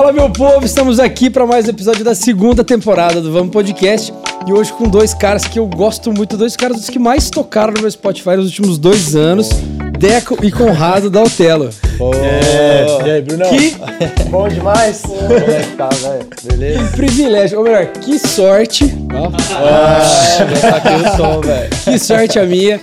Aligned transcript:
Fala, 0.00 0.14
meu 0.14 0.30
povo, 0.30 0.64
estamos 0.64 0.98
aqui 0.98 1.28
para 1.28 1.46
mais 1.46 1.66
um 1.66 1.68
episódio 1.68 2.02
da 2.02 2.14
segunda 2.14 2.64
temporada 2.64 3.20
do 3.20 3.30
Vamos 3.30 3.52
Podcast. 3.52 4.10
E 4.46 4.50
hoje 4.50 4.72
com 4.72 4.88
dois 4.88 5.12
caras 5.12 5.44
que 5.44 5.58
eu 5.58 5.66
gosto 5.66 6.10
muito, 6.10 6.38
dois 6.38 6.56
caras 6.56 6.78
dos 6.78 6.88
que 6.88 6.98
mais 6.98 7.28
tocaram 7.28 7.74
no 7.74 7.82
meu 7.82 7.90
Spotify 7.90 8.30
nos 8.30 8.46
últimos 8.46 8.78
dois 8.78 9.14
anos, 9.14 9.50
Deco 9.98 10.42
e 10.42 10.50
Conrado 10.50 11.10
da 11.10 11.22
Otelo. 11.22 11.68
Oh. 11.98 12.14
Yeah. 12.14 13.06
E 13.06 13.10
aí, 13.10 13.20
Bruno? 13.20 13.44
Que 13.44 13.76
bom 14.30 14.48
demais. 14.48 15.02
Como 15.02 15.34
é 15.34 15.62
que 15.64 15.76
tá, 15.76 15.90
velho? 15.90 16.26
Beleza? 16.44 16.96
privilégio, 16.96 17.58
ou 17.58 17.64
melhor, 17.64 17.86
que 17.88 18.18
sorte. 18.18 18.84
Ah, 19.12 20.76
aqui 20.76 20.94
o 20.94 21.16
som, 21.18 21.40
velho. 21.44 21.70
Que 21.84 21.98
sorte 21.98 22.38
a 22.38 22.46
minha. 22.46 22.80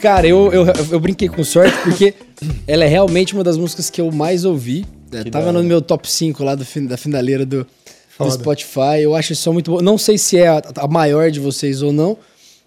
Cara, 0.00 0.24
eu, 0.24 0.52
eu, 0.52 0.64
eu 0.92 1.00
brinquei 1.00 1.28
com 1.28 1.42
sorte 1.42 1.76
porque 1.82 2.14
ela 2.64 2.84
é 2.84 2.86
realmente 2.86 3.34
uma 3.34 3.42
das 3.42 3.56
músicas 3.56 3.90
que 3.90 4.00
eu 4.00 4.12
mais 4.12 4.44
ouvi 4.44 4.86
é, 5.12 5.24
tava 5.30 5.52
no 5.52 5.62
meu 5.62 5.80
top 5.80 6.10
5 6.10 6.42
lá 6.42 6.54
do, 6.54 6.64
da 6.86 6.96
finaleira 6.96 7.44
do, 7.44 7.66
do 8.18 8.30
Spotify. 8.30 9.02
Eu 9.02 9.14
acho 9.14 9.32
isso 9.32 9.52
muito 9.52 9.70
bom. 9.70 9.80
Não 9.80 9.98
sei 9.98 10.18
se 10.18 10.38
é 10.38 10.48
a, 10.48 10.62
a, 10.76 10.88
maior 10.88 11.30
de 11.30 11.40
vocês 11.40 11.82
ou 11.82 11.92
não, 11.92 12.16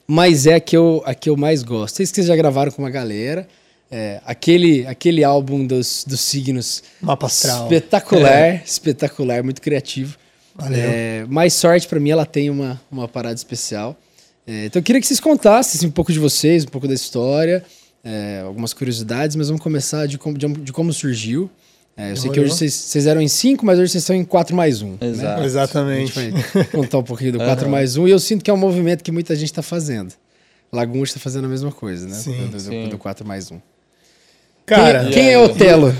mas 0.07 0.45
é 0.45 0.55
a 0.55 0.59
que 0.59 0.75
eu, 0.75 1.01
a 1.05 1.13
que 1.13 1.29
eu 1.29 1.37
mais 1.37 1.63
gosto. 1.63 1.95
Sei 1.95 2.05
que 2.05 2.13
vocês 2.13 2.27
já 2.27 2.35
gravaram 2.35 2.71
com 2.71 2.81
uma 2.81 2.89
galera. 2.89 3.47
É, 3.91 4.19
aquele, 4.25 4.87
aquele 4.87 5.23
álbum 5.23 5.65
dos, 5.67 6.03
dos 6.07 6.19
signos. 6.19 6.83
Mapa 6.99 7.27
astral. 7.27 7.63
Espetacular, 7.65 8.31
é. 8.31 8.63
espetacular, 8.65 9.43
muito 9.43 9.61
criativo. 9.61 10.17
Valeu. 10.55 10.79
É, 10.79 11.25
mais 11.27 11.53
sorte 11.53 11.87
para 11.87 11.99
mim, 11.99 12.09
ela 12.09 12.25
tem 12.25 12.49
uma, 12.49 12.81
uma 12.91 13.07
parada 13.07 13.35
especial. 13.35 13.95
É, 14.47 14.65
então 14.65 14.79
eu 14.79 14.83
queria 14.83 14.99
que 14.99 15.07
vocês 15.07 15.19
contassem 15.19 15.77
assim, 15.77 15.87
um 15.87 15.91
pouco 15.91 16.11
de 16.11 16.19
vocês, 16.19 16.63
um 16.63 16.67
pouco 16.67 16.87
da 16.87 16.93
história, 16.93 17.63
é, 18.03 18.41
algumas 18.45 18.73
curiosidades, 18.73 19.35
mas 19.35 19.47
vamos 19.47 19.61
começar 19.61 20.05
de 20.07 20.17
como, 20.17 20.37
de, 20.37 20.47
de 20.47 20.73
como 20.73 20.91
surgiu. 20.91 21.49
É, 21.95 22.11
eu 22.11 22.17
sei 22.17 22.31
que 22.31 22.39
hoje 22.39 22.49
vocês, 22.49 23.05
eram 23.05 23.21
em 23.21 23.27
5, 23.27 23.63
mas 23.63 23.77
hoje 23.77 23.91
vocês 23.91 24.03
estão 24.03 24.15
em 24.15 24.25
4 24.25 24.55
mais 24.55 24.81
1. 24.81 24.87
Um, 24.87 24.97
Exato. 24.99 25.39
Né? 25.39 25.45
Exatamente. 25.45 26.19
A 26.19 26.23
gente 26.23 26.41
vai 26.53 26.63
contar 26.65 26.97
um 26.97 27.03
pouquinho 27.03 27.33
do 27.33 27.37
4 27.37 27.65
uhum. 27.65 27.71
mais 27.71 27.97
1 27.97 28.01
um, 28.01 28.07
e 28.07 28.11
eu 28.11 28.19
sinto 28.19 28.43
que 28.43 28.49
é 28.49 28.53
um 28.53 28.57
movimento 28.57 29.03
que 29.03 29.11
muita 29.11 29.35
gente 29.35 29.51
está 29.51 29.61
fazendo. 29.61 30.13
Lagoa 30.71 31.03
está 31.03 31.19
fazendo 31.19 31.45
a 31.45 31.47
mesma 31.47 31.71
coisa, 31.71 32.07
né? 32.07 32.15
Sim, 32.15 32.47
do, 32.47 32.59
sim. 32.59 32.89
do 32.89 32.97
4 32.97 33.25
mais 33.25 33.51
1. 33.51 33.55
Um. 33.55 33.61
Cara, 34.65 35.03
quem, 35.03 35.11
quem 35.11 35.33
é 35.33 35.37
Otelo? 35.37 35.95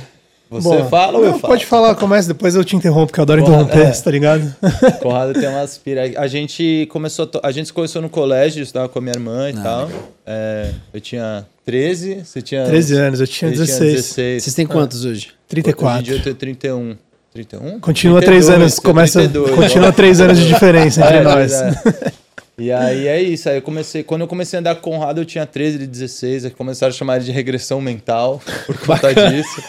Você 0.50 0.67
Bom, 0.67 0.88
fala 0.88 1.17
ou 1.17 1.25
eu 1.25 1.31
falo? 1.31 1.53
Pode 1.53 1.66
falar, 1.66 1.95
começa, 1.95 2.28
depois 2.28 2.53
eu 2.53 2.63
te 2.63 2.75
interrompo, 2.75 3.07
porque 3.07 3.19
eu 3.19 3.23
adoro 3.23 3.44
Conrado, 3.44 3.63
interromper, 3.63 3.88
é. 3.88 4.02
tá 4.02 4.11
ligado? 4.11 4.55
Conrado 5.02 5.33
tem 5.33 5.50
umas 5.50 5.78
pira... 5.80 6.03
A 6.16 6.28
gente 6.28 6.88
começou, 6.91 7.30
a 7.41 7.52
gente 7.52 7.67
se 7.67 7.73
conheceu 7.73 8.02
no 8.02 8.09
colégio, 8.09 8.61
estava 8.61 8.88
com 8.88 9.00
a 9.00 9.02
minha 9.02 9.16
irmã 9.16 9.50
e 9.50 9.57
ah, 9.57 9.61
tal. 9.63 9.89
É, 10.25 10.72
eu 10.94 11.02
tinha 11.02 11.45
13, 11.66 12.23
você 12.23 12.41
tinha... 12.41 12.66
13 12.66 12.95
anos, 12.95 13.19
eu 13.19 13.28
tinha 13.28 13.50
16. 13.50 13.78
Tinha 13.78 13.91
16. 13.95 14.44
Vocês 14.44 14.55
têm 14.55 14.67
quantos 14.67 15.05
hoje? 15.05 15.31
34. 15.54 16.02
Hoje 16.02 16.20
eu 16.20 16.23
tenho 16.23 16.36
31. 16.36 16.98
31? 17.32 17.80
Continua 17.80 18.22
32, 18.22 18.26
três 18.46 18.50
anos, 18.50 18.80
começa, 18.80 19.20
32, 19.20 19.56
continua 19.56 19.92
três 19.92 20.22
anos 20.22 20.38
de 20.38 20.48
diferença 20.48 21.02
entre 21.02 21.18
é, 21.18 21.23
nós. 21.23 21.52
É. 21.52 22.14
E 22.58 22.72
aí 22.72 23.08
é 23.08 23.22
isso. 23.22 23.50
Aí 23.50 23.58
eu 23.58 23.62
comecei. 23.62 24.04
Quando 24.04 24.22
eu 24.22 24.28
comecei 24.28 24.58
a 24.58 24.59
andar 24.59 24.76
com 24.76 24.92
o 24.92 24.94
Conrado, 24.94 25.22
eu 25.22 25.26
tinha 25.26 25.46
13, 25.46 25.88
16. 25.88 26.46
Aí 26.46 26.52
começaram 26.52 26.92
a 26.92 26.96
chamar 26.96 27.16
ele 27.18 27.26
de 27.26 27.31
regressão 27.31 27.81
mental 27.81 28.42
por 28.66 28.78
conta 28.78 29.14
disso. 29.14 29.64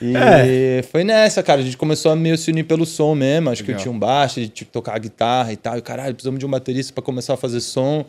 E 0.00 0.16
é. 0.16 0.82
foi 0.90 1.04
nessa, 1.04 1.42
cara. 1.42 1.60
A 1.60 1.64
gente 1.64 1.76
começou 1.76 2.10
a 2.10 2.16
meio 2.16 2.38
se 2.38 2.50
unir 2.50 2.64
pelo 2.64 2.86
som 2.86 3.14
mesmo. 3.14 3.50
Acho 3.50 3.62
Legal. 3.62 3.76
que 3.76 3.80
eu 3.80 3.82
tinha 3.82 3.92
um 3.92 3.98
baixo, 3.98 4.40
de 4.40 4.48
tipo, 4.48 4.72
tocar 4.72 4.98
guitarra 4.98 5.52
e 5.52 5.56
tal. 5.56 5.76
E 5.76 5.82
caralho, 5.82 6.14
precisamos 6.14 6.40
de 6.40 6.46
um 6.46 6.50
baterista 6.50 6.92
para 6.92 7.02
começar 7.02 7.34
a 7.34 7.36
fazer 7.36 7.60
som. 7.60 8.04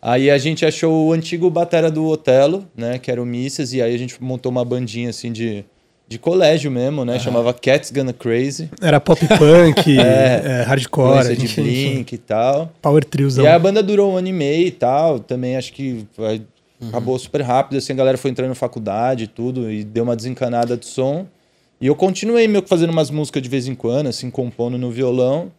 Aí 0.00 0.30
a 0.30 0.38
gente 0.38 0.64
achou 0.64 1.08
o 1.08 1.12
antigo 1.12 1.50
batera 1.50 1.90
do 1.90 2.06
Otelo, 2.06 2.66
né? 2.76 2.98
Que 2.98 3.10
era 3.10 3.20
o 3.20 3.26
Misses. 3.26 3.72
E 3.72 3.82
aí 3.82 3.94
a 3.94 3.98
gente 3.98 4.22
montou 4.22 4.50
uma 4.50 4.64
bandinha 4.64 5.10
assim 5.10 5.32
de, 5.32 5.64
de 6.10 6.18
colégio 6.18 6.70
mesmo, 6.70 7.04
né? 7.04 7.18
Chamava 7.18 7.54
Cats 7.54 7.90
Gonna 7.90 8.12
Crazy. 8.12 8.68
Era 8.82 9.00
pop 9.00 9.24
punk, 9.38 9.88
é, 9.96 10.42
é, 10.44 10.62
hardcore. 10.64 11.36
de 11.36 11.48
Blink 11.48 12.12
e 12.12 12.18
tal. 12.18 12.70
Power 12.82 13.04
triozão. 13.04 13.44
E 13.44 13.48
a 13.48 13.58
banda 13.58 13.82
durou 13.82 14.12
um 14.12 14.16
ano 14.16 14.28
e 14.28 14.32
meio 14.32 14.66
e 14.66 14.70
tal. 14.72 15.20
Também 15.20 15.56
acho 15.56 15.72
que 15.72 16.06
Uhum. 16.80 16.88
Acabou 16.88 17.18
super 17.18 17.42
rápido, 17.42 17.76
assim, 17.76 17.92
a 17.92 17.96
galera 17.96 18.16
foi 18.16 18.30
entrando 18.30 18.48
na 18.48 18.54
faculdade 18.54 19.24
e 19.24 19.26
tudo, 19.26 19.70
e 19.70 19.84
deu 19.84 20.02
uma 20.02 20.16
desencanada 20.16 20.76
de 20.76 20.86
som. 20.86 21.26
E 21.80 21.86
eu 21.86 21.94
continuei 21.94 22.48
meio 22.48 22.62
que 22.62 22.68
fazendo 22.68 22.90
umas 22.90 23.10
músicas 23.10 23.42
de 23.42 23.48
vez 23.48 23.68
em 23.68 23.74
quando, 23.74 24.06
assim, 24.06 24.30
compondo 24.30 24.78
no 24.78 24.90
violão. 24.90 25.52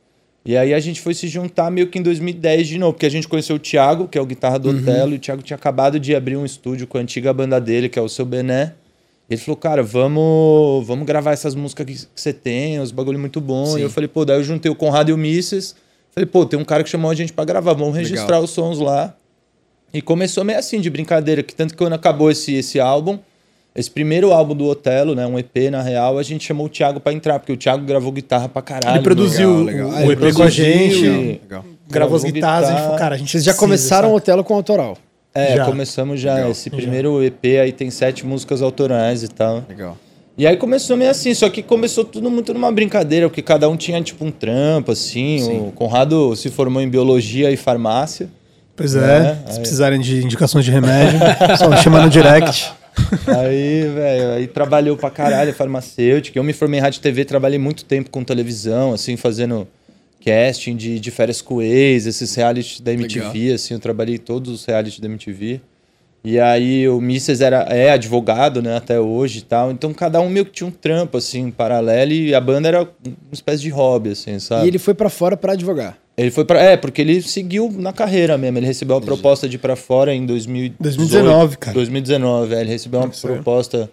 E 0.43 0.57
aí 0.57 0.73
a 0.73 0.79
gente 0.79 0.99
foi 0.99 1.13
se 1.13 1.27
juntar 1.27 1.69
meio 1.69 1.87
que 1.87 1.99
em 1.99 2.01
2010 2.01 2.67
de 2.67 2.77
novo, 2.79 2.93
porque 2.93 3.05
a 3.05 3.11
gente 3.11 3.27
conheceu 3.27 3.55
o 3.55 3.59
Thiago, 3.59 4.07
que 4.07 4.17
é 4.17 4.21
o 4.21 4.25
guitarra 4.25 4.57
do 4.57 4.69
uhum. 4.69 4.79
Otelo, 4.79 5.13
e 5.13 5.17
o 5.17 5.19
Thiago 5.19 5.43
tinha 5.43 5.55
acabado 5.55 5.99
de 5.99 6.15
abrir 6.15 6.35
um 6.35 6.45
estúdio 6.45 6.87
com 6.87 6.97
a 6.97 7.01
antiga 7.01 7.31
banda 7.31 7.61
dele, 7.61 7.87
que 7.87 7.99
é 7.99 8.01
o 8.01 8.09
Seu 8.09 8.25
Bené. 8.25 8.73
Ele 9.31 9.39
falou, 9.39 9.55
cara, 9.55 9.81
vamos, 9.81 10.85
vamos 10.85 11.05
gravar 11.05 11.31
essas 11.31 11.55
músicas 11.55 11.85
que, 11.85 12.07
você 12.13 12.33
tem, 12.33 12.81
os 12.81 12.91
bagulho 12.91 13.17
muito 13.17 13.39
bom. 13.39 13.65
Sim. 13.65 13.79
E 13.79 13.81
eu 13.81 13.89
falei, 13.89 14.09
pô, 14.09 14.25
daí 14.25 14.37
eu 14.37 14.43
juntei 14.43 14.69
o 14.69 14.75
Conrado 14.75 15.09
e 15.09 15.13
o 15.13 15.17
Misses. 15.17 15.73
Falei, 16.13 16.25
pô, 16.25 16.45
tem 16.45 16.59
um 16.59 16.65
cara 16.65 16.83
que 16.83 16.89
chamou 16.89 17.09
a 17.09 17.15
gente 17.15 17.31
para 17.31 17.45
gravar, 17.45 17.71
vamos 17.71 17.95
registrar 17.95 18.25
Legal. 18.25 18.43
os 18.43 18.49
sons 18.49 18.79
lá. 18.79 19.15
E 19.93 20.01
começou 20.01 20.43
meio 20.43 20.59
assim, 20.59 20.81
de 20.81 20.89
brincadeira, 20.89 21.41
que 21.41 21.55
tanto 21.55 21.73
que 21.73 21.77
quando 21.77 21.93
acabou 21.93 22.29
esse, 22.29 22.53
esse 22.55 22.77
álbum, 22.77 23.19
esse 23.73 23.89
primeiro 23.89 24.33
álbum 24.33 24.53
do 24.53 24.65
Otelo, 24.65 25.15
né, 25.15 25.25
um 25.25 25.39
EP 25.39 25.71
na 25.71 25.81
real, 25.81 26.17
a 26.17 26.23
gente 26.23 26.45
chamou 26.45 26.65
o 26.65 26.69
Thiago 26.69 26.99
para 26.99 27.13
entrar, 27.13 27.39
porque 27.39 27.53
o 27.53 27.57
Thiago 27.57 27.85
gravou 27.85 28.11
guitarra 28.11 28.49
pra 28.49 28.61
caralho. 28.61 28.97
Ele 28.97 29.03
produziu 29.03 29.63
legal, 29.63 29.91
legal. 29.91 30.07
o 30.07 30.11
EP 30.11 30.19
produziu, 30.19 30.35
com 30.35 30.43
a 30.43 30.49
gente, 30.49 31.07
legal, 31.41 31.65
gravou 31.89 32.17
as 32.17 32.23
guitarras, 32.25 32.33
guitarra. 32.33 32.67
a 32.67 32.69
gente 32.69 32.83
falou, 32.83 32.99
cara, 32.99 33.15
a 33.15 33.17
gente 33.17 33.31
Vocês 33.31 33.45
já 33.45 33.53
começaram 33.53 34.11
o 34.11 34.15
Otelo 34.15 34.43
com 34.43 34.53
autoral? 34.55 34.97
É, 35.33 35.55
já. 35.55 35.65
começamos 35.65 36.19
já. 36.19 36.35
Legal. 36.35 36.51
Esse 36.51 36.69
primeiro 36.69 37.23
EP 37.23 37.45
aí 37.61 37.71
tem 37.71 37.89
sete 37.89 38.25
músicas 38.25 38.61
autorais 38.61 39.23
e 39.23 39.27
tal. 39.27 39.63
Legal. 39.67 39.97
E 40.37 40.47
aí 40.47 40.57
começou 40.57 40.97
meio 40.97 41.11
assim, 41.11 41.33
só 41.33 41.49
que 41.49 41.61
começou 41.61 42.03
tudo 42.03 42.29
muito 42.29 42.53
numa 42.53 42.71
brincadeira, 42.71 43.27
porque 43.29 43.41
cada 43.41 43.69
um 43.69 43.77
tinha 43.77 44.01
tipo 44.01 44.25
um 44.25 44.31
trampo, 44.31 44.91
assim. 44.91 45.39
Sim. 45.39 45.59
O 45.67 45.71
Conrado 45.71 46.35
se 46.35 46.49
formou 46.49 46.81
em 46.81 46.89
biologia 46.89 47.51
e 47.51 47.57
farmácia. 47.57 48.29
Pois 48.75 48.95
é, 48.95 48.99
né? 48.99 49.43
se 49.45 49.51
aí... 49.51 49.59
precisarem 49.59 49.99
de 49.99 50.23
indicações 50.23 50.65
de 50.65 50.71
remédio, 50.71 51.19
só 51.57 51.69
me 51.69 51.77
chamar 51.77 52.03
no 52.03 52.09
direct. 52.09 52.71
Aí, 53.25 53.87
velho, 53.87 54.31
aí 54.33 54.47
trabalhou 54.47 54.97
pra 54.97 55.09
caralho, 55.09 55.53
farmacêutica. 55.53 56.37
Eu 56.37 56.43
me 56.43 56.51
formei 56.51 56.77
em 56.77 56.83
rádio 56.83 56.99
e 56.99 57.01
TV, 57.01 57.23
trabalhei 57.23 57.57
muito 57.57 57.85
tempo 57.85 58.09
com 58.09 58.21
televisão, 58.21 58.93
assim, 58.93 59.15
fazendo 59.15 59.65
casting 60.23 60.75
de, 60.75 60.99
de 60.99 61.11
férias 61.11 61.41
com 61.41 61.61
ex, 61.61 62.05
esses 62.05 62.33
reality 62.35 62.81
da 62.81 62.93
MTV, 62.93 63.39
Legal. 63.39 63.55
assim, 63.55 63.73
eu 63.73 63.79
trabalhei 63.79 64.17
todos 64.17 64.51
os 64.51 64.65
reality 64.65 65.01
da 65.01 65.07
MTV. 65.07 65.61
E 66.23 66.39
aí 66.39 66.87
o 66.87 67.01
Mises 67.01 67.41
era, 67.41 67.61
é 67.63 67.89
advogado, 67.89 68.61
né, 68.61 68.77
até 68.77 68.99
hoje 68.99 69.39
e 69.39 69.41
tal. 69.41 69.71
Então 69.71 69.91
cada 69.91 70.21
um 70.21 70.29
meio 70.29 70.45
que 70.45 70.51
tinha 70.51 70.67
um 70.67 70.71
trampo, 70.71 71.17
assim, 71.17 71.49
paralelo. 71.49 72.11
E 72.11 72.35
a 72.35 72.39
banda 72.39 72.67
era 72.67 72.83
uma 72.83 73.33
espécie 73.33 73.63
de 73.63 73.69
hobby, 73.69 74.11
assim, 74.11 74.37
sabe? 74.37 74.65
E 74.65 74.67
ele 74.67 74.77
foi 74.77 74.93
para 74.93 75.09
fora 75.09 75.35
para 75.35 75.53
advogar? 75.53 75.97
Ele 76.15 76.29
foi 76.29 76.45
para 76.45 76.61
É, 76.61 76.77
porque 76.77 77.01
ele 77.01 77.21
seguiu 77.21 77.71
na 77.71 77.91
carreira 77.91 78.37
mesmo. 78.37 78.59
Ele 78.59 78.67
recebeu 78.67 78.95
uma 78.95 79.01
proposta 79.01 79.49
de 79.49 79.55
ir 79.55 79.59
pra 79.59 79.75
fora 79.75 80.13
em 80.13 80.25
2018, 80.25 80.75
2019, 80.79 81.57
cara. 81.57 81.73
2019, 81.73 82.53
é, 82.53 82.61
ele 82.61 82.69
recebeu 82.69 82.99
uma 82.99 83.09
proposta 83.09 83.89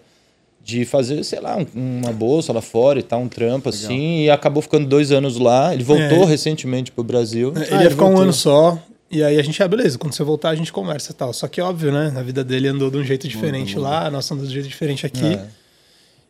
de 0.63 0.85
fazer, 0.85 1.23
sei 1.23 1.39
lá, 1.39 1.57
uma 1.73 2.11
bolsa 2.11 2.53
lá 2.53 2.61
fora 2.61 2.99
e 2.99 3.03
tal, 3.03 3.21
um 3.21 3.27
trampo 3.27 3.69
Legal. 3.69 3.85
assim, 3.85 4.23
e 4.23 4.29
acabou 4.29 4.61
ficando 4.61 4.87
dois 4.87 5.11
anos 5.11 5.37
lá. 5.37 5.73
Ele 5.73 5.83
voltou 5.83 6.23
é. 6.23 6.25
recentemente 6.25 6.91
pro 6.91 7.03
Brasil. 7.03 7.53
É, 7.55 7.61
ele 7.61 7.75
ah, 7.75 7.83
ia 7.83 7.89
ficar 7.89 8.03
voltou. 8.03 8.19
um 8.19 8.23
ano 8.23 8.33
só, 8.33 8.77
e 9.11 9.23
aí 9.23 9.39
a 9.39 9.43
gente, 9.43 9.61
ah, 9.63 9.67
beleza, 9.67 9.97
quando 9.97 10.13
você 10.13 10.23
voltar 10.23 10.49
a 10.49 10.55
gente 10.55 10.71
conversa 10.71 11.11
e 11.11 11.15
tal. 11.15 11.33
Só 11.33 11.47
que 11.47 11.59
óbvio, 11.59 11.91
né? 11.91 12.13
A 12.15 12.21
vida 12.21 12.43
dele 12.43 12.67
andou 12.67 12.91
de 12.91 12.97
um 12.97 13.03
jeito 13.03 13.27
diferente 13.27 13.75
uhum. 13.75 13.83
lá, 13.83 14.05
a 14.05 14.11
nossa 14.11 14.33
andou 14.33 14.45
de 14.45 14.51
um 14.51 14.53
jeito 14.53 14.69
diferente 14.69 15.05
aqui. 15.05 15.25
É. 15.25 15.45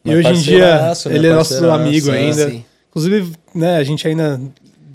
E 0.06 0.16
hoje 0.16 0.29
em 0.29 0.41
dia, 0.41 0.81
né? 0.81 0.94
ele 1.07 1.28
é 1.28 1.34
nosso 1.34 1.69
amigo 1.69 2.09
ainda. 2.09 2.53
Inclusive, 2.89 3.34
né, 3.53 3.75
a 3.75 3.84
gente 3.84 4.07
ainda 4.07 4.39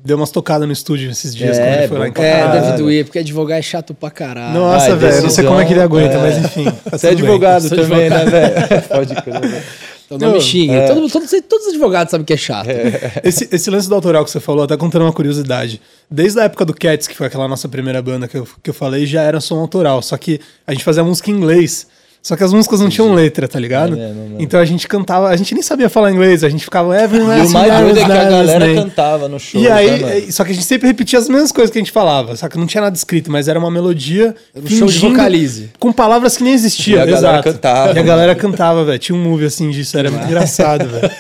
deu 0.05 0.17
umas 0.17 0.31
tocadas 0.31 0.67
no 0.67 0.73
estúdio 0.73 1.11
esses 1.11 1.35
dias 1.35 1.59
é, 1.59 1.63
quando 1.63 1.79
ele 1.79 1.89
foi 1.89 1.99
lá 1.99 2.09
em 2.09 2.13
casa. 2.13 2.27
É, 2.29 2.61
deve 2.61 2.77
doer, 2.77 3.05
porque 3.05 3.21
advogar 3.21 3.59
é 3.59 3.63
chato 3.63 3.95
pra 3.95 4.11
caralho. 4.11 4.53
Nossa, 4.53 4.95
velho, 4.95 5.23
não 5.23 5.31
sei 5.31 5.45
como 5.45 5.59
é 5.59 5.65
que 5.65 5.73
ele 5.73 5.81
aguenta, 5.81 6.15
é. 6.15 6.19
mas 6.19 6.39
enfim. 6.39 6.65
Tá 6.65 6.99
Você 6.99 7.07
é 7.07 7.11
advogado 7.11 7.71
também, 7.71 8.11
né, 8.11 8.25
velho? 8.27 8.83
Pode 8.89 9.15
crer. 9.23 9.65
Então 10.05 10.19
não, 10.19 10.29
não 10.29 10.35
me 10.35 10.41
xingue. 10.41 10.75
É. 10.75 10.87
Todo, 10.87 11.09
todo, 11.09 11.27
todos 11.49 11.67
os 11.67 11.73
advogados 11.73 12.11
sabem 12.11 12.27
que 12.27 12.35
é 12.35 12.37
chato. 12.37 12.69
É. 12.69 13.23
Esse, 13.25 13.49
esse 13.51 13.71
lance 13.71 13.89
do 13.89 13.95
autoral 13.95 14.23
que 14.25 14.31
você 14.31 14.41
falou, 14.41 14.65
até 14.65 14.77
contando 14.77 15.03
uma 15.03 15.13
curiosidade. 15.13 15.81
Desde 16.11 16.39
a 16.39 16.45
época 16.45 16.67
do 16.67 16.75
Cats, 16.75 17.09
que 17.09 17.17
foi 17.17 17.27
aquela 17.27 17.49
nossa 17.49 17.67
primeira 17.69 18.03
banda 18.03 18.29
que 18.29 18.37
eu, 18.37 18.47
que 18.63 18.69
eu 18.69 18.75
falei, 18.75 19.07
já 19.07 19.23
era 19.23 19.41
som 19.41 19.59
autoral. 19.59 20.03
Só 20.03 20.19
que 20.19 20.39
a 20.67 20.73
gente 20.73 20.85
fazia 20.85 21.03
música 21.03 21.31
em 21.31 21.35
inglês. 21.35 21.87
Só 22.25 22.37
que 22.37 22.43
as 22.43 22.55
músicas 22.55 22.81
não 22.81 22.89
tinham 22.89 23.13
letra, 23.13 23.47
tá 23.47 23.61
ligado? 23.61 24.01
É, 24.01 24.09
não, 24.09 24.29
não, 24.31 24.41
Então 24.41 24.59
a 24.59 24.65
gente 24.65 24.89
cantava, 24.89 25.29
a 25.29 25.37
gente 25.37 25.53
nem 25.53 25.63
sabia 25.63 25.91
falar 25.91 26.11
inglês, 26.11 26.43
a 26.43 26.49
gente 26.49 26.65
ficava 26.65 26.99
every 26.99 27.23
E 27.23 27.23
o 27.23 27.27
mais 27.27 27.53
doido 27.53 27.99
é 27.99 28.05
que 28.05 28.13
a 28.13 28.25
galera 28.25 28.75
cantava 28.75 29.29
no 29.29 29.39
show. 29.39 29.61
E 29.61 29.69
aí, 29.69 30.03
né, 30.03 30.31
só 30.31 30.43
que 30.43 30.51
a 30.51 30.55
gente 30.55 30.65
sempre 30.65 30.89
repetia 30.89 31.19
as 31.19 31.29
mesmas 31.29 31.53
coisas 31.53 31.71
que 31.71 31.77
a 31.79 31.83
gente 31.83 31.93
falava, 31.93 32.35
só 32.35 32.49
que 32.49 32.57
não 32.57 32.67
tinha 32.67 32.81
nada 32.81 32.97
escrito, 32.97 33.31
mas 33.31 33.47
era 33.47 33.59
uma 33.59 33.71
melodia. 33.71 34.35
Era 34.55 34.65
um 34.65 34.69
show 34.69 34.89
de 34.89 35.01
vocalize. 35.01 35.71
Com 35.79 35.93
palavras 35.93 36.35
que 36.35 36.43
nem 36.43 36.55
existiam. 36.55 36.97
E 36.97 37.03
a 37.03 37.05
galera 37.05 37.35
Exato. 37.35 37.53
cantava. 37.53 37.93
E 37.93 37.99
a 37.99 38.03
galera 38.03 38.35
cantava, 38.35 38.85
velho. 38.87 38.99
Tinha 38.99 39.15
um 39.17 39.23
movie 39.23 39.45
assim 39.45 39.69
disso, 39.69 39.99
era 39.99 40.11
muito 40.11 40.25
engraçado, 40.27 40.89
velho. 40.89 41.11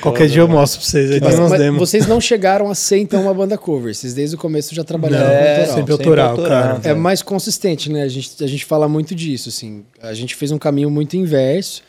Qualquer 0.00 0.28
dia 0.28 0.40
eu 0.40 0.48
mostro 0.48 0.80
pra 0.80 0.88
vocês. 0.88 1.10
Aí 1.10 1.20
tem 1.20 1.34
umas 1.34 1.58
demos. 1.58 1.78
Vocês 1.78 2.06
não 2.06 2.20
chegaram 2.20 2.70
a 2.70 2.74
ser, 2.74 2.98
então, 2.98 3.22
uma 3.22 3.34
banda 3.34 3.56
cover. 3.56 3.94
Vocês 3.94 4.14
desde 4.14 4.36
o 4.36 4.38
começo 4.38 4.74
já 4.74 4.84
trabalharam 4.84 5.26
não, 5.26 5.34
é, 5.34 5.60
autoral. 5.60 5.76
Sempre 5.76 5.92
autoral, 5.92 6.36
cara. 6.38 6.80
É 6.84 6.94
mais 6.94 7.22
consistente, 7.22 7.90
né? 7.90 8.02
A 8.02 8.08
gente, 8.08 8.42
a 8.42 8.46
gente 8.46 8.64
fala 8.64 8.88
muito 8.88 9.14
disso, 9.14 9.48
assim. 9.48 9.84
A 10.00 10.14
gente 10.14 10.34
fez 10.34 10.50
um 10.50 10.58
caminho 10.58 10.90
muito 10.90 11.16
inverso. 11.16 11.82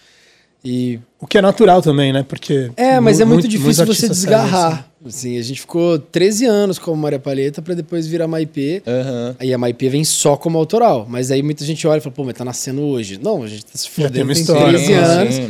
E... 0.63 0.97
O 1.19 1.27
que 1.27 1.37
é 1.37 1.41
natural 1.41 1.81
também, 1.81 2.13
né? 2.13 2.23
Porque. 2.23 2.71
É, 2.77 2.99
mas 2.99 3.19
é 3.19 3.25
muito, 3.25 3.41
muito 3.43 3.47
difícil 3.49 3.85
você 3.85 4.07
desgarrar. 4.07 4.89
Assim. 5.05 5.35
assim. 5.35 5.37
a 5.37 5.41
gente 5.41 5.59
ficou 5.59 5.99
13 5.99 6.45
anos 6.45 6.79
como 6.79 7.01
Maria 7.01 7.19
Palheta 7.19 7.61
para 7.61 7.73
depois 7.73 8.07
virar 8.07 8.27
Maipê. 8.27 8.81
Uhum. 8.85 9.35
Aí 9.39 9.53
a 9.53 9.57
Maipê 9.57 9.89
vem 9.89 10.05
só 10.05 10.37
como 10.37 10.57
autoral. 10.57 11.05
Mas 11.09 11.31
aí 11.31 11.43
muita 11.43 11.65
gente 11.65 11.85
olha 11.85 11.97
e 11.97 12.01
fala, 12.01 12.15
pô, 12.15 12.23
mas 12.23 12.35
tá 12.35 12.45
nascendo 12.45 12.81
hoje. 12.81 13.19
Não, 13.21 13.43
a 13.43 13.47
gente 13.47 13.65
tá 13.65 13.71
se 13.73 13.89
fodendo 13.89 14.13
tem, 14.13 14.23
uma 14.23 14.33
história, 14.33 14.79
13 14.79 14.93
anos. 14.93 15.35
Sim. 15.35 15.47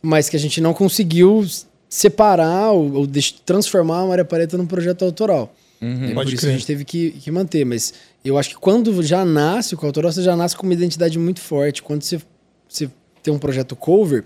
Mas 0.00 0.28
que 0.28 0.36
a 0.36 0.40
gente 0.40 0.60
não 0.60 0.72
conseguiu 0.72 1.44
separar 1.92 2.70
ou, 2.70 2.90
ou 2.94 3.08
transformar 3.44 4.00
a 4.00 4.06
Maria 4.06 4.24
Palheta 4.24 4.56
num 4.56 4.64
projeto 4.64 5.04
autoral. 5.04 5.54
Uhum. 5.78 6.06
É 6.06 6.14
por 6.14 6.24
isso 6.26 6.36
crer. 6.36 6.38
que 6.38 6.46
a 6.46 6.52
gente 6.52 6.66
teve 6.66 6.84
que, 6.86 7.10
que 7.10 7.30
manter. 7.30 7.66
Mas 7.66 7.92
eu 8.24 8.38
acho 8.38 8.48
que 8.48 8.54
quando 8.54 9.02
já 9.02 9.26
nasce 9.26 9.76
com 9.76 9.84
o 9.84 9.88
autoral, 9.90 10.10
você 10.10 10.22
já 10.22 10.34
nasce 10.34 10.56
com 10.56 10.62
uma 10.62 10.72
identidade 10.72 11.18
muito 11.18 11.40
forte. 11.40 11.82
Quando 11.82 12.02
você, 12.02 12.18
você 12.66 12.88
tem 13.22 13.34
um 13.34 13.38
projeto 13.38 13.76
cover, 13.76 14.24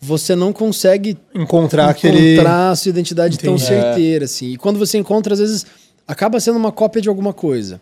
você 0.00 0.34
não 0.34 0.54
consegue 0.54 1.18
encontrar, 1.34 1.90
aquele... 1.90 2.40
a 2.40 2.74
sua 2.74 2.88
identidade 2.88 3.34
Entendi. 3.34 3.46
tão 3.46 3.58
certeira, 3.58 4.24
assim. 4.24 4.52
E 4.52 4.56
quando 4.56 4.78
você 4.78 4.96
encontra, 4.96 5.34
às 5.34 5.38
vezes, 5.38 5.66
acaba 6.08 6.40
sendo 6.40 6.56
uma 6.56 6.72
cópia 6.72 7.02
de 7.02 7.10
alguma 7.10 7.34
coisa. 7.34 7.78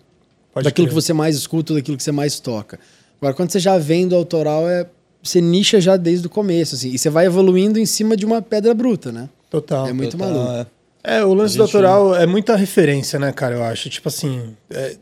Pode 0.52 0.64
daquilo 0.64 0.88
crer. 0.88 0.96
que 0.96 1.02
você 1.02 1.12
mais 1.12 1.36
escuta, 1.36 1.72
daquilo 1.72 1.96
que 1.96 2.02
você 2.02 2.12
mais 2.12 2.40
toca. 2.40 2.80
Agora, 3.20 3.32
quando 3.32 3.52
você 3.52 3.60
já 3.60 3.78
vem 3.78 4.08
do 4.08 4.16
autoral, 4.16 4.68
é, 4.68 4.84
você 5.24 5.40
nicha 5.40 5.80
já 5.80 5.96
desde 5.96 6.26
o 6.26 6.30
começo, 6.30 6.74
assim. 6.74 6.90
E 6.90 6.98
você 6.98 7.08
vai 7.08 7.26
evoluindo 7.26 7.78
em 7.78 7.86
cima 7.86 8.16
de 8.16 8.26
uma 8.26 8.42
pedra 8.42 8.74
bruta, 8.74 9.10
né? 9.10 9.28
Total. 9.50 9.88
É 9.88 9.92
muito 9.92 10.16
Total, 10.16 10.32
maluco. 10.32 10.68
É. 11.02 11.16
é. 11.16 11.24
o 11.24 11.32
lance 11.32 11.54
gente... 11.54 11.58
do 11.58 11.62
autoral 11.62 12.14
é 12.14 12.26
muita 12.26 12.54
referência, 12.56 13.18
né, 13.18 13.32
cara? 13.32 13.54
Eu 13.54 13.64
acho. 13.64 13.88
Tipo 13.88 14.08
assim, 14.08 14.54
é, 14.70 14.96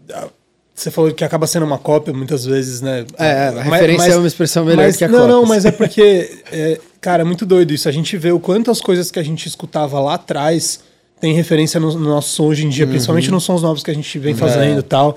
você 0.75 0.91
falou 0.91 1.13
que 1.13 1.25
acaba 1.25 1.47
sendo 1.47 1.67
uma 1.67 1.79
cópia 1.79 2.15
muitas 2.15 2.45
vezes, 2.45 2.81
né? 2.81 3.05
É, 3.19 3.49
a 3.49 3.53
mas, 3.53 3.65
referência 3.65 4.07
mas, 4.07 4.15
é 4.15 4.19
uma 4.19 4.27
expressão 4.27 4.65
melhor 4.65 4.87
mas, 4.87 4.97
que 4.97 5.05
a 5.05 5.09
não, 5.09 5.19
cópia. 5.19 5.33
Não, 5.33 5.41
não, 5.43 5.49
mas 5.49 5.65
é 5.65 5.73
porque, 5.73 6.43
é, 6.53 6.81
cara, 7.01 7.23
é 7.23 7.25
muito 7.25 7.45
doido 7.45 7.73
isso. 7.73 7.89
A 7.89 7.93
gente 7.93 8.17
vê 8.17 8.31
o 8.31 8.39
quanto 8.41 8.71
as 8.71 8.81
coisas 8.81 9.11
que 9.11 9.19
a 9.19 9.23
gente 9.23 9.47
escutava 9.47 10.01
lá 10.01 10.15
atrás 10.15 10.81
tem 11.21 11.35
referência 11.35 11.79
no, 11.79 11.93
no 11.93 12.09
nosso 12.09 12.31
som 12.31 12.47
hoje 12.47 12.67
em 12.67 12.69
dia, 12.69 12.85
uhum. 12.85 12.91
principalmente 12.91 13.31
nos 13.31 13.45
sons 13.45 13.63
novos 13.63 13.83
que 13.83 13.91
a 13.91 13.95
gente 13.95 14.19
vem 14.19 14.35
fazendo 14.35 14.77
e 14.77 14.79
é. 14.79 14.83
tal. 14.83 15.17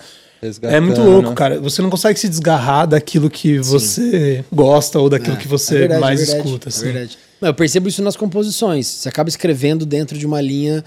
É 0.64 0.80
muito 0.80 1.02
louco, 1.02 1.34
cara. 1.34 1.60
Você 1.60 1.82
não 1.82 1.90
consegue 1.90 2.20
se 2.20 2.28
desgarrar 2.28 2.88
daquilo 2.88 3.30
que 3.30 3.58
você 3.60 4.38
Sim. 4.38 4.46
gosta 4.54 5.00
ou 5.00 5.10
daquilo 5.10 5.36
é, 5.36 5.40
que 5.40 5.48
você 5.48 5.76
é 5.76 5.80
verdade, 5.80 6.02
mais 6.02 6.20
verdade, 6.20 6.40
escuta. 6.40 6.70
Assim. 6.70 6.86
verdade. 6.86 7.18
Não, 7.42 7.50
eu 7.50 7.54
percebo 7.54 7.88
isso 7.88 8.02
nas 8.02 8.16
composições. 8.16 8.88
Você 8.88 9.10
acaba 9.10 9.30
escrevendo 9.30 9.86
dentro 9.86 10.18
de 10.18 10.26
uma 10.26 10.42
linha 10.42 10.84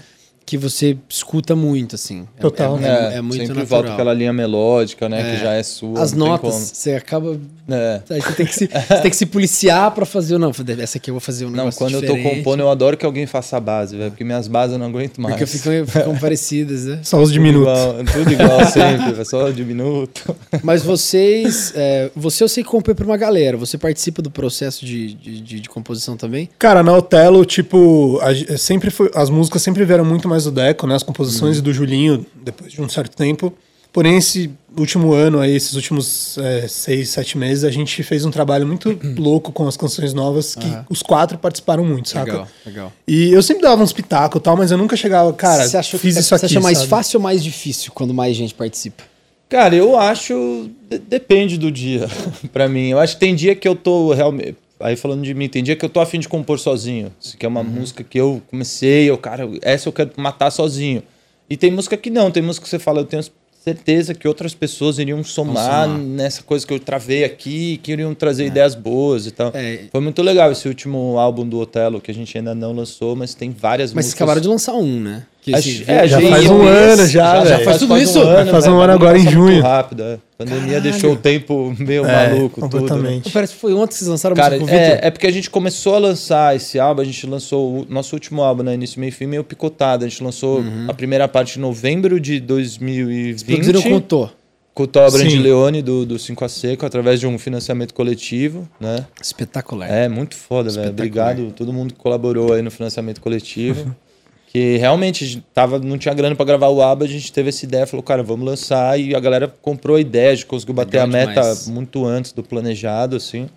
que 0.49 0.57
você 0.57 0.97
escuta 1.07 1.55
muito, 1.55 1.93
assim. 1.93 2.27
É, 2.35 2.41
Total. 2.41 2.79
É, 2.79 3.13
é, 3.13 3.17
é 3.17 3.21
muito 3.21 3.39
sempre 3.39 3.59
natural. 3.59 3.67
volta 3.67 3.93
aquela 3.93 4.15
linha 4.15 4.33
melódica, 4.33 5.07
né? 5.07 5.21
É. 5.21 5.35
Que 5.35 5.43
já 5.43 5.53
é 5.53 5.61
sua. 5.61 6.01
As 6.01 6.11
notas, 6.11 6.71
você 6.73 6.93
acaba... 6.93 7.39
É. 7.71 8.01
Você, 8.03 8.31
tem 8.33 8.45
que 8.47 8.55
se, 8.55 8.65
você 8.67 9.01
tem 9.01 9.11
que 9.11 9.15
se 9.15 9.27
policiar 9.27 9.91
pra 9.91 10.07
fazer... 10.07 10.39
Não, 10.39 10.51
essa 10.79 10.97
aqui 10.97 11.11
eu 11.11 11.13
vou 11.13 11.21
fazer 11.21 11.45
um 11.45 11.51
Não, 11.51 11.69
quando 11.69 11.99
diferente. 11.99 12.17
eu 12.17 12.31
tô 12.31 12.35
compondo, 12.35 12.61
eu 12.61 12.69
adoro 12.71 12.97
que 12.97 13.05
alguém 13.05 13.27
faça 13.27 13.57
a 13.57 13.59
base, 13.59 13.95
velho. 13.95 14.09
Porque 14.09 14.23
minhas 14.23 14.47
bases 14.47 14.73
eu 14.73 14.79
não 14.79 14.87
aguento 14.87 15.21
mais. 15.21 15.35
Porque 15.35 15.45
ficam, 15.45 15.85
ficam 15.85 16.17
parecidas, 16.17 16.85
né? 16.85 16.99
Só 17.03 17.21
os 17.21 17.31
diminutos. 17.31 17.71
Tudo 18.11 18.33
igual 18.33 18.65
sempre, 18.65 19.23
só 19.25 19.51
diminuto. 19.51 20.35
Mas 20.63 20.81
vocês... 20.81 21.73
É, 21.75 22.09
você 22.15 22.43
eu 22.43 22.49
sei 22.49 22.63
que 22.63 22.69
compõe 22.71 22.95
pra 22.95 23.05
uma 23.05 23.17
galera. 23.17 23.55
Você 23.55 23.77
participa 23.77 24.23
do 24.23 24.31
processo 24.31 24.83
de, 24.83 25.13
de, 25.13 25.41
de, 25.41 25.59
de 25.59 25.69
composição 25.69 26.17
também? 26.17 26.49
Cara, 26.57 26.81
na 26.81 26.97
Otelo, 26.97 27.45
tipo... 27.45 28.19
A, 28.23 28.57
sempre 28.57 28.89
foi, 28.89 29.11
as 29.13 29.29
músicas 29.29 29.61
sempre 29.61 29.85
vieram 29.85 30.03
muito 30.03 30.27
mais 30.27 30.38
do 30.45 30.51
Deco, 30.51 30.87
né? 30.87 30.95
As 30.95 31.03
composições 31.03 31.57
uhum. 31.57 31.63
do 31.63 31.73
Julinho, 31.73 32.25
depois 32.43 32.71
de 32.71 32.81
um 32.81 32.89
certo 32.89 33.15
tempo. 33.15 33.53
Porém, 33.91 34.17
esse 34.17 34.51
último 34.77 35.13
ano, 35.13 35.39
aí, 35.39 35.55
esses 35.55 35.73
últimos 35.73 36.37
é, 36.37 36.67
seis, 36.67 37.09
sete 37.09 37.37
meses, 37.37 37.63
a 37.63 37.71
gente 37.71 38.03
fez 38.03 38.23
um 38.23 38.29
trabalho 38.29 38.67
muito 38.67 38.89
uhum. 38.89 39.15
louco 39.17 39.51
com 39.51 39.67
as 39.67 39.75
canções 39.75 40.13
novas, 40.13 40.53
que 40.53 40.67
uhum. 40.67 40.85
os 40.89 41.01
quatro 41.01 41.39
participaram 41.39 41.83
muito, 41.83 42.09
saca? 42.09 42.31
Legal, 42.31 42.47
legal. 42.65 42.93
E 43.07 43.31
eu 43.31 43.41
sempre 43.41 43.63
dava 43.63 43.81
uns 43.81 43.91
pitacos 43.91 44.39
e 44.39 44.43
tal, 44.43 44.55
mas 44.55 44.69
eu 44.69 44.77
nunca 44.77 44.95
chegava, 44.95 45.33
cara, 45.33 45.67
você 45.67 45.75
acha, 45.75 45.97
fiz 45.97 46.15
isso 46.17 46.35
aqui. 46.35 46.47
Você 46.47 46.57
acha 46.57 46.59
mais 46.59 46.77
sabe? 46.77 46.89
fácil 46.89 47.17
ou 47.17 47.23
mais 47.23 47.43
difícil 47.43 47.91
quando 47.91 48.13
mais 48.13 48.35
gente 48.35 48.53
participa? 48.53 49.03
Cara, 49.49 49.75
eu 49.75 49.97
acho. 49.97 50.69
Depende 51.07 51.57
do 51.57 51.71
dia, 51.71 52.07
para 52.53 52.69
mim. 52.69 52.89
Eu 52.89 52.99
acho 52.99 53.15
que 53.15 53.19
tem 53.19 53.33
dia 53.33 53.55
que 53.55 53.67
eu 53.67 53.75
tô 53.75 54.13
realmente 54.13 54.55
aí 54.79 54.95
falando 54.95 55.23
de 55.23 55.33
mim, 55.33 55.47
tem 55.47 55.63
dia 55.63 55.75
que 55.75 55.83
eu 55.83 55.89
tô 55.89 55.99
afim 55.99 56.19
de 56.19 56.27
compor 56.27 56.59
sozinho. 56.59 57.11
Que 57.37 57.45
é 57.45 57.49
uma 57.49 57.61
uhum. 57.61 57.67
música 57.67 58.03
que 58.03 58.19
eu 58.19 58.41
comecei, 58.49 59.09
eu, 59.09 59.17
cara, 59.17 59.49
essa 59.61 59.89
eu 59.89 59.93
quero 59.93 60.11
matar 60.17 60.51
sozinho. 60.51 61.03
E 61.49 61.57
tem 61.57 61.71
música 61.71 61.97
que 61.97 62.09
não, 62.09 62.29
tem 62.29 62.43
música 62.43 62.63
que 62.63 62.69
você 62.69 62.79
fala, 62.79 63.01
eu 63.01 63.05
tenho 63.05 63.23
certeza 63.63 64.13
que 64.13 64.27
outras 64.27 64.53
pessoas 64.53 64.99
iriam 64.99 65.23
somar, 65.23 65.85
somar. 65.85 65.99
nessa 65.99 66.41
coisa 66.41 66.65
que 66.65 66.73
eu 66.73 66.79
travei 66.79 67.23
aqui, 67.23 67.79
que 67.83 67.91
iriam 67.91 68.13
trazer 68.13 68.43
é. 68.43 68.47
ideias 68.47 68.73
boas 68.73 69.25
e 69.25 69.31
tal. 69.31 69.51
É. 69.53 69.81
Foi 69.91 69.99
muito 69.99 70.21
legal 70.21 70.51
esse 70.51 70.67
último 70.67 71.17
álbum 71.17 71.47
do 71.47 71.59
Otelo, 71.59 71.99
que 71.99 72.09
a 72.09 72.13
gente 72.13 72.37
ainda 72.37 72.55
não 72.55 72.71
lançou, 72.71 73.15
mas 73.15 73.33
tem 73.33 73.51
várias 73.51 73.93
mas 73.93 74.05
músicas. 74.05 74.13
Mas 74.13 74.15
acabaram 74.15 74.41
de 74.41 74.47
lançar 74.47 74.73
um, 74.73 74.99
né? 74.99 75.25
Que 75.41 75.53
é, 75.53 76.07
já 76.07 76.21
faz 76.21 76.49
um 76.49 76.61
ano 76.61 77.07
já, 77.07 77.43
já, 77.43 77.45
já 77.45 77.59
faz 77.59 77.77
tudo 77.79 77.97
isso. 77.97 78.19
Um 78.19 78.27
ano, 78.27 78.51
fazer 78.51 78.69
um 78.69 78.79
ano 78.79 78.93
agora 78.93 79.17
em 79.17 79.29
junho. 79.29 79.61
rápido, 79.61 80.03
é. 80.03 80.19
A 80.39 80.45
pandemia 80.45 80.75
Caralho. 80.75 80.83
deixou 80.83 81.11
o 81.11 81.15
tempo 81.17 81.75
meio 81.77 82.05
é, 82.05 82.29
maluco 82.29 82.61
completamente. 82.61 83.23
tudo. 83.23 83.33
Parece 83.33 83.53
que 83.55 83.59
foi 83.59 83.73
ontem 83.73 83.89
que 83.89 83.95
vocês 83.95 84.07
lançaram 84.07 84.37
Cara, 84.37 84.55
é, 84.55 85.07
é 85.07 85.11
porque 85.11 85.27
a 85.27 85.31
gente 85.31 85.49
começou 85.49 85.95
a 85.95 85.99
lançar 85.99 86.55
esse 86.55 86.79
álbum, 86.79 87.01
a 87.01 87.05
gente 87.05 87.27
lançou 87.27 87.81
o 87.81 87.85
nosso 87.89 88.15
último 88.15 88.41
álbum, 88.41 88.63
né, 88.63 88.73
início, 88.73 89.01
meio 89.01 89.11
fim, 89.11 89.25
meio 89.25 89.43
picotado. 89.43 90.05
A 90.05 90.07
gente 90.07 90.23
lançou 90.23 90.59
uhum. 90.59 90.85
a 90.87 90.93
primeira 90.93 91.27
parte 91.27 91.59
em 91.59 91.61
novembro 91.61 92.21
de 92.21 92.39
2020. 92.39 93.45
Produziram 93.45 93.81
com 93.81 93.95
o 93.95 94.01
Tô. 94.01 94.29
Com 94.73 94.83
o 94.83 94.87
Tó 94.87 95.05
Leone 95.09 95.81
do, 95.81 96.05
do 96.05 96.17
5 96.17 96.45
a 96.45 96.47
Seco, 96.47 96.85
através 96.85 97.19
de 97.19 97.27
um 97.27 97.37
financiamento 97.37 97.93
coletivo, 97.93 98.65
né? 98.79 99.05
Espetacular. 99.21 99.91
É, 99.91 100.07
muito 100.07 100.37
foda, 100.37 100.69
velho. 100.69 100.89
Obrigado 100.89 101.51
todo 101.51 101.73
mundo 101.73 101.93
que 101.93 101.99
colaborou 101.99 102.53
aí 102.53 102.61
no 102.61 102.71
financiamento 102.71 103.19
coletivo. 103.19 103.93
que 104.51 104.77
realmente 104.77 105.43
tava, 105.53 105.77
não 105.77 105.95
tinha 105.95 106.13
grana 106.13 106.35
para 106.35 106.45
gravar 106.45 106.69
o 106.69 106.81
álbum, 106.81 107.05
a 107.05 107.07
gente 107.07 107.31
teve 107.31 107.49
essa 107.49 107.63
ideia, 107.65 107.85
falou, 107.85 108.01
cara, 108.01 108.23
vamos 108.23 108.43
lançar, 108.43 108.99
e 108.99 109.13
a 109.13 109.19
galera 109.19 109.47
comprou 109.61 109.95
a 109.95 110.01
ideia, 110.01 110.31
a 110.31 110.35
gente 110.35 110.47
conseguiu 110.47 110.73
bater 110.73 111.03
Legal 111.03 111.05
a 111.05 111.07
meta 111.07 111.41
demais. 111.41 111.67
muito 111.67 112.03
antes 112.03 112.31
do 112.31 112.41
planejado, 112.41 113.15
assim. 113.15 113.47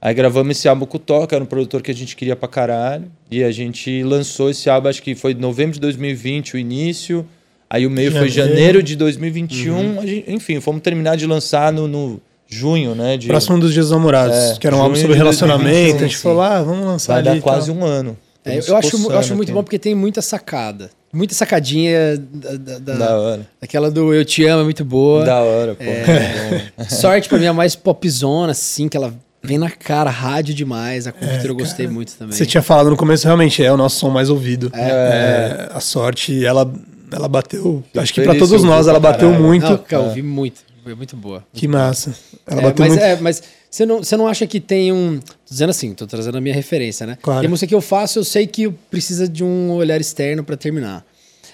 Aí 0.00 0.12
gravamos 0.12 0.56
esse 0.56 0.68
álbum 0.68 0.86
com 0.86 0.96
o 0.96 1.00
Thor, 1.00 1.28
que 1.28 1.36
era 1.36 1.42
um 1.42 1.46
produtor 1.46 1.80
que 1.82 1.90
a 1.90 1.94
gente 1.94 2.16
queria 2.16 2.34
pra 2.34 2.48
caralho, 2.48 3.04
e 3.30 3.44
a 3.44 3.52
gente 3.52 4.02
lançou 4.02 4.50
esse 4.50 4.68
álbum, 4.68 4.88
acho 4.88 5.00
que 5.00 5.14
foi 5.14 5.34
novembro 5.34 5.74
de 5.74 5.80
2020 5.80 6.56
o 6.56 6.58
início, 6.58 7.24
aí 7.70 7.86
o 7.86 7.90
meio 7.90 8.10
janeiro. 8.10 8.32
foi 8.32 8.44
janeiro 8.44 8.82
de 8.82 8.96
2021, 8.96 9.76
uhum. 9.76 10.06
gente, 10.06 10.32
enfim, 10.32 10.60
fomos 10.60 10.82
terminar 10.82 11.16
de 11.16 11.26
lançar 11.28 11.72
no, 11.72 11.86
no 11.86 12.20
junho, 12.48 12.96
né? 12.96 13.16
De, 13.16 13.28
Próximo 13.28 13.60
dos 13.60 13.72
Dias 13.72 13.92
Namorados, 13.92 14.36
é, 14.36 14.56
que 14.58 14.66
era 14.66 14.74
um 14.74 14.82
álbum 14.82 14.96
sobre 14.96 15.16
relacionamento, 15.16 15.98
a 15.98 16.08
gente 16.08 16.16
falou, 16.16 16.42
ah, 16.42 16.60
vamos 16.60 16.84
lançar 16.84 17.22
Vai 17.22 17.32
ali. 17.32 17.40
Dar 17.40 17.44
quase 17.44 17.70
um 17.70 17.84
ano. 17.84 18.16
É, 18.44 18.58
eu, 18.58 18.76
acho, 18.76 19.10
eu 19.10 19.18
acho 19.18 19.34
muito 19.34 19.52
bom 19.52 19.62
porque 19.62 19.78
tem 19.78 19.94
muita 19.94 20.20
sacada. 20.20 20.90
Muita 21.12 21.34
sacadinha 21.34 22.18
da, 22.18 22.78
da, 22.78 22.94
da 22.94 23.18
hora. 23.18 23.46
Aquela 23.62 23.90
do 23.90 24.12
Eu 24.12 24.24
Te 24.24 24.44
Amo 24.46 24.62
é 24.62 24.64
muito 24.64 24.84
boa. 24.84 25.24
Da 25.24 25.40
hora, 25.40 25.74
pô. 25.76 25.84
É, 25.84 26.84
sorte 26.90 27.28
pra 27.28 27.38
mim 27.38 27.44
é 27.44 27.52
mais 27.52 27.76
popzona, 27.76 28.50
assim, 28.50 28.88
que 28.88 28.96
ela 28.96 29.14
vem 29.40 29.56
na 29.56 29.70
cara, 29.70 30.10
rádio 30.10 30.52
demais. 30.54 31.06
A 31.06 31.12
computer 31.12 31.46
é, 31.46 31.48
eu 31.50 31.54
gostei 31.54 31.86
muito 31.86 32.14
também. 32.14 32.36
Você 32.36 32.44
tinha 32.44 32.62
falado 32.62 32.90
no 32.90 32.96
começo, 32.96 33.24
realmente 33.26 33.62
é 33.62 33.72
o 33.72 33.76
nosso 33.76 34.00
som 34.00 34.10
mais 34.10 34.28
ouvido. 34.28 34.72
É. 34.74 34.80
é 34.80 35.68
a 35.72 35.80
sorte, 35.80 36.44
ela, 36.44 36.70
ela 37.12 37.28
bateu. 37.28 37.84
Fico 37.86 38.00
acho 38.00 38.12
que 38.12 38.22
para 38.22 38.34
todos 38.36 38.64
nós, 38.64 38.88
ela 38.88 38.98
bateu 38.98 39.28
caralho. 39.28 39.46
muito. 39.46 39.66
Não, 39.66 39.84
eu 39.88 40.02
ouvi 40.02 40.22
muito. 40.22 40.62
Foi 40.82 40.94
muito 40.94 41.16
boa. 41.16 41.36
Muito 41.36 41.46
que 41.52 41.68
massa. 41.68 42.14
Ela 42.46 42.60
é, 42.60 42.64
bateu 42.64 42.84
mas, 42.84 42.88
muito. 42.88 43.02
É, 43.02 43.16
mas 43.20 43.42
você 43.74 43.84
não, 43.84 43.98
você 44.04 44.16
não 44.16 44.28
acha 44.28 44.46
que 44.46 44.60
tem 44.60 44.92
um. 44.92 45.18
Tô 45.18 45.34
dizendo 45.50 45.70
assim, 45.70 45.94
tô 45.94 46.06
trazendo 46.06 46.38
a 46.38 46.40
minha 46.40 46.54
referência, 46.54 47.04
né? 47.04 47.18
Claro. 47.20 47.40
Tem 47.40 47.50
música 47.50 47.66
que 47.66 47.74
eu 47.74 47.80
faço, 47.80 48.20
eu 48.20 48.24
sei 48.24 48.46
que 48.46 48.70
precisa 48.88 49.26
de 49.28 49.42
um 49.42 49.72
olhar 49.72 50.00
externo 50.00 50.44
para 50.44 50.56
terminar. 50.56 51.04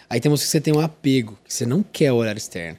Aí 0.09 0.21
tem 0.21 0.29
música 0.29 0.47
que 0.47 0.51
você 0.51 0.61
tem 0.61 0.75
um 0.75 0.81
apego, 0.81 1.39
que 1.49 1.55
você 1.55 1.65
não 1.65 1.83
quer 1.83 2.13
o 2.13 2.17
olhar 2.17 2.37
externo. 2.37 2.77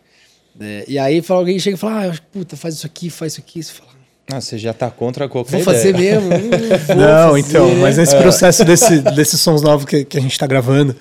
Né? 0.55 0.83
E 0.87 0.99
aí 0.99 1.23
fala, 1.23 1.39
alguém 1.39 1.57
chega 1.57 1.75
e 1.75 1.79
fala, 1.79 2.11
ah, 2.11 2.19
puta, 2.31 2.55
faz 2.55 2.75
isso 2.75 2.85
aqui, 2.85 3.09
faz 3.09 3.31
isso 3.31 3.41
aqui. 3.41 3.63
Você 3.63 3.71
fala, 3.71 3.89
ah, 4.31 4.39
você 4.39 4.59
já 4.59 4.73
tá 4.73 4.91
contra 4.91 5.27
qualquer 5.27 5.53
Vou 5.53 5.61
fazer 5.63 5.91
mesmo. 5.97 6.29
Hum, 6.35 6.95
não, 6.95 7.29
fazer. 7.29 7.39
então, 7.39 7.75
mas 7.77 7.97
nesse 7.97 8.15
é. 8.15 8.21
processo 8.21 8.63
desse, 8.63 8.99
desses 9.15 9.41
sons 9.41 9.63
novos 9.63 9.85
que, 9.85 10.05
que 10.05 10.19
a 10.19 10.21
gente 10.21 10.37
tá 10.37 10.45
gravando, 10.45 10.95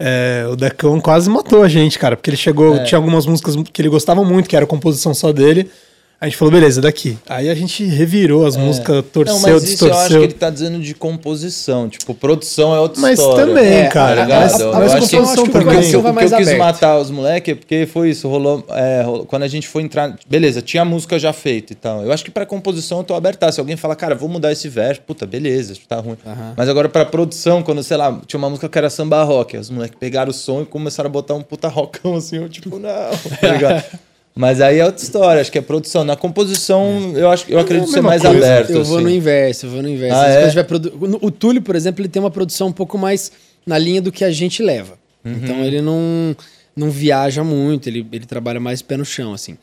é, 0.00 0.44
o 0.50 0.56
Decão 0.56 1.00
quase 1.00 1.30
matou 1.30 1.62
a 1.62 1.68
gente, 1.68 1.96
cara, 1.96 2.16
porque 2.16 2.28
ele 2.28 2.36
chegou, 2.36 2.74
é. 2.74 2.82
tinha 2.82 2.98
algumas 2.98 3.24
músicas 3.24 3.54
que 3.72 3.80
ele 3.80 3.88
gostava 3.88 4.24
muito, 4.24 4.48
que 4.48 4.56
era 4.56 4.66
composição 4.66 5.14
só 5.14 5.32
dele. 5.32 5.70
A 6.24 6.26
gente 6.26 6.38
falou, 6.38 6.52
beleza, 6.52 6.80
daqui. 6.80 7.18
Aí 7.28 7.50
a 7.50 7.54
gente 7.54 7.84
revirou 7.84 8.46
as 8.46 8.56
é. 8.56 8.58
músicas, 8.58 9.04
torceu, 9.12 9.34
não, 9.34 9.42
mas 9.42 9.56
isso 9.56 9.66
distorceu. 9.66 9.94
Eu 9.94 10.00
acho 10.00 10.08
que 10.08 10.24
ele 10.24 10.32
tá 10.32 10.48
dizendo 10.48 10.78
de 10.78 10.94
composição. 10.94 11.86
Tipo, 11.86 12.14
produção 12.14 12.74
é 12.74 12.80
outra 12.80 12.98
mas 12.98 13.18
história. 13.18 13.44
Mas 13.44 13.54
também, 13.54 13.78
é, 13.80 13.88
cara. 13.88 14.26
Tá 14.26 14.40
mas, 14.40 14.58
eu, 14.58 14.72
mas 14.72 14.92
eu 14.92 14.98
acho 14.98 15.08
que, 15.10 15.16
também. 15.16 15.34
Porque 15.34 15.96
o 15.96 16.14
que, 16.14 16.24
eu 16.24 16.36
quis 16.38 16.56
matar 16.56 16.96
os 16.98 17.10
moleques 17.10 17.52
é 17.52 17.54
porque 17.54 17.84
foi 17.84 18.08
isso. 18.08 18.26
Rolou, 18.26 18.64
é, 18.70 19.02
rolou, 19.02 19.26
Quando 19.26 19.42
a 19.42 19.48
gente 19.48 19.68
foi 19.68 19.82
entrar. 19.82 20.16
Beleza, 20.26 20.62
tinha 20.62 20.80
a 20.80 20.84
música 20.86 21.18
já 21.18 21.30
feita 21.30 21.74
e 21.74 21.76
tal. 21.76 22.02
Eu 22.02 22.10
acho 22.10 22.24
que 22.24 22.30
pra 22.30 22.46
composição 22.46 22.98
eu 22.98 23.04
tô 23.04 23.12
aberta. 23.12 23.52
Se 23.52 23.60
alguém 23.60 23.76
fala, 23.76 23.94
cara, 23.94 24.14
vou 24.14 24.30
mudar 24.30 24.50
esse 24.50 24.66
verso, 24.66 25.02
puta, 25.02 25.26
beleza, 25.26 25.74
tá 25.86 25.96
ruim. 25.96 26.16
Mas 26.56 26.70
agora 26.70 26.88
pra 26.88 27.04
produção, 27.04 27.62
quando, 27.62 27.82
sei 27.82 27.98
lá, 27.98 28.18
tinha 28.26 28.38
uma 28.38 28.48
música 28.48 28.66
que 28.66 28.78
era 28.78 28.88
samba 28.88 29.22
rock. 29.24 29.58
Os 29.58 29.68
moleques 29.68 29.98
pegaram 30.00 30.30
o 30.30 30.34
som 30.34 30.62
e 30.62 30.64
começaram 30.64 31.10
a 31.10 31.12
botar 31.12 31.34
um 31.34 31.42
puta 31.42 31.68
rockão 31.68 32.14
assim. 32.16 32.36
Eu, 32.36 32.48
tipo, 32.48 32.78
não, 32.78 33.10
tá 33.42 33.48
ligado? 33.52 33.84
Mas 34.36 34.60
aí 34.60 34.78
é 34.80 34.84
outra 34.84 35.02
história, 35.02 35.40
acho 35.40 35.52
que 35.52 35.58
é 35.58 35.62
produção. 35.62 36.02
Na 36.02 36.16
composição, 36.16 37.12
eu 37.14 37.30
acho 37.30 37.48
eu 37.48 37.58
acredito 37.58 37.90
ser 37.90 38.00
mais 38.00 38.20
coisa. 38.20 38.36
aberto. 38.36 38.70
Eu 38.70 38.84
vou 38.84 38.96
assim. 38.96 39.04
no 39.04 39.10
inverso, 39.10 39.66
eu 39.66 39.70
vou 39.70 39.82
no 39.82 39.88
inverso. 39.88 40.16
Ah, 40.16 40.28
é? 40.28 40.62
produ... 40.64 41.18
O 41.22 41.30
Túlio, 41.30 41.62
por 41.62 41.76
exemplo, 41.76 42.02
ele 42.02 42.08
tem 42.08 42.20
uma 42.20 42.32
produção 42.32 42.68
um 42.68 42.72
pouco 42.72 42.98
mais 42.98 43.30
na 43.64 43.78
linha 43.78 44.02
do 44.02 44.10
que 44.10 44.24
a 44.24 44.32
gente 44.32 44.60
leva. 44.60 44.98
Uhum. 45.24 45.32
Então 45.32 45.64
ele 45.64 45.80
não, 45.80 46.36
não 46.74 46.90
viaja 46.90 47.44
muito, 47.44 47.88
ele, 47.88 48.04
ele 48.12 48.26
trabalha 48.26 48.58
mais 48.58 48.82
pé 48.82 48.96
no 48.96 49.04
chão, 49.04 49.32
assim. 49.32 49.56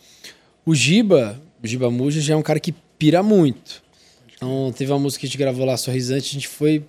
O 0.66 0.74
Giba, 0.74 1.38
o 1.62 1.68
Giba 1.68 1.92
Muja, 1.92 2.22
já 2.22 2.34
é 2.34 2.38
um 2.38 2.42
cara 2.42 2.60
que 2.60 2.74
pira 2.98 3.22
muito. 3.22 3.84
Então 4.36 4.74
teve 4.76 4.92
uma 4.92 5.00
música 5.00 5.20
que 5.20 5.26
a 5.26 5.30
gente 5.30 5.38
gravou 5.38 5.66
lá, 5.66 5.76
Sorrisante, 5.76 6.30
a 6.32 6.34
gente 6.34 6.48
foi 6.48 6.82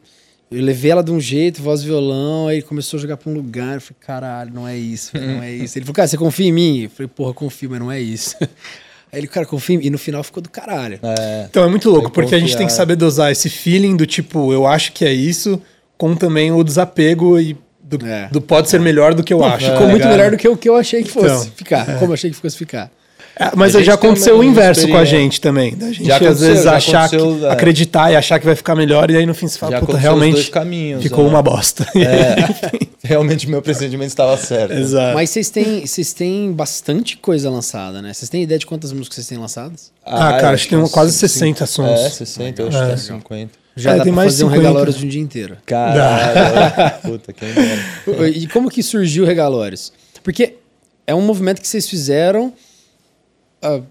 eu 0.53 0.63
levei 0.63 0.91
ela 0.91 1.03
de 1.03 1.11
um 1.11 1.21
jeito, 1.21 1.63
voz 1.63 1.83
violão, 1.83 2.49
aí 2.49 2.63
começou 2.63 2.99
a 2.99 3.01
jogar 3.01 3.17
pra 3.17 3.31
um 3.31 3.35
lugar. 3.35 3.75
Eu 3.75 3.81
falei, 3.81 3.97
caralho, 4.01 4.53
não 4.55 4.67
é 4.67 4.77
isso, 4.77 5.13
não 5.19 5.43
é 5.43 5.53
isso. 5.55 5.79
Ele 5.79 5.85
falou, 5.85 5.95
cara, 5.95 6.09
você 6.09 6.17
confia 6.17 6.47
em 6.47 6.53
mim? 6.53 6.83
Eu 6.83 6.91
falei, 6.91 7.09
porra, 7.09 7.35
confio, 7.35 7.71
mas 7.71 7.81
não 7.81 7.91
é 7.91 8.01
isso. 8.01 8.37
Aí 9.13 9.21
ele, 9.21 9.27
cara, 9.27 9.45
confia 9.45 9.77
em 9.77 9.79
mim. 9.79 9.87
E 9.87 9.91
no 9.91 9.99
final 9.99 10.23
ficou 10.23 10.43
do 10.43 10.49
caralho. 10.49 10.99
É, 11.03 11.47
então 11.51 11.63
é 11.63 11.69
muito 11.69 11.91
louco, 11.91 12.11
porque 12.11 12.31
confiar. 12.31 12.39
a 12.39 12.41
gente 12.41 12.57
tem 12.57 12.67
que 12.67 12.73
saber 12.73 12.97
dosar 12.97 13.31
esse 13.31 13.51
feeling 13.51 13.97
do 13.97 14.07
tipo, 14.07 14.53
eu 14.53 14.67
acho 14.67 14.93
que 14.93 15.05
é 15.05 15.13
isso, 15.13 15.61
com 15.99 16.15
também 16.15 16.51
o 16.51 16.65
desapego 16.65 17.39
e 17.39 17.57
do, 17.83 18.07
é. 18.07 18.29
do 18.33 18.41
pode 18.41 18.71
ser 18.71 18.81
melhor 18.81 19.15
do 19.15 19.23
que 19.23 19.33
eu 19.33 19.39
Pô, 19.39 19.45
acho. 19.45 19.71
Ficou 19.71 19.89
muito 19.89 20.07
melhor 20.07 20.31
do 20.31 20.37
que 20.37 20.49
o 20.49 20.57
que 20.57 20.69
eu 20.69 20.77
achei 20.77 21.03
que 21.03 21.11
fosse 21.11 21.27
então, 21.27 21.57
ficar. 21.57 21.89
É. 21.89 21.95
Como 21.99 22.11
eu 22.11 22.15
achei 22.15 22.31
que 22.31 22.37
fosse 22.37 22.57
ficar. 22.57 22.91
É, 23.43 23.51
mas 23.57 23.73
já 23.73 23.95
aconteceu 23.95 24.39
o 24.39 24.45
inverso 24.45 24.87
com 24.89 24.97
a 24.97 25.05
gente 25.05 25.41
também. 25.41 25.75
Da 25.75 25.93
gente 25.93 26.11
às 26.11 26.41
vezes 26.41 26.67
achar 26.67 27.09
que, 27.09 27.17
é. 27.17 27.51
acreditar 27.51 28.13
e 28.13 28.17
achar 28.17 28.39
que 28.39 28.47
vai 28.47 28.55
ficar 28.55 28.75
melhor, 28.75 29.11
e 29.11 29.17
aí 29.17 29.27
no 29.27 29.35
fim 29.35 29.49
você 29.49 29.59
fala, 29.59 29.73
já 29.73 29.81
puta, 29.81 29.97
realmente 29.97 30.51
caminhos, 30.51 31.03
ficou 31.03 31.25
né? 31.25 31.31
uma 31.31 31.43
bosta. 31.43 31.87
É, 31.97 32.87
realmente 33.03 33.49
meu 33.49 33.61
procedimento 33.61 34.09
estava 34.09 34.37
certo. 34.37 34.75
Exato. 34.75 35.15
Mas 35.15 35.31
vocês 35.31 35.51
têm, 35.51 35.85
vocês 35.85 36.13
têm 36.13 36.53
bastante 36.53 37.17
coisa 37.17 37.51
lançada, 37.51 38.01
né? 38.01 38.13
Vocês 38.13 38.29
têm 38.29 38.43
ideia 38.43 38.59
de 38.59 38.67
quantas 38.67 38.93
músicas 38.93 39.17
vocês 39.17 39.27
têm 39.27 39.39
lançadas? 39.39 39.91
Ah, 40.05 40.29
ah 40.29 40.41
cara, 40.41 40.55
acho 40.55 40.69
que 40.69 40.77
tem 40.77 40.89
quase 40.89 41.13
60 41.13 41.67
sons. 41.67 42.01
É, 42.01 42.11
60, 42.11 42.63
eu 42.63 42.69
acho 42.69 42.79
que 42.79 42.93
é 42.93 42.97
50. 42.97 43.63
Já 43.75 43.93
é, 43.93 43.97
dá 43.97 44.05
tem 44.05 44.13
pra 44.13 44.23
mais 44.23 44.33
fazer 44.33 44.45
50. 44.45 44.57
um 44.57 44.63
Regalórios 44.63 44.97
de 44.97 45.07
um 45.07 45.09
dia 45.09 45.21
inteiro. 45.21 45.57
Caralho, 45.65 47.01
puta, 47.03 47.33
quem 47.33 47.49
E 48.29 48.47
como 48.49 48.71
que 48.71 48.83
surgiu 48.83 49.25
o 49.25 49.27
Regalórios? 49.27 49.93
Porque 50.23 50.57
é 51.07 51.15
um 51.15 51.23
movimento 51.23 51.61
que 51.61 51.67
vocês 51.67 51.89
fizeram 51.89 52.53
uh, 53.65 53.83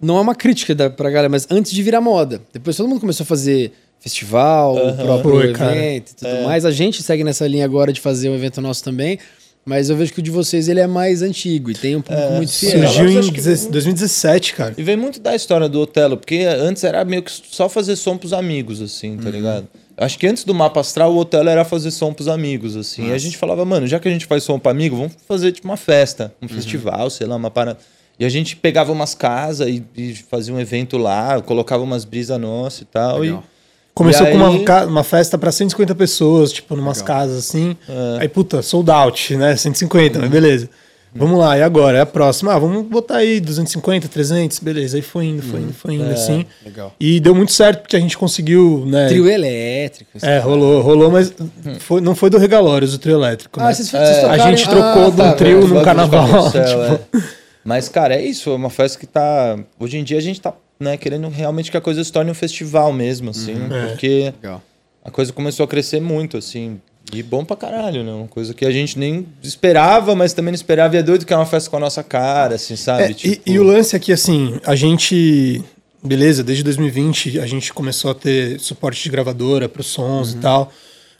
não 0.00 0.18
é 0.18 0.20
uma 0.20 0.34
crítica 0.34 0.74
da, 0.74 0.90
pra 0.90 1.10
galera, 1.10 1.28
mas 1.28 1.46
antes 1.50 1.72
de 1.72 1.82
virar 1.82 2.00
moda. 2.00 2.40
Depois 2.52 2.76
todo 2.76 2.88
mundo 2.88 3.00
começou 3.00 3.24
a 3.24 3.26
fazer 3.26 3.72
festival, 4.00 4.76
o 4.76 4.96
próprio 4.96 5.34
Oi, 5.34 5.44
evento 5.44 5.58
cara. 5.58 5.94
e 5.94 6.00
tudo 6.00 6.26
é. 6.26 6.44
mais. 6.44 6.64
A 6.64 6.72
gente 6.72 7.02
segue 7.02 7.22
nessa 7.22 7.46
linha 7.46 7.64
agora 7.64 7.92
de 7.92 8.00
fazer 8.00 8.28
um 8.28 8.34
evento 8.34 8.60
nosso 8.60 8.82
também. 8.82 9.18
Mas 9.64 9.88
eu 9.88 9.96
vejo 9.96 10.12
que 10.12 10.18
o 10.18 10.22
de 10.22 10.30
vocês 10.30 10.68
ele 10.68 10.80
é 10.80 10.88
mais 10.88 11.22
antigo 11.22 11.70
e 11.70 11.74
tem 11.74 11.94
um 11.94 12.02
público 12.02 12.32
é, 12.32 12.36
muito 12.36 12.52
fiel. 12.52 12.88
Surgiu 12.88 13.08
em 13.08 13.30
2017, 13.70 14.54
cara. 14.54 14.74
E 14.76 14.82
vem 14.82 14.96
muito 14.96 15.20
da 15.20 15.36
história 15.36 15.68
do 15.68 15.80
Otelo, 15.80 16.16
porque 16.16 16.40
antes 16.40 16.82
era 16.82 17.04
meio 17.04 17.22
que 17.22 17.30
só 17.30 17.68
fazer 17.68 17.94
som 17.94 18.18
pros 18.18 18.32
amigos, 18.32 18.82
assim, 18.82 19.16
tá 19.16 19.26
uhum. 19.26 19.30
ligado? 19.30 19.68
Acho 19.96 20.18
que 20.18 20.26
antes 20.26 20.42
do 20.42 20.52
mapa 20.52 20.80
astral, 20.80 21.14
o 21.14 21.18
Otelo 21.18 21.48
era 21.48 21.64
fazer 21.64 21.92
som 21.92 22.12
pros 22.12 22.26
amigos, 22.26 22.76
assim. 22.76 23.02
Nossa. 23.02 23.12
E 23.12 23.14
a 23.14 23.18
gente 23.18 23.36
falava, 23.36 23.64
mano, 23.64 23.86
já 23.86 24.00
que 24.00 24.08
a 24.08 24.10
gente 24.10 24.26
faz 24.26 24.42
som 24.42 24.58
pra 24.58 24.72
amigo, 24.72 24.96
vamos 24.96 25.12
fazer 25.28 25.52
tipo 25.52 25.68
uma 25.68 25.76
festa, 25.76 26.34
um 26.42 26.46
uhum. 26.46 26.52
festival, 26.52 27.08
sei 27.08 27.28
lá, 27.28 27.36
uma 27.36 27.50
parada. 27.50 27.78
E 28.22 28.24
a 28.24 28.28
gente 28.28 28.54
pegava 28.54 28.92
umas 28.92 29.16
casas 29.16 29.66
e, 29.66 29.82
e 29.96 30.14
fazia 30.14 30.54
um 30.54 30.60
evento 30.60 30.96
lá, 30.96 31.40
colocava 31.40 31.82
umas 31.82 32.04
brisas 32.04 32.38
nossas 32.38 32.82
e 32.82 32.84
tal. 32.84 33.18
Legal. 33.18 33.42
E, 33.48 33.52
Começou 33.92 34.28
e 34.28 34.30
com 34.30 34.36
uma, 34.36 34.84
uma 34.84 35.02
festa 35.02 35.36
para 35.36 35.50
150 35.50 35.92
pessoas, 35.96 36.52
tipo, 36.52 36.76
numas 36.76 37.00
Legal. 37.00 37.16
casas 37.16 37.36
assim. 37.36 37.76
É. 37.88 38.18
Aí, 38.20 38.28
puta, 38.28 38.62
sold 38.62 38.88
out, 38.92 39.36
né? 39.36 39.56
150, 39.56 40.14
uhum. 40.14 40.22
mas 40.22 40.30
beleza. 40.30 40.70
Vamos 41.12 41.36
lá, 41.36 41.58
e 41.58 41.62
agora? 41.62 41.98
É 41.98 42.00
a 42.02 42.06
próxima. 42.06 42.54
Ah, 42.54 42.58
vamos 42.60 42.86
botar 42.86 43.16
aí 43.16 43.40
250, 43.40 44.06
300, 44.06 44.60
beleza. 44.60 44.96
Aí 44.96 45.02
foi 45.02 45.24
indo, 45.24 45.42
foi 45.42 45.60
indo, 45.60 45.72
foi 45.72 45.94
indo, 45.94 46.08
é, 46.08 46.12
assim. 46.12 46.46
Legal. 46.64 46.94
E 47.00 47.18
deu 47.18 47.34
muito 47.34 47.52
certo, 47.52 47.80
porque 47.80 47.96
a 47.96 48.00
gente 48.00 48.16
conseguiu, 48.16 48.84
né? 48.86 49.08
Trio 49.08 49.28
elétrico. 49.28 50.12
É, 50.22 50.38
rolou, 50.38 50.80
rolou, 50.80 51.10
mas 51.10 51.34
foi, 51.80 52.00
não 52.00 52.14
foi 52.14 52.30
do 52.30 52.38
Regalórios 52.38 52.94
o 52.94 52.98
trio 52.98 53.16
elétrico. 53.16 53.60
Ah, 53.60 53.66
né? 53.66 53.74
vocês, 53.74 53.90
vocês 53.90 54.18
é, 54.18 54.26
A 54.26 54.38
gente 54.38 54.62
trocou 54.62 55.06
ah, 55.06 55.10
de 55.10 55.10
um 55.10 55.16
tá, 55.16 55.32
trio 55.32 55.66
num 55.66 55.82
carnaval. 55.82 56.50
Céu, 56.52 56.64
tipo... 57.10 57.41
é. 57.64 57.68
Mas, 57.68 57.88
cara, 57.88 58.14
é 58.14 58.24
isso. 58.24 58.50
É 58.50 58.54
uma 58.54 58.70
festa 58.70 58.98
que 58.98 59.06
tá. 59.06 59.58
Hoje 59.78 59.98
em 59.98 60.04
dia 60.04 60.18
a 60.18 60.22
gente 60.22 60.40
tá 60.40 60.54
né, 60.78 60.96
querendo 60.96 61.28
realmente 61.28 61.70
que 61.70 61.76
a 61.76 61.80
coisa 61.80 62.02
se 62.02 62.12
torne 62.12 62.30
um 62.30 62.34
festival 62.34 62.92
mesmo, 62.92 63.30
assim. 63.30 63.54
Uhum. 63.54 63.88
Porque 63.88 64.32
é. 64.42 64.56
a 65.04 65.10
coisa 65.10 65.32
começou 65.32 65.64
a 65.64 65.68
crescer 65.68 66.00
muito, 66.00 66.36
assim. 66.36 66.80
E 67.12 67.22
bom 67.22 67.44
pra 67.44 67.56
caralho, 67.56 68.02
né? 68.02 68.12
Uma 68.12 68.28
coisa 68.28 68.54
que 68.54 68.64
a 68.64 68.70
gente 68.70 68.98
nem 68.98 69.26
esperava, 69.42 70.14
mas 70.14 70.32
também 70.32 70.52
não 70.52 70.56
esperava. 70.56 70.94
E 70.96 70.98
é 70.98 71.02
doido 71.02 71.26
que 71.26 71.32
é 71.32 71.36
uma 71.36 71.46
festa 71.46 71.68
com 71.68 71.76
a 71.76 71.80
nossa 71.80 72.02
cara, 72.02 72.54
assim, 72.54 72.76
sabe? 72.76 73.02
É, 73.02 73.12
tipo... 73.12 73.40
e, 73.46 73.52
e 73.52 73.58
o 73.58 73.62
lance 73.62 73.94
aqui, 73.94 74.12
assim, 74.12 74.58
a 74.64 74.74
gente. 74.74 75.62
Beleza, 76.04 76.42
desde 76.42 76.64
2020 76.64 77.38
a 77.38 77.46
gente 77.46 77.72
começou 77.72 78.10
a 78.10 78.14
ter 78.14 78.58
suporte 78.58 79.04
de 79.04 79.08
gravadora 79.08 79.68
para 79.68 79.80
os 79.80 79.86
sons 79.86 80.32
uhum. 80.32 80.38
e 80.38 80.42
tal. 80.42 80.72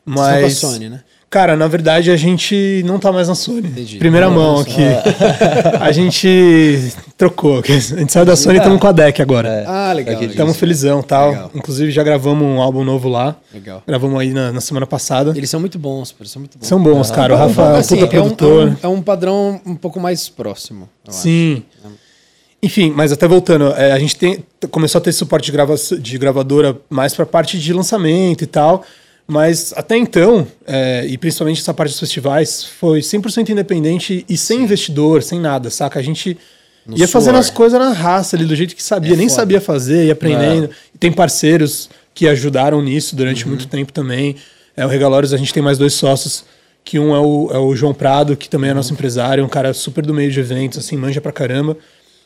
Mas. 0.05 0.55
Só 0.55 0.67
com 0.67 0.73
a 0.73 0.73
Sony, 0.73 0.89
né? 0.89 1.05
Cara, 1.33 1.57
na 1.57 1.67
verdade 1.67 2.11
a 2.11 2.17
gente 2.17 2.83
não 2.85 2.99
tá 2.99 3.11
mais 3.11 3.27
na 3.27 3.35
Sony. 3.35 3.67
Entendi. 3.67 3.97
Primeira 3.97 4.27
não, 4.29 4.35
mão 4.35 4.61
aqui. 4.61 4.83
a 5.81 5.91
gente 5.91 6.93
trocou. 7.17 7.63
A 7.67 7.73
gente 7.73 8.13
saiu 8.13 8.27
da 8.27 8.37
Sony 8.37 8.57
e 8.57 8.59
estamos 8.59 8.79
com 8.79 8.87
a 8.87 8.93
Deck 8.93 9.23
agora. 9.23 9.49
É. 9.49 9.65
Ah, 9.67 9.95
legal. 9.95 10.23
Estamos 10.23 10.59
felizão 10.59 11.03
tal. 11.03 11.31
Legal. 11.31 11.51
Inclusive 11.55 11.91
já 11.91 12.03
gravamos 12.03 12.47
um 12.47 12.61
álbum 12.61 12.85
novo 12.85 13.09
lá. 13.09 13.35
Legal. 13.51 13.83
Gravamos 13.87 14.21
aí 14.21 14.35
na, 14.35 14.53
na 14.53 14.61
semana 14.61 14.87
passada. 14.87 15.33
Eles 15.35 15.49
são 15.49 15.59
muito 15.59 15.79
bons, 15.79 16.15
eles 16.21 16.31
são 16.31 16.41
muito 16.41 16.59
bons. 16.59 16.67
São 16.67 16.83
bons, 16.83 17.11
cara. 17.11 17.33
O 17.33 17.39
Rafa 17.39 17.63
é 17.63 17.65
um 17.65 17.77
assim, 17.77 17.95
puta 17.95 18.05
é 18.05 18.09
produtor. 18.11 18.69
Um, 18.69 18.77
é 18.83 18.89
um, 18.89 19.01
padrão 19.01 19.59
um 19.65 19.75
pouco 19.75 19.99
mais 19.99 20.29
próximo. 20.29 20.87
Sim. 21.09 21.63
Acho. 21.83 21.95
Enfim, 22.63 22.93
mas 22.95 23.11
até 23.11 23.27
voltando, 23.27 23.73
é, 23.73 23.91
a 23.91 23.99
gente 23.99 24.17
tem, 24.17 24.45
começou 24.71 24.99
a 24.99 25.03
ter 25.03 25.13
suporte 25.13 25.47
de, 25.47 25.53
grava, 25.53 25.77
de 25.99 26.19
gravadora 26.19 26.79
mais 26.91 27.15
para 27.15 27.25
parte 27.25 27.59
de 27.59 27.73
lançamento 27.73 28.45
e 28.45 28.47
tal. 28.47 28.85
Mas 29.33 29.73
até 29.75 29.97
então, 29.97 30.47
é, 30.67 31.07
e 31.07 31.17
principalmente 31.17 31.59
essa 31.59 31.73
parte 31.73 31.93
dos 31.93 32.01
festivais, 32.01 32.65
foi 32.65 33.01
100% 33.01 33.49
independente 33.49 34.27
e 34.29 34.37
sem 34.37 34.59
Sim. 34.59 34.65
investidor, 34.65 35.23
sem 35.23 35.41
nada, 35.41 35.71
saca? 35.71 35.99
A 35.99 36.03
gente 36.03 36.37
no 36.85 36.99
ia 36.99 37.09
fazendo 37.09 37.39
as 37.39 37.49
coisas 37.49 37.81
na 37.81 37.95
raça 37.95 38.37
ali, 38.37 38.45
do 38.45 38.55
jeito 38.55 38.77
que 38.77 38.83
sabia, 38.83 39.15
é 39.15 39.17
nem 39.17 39.31
foda. 39.31 39.41
sabia 39.41 39.59
fazer, 39.59 40.05
ia 40.05 40.13
aprendendo. 40.13 40.67
É. 40.67 40.71
E 40.95 40.99
tem 40.99 41.11
parceiros 41.11 41.89
que 42.13 42.29
ajudaram 42.29 42.83
nisso 42.83 43.17
durante 43.17 43.45
uhum. 43.45 43.53
muito 43.53 43.67
tempo 43.69 43.91
também. 43.91 44.37
É, 44.77 44.85
o 44.85 44.89
Regalórios, 44.89 45.33
a 45.33 45.39
gente 45.39 45.55
tem 45.55 45.63
mais 45.63 45.79
dois 45.79 45.95
sócios, 45.95 46.45
que 46.85 46.99
um 46.99 47.15
é 47.15 47.21
o, 47.21 47.51
é 47.55 47.59
o 47.59 47.75
João 47.75 47.95
Prado, 47.95 48.37
que 48.37 48.51
também 48.51 48.69
é 48.69 48.75
nosso 48.75 48.91
uhum. 48.91 48.97
empresário, 48.97 49.43
um 49.43 49.49
cara 49.49 49.73
super 49.73 50.05
do 50.05 50.13
meio 50.13 50.31
de 50.31 50.41
eventos, 50.41 50.79
assim, 50.79 50.95
manja 50.95 51.23
pra 51.23 51.33
caramba. 51.33 51.75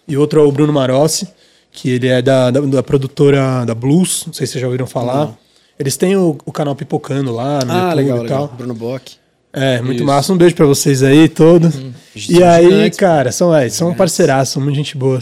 E 0.09 0.17
outro 0.17 0.41
é 0.41 0.43
o 0.43 0.51
Bruno 0.51 0.73
Marossi, 0.73 1.29
que 1.71 1.89
ele 1.89 2.09
é 2.09 2.21
da, 2.21 2.51
da, 2.51 2.61
da 2.63 2.83
produtora 2.83 3.65
da 3.65 3.77
Blues, 3.77 4.25
não 4.27 4.33
sei 4.33 4.45
se 4.45 4.55
vocês 4.55 4.61
já 4.61 4.67
ouviram 4.67 4.89
falar. 4.89 5.27
Não. 5.27 5.46
Eles 5.79 5.97
têm 5.97 6.17
o, 6.17 6.39
o 6.45 6.53
canal 6.53 6.75
Pipocando 6.75 7.33
lá 7.33 7.65
no 7.65 7.73
ah, 7.73 7.77
YouTube 7.77 7.97
legal, 7.97 8.17
e 8.25 8.29
tal. 8.29 8.43
Legal. 8.43 8.57
Bruno 8.57 8.75
Bock. 8.75 9.17
É, 9.53 9.81
muito 9.81 9.99
Isso. 9.99 10.07
massa. 10.07 10.33
Um 10.33 10.37
beijo 10.37 10.55
pra 10.55 10.67
vocês 10.67 11.03
aí, 11.03 11.29
todos. 11.29 11.77
Hum, 11.77 11.93
e 12.29 12.43
aí, 12.43 12.65
gigantes, 12.65 12.99
cara, 12.99 13.33
são, 13.33 13.55
é, 13.55 13.69
são 13.69 13.95
parceiraços, 13.95 14.53
são 14.53 14.63
muito 14.63 14.77
gente 14.77 14.97
boa. 14.97 15.21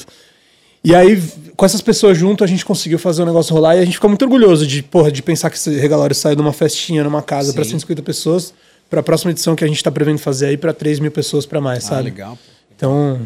E 0.83 0.95
aí, 0.95 1.23
com 1.57 1.65
essas 1.65 1.81
pessoas 1.81 2.19
junto, 2.19 2.45
a 2.45 2.47
gente 2.47 2.65
conseguiu 2.65 2.99
fazer 2.99 3.23
o 3.23 3.27
negócio 3.27 3.55
rolar 3.55 3.77
e 3.77 3.81
a 3.81 3.85
gente 3.85 3.95
ficou 3.95 4.11
muito 4.11 4.23
orgulhoso 4.23 4.67
de, 4.67 4.83
porra, 4.83 5.11
de 5.11 5.23
pensar 5.23 5.51
que 5.51 5.57
esse 5.57 5.71
regalório 5.79 6.15
saiu 6.15 6.37
de 6.37 6.43
uma 6.43 6.53
festinha 6.53 7.03
numa 7.05 7.23
casa 7.23 7.53
para 7.53 7.65
150 7.65 8.03
pessoas 8.03 8.53
para 8.91 9.01
a 9.01 9.03
próxima 9.03 9.31
edição 9.31 9.57
que 9.57 9.65
a 9.65 9.67
gente 9.67 9.83
tá 9.83 9.91
prevendo 9.91 10.19
fazer 10.19 10.47
aí 10.47 10.57
para 10.57 10.73
3 10.73 11.01
mil 11.01 11.11
pessoas 11.11 11.47
para 11.47 11.61
mais, 11.61 11.85
ah, 11.87 11.89
sabe? 11.89 12.05
legal. 12.05 12.39
Então. 12.77 13.21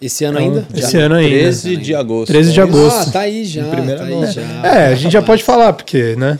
Esse 0.00 0.24
ano 0.24 0.38
ainda? 0.38 0.66
Esse 0.74 0.92
já. 0.92 0.98
ano 1.00 1.14
ainda. 1.14 1.30
13 1.30 1.76
de 1.76 1.94
agosto. 1.94 2.26
13 2.32 2.52
de 2.52 2.60
agosto. 2.60 3.08
Ah, 3.08 3.12
tá 3.12 3.20
aí 3.20 3.44
já. 3.44 3.64
Tá 3.64 4.04
aí 4.04 4.32
já. 4.32 4.42
É, 4.66 4.86
a 4.88 4.94
gente 4.94 5.12
já 5.12 5.22
pode 5.22 5.42
falar, 5.44 5.72
porque, 5.72 6.16
né? 6.16 6.38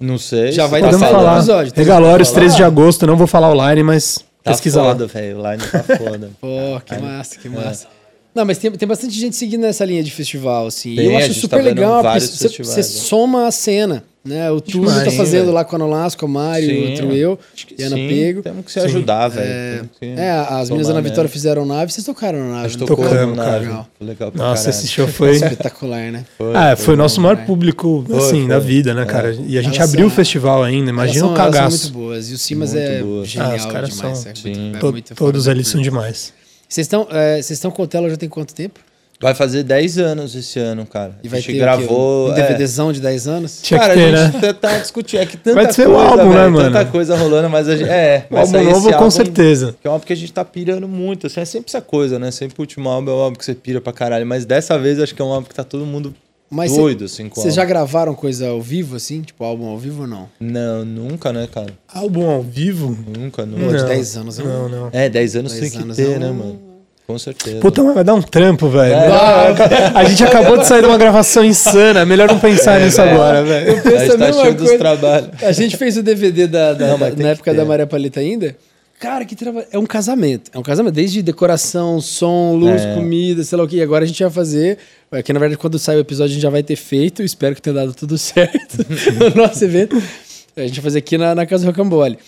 Não 0.00 0.16
sei. 0.16 0.50
Já 0.50 0.66
vai 0.66 0.80
Podemos 0.80 1.06
falar. 1.06 1.36
episódio. 1.36 1.72
Regalórios, 1.76 2.30
13 2.30 2.56
de 2.56 2.64
agosto. 2.64 3.06
Não 3.06 3.16
vou 3.16 3.26
falar 3.26 3.50
online, 3.52 3.82
mas 3.82 4.24
tá 4.42 4.52
pesquisa 4.52 4.80
foda, 4.82 5.04
lá. 5.04 5.10
velho. 5.12 5.38
O 5.38 5.50
line 5.50 5.62
tá 5.62 5.82
foda. 5.82 6.30
Pô, 6.40 6.80
que 6.84 6.98
massa, 6.98 7.38
que 7.38 7.48
massa. 7.48 7.86
É. 7.86 8.00
Não, 8.34 8.44
mas 8.44 8.58
tem, 8.58 8.70
tem 8.70 8.88
bastante 8.88 9.12
gente 9.12 9.36
seguindo 9.36 9.62
nessa 9.62 9.84
linha 9.84 10.02
de 10.02 10.10
festival, 10.10 10.66
assim. 10.66 10.94
Tem, 10.96 11.06
eu 11.06 11.18
acho 11.18 11.34
super 11.34 11.58
tá 11.58 11.62
legal, 11.62 12.02
porque 12.02 12.20
você, 12.20 12.48
você 12.48 12.82
soma 12.82 13.46
a 13.46 13.50
cena. 13.50 14.04
Né? 14.22 14.50
O 14.50 14.60
Tuzo 14.60 15.02
tá 15.02 15.10
fazendo 15.10 15.44
véio. 15.44 15.54
lá 15.54 15.64
com 15.64 15.76
a 15.76 15.78
Nolasco, 15.78 16.26
o 16.26 16.28
Mário, 16.28 16.68
sim, 16.68 16.90
outro 16.90 17.12
eu 17.12 17.38
e 17.78 17.82
a 17.82 17.86
Ana 17.86 17.96
sim, 17.96 18.08
Pego. 18.08 18.42
Temos 18.42 18.64
que 18.66 18.72
se 18.72 18.80
ajudar, 18.80 19.28
velho. 19.28 19.88
É, 20.02 20.06
é, 20.06 20.30
as 20.30 20.68
meninas 20.68 20.88
da 20.88 20.92
Ana 20.92 21.00
Vitória 21.00 21.30
fizeram 21.30 21.64
nave, 21.64 21.90
vocês 21.90 22.04
tocaram 22.04 22.38
na 22.38 22.48
nave. 22.56 22.66
A 22.66 22.68
gente 22.68 22.84
tocou 22.84 23.04
na 23.06 23.26
nave. 23.26 23.66
Legal. 23.66 23.88
legal 23.98 24.32
Nossa, 24.34 24.68
esse 24.68 24.86
show 24.88 25.08
foi 25.08 25.30
espetacular, 25.36 26.12
né? 26.12 26.26
Foi, 26.36 26.54
ah, 26.54 26.76
foi, 26.76 26.84
foi 26.84 26.94
o 26.94 26.96
nosso 26.98 27.18
maior 27.18 27.38
né? 27.38 27.46
público, 27.46 28.04
assim, 28.14 28.40
foi, 28.40 28.48
da 28.48 28.58
vida, 28.58 28.92
né, 28.92 29.06
cara? 29.06 29.32
E 29.32 29.56
a 29.56 29.62
gente 29.62 29.78
Elas 29.78 29.88
abriu 29.88 30.06
são, 30.06 30.12
o 30.12 30.16
festival 30.16 30.62
ainda, 30.62 30.90
imagina 30.90 31.26
o 31.26 31.34
cagaço. 31.34 31.58
Elas 31.58 31.74
são 31.80 31.90
muito 31.92 31.98
boas. 31.98 32.30
E 32.30 32.34
o 32.34 32.38
Simas 32.38 32.74
é 32.74 33.02
boas. 33.02 33.26
genial 33.26 33.52
ah, 33.52 33.56
os 33.56 33.66
caras 33.66 33.96
demais. 33.96 34.18
São, 34.18 34.32
é 34.32 34.76
é 34.76 35.14
todos 35.14 35.48
ali 35.48 35.64
são 35.64 35.80
demais. 35.80 36.34
Vocês 36.68 36.84
estão, 36.84 37.08
é, 37.10 37.36
vocês 37.36 37.52
estão 37.52 37.70
com 37.70 37.82
o 37.82 37.86
Telo 37.86 38.10
já 38.10 38.18
tem 38.18 38.28
quanto 38.28 38.54
tempo? 38.54 38.80
Vai 39.22 39.34
fazer 39.34 39.62
10 39.62 39.98
anos 39.98 40.34
esse 40.34 40.58
ano, 40.58 40.86
cara. 40.86 41.14
E 41.22 41.28
vai 41.28 41.40
a 41.40 41.42
gente 41.42 41.52
ter 41.52 41.58
gravou. 41.58 42.30
um 42.30 42.34
DVDzão 42.34 42.88
é. 42.88 42.92
de 42.94 43.00
10 43.02 43.28
anos? 43.28 43.60
Tinha 43.60 43.78
cara, 43.78 43.92
que 43.92 44.00
ter, 44.00 44.14
a 44.14 44.24
gente 44.24 44.42
né? 44.42 44.52
tá 44.54 44.78
discutindo. 44.78 45.20
É 45.20 45.26
que 45.26 45.36
tanta 45.36 45.62
vai 45.62 45.70
ser 45.70 45.84
coisa, 45.84 45.98
um 45.98 46.00
álbum, 46.00 46.16
véio, 46.16 46.32
né, 46.32 46.48
mano? 46.48 46.72
Tanta 46.72 46.86
coisa 46.86 47.16
rolando, 47.16 47.50
mas 47.50 47.68
a 47.68 47.76
gente. 47.76 47.90
É, 47.90 48.26
um 48.32 48.38
álbum 48.38 48.64
novo, 48.64 48.92
com 48.94 49.10
certeza. 49.10 49.76
Que 49.78 49.86
é 49.86 49.90
um 49.90 49.92
álbum 49.92 50.06
que 50.06 50.12
a 50.14 50.16
gente 50.16 50.32
tá 50.32 50.42
pirando 50.42 50.88
muito. 50.88 51.26
Assim, 51.26 51.40
é 51.40 51.44
sempre 51.44 51.68
essa 51.68 51.82
coisa, 51.82 52.18
né? 52.18 52.30
Sempre 52.30 52.54
o 52.58 52.62
último 52.62 52.88
álbum 52.88 53.10
é 53.10 53.14
um 53.14 53.18
álbum 53.18 53.36
que 53.36 53.44
você 53.44 53.54
pira 53.54 53.78
pra 53.78 53.92
caralho. 53.92 54.24
Mas 54.24 54.46
dessa 54.46 54.78
vez 54.78 54.98
acho 54.98 55.14
que 55.14 55.20
é 55.20 55.24
um 55.24 55.32
álbum 55.32 55.46
que 55.46 55.54
tá 55.54 55.64
todo 55.64 55.84
mundo 55.84 56.14
mas 56.50 56.74
doido, 56.74 57.06
cê, 57.06 57.22
assim, 57.22 57.28
com 57.28 57.40
Vocês 57.40 57.54
já 57.54 57.64
gravaram 57.64 58.14
coisa 58.14 58.48
ao 58.48 58.60
vivo, 58.60 58.96
assim? 58.96 59.20
Tipo, 59.20 59.44
álbum 59.44 59.68
ao 59.68 59.78
vivo 59.78 60.02
ou 60.02 60.08
não? 60.08 60.28
Não, 60.40 60.84
nunca, 60.84 61.30
né, 61.30 61.46
cara? 61.46 61.72
Álbum 61.86 62.28
ao 62.28 62.42
vivo? 62.42 62.98
Nunca, 63.06 63.44
nunca. 63.44 63.66
Não, 63.66 63.76
de 63.76 63.84
10 63.84 64.16
anos. 64.16 64.38
Não, 64.38 64.68
não. 64.68 64.88
É, 64.92 65.08
10 65.08 65.36
anos 65.36 65.52
dez 65.52 65.72
tem 65.72 65.82
anos 65.82 65.96
que 65.96 66.02
ter, 66.02 66.18
né, 66.18 66.30
mano? 66.30 66.69
Com 67.10 67.18
certeza. 67.18 67.58
Puta, 67.58 67.82
mas 67.82 67.94
vai 67.94 68.04
dar 68.04 68.14
um 68.14 68.22
trampo, 68.22 68.68
velho. 68.68 68.94
É. 68.94 69.92
A 69.94 70.04
gente 70.04 70.22
acabou 70.22 70.56
de 70.56 70.64
sair 70.64 70.80
de 70.80 70.86
uma 70.86 70.96
gravação 70.96 71.44
insana. 71.44 72.06
Melhor 72.06 72.28
não 72.28 72.38
pensar 72.38 72.80
é, 72.80 72.84
nisso 72.84 72.98
véio. 73.02 73.14
agora, 73.14 73.42
velho. 73.42 73.68
Eu 73.68 73.82
penso 73.82 74.12
a, 74.12 74.14
a 74.14 74.18
mesma 74.18 74.42
tá 74.44 74.54
coisa. 74.54 74.78
Trabalhos. 74.78 75.28
A 75.42 75.50
gente 75.50 75.76
fez 75.76 75.96
o 75.96 76.04
DVD 76.04 76.46
da, 76.46 76.72
da, 76.72 76.86
não, 76.86 76.98
da 76.98 77.10
na 77.10 77.28
época 77.30 77.52
da 77.52 77.64
Maria 77.64 77.84
Paleta 77.84 78.20
ainda. 78.20 78.56
Cara, 79.00 79.24
que 79.24 79.34
trabalho. 79.34 79.66
É 79.72 79.78
um 79.78 79.86
casamento. 79.86 80.52
É 80.54 80.58
um 80.58 80.62
casamento. 80.62 80.94
Desde 80.94 81.20
decoração, 81.20 82.00
som, 82.00 82.54
luz, 82.54 82.80
é. 82.80 82.94
comida, 82.94 83.42
sei 83.42 83.58
lá 83.58 83.64
o 83.64 83.68
que. 83.68 83.76
E 83.76 83.82
agora 83.82 84.04
a 84.04 84.06
gente 84.06 84.22
vai 84.22 84.30
fazer. 84.30 84.78
Aqui, 85.10 85.32
na 85.32 85.40
verdade, 85.40 85.58
quando 85.58 85.80
sair 85.80 85.96
o 85.96 86.00
episódio, 86.00 86.30
a 86.30 86.34
gente 86.34 86.42
já 86.42 86.50
vai 86.50 86.62
ter 86.62 86.76
feito. 86.76 87.24
Espero 87.24 87.56
que 87.56 87.62
tenha 87.62 87.74
dado 87.74 87.92
tudo 87.92 88.16
certo 88.18 88.86
no 89.18 89.42
nosso 89.42 89.64
evento. 89.64 90.00
A 90.56 90.60
gente 90.60 90.74
vai 90.74 90.84
fazer 90.84 90.98
aqui 91.00 91.18
na, 91.18 91.34
na 91.34 91.44
Casa 91.44 91.66
Rocambole. 91.66 92.18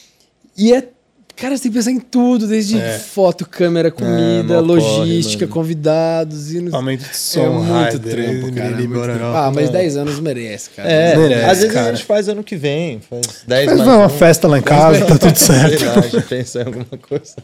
E 0.56 0.72
é 0.72 0.88
Cara, 1.36 1.56
você 1.56 1.64
tem 1.64 1.72
que 1.72 1.78
pensar 1.78 1.90
em 1.90 1.98
tudo, 1.98 2.46
desde 2.46 2.78
é. 2.78 2.98
foto, 2.98 3.46
câmera, 3.46 3.90
comida, 3.90 4.54
é, 4.54 4.60
logística, 4.60 5.46
corre, 5.46 5.60
convidados. 5.60 6.52
E 6.52 6.68
Aumento 6.72 7.08
de 7.08 7.16
som, 7.16 7.40
é 7.40 7.48
muito 7.48 7.98
trampo, 7.98 8.54
cara. 8.54 8.76
Muito 8.76 9.02
trampo. 9.02 9.36
Ah, 9.36 9.50
mas 9.52 9.70
10 9.70 9.96
anos 9.96 10.20
merece, 10.20 10.70
cara. 10.70 10.88
É, 10.88 11.16
merece, 11.16 11.50
às 11.50 11.58
vezes 11.58 11.72
cara. 11.72 11.90
a 11.90 11.94
gente 11.94 12.04
faz 12.04 12.28
ano 12.28 12.44
que 12.44 12.54
vem. 12.54 13.00
Faz 13.00 13.44
10 13.46 13.66
faz 13.66 13.80
uma 13.80 14.06
um. 14.06 14.08
festa 14.08 14.46
lá 14.46 14.58
em 14.58 14.62
casa, 14.62 15.04
tá 15.04 15.18
tudo 15.18 15.36
certo. 15.36 15.78
Verdade, 15.82 16.20
pensa 16.28 16.60
em 16.60 16.66
alguma 16.66 16.86
coisa. 17.08 17.34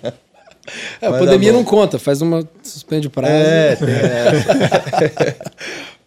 É, 1.00 1.07
a 1.07 1.12
pandemia 1.12 1.52
não 1.52 1.64
conta, 1.64 1.99
faz 1.99 2.21
uma. 2.21 2.47
suspende 2.62 3.07
o 3.07 3.11
prazo. 3.11 3.33
É, 3.33 3.76
tem, 3.76 3.88
é. 3.88 5.37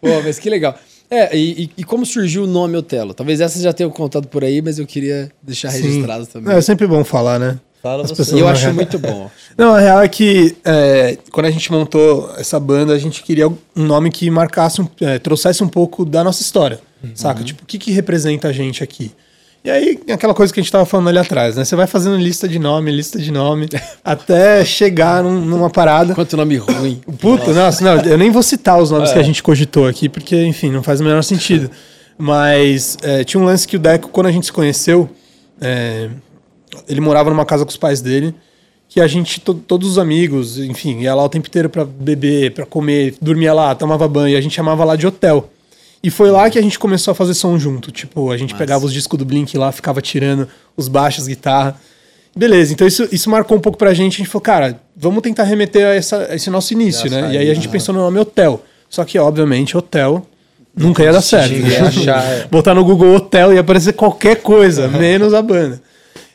Pô, 0.00 0.22
mas 0.24 0.38
que 0.38 0.48
legal. 0.48 0.78
É, 1.10 1.36
e, 1.36 1.70
e, 1.76 1.84
como 1.84 2.06
surgiu 2.06 2.44
o 2.44 2.46
nome 2.46 2.74
Otelo? 2.74 3.12
Talvez 3.12 3.38
essa 3.38 3.60
já 3.60 3.70
tenha 3.70 3.90
contado 3.90 4.28
por 4.28 4.42
aí, 4.42 4.62
mas 4.62 4.78
eu 4.78 4.86
queria 4.86 5.30
deixar 5.42 5.70
Sim. 5.70 5.82
registrado 5.82 6.26
também. 6.26 6.54
É, 6.54 6.56
é 6.56 6.60
sempre 6.62 6.86
bom 6.86 7.04
falar, 7.04 7.38
né? 7.38 7.58
Fala 7.82 8.06
você. 8.06 8.40
Eu 8.40 8.46
acho 8.46 8.72
muito 8.72 8.96
bom. 8.96 9.28
Não, 9.58 9.74
a 9.74 9.80
real 9.80 10.02
é 10.02 10.08
que 10.08 10.56
é, 10.64 11.18
quando 11.32 11.46
a 11.46 11.50
gente 11.50 11.72
montou 11.72 12.32
essa 12.38 12.60
banda, 12.60 12.92
a 12.92 12.98
gente 12.98 13.24
queria 13.24 13.48
um 13.48 13.56
nome 13.74 14.08
que 14.08 14.30
marcasse, 14.30 14.80
um, 14.80 14.88
é, 15.00 15.18
trouxesse 15.18 15.64
um 15.64 15.68
pouco 15.68 16.04
da 16.04 16.22
nossa 16.22 16.42
história, 16.42 16.78
uhum. 17.02 17.10
saca? 17.14 17.42
Tipo, 17.42 17.64
o 17.64 17.66
que, 17.66 17.78
que 17.78 17.90
representa 17.90 18.46
a 18.46 18.52
gente 18.52 18.84
aqui? 18.84 19.10
E 19.64 19.70
aí, 19.70 20.00
aquela 20.12 20.32
coisa 20.32 20.52
que 20.52 20.60
a 20.60 20.62
gente 20.62 20.72
tava 20.72 20.84
falando 20.84 21.08
ali 21.08 21.18
atrás, 21.18 21.56
né? 21.56 21.64
Você 21.64 21.74
vai 21.74 21.88
fazendo 21.88 22.16
lista 22.16 22.48
de 22.48 22.58
nome, 22.58 22.90
lista 22.92 23.18
de 23.18 23.32
nome, 23.32 23.68
até 24.04 24.64
chegar 24.64 25.22
num, 25.24 25.40
numa 25.40 25.68
parada. 25.68 26.14
Quanto 26.14 26.36
nome 26.36 26.56
ruim. 26.56 27.00
Puta, 27.20 27.52
nossa, 27.52 27.84
não, 27.84 28.00
eu 28.02 28.18
nem 28.18 28.30
vou 28.30 28.42
citar 28.44 28.80
os 28.80 28.92
nomes 28.92 29.10
é. 29.10 29.12
que 29.14 29.18
a 29.18 29.22
gente 29.24 29.42
cogitou 29.42 29.88
aqui, 29.88 30.08
porque, 30.08 30.44
enfim, 30.44 30.70
não 30.70 30.84
faz 30.84 31.00
o 31.00 31.04
menor 31.04 31.22
sentido. 31.22 31.68
Mas 32.16 32.96
é, 33.02 33.24
tinha 33.24 33.40
um 33.40 33.44
lance 33.44 33.66
que 33.66 33.76
o 33.76 33.78
Deco, 33.78 34.08
quando 34.08 34.26
a 34.26 34.32
gente 34.32 34.46
se 34.46 34.52
conheceu, 34.52 35.10
é, 35.60 36.10
ele 36.88 37.00
morava 37.00 37.30
numa 37.30 37.44
casa 37.44 37.64
com 37.64 37.70
os 37.70 37.76
pais 37.76 38.00
dele, 38.00 38.34
que 38.88 39.00
a 39.00 39.06
gente, 39.06 39.40
to, 39.40 39.54
todos 39.54 39.88
os 39.88 39.98
amigos, 39.98 40.58
enfim, 40.58 41.00
ia 41.00 41.14
lá 41.14 41.24
o 41.24 41.28
tempo 41.28 41.48
inteiro 41.48 41.68
para 41.68 41.84
beber, 41.84 42.52
para 42.52 42.66
comer, 42.66 43.14
dormia 43.20 43.54
lá, 43.54 43.74
tomava 43.74 44.06
banho, 44.06 44.34
e 44.34 44.36
a 44.36 44.40
gente 44.40 44.54
chamava 44.54 44.84
lá 44.84 44.96
de 44.96 45.06
hotel. 45.06 45.50
E 46.02 46.10
foi 46.10 46.30
lá 46.30 46.50
que 46.50 46.58
a 46.58 46.62
gente 46.62 46.78
começou 46.78 47.12
a 47.12 47.14
fazer 47.14 47.32
som 47.32 47.58
junto. 47.58 47.92
Tipo, 47.92 48.30
a 48.30 48.36
gente 48.36 48.50
Nossa. 48.50 48.58
pegava 48.62 48.84
os 48.84 48.92
discos 48.92 49.18
do 49.18 49.24
Blink 49.24 49.56
lá, 49.56 49.70
ficava 49.70 50.02
tirando 50.02 50.48
os 50.76 50.88
baixos, 50.88 51.28
guitarra. 51.28 51.76
Beleza, 52.36 52.72
então 52.72 52.86
isso, 52.86 53.06
isso 53.12 53.30
marcou 53.30 53.56
um 53.56 53.60
pouco 53.60 53.78
pra 53.78 53.94
gente. 53.94 54.14
A 54.14 54.18
gente 54.18 54.28
falou, 54.28 54.42
cara, 54.42 54.80
vamos 54.96 55.22
tentar 55.22 55.44
remeter 55.44 55.86
a, 55.86 55.94
essa, 55.94 56.26
a 56.30 56.34
esse 56.34 56.50
nosso 56.50 56.72
início, 56.72 57.10
né? 57.10 57.34
e 57.34 57.38
aí 57.38 57.50
a 57.50 57.54
gente 57.54 57.68
pensou 57.68 57.94
no 57.94 58.00
nome 58.00 58.18
Hotel. 58.18 58.62
Só 58.88 59.04
que, 59.04 59.18
obviamente, 59.18 59.76
Hotel 59.76 60.26
nunca 60.76 61.02
ia 61.02 61.12
dar 61.12 61.22
certo. 61.22 61.54
Achar, 61.86 62.24
é. 62.24 62.46
Botar 62.50 62.74
no 62.74 62.84
Google 62.84 63.14
Hotel 63.14 63.52
ia 63.54 63.60
aparecer 63.60 63.92
qualquer 63.92 64.36
coisa, 64.36 64.88
menos 64.88 65.32
a 65.32 65.40
banda. 65.40 65.80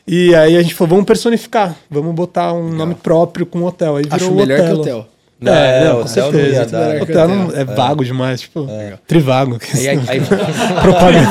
E 0.08 0.34
aí 0.34 0.56
a 0.56 0.62
gente 0.62 0.74
falou, 0.74 0.88
vamos 0.88 1.04
personificar, 1.04 1.76
vamos 1.90 2.14
botar 2.14 2.54
um 2.54 2.62
Legal. 2.62 2.78
nome 2.78 2.94
próprio 2.94 3.44
com 3.44 3.62
hotel. 3.62 3.96
Aí 3.96 4.04
virou 4.04 4.16
Acho 4.16 4.34
melhor 4.34 4.60
hotel. 4.60 4.74
que 4.74 4.80
hotel. 4.80 5.06
Não, 5.38 5.54
é, 5.54 5.84
não, 5.84 6.00
com 6.00 6.08
certeza. 6.08 6.42
Não 6.42 6.48
ia 6.48 6.66
dar. 6.66 7.02
Hotel 7.02 7.28
não, 7.28 7.50
é 7.54 7.64
vago 7.64 8.04
demais, 8.04 8.40
tipo, 8.40 8.66
é. 8.70 8.94
trivago. 9.06 9.58
Aí, 9.74 9.88
aí, 9.88 10.00
aí... 10.08 10.20
propaganda. 10.82 11.28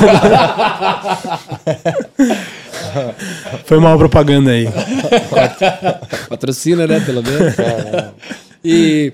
Foi 3.64 3.80
mal 3.80 3.98
propaganda 3.98 4.52
aí. 4.52 4.68
Patrocina, 6.28 6.86
né, 6.86 7.00
pelo 7.00 7.22
menos. 7.22 7.54
É, 8.60 8.70
e... 8.70 9.12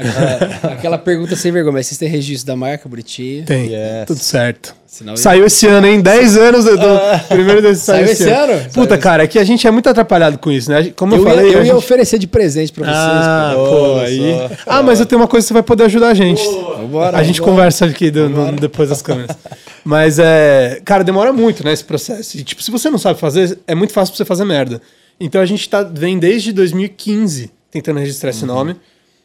Aquela, 0.00 0.72
aquela, 0.74 0.98
pergunta 0.98 1.36
sem 1.36 1.52
vergonha, 1.52 1.74
mas 1.74 1.86
vocês 1.86 1.98
têm 1.98 2.08
registro 2.08 2.46
da 2.46 2.56
marca 2.56 2.88
bonitinha? 2.88 3.44
Tem, 3.44 3.66
yes. 3.66 4.06
tudo 4.06 4.20
certo. 4.20 4.74
Sinal 4.86 5.16
saiu 5.16 5.46
esse 5.46 5.68
ano, 5.68 5.86
hein? 5.86 6.00
10 6.00 6.36
anos 6.36 6.64
do, 6.64 6.80
ah, 6.80 7.24
primeiro 7.28 7.62
desse 7.62 7.82
saiu, 7.82 8.06
saiu 8.06 8.12
esse 8.12 8.28
ano. 8.28 8.52
ano? 8.54 8.70
Puta, 8.72 8.88
saiu 8.90 9.00
cara, 9.00 9.22
é 9.22 9.26
que 9.28 9.38
a 9.38 9.44
gente 9.44 9.64
é 9.64 9.70
muito 9.70 9.88
atrapalhado 9.88 10.36
com 10.38 10.50
isso, 10.50 10.68
né? 10.68 10.92
Como 10.96 11.14
eu, 11.14 11.18
eu 11.18 11.24
falei. 11.24 11.46
Ia, 11.46 11.52
eu 11.52 11.58
gente... 11.58 11.66
ia 11.68 11.76
oferecer 11.76 12.18
de 12.18 12.26
presente 12.26 12.72
pra 12.72 12.84
vocês. 12.84 12.96
Ah, 12.96 13.52
pô, 13.54 13.66
pô 13.68 13.98
aí. 14.00 14.18
Só. 14.18 14.50
Ah, 14.66 14.82
mas 14.82 14.98
eu 14.98 15.06
tenho 15.06 15.20
uma 15.20 15.28
coisa 15.28 15.44
que 15.44 15.48
você 15.48 15.54
vai 15.54 15.62
poder 15.62 15.84
ajudar 15.84 16.08
a 16.08 16.14
gente. 16.14 16.42
Vambora, 16.44 17.16
a 17.16 17.22
gente 17.22 17.38
vambora. 17.38 17.56
conversa 17.56 17.86
aqui 17.86 18.10
do, 18.10 18.28
no, 18.28 18.52
depois 18.52 18.88
das 18.88 19.00
câmeras. 19.00 19.36
mas 19.84 20.18
é. 20.18 20.80
Cara, 20.84 21.04
demora 21.04 21.32
muito, 21.32 21.64
né, 21.64 21.72
esse 21.72 21.84
processo. 21.84 22.36
E, 22.36 22.42
tipo, 22.42 22.60
se 22.60 22.70
você 22.72 22.90
não 22.90 22.98
sabe 22.98 23.20
fazer, 23.20 23.58
é 23.68 23.76
muito 23.76 23.92
fácil 23.92 24.12
pra 24.12 24.18
você 24.18 24.24
fazer 24.24 24.44
merda. 24.44 24.82
Então 25.20 25.40
a 25.40 25.46
gente 25.46 25.68
tá, 25.68 25.84
vem 25.84 26.18
desde 26.18 26.52
2015 26.52 27.52
tentando 27.70 28.00
registrar 28.00 28.30
uhum. 28.30 28.36
esse 28.36 28.44
nome. 28.46 28.76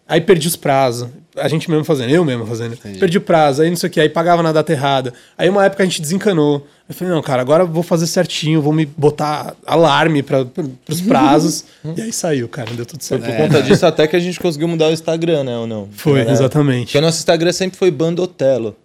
Aí 0.08 0.22
perdi 0.22 0.48
os 0.48 0.56
prazos. 0.56 1.10
A 1.36 1.48
gente 1.48 1.70
mesmo 1.70 1.84
fazendo, 1.84 2.12
eu 2.12 2.24
mesmo 2.24 2.46
fazendo. 2.46 2.74
Entendi. 2.74 3.00
Perdi 3.00 3.18
o 3.18 3.22
prazo, 3.22 3.62
aí 3.62 3.70
não 3.70 3.76
sei 3.76 3.90
o 3.90 3.92
que, 3.92 4.00
aí 4.00 4.08
pagava 4.08 4.42
na 4.42 4.54
data 4.54 4.72
errada. 4.72 5.14
Aí 5.38 5.50
uma 5.50 5.66
época 5.66 5.84
a 5.84 5.86
gente 5.86 6.02
desencanou. 6.02 6.66
Eu 6.88 6.96
falei, 6.96 7.14
não, 7.14 7.22
cara, 7.22 7.42
agora 7.42 7.64
eu 7.64 7.68
vou 7.68 7.84
fazer 7.84 8.08
certinho, 8.08 8.62
vou 8.62 8.72
me 8.72 8.86
botar 8.86 9.56
alarme 9.66 10.22
para 10.22 10.46
os 10.88 11.02
prazos. 11.02 11.66
e 11.98 12.02
aí 12.02 12.14
saiu, 12.14 12.48
cara, 12.48 12.72
deu 12.72 12.86
tudo 12.86 13.04
certo. 13.04 13.24
Foi 13.24 13.34
por 13.34 13.42
é. 13.42 13.48
conta 13.48 13.64
disso 13.64 13.86
até 13.86 14.08
que 14.08 14.16
a 14.16 14.20
gente 14.20 14.40
conseguiu 14.40 14.68
mudar 14.68 14.88
o 14.88 14.92
Instagram, 14.92 15.44
né, 15.44 15.58
ou 15.58 15.68
não? 15.68 15.90
Foi, 15.92 16.22
exatamente. 16.22 16.86
Porque 16.86 17.00
o 17.00 17.02
nosso 17.02 17.18
Instagram 17.18 17.52
sempre 17.52 17.78
foi 17.78 17.90
Bandotelo. 17.90 18.76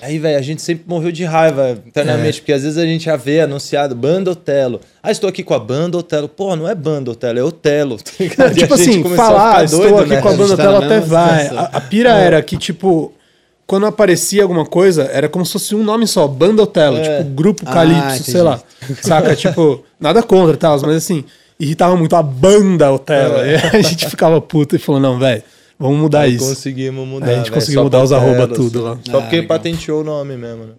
Aí, 0.00 0.16
velho, 0.16 0.38
a 0.38 0.42
gente 0.42 0.62
sempre 0.62 0.84
morreu 0.86 1.10
de 1.10 1.24
raiva 1.24 1.76
internamente, 1.84 2.38
é. 2.38 2.40
porque 2.40 2.52
às 2.52 2.62
vezes 2.62 2.78
a 2.78 2.84
gente 2.84 3.04
já 3.04 3.16
vê 3.16 3.40
anunciado 3.40 3.96
Banda 3.96 4.30
Otelo. 4.30 4.80
Ah, 5.02 5.10
estou 5.10 5.28
aqui 5.28 5.42
com 5.42 5.54
a 5.54 5.58
Banda 5.58 5.98
Otelo. 5.98 6.28
Pô, 6.28 6.54
não 6.54 6.68
é 6.68 6.74
Banda 6.74 7.10
Otelo, 7.10 7.38
é 7.38 7.42
Otelo. 7.42 7.96
Tá 8.36 8.46
não, 8.46 8.54
tipo 8.54 8.74
assim, 8.74 9.02
falar, 9.16 9.66
doido, 9.66 9.84
estou 9.84 9.98
aqui 9.98 10.10
né? 10.10 10.20
com 10.20 10.28
a 10.28 10.32
Banda 10.34 10.56
tá 10.56 10.62
Otelo 10.62 10.84
até 10.84 11.00
vai. 11.00 11.46
A, 11.48 11.62
a, 11.72 11.80
pira 11.80 12.10
é. 12.10 12.26
era 12.26 12.42
que, 12.42 12.56
tipo, 12.56 13.12
quando 13.66 13.86
aparecia 13.86 14.42
alguma 14.42 14.64
coisa, 14.64 15.02
era 15.12 15.28
como 15.28 15.44
se 15.44 15.52
fosse 15.52 15.74
um 15.74 15.82
nome 15.82 16.06
só, 16.06 16.28
Banda 16.28 16.62
Otelo, 16.62 16.98
é. 16.98 17.18
tipo, 17.18 17.30
Grupo 17.30 17.64
ah, 17.66 17.72
Calypso, 17.72 18.30
sei 18.30 18.42
lá. 18.42 18.60
Saca? 19.02 19.34
tipo, 19.36 19.84
nada 19.98 20.22
contra 20.22 20.54
e 20.54 20.58
tal, 20.58 20.80
mas 20.80 20.96
assim, 20.96 21.24
irritava 21.58 21.96
muito 21.96 22.14
a 22.14 22.22
Banda 22.22 22.92
Otelo. 22.92 23.38
É. 23.38 23.56
a 23.72 23.82
gente 23.82 24.08
ficava 24.08 24.40
puto 24.40 24.76
e 24.76 24.78
falou, 24.78 25.00
não, 25.00 25.18
velho 25.18 25.42
Vamos 25.78 26.00
mudar 26.00 26.22
Aí 26.22 26.34
isso. 26.34 26.48
Conseguimos 26.48 27.06
mudar. 27.06 27.30
a 27.30 27.34
gente 27.36 27.52
conseguiu 27.52 27.84
mudar 27.84 28.02
os 28.02 28.10
arroba 28.10 28.48
tudo 28.48 28.82
lá. 28.82 28.98
Só 29.08 29.20
porque 29.20 29.36
legal. 29.36 29.48
patenteou 29.48 30.00
o 30.00 30.04
nome 30.04 30.36
mesmo, 30.36 30.64
né? 30.64 30.72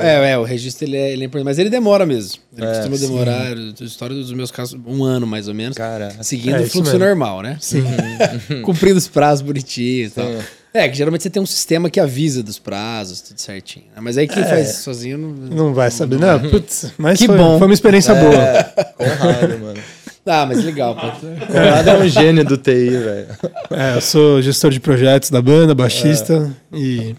É, 0.00 0.06
é, 0.06 0.30
é, 0.30 0.38
o 0.38 0.42
registro 0.42 0.86
ele 0.86 0.96
é, 0.96 1.12
ele 1.12 1.22
é 1.22 1.26
importante, 1.26 1.44
mas 1.44 1.58
ele 1.58 1.68
demora 1.68 2.06
mesmo. 2.06 2.40
Ele 2.56 2.64
é, 2.64 2.74
costuma 2.74 2.96
sim. 2.96 3.06
demorar, 3.06 3.52
a 3.52 3.84
história 3.84 4.16
dos 4.16 4.32
meus 4.32 4.50
casos, 4.50 4.80
um 4.86 5.04
ano 5.04 5.26
mais 5.26 5.48
ou 5.48 5.54
menos. 5.54 5.76
Cara, 5.76 6.16
seguindo 6.22 6.56
é, 6.56 6.60
o 6.60 6.66
fluxo 6.70 6.92
mesmo. 6.92 7.04
normal, 7.04 7.42
né? 7.42 7.58
Sim. 7.60 7.84
Cumprindo 8.64 8.96
os 8.96 9.06
prazos 9.06 9.42
bonitinhos 9.42 10.12
e 10.12 10.14
tal. 10.14 10.26
É, 10.72 10.88
que 10.88 10.96
geralmente 10.96 11.22
você 11.22 11.30
tem 11.30 11.42
um 11.42 11.46
sistema 11.46 11.90
que 11.90 11.98
avisa 11.98 12.42
dos 12.42 12.58
prazos, 12.58 13.20
tudo 13.20 13.38
certinho. 13.38 13.86
Né? 13.94 14.00
Mas 14.00 14.16
aí 14.16 14.28
quem 14.28 14.42
é. 14.42 14.46
faz 14.46 14.76
sozinho 14.76 15.18
não. 15.18 15.30
Não 15.30 15.74
vai 15.74 15.90
saber, 15.90 16.18
não. 16.18 16.40
Putz, 16.50 16.92
mas 16.96 17.18
que 17.18 17.26
foi, 17.26 17.36
bom. 17.36 17.58
foi 17.58 17.66
uma 17.66 17.74
experiência 17.74 18.12
é, 18.12 18.20
boa. 18.20 19.10
Honrado, 19.10 19.58
mano. 19.58 19.80
Ah, 20.26 20.44
mas 20.46 20.62
legal, 20.62 20.94
pô. 20.94 21.06
Conrado 21.46 21.88
é 21.88 21.98
um 21.98 22.08
gênio 22.08 22.44
do 22.44 22.56
TI, 22.56 22.90
velho. 22.90 23.26
É, 23.70 23.96
eu 23.96 24.00
sou 24.00 24.42
gestor 24.42 24.70
de 24.70 24.80
projetos 24.80 25.30
da 25.30 25.40
banda, 25.40 25.74
baixista 25.74 26.54
é. 26.72 26.76
e. 26.76 27.16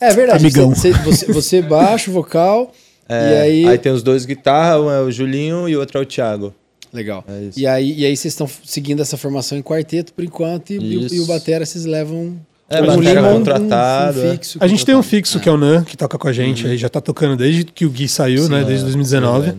É 0.00 0.12
verdade. 0.12 0.44
Amigão. 0.44 0.74
Você, 0.74 0.92
você, 0.92 1.32
você 1.32 1.62
baixo, 1.62 2.10
vocal. 2.10 2.72
É, 3.08 3.32
e 3.32 3.40
aí... 3.40 3.68
aí 3.68 3.78
tem 3.78 3.92
os 3.92 4.02
dois 4.02 4.24
guitarra, 4.24 4.80
um 4.80 4.90
é 4.90 5.00
o 5.00 5.10
Julinho 5.10 5.68
e 5.68 5.76
o 5.76 5.80
outro 5.80 5.98
é 5.98 6.02
o 6.02 6.06
Thiago. 6.06 6.54
Legal. 6.92 7.24
É 7.28 7.50
e, 7.56 7.66
aí, 7.66 7.92
e 7.98 8.04
aí 8.04 8.16
vocês 8.16 8.32
estão 8.32 8.48
seguindo 8.64 9.00
essa 9.00 9.16
formação 9.16 9.56
em 9.56 9.62
quarteto 9.62 10.12
por 10.12 10.24
enquanto 10.24 10.70
e, 10.70 10.76
e, 10.76 10.96
o, 10.96 11.14
e 11.14 11.20
o 11.20 11.26
Batera 11.26 11.64
vocês 11.64 11.84
levam. 11.84 12.36
É, 12.68 12.80
mas 12.80 13.04
é 13.04 13.14
contratado. 13.20 14.20
Um, 14.20 14.28
um 14.28 14.30
fixo, 14.32 14.58
a 14.60 14.66
gente 14.66 14.86
tem 14.86 14.94
um 14.94 15.02
fixo 15.02 15.38
é. 15.38 15.40
que 15.40 15.48
é 15.48 15.52
o 15.52 15.56
Nan, 15.56 15.82
que 15.82 15.96
toca 15.96 16.16
com 16.16 16.28
a 16.28 16.32
gente, 16.32 16.64
uhum. 16.64 16.70
aí 16.70 16.76
já 16.76 16.88
tá 16.88 17.00
tocando 17.00 17.36
desde 17.36 17.64
que 17.64 17.84
o 17.84 17.90
Gui 17.90 18.08
saiu, 18.08 18.44
Sim, 18.44 18.50
né? 18.50 18.64
Desde 18.64 18.84
2019. 18.84 19.54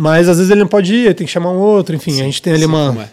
Mas 0.00 0.30
às 0.30 0.38
vezes 0.38 0.50
ele 0.50 0.60
não 0.60 0.66
pode 0.66 0.94
ir, 0.94 1.14
tem 1.14 1.26
que 1.26 1.32
chamar 1.32 1.52
um 1.52 1.58
outro, 1.58 1.94
enfim, 1.94 2.12
Sim, 2.12 2.22
a 2.22 2.24
gente 2.24 2.40
tem 2.40 2.54
ali 2.54 2.64
uma, 2.64 3.02
é. 3.04 3.10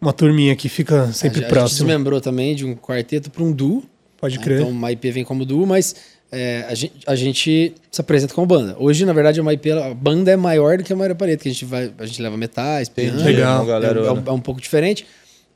uma 0.00 0.14
turminha 0.14 0.56
que 0.56 0.66
fica 0.66 1.12
sempre 1.12 1.44
a, 1.44 1.46
próximo. 1.46 1.66
A 1.66 1.68
gente 1.68 1.78
desmembrou 1.78 2.20
também 2.22 2.56
de 2.56 2.64
um 2.64 2.74
quarteto 2.74 3.30
para 3.30 3.42
um 3.42 3.52
duo. 3.52 3.84
Pode 4.18 4.38
crer. 4.38 4.60
Então, 4.60 4.70
uma 4.70 4.90
IP 4.90 5.10
vem 5.10 5.24
como 5.24 5.44
duo, 5.44 5.66
mas 5.66 5.94
é, 6.32 6.64
a, 6.70 6.74
gente, 6.74 6.94
a, 7.06 7.14
gente, 7.14 7.74
se 7.90 8.00
apresenta 8.00 8.32
como 8.32 8.46
banda. 8.46 8.74
Hoje, 8.78 9.04
na 9.04 9.12
verdade, 9.12 9.42
uma 9.42 9.52
IP, 9.52 9.70
a 9.72 9.92
banda 9.92 10.30
é 10.30 10.36
maior 10.36 10.78
do 10.78 10.84
que 10.84 10.90
a 10.90 10.96
Maria 10.96 11.14
Parede, 11.14 11.42
que 11.42 11.50
a 11.50 11.52
gente, 11.52 11.66
vai, 11.66 11.92
a 11.98 12.06
gente 12.06 12.22
leva 12.22 12.34
metais, 12.34 12.88
piano. 12.88 13.22
Legal. 13.22 13.70
É, 13.70 13.84
é, 13.84 14.28
é, 14.28 14.32
um 14.32 14.40
pouco 14.40 14.58
diferente. 14.58 15.06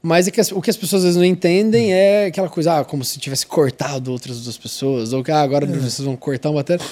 Mas 0.03 0.29
é 0.29 0.31
que 0.31 0.43
as, 0.43 0.53
o 0.53 0.61
que 0.61 0.69
as 0.69 0.77
pessoas 0.77 1.01
às 1.01 1.05
vezes 1.05 1.17
não 1.17 1.25
entendem 1.25 1.95
é 1.95 2.27
aquela 2.27 2.51
coisa, 2.51 2.81
ah, 2.81 2.85
como 2.85 3.03
se 3.03 3.19
tivesse 3.19 3.47
cortado 3.47 4.13
outras 4.13 4.43
duas 4.43 4.59
pessoas, 4.59 5.15
ou 5.15 5.25
que 5.25 5.33
ah, 5.33 5.41
agora 5.41 5.65
é. 5.65 5.69
vocês 5.69 6.01
vão 6.01 6.17
cortar 6.17 6.51
uma 6.51 6.57
matéria. 6.57 6.85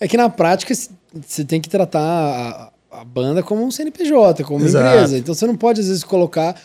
É 0.00 0.08
que 0.08 0.16
na 0.16 0.28
prática 0.28 0.74
você 0.74 1.44
tem 1.44 1.60
que 1.60 1.68
tratar 1.68 2.73
a, 3.00 3.04
banda 3.04 3.42
como 3.42 3.64
um 3.64 3.70
CNPJ, 3.70 4.44
como 4.44 4.58
uma 4.58 4.66
Exato. 4.66 4.86
empresa. 4.86 5.18
Então 5.18 5.34
você 5.34 5.46
não 5.46 5.56
pode, 5.56 5.80
às 5.80 5.88
vezes, 5.88 6.04
colocar 6.04 6.60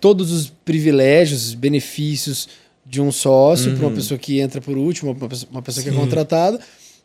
todos 0.00 0.32
os 0.32 0.52
privilégios, 0.64 1.54
benefícios 1.54 2.48
de 2.84 3.00
um 3.00 3.10
sócio 3.10 3.70
uhum. 3.70 3.76
para 3.76 3.86
uma 3.86 3.94
pessoa 3.94 4.18
que 4.18 4.40
entra 4.40 4.60
por 4.60 4.76
último, 4.76 5.12
uma 5.12 5.28
pessoa, 5.28 5.50
uma 5.50 5.62
pessoa 5.62 5.82
que 5.82 5.90
é 5.90 5.92
contratada, 5.92 6.60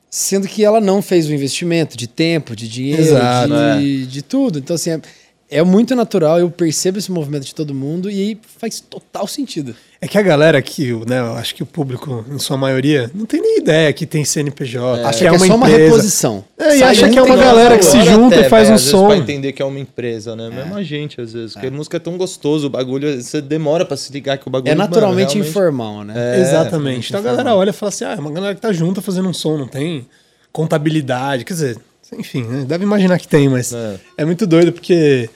sendo 0.10 0.48
que 0.48 0.64
ela 0.64 0.82
não 0.82 1.02
fez 1.02 1.28
o 1.28 1.34
investimento 1.34 1.96
de 1.96 2.08
tempo, 2.08 2.56
de 2.56 2.68
dinheiro, 2.68 3.02
Exato, 3.02 3.54
de, 3.80 4.04
é. 4.04 4.06
de 4.06 4.22
tudo. 4.22 4.60
Então, 4.60 4.76
assim, 4.76 4.92
é, 4.92 5.02
é 5.52 5.64
muito 5.64 5.96
natural, 5.96 6.40
eu 6.40 6.50
percebo 6.52 7.00
esse 7.00 7.12
movimento 7.12 7.46
de 7.46 7.56
todo 7.56 7.74
mundo 7.74 8.10
e 8.10 8.40
faz 8.60 8.80
total 8.80 9.26
sentido. 9.26 9.76
É 10.00 10.08
que 10.08 10.18
a 10.18 10.22
galera 10.22 10.58
aqui, 10.58 10.94
né, 11.08 11.20
eu 11.20 11.34
acho 11.34 11.56
que 11.56 11.64
o 11.64 11.66
público, 11.66 12.24
em 12.32 12.38
sua 12.38 12.56
maioria, 12.56 13.12
não 13.14 13.26
tem 13.26 13.42
nem 13.42 13.58
ideia 13.58 13.92
que 13.92 14.06
tem 14.06 14.24
CNPJ. 14.24 15.02
É. 15.02 15.06
Acha 15.06 15.18
que, 15.20 15.26
é, 15.26 15.28
é, 15.28 15.32
uma 15.32 15.48
só 15.48 15.56
uma 15.56 15.68
reposição. 15.68 16.46
É, 16.58 16.78
e 16.78 16.84
acha 16.84 17.10
que 17.10 17.18
é 17.18 17.22
uma 17.22 17.36
galera 17.36 17.78
que 17.78 17.84
se 17.84 18.02
junta 18.04 18.38
até, 18.38 18.46
e 18.46 18.50
faz 18.50 18.70
um 18.70 18.76
às 18.76 18.82
som. 18.82 19.08
Vezes 19.08 19.24
pra 19.24 19.34
entender 19.34 19.52
que 19.52 19.62
é 19.62 19.66
uma 19.66 19.80
empresa, 19.80 20.36
né? 20.36 20.48
É. 20.48 20.50
Mesmo 20.52 20.76
a 20.76 20.84
gente, 20.84 21.20
às 21.20 21.34
vezes. 21.34 21.54
Porque 21.54 21.68
a 21.68 21.72
música 21.72 21.98
é 21.98 22.00
tão 22.00 22.16
gostoso, 22.18 22.68
o 22.68 22.70
bagulho, 22.70 23.22
você 23.22 23.42
demora 23.42 23.84
pra 23.84 23.98
se 23.98 24.14
ligar 24.14 24.38
que 24.38 24.48
o 24.48 24.52
bagulho... 24.52 24.72
É 24.72 24.76
naturalmente 24.76 25.38
mano, 25.38 25.50
informal, 25.50 26.04
né? 26.06 26.38
É, 26.38 26.42
Exatamente. 26.42 27.10
Então 27.10 27.20
a 27.20 27.24
galera 27.24 27.56
olha 27.56 27.72
e 27.72 27.74
fala 27.74 27.90
assim, 27.90 28.06
ah, 28.06 28.14
é 28.14 28.20
uma 28.20 28.32
galera 28.32 28.56
que 28.56 28.62
tá 28.62 28.72
junta 28.72 29.02
fazendo 29.02 29.28
um 29.28 29.34
som, 29.34 29.58
não 29.58 29.68
tem 29.68 30.08
contabilidade. 30.54 31.44
Quer 31.44 31.54
dizer, 31.54 31.78
enfim, 32.18 32.44
né? 32.44 32.66
deve 32.66 32.84
imaginar 32.84 33.20
que 33.20 33.28
tem, 33.28 33.50
mas 33.50 33.74
é, 33.74 34.00
é 34.18 34.26
muito 34.26 34.48
doido 34.48 34.72
porque 34.72 35.30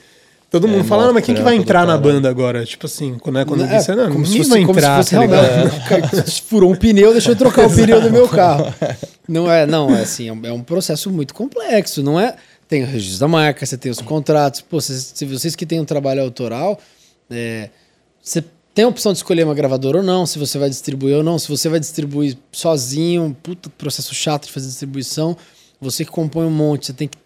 Todo 0.54 0.68
mundo 0.68 0.82
é, 0.82 0.84
fala, 0.84 1.06
não, 1.06 1.14
mas 1.14 1.24
quem 1.24 1.34
que 1.34 1.42
vai 1.42 1.56
entrar 1.56 1.84
na 1.84 1.98
banda 1.98 2.30
agora? 2.30 2.64
Tipo 2.64 2.86
assim, 2.86 3.18
quando, 3.18 3.40
é, 3.40 3.44
quando 3.44 3.64
é, 3.64 3.76
disse, 3.76 3.92
não, 3.92 4.12
como 4.12 4.24
ninguém 4.24 4.44
vai 4.44 4.60
entrar. 4.60 5.02
Se 5.02 5.16
fosse, 5.16 5.28
tá 5.28 6.24
Furou 6.46 6.70
um 6.70 6.76
pneu, 6.76 7.10
deixa 7.10 7.32
eu 7.32 7.34
trocar 7.34 7.66
o 7.66 7.74
pneu 7.74 8.00
do 8.00 8.08
meu 8.08 8.28
carro. 8.28 8.72
Não 9.28 9.50
é, 9.50 9.66
não, 9.66 9.92
é 9.92 10.02
assim, 10.02 10.28
é 10.28 10.52
um 10.52 10.62
processo 10.62 11.10
muito 11.10 11.34
complexo, 11.34 12.04
não 12.04 12.20
é? 12.20 12.36
Tem 12.68 12.84
o 12.84 12.86
registro 12.86 13.18
da 13.18 13.26
marca, 13.26 13.66
você 13.66 13.76
tem 13.76 13.90
os 13.90 14.00
contratos. 14.00 14.60
Pô, 14.60 14.80
se, 14.80 14.96
se 15.00 15.24
vocês 15.24 15.56
que 15.56 15.66
têm 15.66 15.80
um 15.80 15.84
trabalho 15.84 16.22
autoral, 16.22 16.78
é, 17.28 17.70
você 18.22 18.44
tem 18.72 18.84
a 18.84 18.88
opção 18.88 19.10
de 19.10 19.18
escolher 19.18 19.42
uma 19.42 19.54
gravadora 19.54 19.98
ou 19.98 20.04
não, 20.04 20.24
se 20.24 20.38
você 20.38 20.56
vai 20.56 20.68
distribuir 20.68 21.16
ou 21.16 21.24
não, 21.24 21.36
se 21.36 21.48
você 21.48 21.68
vai 21.68 21.80
distribuir 21.80 22.38
sozinho, 22.52 23.36
puta 23.42 23.68
processo 23.70 24.14
chato 24.14 24.46
de 24.46 24.52
fazer 24.52 24.68
distribuição. 24.68 25.36
Você 25.80 26.04
que 26.04 26.12
compõe 26.12 26.46
um 26.46 26.50
monte, 26.50 26.86
você 26.86 26.92
tem 26.92 27.08
que 27.08 27.23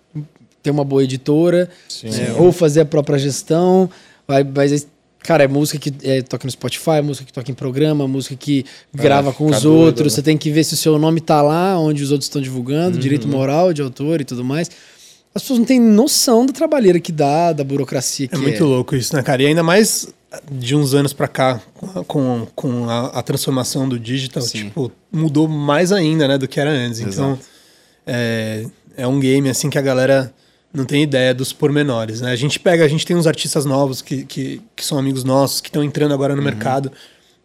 ter 0.62 0.70
uma 0.70 0.84
boa 0.84 1.04
editora, 1.04 1.68
é, 2.04 2.32
ou 2.40 2.52
fazer 2.52 2.80
a 2.80 2.84
própria 2.84 3.18
gestão. 3.18 3.88
Vai, 4.26 4.44
mas, 4.44 4.86
cara, 5.20 5.44
é 5.44 5.48
música 5.48 5.78
que 5.78 5.92
é, 6.06 6.22
toca 6.22 6.44
no 6.46 6.50
Spotify, 6.50 7.00
música 7.02 7.26
que 7.26 7.32
toca 7.32 7.50
em 7.50 7.54
programa, 7.54 8.06
música 8.06 8.36
que 8.36 8.64
é, 8.96 9.02
grava 9.02 9.32
com 9.32 9.46
os 9.46 9.64
outros. 9.64 9.64
Doido, 9.64 10.04
né? 10.04 10.10
Você 10.10 10.22
tem 10.22 10.36
que 10.36 10.50
ver 10.50 10.64
se 10.64 10.74
o 10.74 10.76
seu 10.76 10.98
nome 10.98 11.20
tá 11.20 11.40
lá, 11.40 11.78
onde 11.78 12.02
os 12.02 12.10
outros 12.10 12.26
estão 12.26 12.42
divulgando, 12.42 12.96
uhum. 12.96 13.00
direito 13.00 13.28
moral 13.28 13.72
de 13.72 13.82
autor 13.82 14.20
e 14.20 14.24
tudo 14.24 14.44
mais. 14.44 14.70
As 15.34 15.42
pessoas 15.42 15.58
não 15.60 15.66
têm 15.66 15.80
noção 15.80 16.44
da 16.44 16.52
trabalheira 16.52 16.98
que 16.98 17.12
dá, 17.12 17.52
da 17.52 17.62
burocracia 17.62 18.26
é 18.26 18.28
que 18.28 18.34
é. 18.34 18.38
muito 18.38 18.64
louco 18.64 18.96
isso, 18.96 19.14
né, 19.14 19.22
cara? 19.22 19.42
E 19.42 19.46
ainda 19.46 19.62
mais 19.62 20.08
de 20.50 20.74
uns 20.76 20.94
anos 20.94 21.12
para 21.12 21.28
cá, 21.28 21.60
com, 22.06 22.46
com 22.54 22.88
a, 22.88 23.06
a, 23.06 23.22
transformação 23.22 23.88
do 23.88 23.98
digital, 23.98 24.42
Sim. 24.42 24.64
tipo, 24.64 24.92
mudou 25.10 25.48
mais 25.48 25.90
ainda, 25.90 26.28
né, 26.28 26.36
do 26.36 26.46
que 26.46 26.60
era 26.60 26.70
antes. 26.70 27.00
Então, 27.00 27.32
Exato. 27.32 27.32
Então, 27.32 27.38
é, 28.06 28.66
é 28.96 29.06
um 29.06 29.18
game, 29.18 29.48
assim, 29.48 29.70
que 29.70 29.78
a 29.78 29.82
galera 29.82 30.32
não 30.72 30.84
tem 30.84 31.02
ideia 31.02 31.34
dos 31.34 31.52
pormenores, 31.52 32.20
né? 32.20 32.30
A 32.30 32.36
gente 32.36 32.60
pega, 32.60 32.84
a 32.84 32.88
gente 32.88 33.06
tem 33.06 33.16
uns 33.16 33.26
artistas 33.26 33.64
novos 33.64 34.02
que, 34.02 34.24
que, 34.24 34.60
que 34.76 34.84
são 34.84 34.98
amigos 34.98 35.24
nossos, 35.24 35.60
que 35.60 35.68
estão 35.68 35.82
entrando 35.82 36.12
agora 36.12 36.34
no 36.34 36.40
uhum. 36.40 36.44
mercado, 36.44 36.92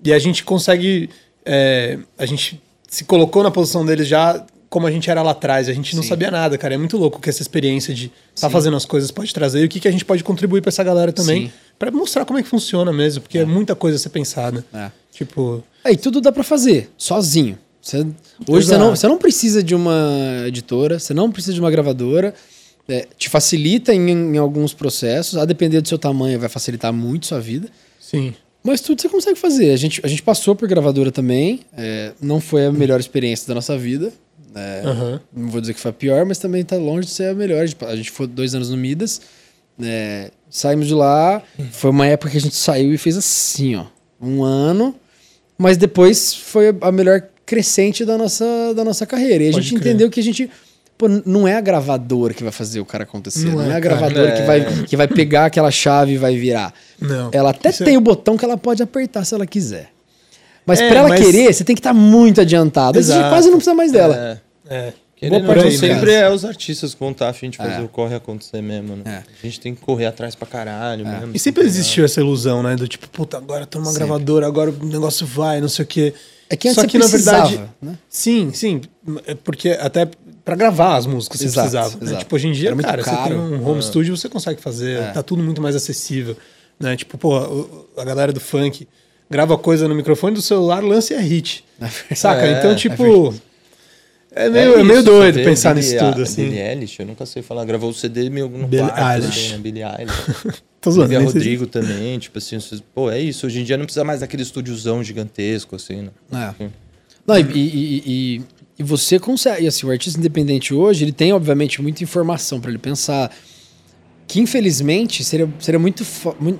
e 0.03 0.11
a 0.11 0.19
gente 0.19 0.43
consegue. 0.43 1.09
É, 1.45 1.97
a 2.17 2.25
gente 2.25 2.61
se 2.87 3.03
colocou 3.05 3.41
na 3.41 3.51
posição 3.51 3.85
deles 3.85 4.07
já 4.07 4.45
como 4.69 4.87
a 4.87 4.91
gente 4.91 5.07
era 5.09 5.21
lá 5.21 5.31
atrás. 5.31 5.69
A 5.69 5.73
gente 5.73 5.95
não 5.95 6.01
Sim. 6.01 6.09
sabia 6.09 6.31
nada, 6.31 6.57
cara. 6.57 6.73
É 6.73 6.77
muito 6.77 6.97
louco 6.97 7.21
que 7.21 7.29
essa 7.29 7.43
experiência 7.43 7.93
de 7.93 8.11
estar 8.33 8.47
tá 8.47 8.49
fazendo 8.49 8.75
as 8.75 8.85
coisas 8.85 9.11
pode 9.11 9.31
trazer 9.31 9.61
e 9.61 9.65
o 9.65 9.69
que, 9.69 9.79
que 9.79 9.87
a 9.87 9.91
gente 9.91 10.03
pode 10.03 10.23
contribuir 10.23 10.61
para 10.61 10.69
essa 10.69 10.83
galera 10.83 11.13
também, 11.13 11.53
para 11.77 11.91
mostrar 11.91 12.25
como 12.25 12.39
é 12.39 12.43
que 12.43 12.49
funciona 12.49 12.91
mesmo, 12.91 13.21
porque 13.21 13.37
é, 13.37 13.41
é 13.41 13.45
muita 13.45 13.75
coisa 13.75 13.97
a 13.97 13.99
ser 13.99 14.09
pensada. 14.09 14.65
É. 14.73 14.89
Tipo. 15.11 15.63
É, 15.83 15.91
e 15.91 15.97
tudo 15.97 16.19
dá 16.19 16.31
para 16.31 16.43
fazer, 16.43 16.89
sozinho. 16.97 17.57
Você, 17.79 18.07
hoje 18.47 18.67
você 18.67 18.77
não, 18.77 18.95
você 18.95 19.07
não 19.07 19.17
precisa 19.17 19.61
de 19.61 19.75
uma 19.75 20.45
editora, 20.47 20.97
você 20.97 21.13
não 21.13 21.29
precisa 21.31 21.53
de 21.53 21.59
uma 21.59 21.69
gravadora 21.69 22.33
é, 22.87 23.07
te 23.17 23.29
facilita 23.29 23.93
em, 23.93 24.09
em, 24.09 24.37
alguns 24.37 24.73
processos, 24.73 25.37
a 25.37 25.45
depender 25.45 25.81
do 25.81 25.87
seu 25.87 25.97
tamanho, 25.97 26.39
vai 26.39 26.49
facilitar 26.49 26.91
muito 26.91 27.25
sua 27.25 27.39
vida. 27.39 27.69
Sim. 27.99 28.33
Mas 28.63 28.81
tudo 28.81 29.01
você 29.01 29.09
consegue 29.09 29.39
fazer. 29.39 29.71
A 29.71 29.75
gente, 29.75 30.01
a 30.03 30.07
gente 30.07 30.21
passou 30.21 30.55
por 30.55 30.67
gravadora 30.67 31.11
também, 31.11 31.61
é, 31.77 32.13
não 32.21 32.39
foi 32.39 32.65
a 32.65 32.71
melhor 32.71 32.99
experiência 32.99 33.47
da 33.47 33.55
nossa 33.55 33.77
vida. 33.77 34.11
É, 34.55 34.83
uhum. 34.85 35.19
Não 35.35 35.49
vou 35.49 35.59
dizer 35.59 35.73
que 35.73 35.79
foi 35.79 35.89
a 35.89 35.93
pior, 35.93 36.25
mas 36.25 36.37
também 36.37 36.61
está 36.61 36.77
longe 36.77 37.07
de 37.07 37.13
ser 37.13 37.29
a 37.29 37.33
melhor. 37.33 37.65
A 37.81 37.95
gente 37.95 38.11
foi 38.11 38.27
dois 38.27 38.53
anos 38.53 38.69
no 38.69 38.77
Midas, 38.77 39.21
é, 39.81 40.31
saímos 40.49 40.87
de 40.87 40.93
lá, 40.93 41.41
foi 41.71 41.89
uma 41.89 42.05
época 42.05 42.31
que 42.31 42.37
a 42.37 42.41
gente 42.41 42.55
saiu 42.55 42.93
e 42.93 42.97
fez 42.97 43.17
assim, 43.17 43.75
ó, 43.75 43.85
um 44.21 44.43
ano, 44.43 44.95
mas 45.57 45.75
depois 45.77 46.33
foi 46.33 46.75
a 46.79 46.91
melhor 46.91 47.23
crescente 47.45 48.05
da 48.05 48.17
nossa, 48.17 48.73
da 48.75 48.83
nossa 48.83 49.05
carreira. 49.05 49.43
E 49.43 49.49
a 49.49 49.51
Pode 49.51 49.67
gente 49.67 49.79
crer. 49.79 49.91
entendeu 49.91 50.09
que 50.09 50.19
a 50.19 50.23
gente 50.23 50.49
Pô, 51.03 51.09
não 51.25 51.45
é 51.45 51.55
a 51.55 51.59
gravadora 51.59 52.33
que 52.33 52.41
vai 52.43 52.51
fazer 52.53 52.79
o 52.79 52.85
cara 52.85 53.03
acontecer. 53.03 53.47
Não, 53.47 53.55
não 53.55 53.63
é, 53.63 53.73
é, 53.73 53.75
a 53.75 53.79
gravadora 53.81 54.29
é. 54.29 54.39
que, 54.39 54.43
vai, 54.43 54.83
que 54.85 54.95
vai 54.95 55.05
pegar 55.05 55.47
aquela 55.47 55.69
chave 55.69 56.13
e 56.13 56.17
vai 56.17 56.37
virar. 56.37 56.73
Não. 56.97 57.29
Ela 57.33 57.49
até 57.49 57.73
tem 57.73 57.95
é... 57.95 57.97
o 57.97 58.01
botão 58.01 58.37
que 58.37 58.45
ela 58.45 58.55
pode 58.55 58.81
apertar 58.81 59.25
se 59.25 59.35
ela 59.35 59.45
quiser. 59.45 59.89
Mas 60.65 60.79
é, 60.79 60.87
para 60.87 60.99
ela 60.99 61.09
mas... 61.09 61.19
querer, 61.19 61.53
você 61.53 61.65
tem 61.65 61.75
que 61.75 61.81
estar 61.81 61.89
tá 61.89 61.93
muito 61.93 62.39
adiantado. 62.39 62.97
Exato. 62.97 63.21
Você 63.21 63.29
quase 63.29 63.49
não 63.49 63.57
precisa 63.57 63.75
mais 63.75 63.91
dela. 63.91 64.41
É. 64.69 64.73
é. 64.73 64.93
Querendo 65.17 65.71
sempre 65.77 66.13
é 66.13 66.29
os 66.29 66.45
artistas 66.45 66.93
que 66.93 66.99
vão 67.01 67.11
estar 67.11 67.25
tá 67.25 67.31
afim 67.31 67.49
de 67.49 67.57
fazer 67.57 67.81
é. 67.81 67.81
o 67.81 67.89
corre 67.89 68.15
acontecer 68.15 68.61
mesmo, 68.61 68.95
né? 68.95 69.03
É. 69.05 69.23
A 69.41 69.45
gente 69.45 69.59
tem 69.59 69.75
que 69.75 69.81
correr 69.81 70.05
atrás 70.05 70.35
pra 70.35 70.47
caralho 70.47 71.05
é. 71.05 71.19
mesmo. 71.19 71.31
E 71.33 71.39
sempre 71.39 71.65
existiu 71.65 72.05
essa 72.05 72.21
ilusão, 72.21 72.63
né? 72.63 72.77
Do 72.77 72.87
tipo, 72.87 73.09
puta, 73.09 73.35
agora 73.35 73.65
tô 73.65 73.79
numa 73.79 73.91
sempre. 73.91 74.05
gravadora, 74.05 74.47
agora 74.47 74.71
o 74.71 74.85
negócio 74.85 75.27
vai, 75.27 75.59
não 75.59 75.67
sei 75.67 75.83
o 75.83 75.87
quê. 75.87 76.13
É 76.49 76.55
que 76.55 76.73
Só 76.73 76.85
que 76.85 76.97
na 76.97 77.07
verdade. 77.07 77.59
Né? 77.81 77.97
Sim, 78.07 78.51
sim. 78.53 78.81
Porque 79.43 79.69
até 79.69 80.07
para 80.43 80.55
gravar 80.55 80.97
as 80.97 81.05
músicas 81.05 81.39
você 81.39 81.45
exato, 81.45 81.69
precisava. 81.69 82.05
Né? 82.05 82.19
Tipo, 82.19 82.35
hoje 82.35 82.47
em 82.47 82.51
dia, 82.51 82.75
cara, 82.75 83.03
caro. 83.03 83.17
você 83.17 83.29
tem 83.29 83.37
um 83.37 83.67
home 83.67 83.79
é. 83.79 83.81
studio, 83.81 84.17
você 84.17 84.27
consegue 84.27 84.61
fazer, 84.61 84.99
é. 84.99 85.11
tá 85.11 85.23
tudo 85.23 85.41
muito 85.41 85.61
mais 85.61 85.75
acessível. 85.75 86.35
Né? 86.79 86.95
Tipo, 86.95 87.17
pô, 87.17 87.85
a 87.97 88.03
galera 88.03 88.33
do 88.33 88.39
funk 88.39 88.87
grava 89.29 89.57
coisa 89.57 89.87
no 89.87 89.95
microfone 89.95 90.35
do 90.35 90.41
celular, 90.41 90.83
lance 90.83 91.13
a 91.13 91.19
hit. 91.19 91.63
É 92.09 92.15
saca? 92.15 92.47
então, 92.47 92.71
é 92.71 92.75
tipo. 92.75 93.33
É 94.35 94.49
meio, 94.49 94.77
é, 94.77 94.79
é 94.79 94.83
meio 94.83 95.03
doido 95.03 95.35
pensar 95.43 95.75
Billie, 95.75 95.91
nisso 95.91 96.05
tudo, 96.05 96.23
assim. 96.23 96.45
Billie 96.45 96.59
Eilish, 96.59 96.99
eu 96.99 97.05
nunca 97.05 97.25
sei 97.25 97.43
falar. 97.43 97.65
Gravou 97.65 97.91
o 97.91 97.93
CD 97.93 98.29
meio 98.29 98.49
no 98.49 98.67
Billie 98.67 98.87
parque, 98.87 99.25
Eilish. 99.25 99.39
Assim, 99.39 99.51
né? 99.51 99.57
Billie 99.59 99.83
Eilish. 99.83 100.63
Tô 100.81 100.91
zoando. 100.91 101.19
Rodrigo 101.19 101.65
também, 101.65 102.19
tipo 102.19 102.37
assim, 102.39 102.57
pô, 102.93 103.09
é 103.09 103.19
isso. 103.19 103.45
Hoje 103.45 103.61
em 103.61 103.63
dia 103.63 103.77
não 103.77 103.85
precisa 103.85 104.03
mais 104.03 104.19
daquele 104.19 104.43
estúdiozão 104.43 105.03
gigantesco, 105.03 105.75
assim, 105.75 106.09
né? 106.31 106.53
É. 106.59 106.67
Não, 107.25 107.37
e, 107.37 107.41
e, 107.41 108.03
e, 108.05 108.41
e 108.77 108.83
você 108.83 109.19
consegue, 109.19 109.67
assim, 109.67 109.85
o 109.85 109.91
artista 109.91 110.19
independente 110.19 110.73
hoje, 110.73 111.05
ele 111.05 111.11
tem, 111.11 111.31
obviamente, 111.31 111.81
muita 111.81 112.03
informação 112.03 112.59
para 112.59 112.71
ele 112.71 112.79
pensar. 112.79 113.31
Que 114.25 114.39
infelizmente 114.39 115.21
seria, 115.23 115.47
seria 115.59 115.77
muito, 115.77 116.03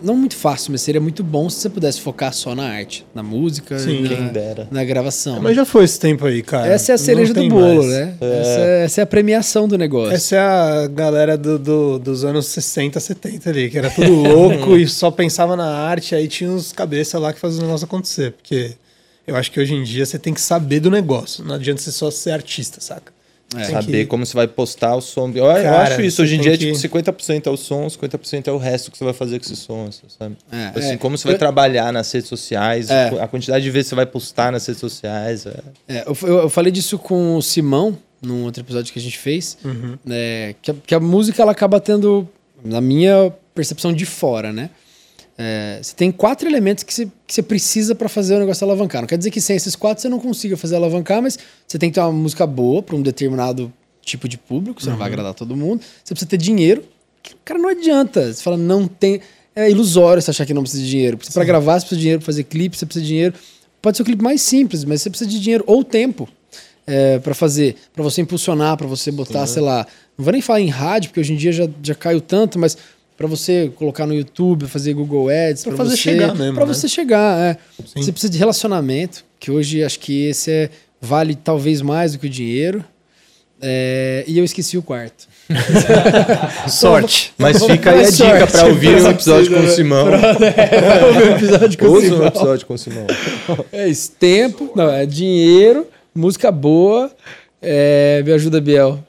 não 0.04 0.15
muito 0.15 0.36
fácil, 0.36 0.73
mas 0.73 0.82
seria 0.82 0.99
muito 0.99 1.23
bom 1.23 1.49
se 1.49 1.62
você 1.62 1.69
pudesse 1.69 2.02
focar 2.02 2.32
só 2.34 2.54
na 2.54 2.65
arte, 2.65 3.06
na 3.15 3.23
música, 3.23 3.80
Sim, 3.80 4.04
na, 4.04 4.67
na 4.69 4.84
gravação. 4.84 5.38
É, 5.38 5.39
mas 5.39 5.56
já 5.56 5.65
foi 5.65 5.86
esse 5.86 5.97
tempo 5.97 6.26
aí, 6.26 6.43
cara. 6.43 6.67
Essa 6.67 6.91
é 6.91 6.95
a 6.95 6.97
cereja 6.97 7.34
do 7.34 7.47
bolo, 7.47 7.82
mais. 7.82 7.89
né? 7.89 8.15
É. 8.19 8.39
Essa, 8.41 8.60
é, 8.60 8.84
essa, 8.84 9.02
é, 9.02 9.04
a 9.04 9.08
premiação 9.08 9.67
do 9.67 9.78
negócio. 9.78 10.13
Essa 10.13 10.36
é 10.36 10.39
a 10.39 10.88
galera 10.88 11.38
do, 11.38 11.58
do, 11.58 11.99
dos 11.99 12.26
anos 12.26 12.47
60, 12.47 12.99
70 12.99 13.49
ali, 13.49 13.69
que 13.69 13.78
era 13.78 13.89
tudo 13.89 14.12
louco 14.12 14.76
e 14.78 14.86
só 14.86 15.10
pensava 15.10 15.56
na 15.56 15.73
arte, 15.73 16.13
aí 16.13 16.28
tinha 16.28 16.52
uns 16.52 16.73
cabeças 16.73 17.19
lá 17.19 17.32
que 17.32 17.39
faziam 17.39 17.63
o 17.63 17.65
negócio 17.65 17.86
acontecer. 17.86 18.34
Porque 18.34 18.76
eu 19.25 19.36
acho 19.36 19.51
que 19.51 19.59
hoje 19.59 19.73
em 19.73 19.83
dia 19.83 20.05
você 20.05 20.19
tem 20.19 20.33
que 20.33 20.41
saber 20.41 20.79
do 20.79 20.91
negócio. 20.91 21.43
Não 21.43 21.55
adianta 21.55 21.81
você 21.81 21.91
só 21.91 22.12
ser 22.12 22.31
artista, 22.31 22.81
saca? 22.81 23.13
É. 23.55 23.65
Saber 23.65 24.03
que... 24.03 24.05
como 24.07 24.25
você 24.25 24.33
vai 24.33 24.47
postar 24.47 24.95
o 24.95 25.01
som. 25.01 25.31
Eu, 25.33 25.45
Cara, 25.45 25.62
eu 25.62 25.75
acho 25.75 26.01
isso. 26.01 26.21
Hoje 26.21 26.36
em 26.36 26.41
dia, 26.41 26.57
que... 26.57 26.71
tipo, 26.71 26.97
50% 26.97 27.47
é 27.47 27.49
o 27.49 27.57
som, 27.57 27.86
50% 27.86 28.47
é 28.47 28.51
o 28.51 28.57
resto 28.57 28.91
que 28.91 28.97
você 28.97 29.03
vai 29.03 29.13
fazer 29.13 29.39
com 29.39 29.45
esse 29.45 29.55
som, 29.55 29.89
sabe? 30.07 30.36
É, 30.51 30.67
tipo 30.67 30.79
assim, 30.79 30.91
é. 30.93 30.97
como 30.97 31.17
você 31.17 31.25
vai 31.25 31.36
eu... 31.36 31.39
trabalhar 31.39 31.91
nas 31.93 32.12
redes 32.12 32.27
sociais, 32.27 32.89
é. 32.89 33.09
a 33.21 33.27
quantidade 33.27 33.63
de 33.63 33.71
vezes 33.71 33.88
que 33.88 33.89
você 33.89 33.95
vai 33.95 34.05
postar 34.05 34.51
nas 34.51 34.65
redes 34.65 34.79
sociais. 34.79 35.45
É. 35.45 35.59
é 35.88 36.03
eu, 36.07 36.27
eu, 36.27 36.49
falei 36.49 36.71
disso 36.71 36.97
com 36.97 37.38
o 37.38 37.41
Simão, 37.41 37.97
num 38.21 38.43
outro 38.45 38.63
episódio 38.63 38.91
que 38.91 38.99
a 38.99 39.01
gente 39.01 39.19
fez, 39.19 39.57
uhum. 39.63 39.97
né, 40.03 40.55
que, 40.62 40.71
a, 40.71 40.75
que 40.88 40.95
a 40.95 40.99
música 40.99 41.41
ela 41.41 41.51
acaba 41.51 41.79
tendo, 41.79 42.27
na 42.63 42.81
minha 42.81 43.31
percepção 43.53 43.93
de 43.93 44.05
fora, 44.05 44.51
né? 44.51 44.69
É, 45.37 45.79
você 45.81 45.95
tem 45.95 46.11
quatro 46.11 46.47
elementos 46.47 46.83
que 46.83 46.93
você, 46.93 47.05
que 47.25 47.33
você 47.33 47.41
precisa 47.41 47.95
para 47.95 48.07
fazer 48.07 48.35
o 48.35 48.39
negócio 48.39 48.63
alavancar. 48.65 49.01
Não 49.01 49.07
quer 49.07 49.17
dizer 49.17 49.31
que 49.31 49.41
sem 49.41 49.55
esses 49.55 49.75
quatro 49.75 50.01
você 50.01 50.09
não 50.09 50.19
consiga 50.19 50.55
fazer 50.55 50.75
alavancar, 50.75 51.21
mas 51.21 51.39
você 51.67 51.79
tem 51.79 51.89
que 51.89 51.95
ter 51.95 52.01
uma 52.01 52.11
música 52.11 52.45
boa 52.45 52.83
para 52.83 52.95
um 52.95 53.01
determinado 53.01 53.73
tipo 54.01 54.27
de 54.27 54.37
público, 54.37 54.81
você 54.81 54.87
uhum. 54.87 54.93
não 54.93 54.99
vai 54.99 55.07
uhum. 55.07 55.13
agradar 55.13 55.33
todo 55.33 55.55
mundo. 55.55 55.81
Você 56.03 56.13
precisa 56.13 56.29
ter 56.29 56.37
dinheiro. 56.37 56.83
Cara, 57.43 57.59
não 57.59 57.69
adianta. 57.69 58.31
Você 58.31 58.43
fala, 58.43 58.57
não 58.57 58.87
tem. 58.87 59.21
É 59.55 59.69
ilusório 59.69 60.21
você 60.21 60.31
achar 60.31 60.45
que 60.45 60.53
não 60.53 60.63
precisa 60.63 60.83
de 60.83 60.89
dinheiro. 60.89 61.17
Para 61.33 61.43
gravar, 61.43 61.79
você 61.79 61.85
precisa 61.85 61.95
de 61.95 62.01
dinheiro, 62.01 62.19
para 62.19 62.25
fazer 62.25 62.43
clipe, 62.43 62.77
você 62.77 62.85
precisa 62.85 63.03
de 63.03 63.09
dinheiro. 63.09 63.33
Pode 63.81 63.97
ser 63.97 64.03
o 64.03 64.05
clipe 64.05 64.23
mais 64.23 64.41
simples, 64.41 64.83
mas 64.83 65.01
você 65.01 65.09
precisa 65.09 65.29
de 65.29 65.39
dinheiro 65.39 65.63
ou 65.67 65.83
tempo 65.83 66.27
é, 66.85 67.19
para 67.19 67.33
fazer, 67.33 67.75
para 67.93 68.03
você 68.03 68.21
impulsionar, 68.21 68.77
para 68.77 68.87
você 68.87 69.11
botar, 69.11 69.45
Sim, 69.45 69.53
sei 69.53 69.61
lá. 69.61 69.85
Não 70.17 70.23
vou 70.23 70.31
nem 70.31 70.41
falar 70.41 70.61
em 70.61 70.69
rádio, 70.69 71.09
porque 71.09 71.19
hoje 71.19 71.33
em 71.33 71.35
dia 71.35 71.51
já, 71.51 71.67
já 71.81 71.95
caiu 71.95 72.21
tanto, 72.21 72.59
mas 72.59 72.77
para 73.17 73.28
você 73.28 73.71
colocar 73.76 74.06
no 74.06 74.13
YouTube, 74.13 74.67
fazer 74.67 74.93
Google 74.93 75.30
Ads, 75.30 75.63
para 75.63 75.76
você, 75.76 75.97
chegar 75.97 76.36
mesmo, 76.36 76.56
para 76.56 76.65
né? 76.65 76.73
você 76.73 76.88
chegar, 76.88 77.39
é. 77.39 77.58
Você 77.95 78.12
precisa 78.12 78.32
de 78.32 78.38
relacionamento, 78.38 79.23
que 79.39 79.52
hoje 79.52 79.84
acho 79.84 79.99
que 79.99 80.26
esse 80.26 80.52
é 80.52 80.69
vale 80.99 81.36
talvez 81.36 81.82
mais 81.82 82.13
do 82.13 82.19
que 82.19 82.28
o 82.28 82.30
dinheiro. 82.30 82.84
É, 83.62 84.26
e 84.28 84.38
eu 84.38 84.43
esqueci 84.43 84.78
o 84.78 84.82
quarto. 84.82 85.28
sorte. 86.67 87.34
Mas 87.38 87.63
fica 87.63 87.91
aí 87.91 88.06
a 88.06 88.10
dica 88.10 88.47
para 88.47 88.65
ouvir 88.65 89.02
o 89.02 89.10
episódio 89.10 89.54
com 89.54 89.60
o 89.60 89.69
Simão. 89.69 90.08
É, 90.10 91.06
ouvir 91.06 91.23
o 91.23 91.36
episódio 91.36 91.80
com 91.80 91.86
o 91.86 92.02
Simão. 92.02 92.19
o 92.19 92.28
episódio 92.28 92.67
com 92.67 92.73
o 92.73 92.78
Simão. 92.78 93.08
É 93.71 93.88
isso, 93.88 94.12
tempo, 94.19 94.71
não, 94.76 94.89
é 94.89 95.06
dinheiro, 95.06 95.88
música 96.13 96.52
boa. 96.52 97.12
É, 97.62 98.21
me 98.26 98.34
ajuda, 98.34 98.60
Biel. 98.60 98.99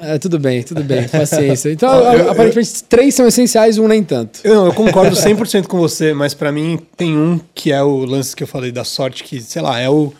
É, 0.00 0.18
tudo 0.18 0.38
bem, 0.38 0.62
tudo 0.62 0.82
bem, 0.82 1.08
paciência. 1.08 1.70
Então, 1.70 1.92
eu, 2.12 2.30
aparentemente, 2.30 2.70
eu, 2.74 2.88
três 2.88 3.14
são 3.14 3.26
essenciais, 3.26 3.78
um 3.78 3.88
nem 3.88 4.02
tanto. 4.02 4.40
Eu, 4.44 4.66
eu 4.66 4.72
concordo 4.72 5.16
100% 5.16 5.66
com 5.66 5.78
você, 5.78 6.12
mas 6.12 6.34
para 6.34 6.52
mim 6.52 6.78
tem 6.96 7.16
um 7.16 7.40
que 7.54 7.72
é 7.72 7.82
o 7.82 8.04
lance 8.04 8.34
que 8.34 8.42
eu 8.42 8.46
falei 8.46 8.70
da 8.70 8.84
sorte, 8.84 9.24
que, 9.24 9.40
sei 9.40 9.62
lá, 9.62 9.78
é 9.78 9.88
o, 9.88 10.12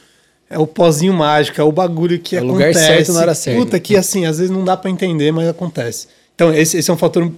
é 0.49 0.59
o 0.59 0.67
pozinho 0.67 1.13
mágico, 1.13 1.61
é 1.61 1.65
o 1.65 1.73
bagulho 1.73 2.19
que 2.19 2.37
é 2.37 2.39
acontece. 2.39 2.65
O 2.65 2.69
lugar 2.69 2.75
certo 2.75 3.13
na 3.13 3.21
hora 3.21 3.35
certa. 3.35 3.61
Puta, 3.61 3.81
que 3.81 3.97
assim, 3.97 4.27
às 4.27 4.39
vezes 4.39 4.51
não 4.51 4.65
dá 4.65 4.77
para 4.77 4.91
entender, 4.91 5.33
mas 5.33 5.49
acontece. 5.49 6.09
Então, 6.35 6.53
esse, 6.53 6.79
esse 6.79 6.91
é 6.91 6.95
um 6.95 6.99
fator, 6.99 7.31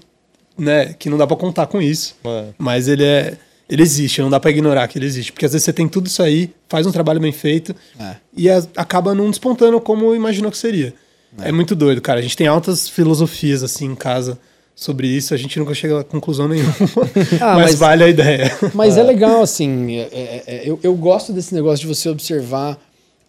né, 0.57 0.95
que 0.99 1.09
não 1.09 1.19
dá 1.19 1.27
para 1.27 1.37
contar 1.37 1.67
com 1.67 1.81
isso. 1.81 2.17
É. 2.25 2.45
Mas 2.59 2.89
ele 2.89 3.05
é 3.05 3.35
ele 3.69 3.83
existe, 3.83 4.23
não 4.23 4.31
dá 4.31 4.41
para 4.41 4.51
ignorar 4.51 4.89
que 4.89 4.99
ele 4.99 5.05
existe. 5.05 5.31
Porque 5.31 5.45
às 5.45 5.53
vezes 5.53 5.65
você 5.65 5.73
tem 5.73 5.87
tudo 5.87 6.07
isso 6.07 6.23
aí, 6.23 6.51
faz 6.69 6.87
um 6.87 6.93
trabalho 6.93 7.21
bem 7.21 7.33
feito 7.33 7.77
é. 8.01 8.17
e 8.35 8.49
a, 8.49 8.63
acaba 8.77 9.15
não 9.15 9.29
despontando 9.29 9.79
como 9.81 10.15
imaginou 10.15 10.51
que 10.51 10.57
seria. 10.57 10.95
É. 11.41 11.49
é. 11.49 11.53
muito 11.53 11.75
doido, 11.75 12.01
cara. 12.01 12.19
A 12.19 12.23
gente 12.23 12.37
tem 12.37 12.47
altas 12.47 12.89
filosofias 12.89 13.63
assim 13.63 13.87
em 13.87 13.95
casa 13.95 14.39
sobre 14.75 15.09
isso, 15.09 15.35
a 15.35 15.37
gente 15.37 15.59
nunca 15.59 15.75
chega 15.75 16.01
a 16.01 16.05
conclusão 16.05 16.47
nenhuma. 16.47 16.73
ah, 17.41 17.55
mas, 17.57 17.71
mas, 17.71 17.75
vale 17.75 18.05
a 18.05 18.09
ideia. 18.09 18.57
Mas 18.75 18.97
é, 18.97 19.01
é 19.01 19.03
legal, 19.03 19.43
assim. 19.43 19.97
É, 19.97 20.09
é, 20.13 20.45
é, 20.47 20.63
eu, 20.65 20.79
eu 20.83 20.95
gosto 20.95 21.33
desse 21.33 21.53
negócio 21.53 21.81
de 21.81 21.93
você 21.93 22.09
observar 22.09 22.79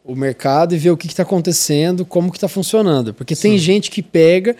o 0.05 0.15
mercado 0.15 0.75
e 0.75 0.77
ver 0.77 0.91
o 0.91 0.97
que 0.97 1.07
está 1.07 1.23
acontecendo, 1.23 2.05
como 2.05 2.29
que 2.29 2.37
está 2.37 2.47
funcionando. 2.47 3.13
Porque 3.15 3.35
Sim. 3.35 3.49
tem 3.49 3.57
gente 3.57 3.89
que 3.89 4.03
pega 4.03 4.55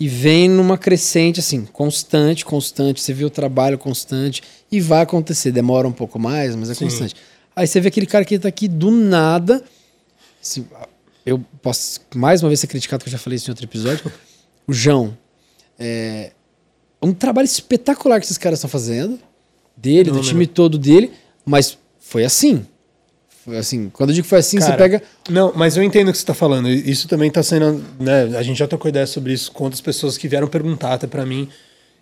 e 0.00 0.08
vem 0.08 0.48
numa 0.48 0.76
crescente, 0.76 1.38
assim, 1.38 1.64
constante, 1.64 2.44
constante. 2.44 3.00
Você 3.00 3.12
vê 3.12 3.24
o 3.24 3.30
trabalho 3.30 3.78
constante 3.78 4.42
e 4.70 4.80
vai 4.80 5.02
acontecer. 5.02 5.52
Demora 5.52 5.86
um 5.86 5.92
pouco 5.92 6.18
mais, 6.18 6.56
mas 6.56 6.70
é 6.70 6.74
Sim. 6.74 6.86
constante. 6.86 7.14
Aí 7.54 7.68
você 7.68 7.80
vê 7.80 7.86
aquele 7.86 8.06
cara 8.06 8.24
que 8.24 8.34
está 8.34 8.48
aqui 8.48 8.66
do 8.66 8.90
nada. 8.90 9.62
Assim, 10.42 10.66
eu 11.24 11.44
posso 11.60 12.00
mais 12.14 12.42
uma 12.42 12.48
vez 12.48 12.60
ser 12.60 12.66
criticado, 12.66 13.04
que 13.04 13.08
eu 13.08 13.12
já 13.12 13.18
falei 13.18 13.36
isso 13.36 13.50
em 13.50 13.52
outro 13.52 13.64
episódio. 13.64 14.12
O 14.66 14.72
João. 14.72 15.16
É 15.78 16.32
um 17.02 17.12
trabalho 17.12 17.46
espetacular 17.46 18.20
que 18.20 18.26
esses 18.26 18.38
caras 18.38 18.60
estão 18.60 18.70
fazendo. 18.70 19.18
Dele, 19.76 20.10
não, 20.10 20.20
do 20.20 20.24
time 20.24 20.46
não. 20.46 20.52
todo 20.52 20.78
dele. 20.78 21.10
Mas 21.44 21.76
foi 21.98 22.24
assim. 22.24 22.64
Foi 23.44 23.56
assim. 23.58 23.90
Quando 23.90 24.10
eu 24.10 24.14
digo 24.14 24.24
que 24.24 24.30
foi 24.30 24.38
assim, 24.38 24.58
Cara, 24.58 24.70
você 24.70 24.78
pega. 24.78 25.02
Não, 25.28 25.52
mas 25.56 25.76
eu 25.76 25.82
entendo 25.82 26.08
o 26.08 26.12
que 26.12 26.18
você 26.18 26.22
está 26.22 26.34
falando. 26.34 26.68
Isso 26.68 27.08
também 27.08 27.28
está 27.28 27.42
sendo. 27.42 27.82
Né, 27.98 28.36
a 28.36 28.42
gente 28.42 28.56
já 28.56 28.68
trocou 28.68 28.88
ideia 28.88 29.06
sobre 29.06 29.32
isso 29.32 29.50
com 29.50 29.64
outras 29.64 29.80
pessoas 29.80 30.16
que 30.16 30.28
vieram 30.28 30.46
perguntar 30.46 30.94
até 30.94 31.08
para 31.08 31.26
mim. 31.26 31.48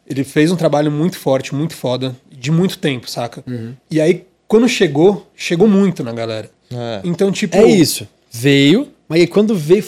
Ele 0.06 0.24
fez 0.24 0.50
um 0.50 0.56
trabalho 0.56 0.90
muito 0.90 1.16
forte, 1.16 1.54
muito 1.54 1.74
foda, 1.74 2.14
de 2.30 2.50
muito 2.50 2.78
tempo, 2.78 3.09
saca? 3.09 3.44
Uhum. 3.46 3.74
E 3.90 4.00
aí, 4.00 4.26
quando 4.48 4.68
chegou, 4.68 5.30
chegou 5.37 5.68
muito 5.68 6.02
na 6.02 6.12
galera. 6.12 6.50
É. 6.70 7.00
Então, 7.04 7.33
tipo. 7.33 7.56
É 7.56 7.64
isso. 7.64 8.06
Veio, 8.30 8.88
mas 9.11 9.23
aí 9.23 9.27
quando 9.27 9.57
veio, 9.57 9.85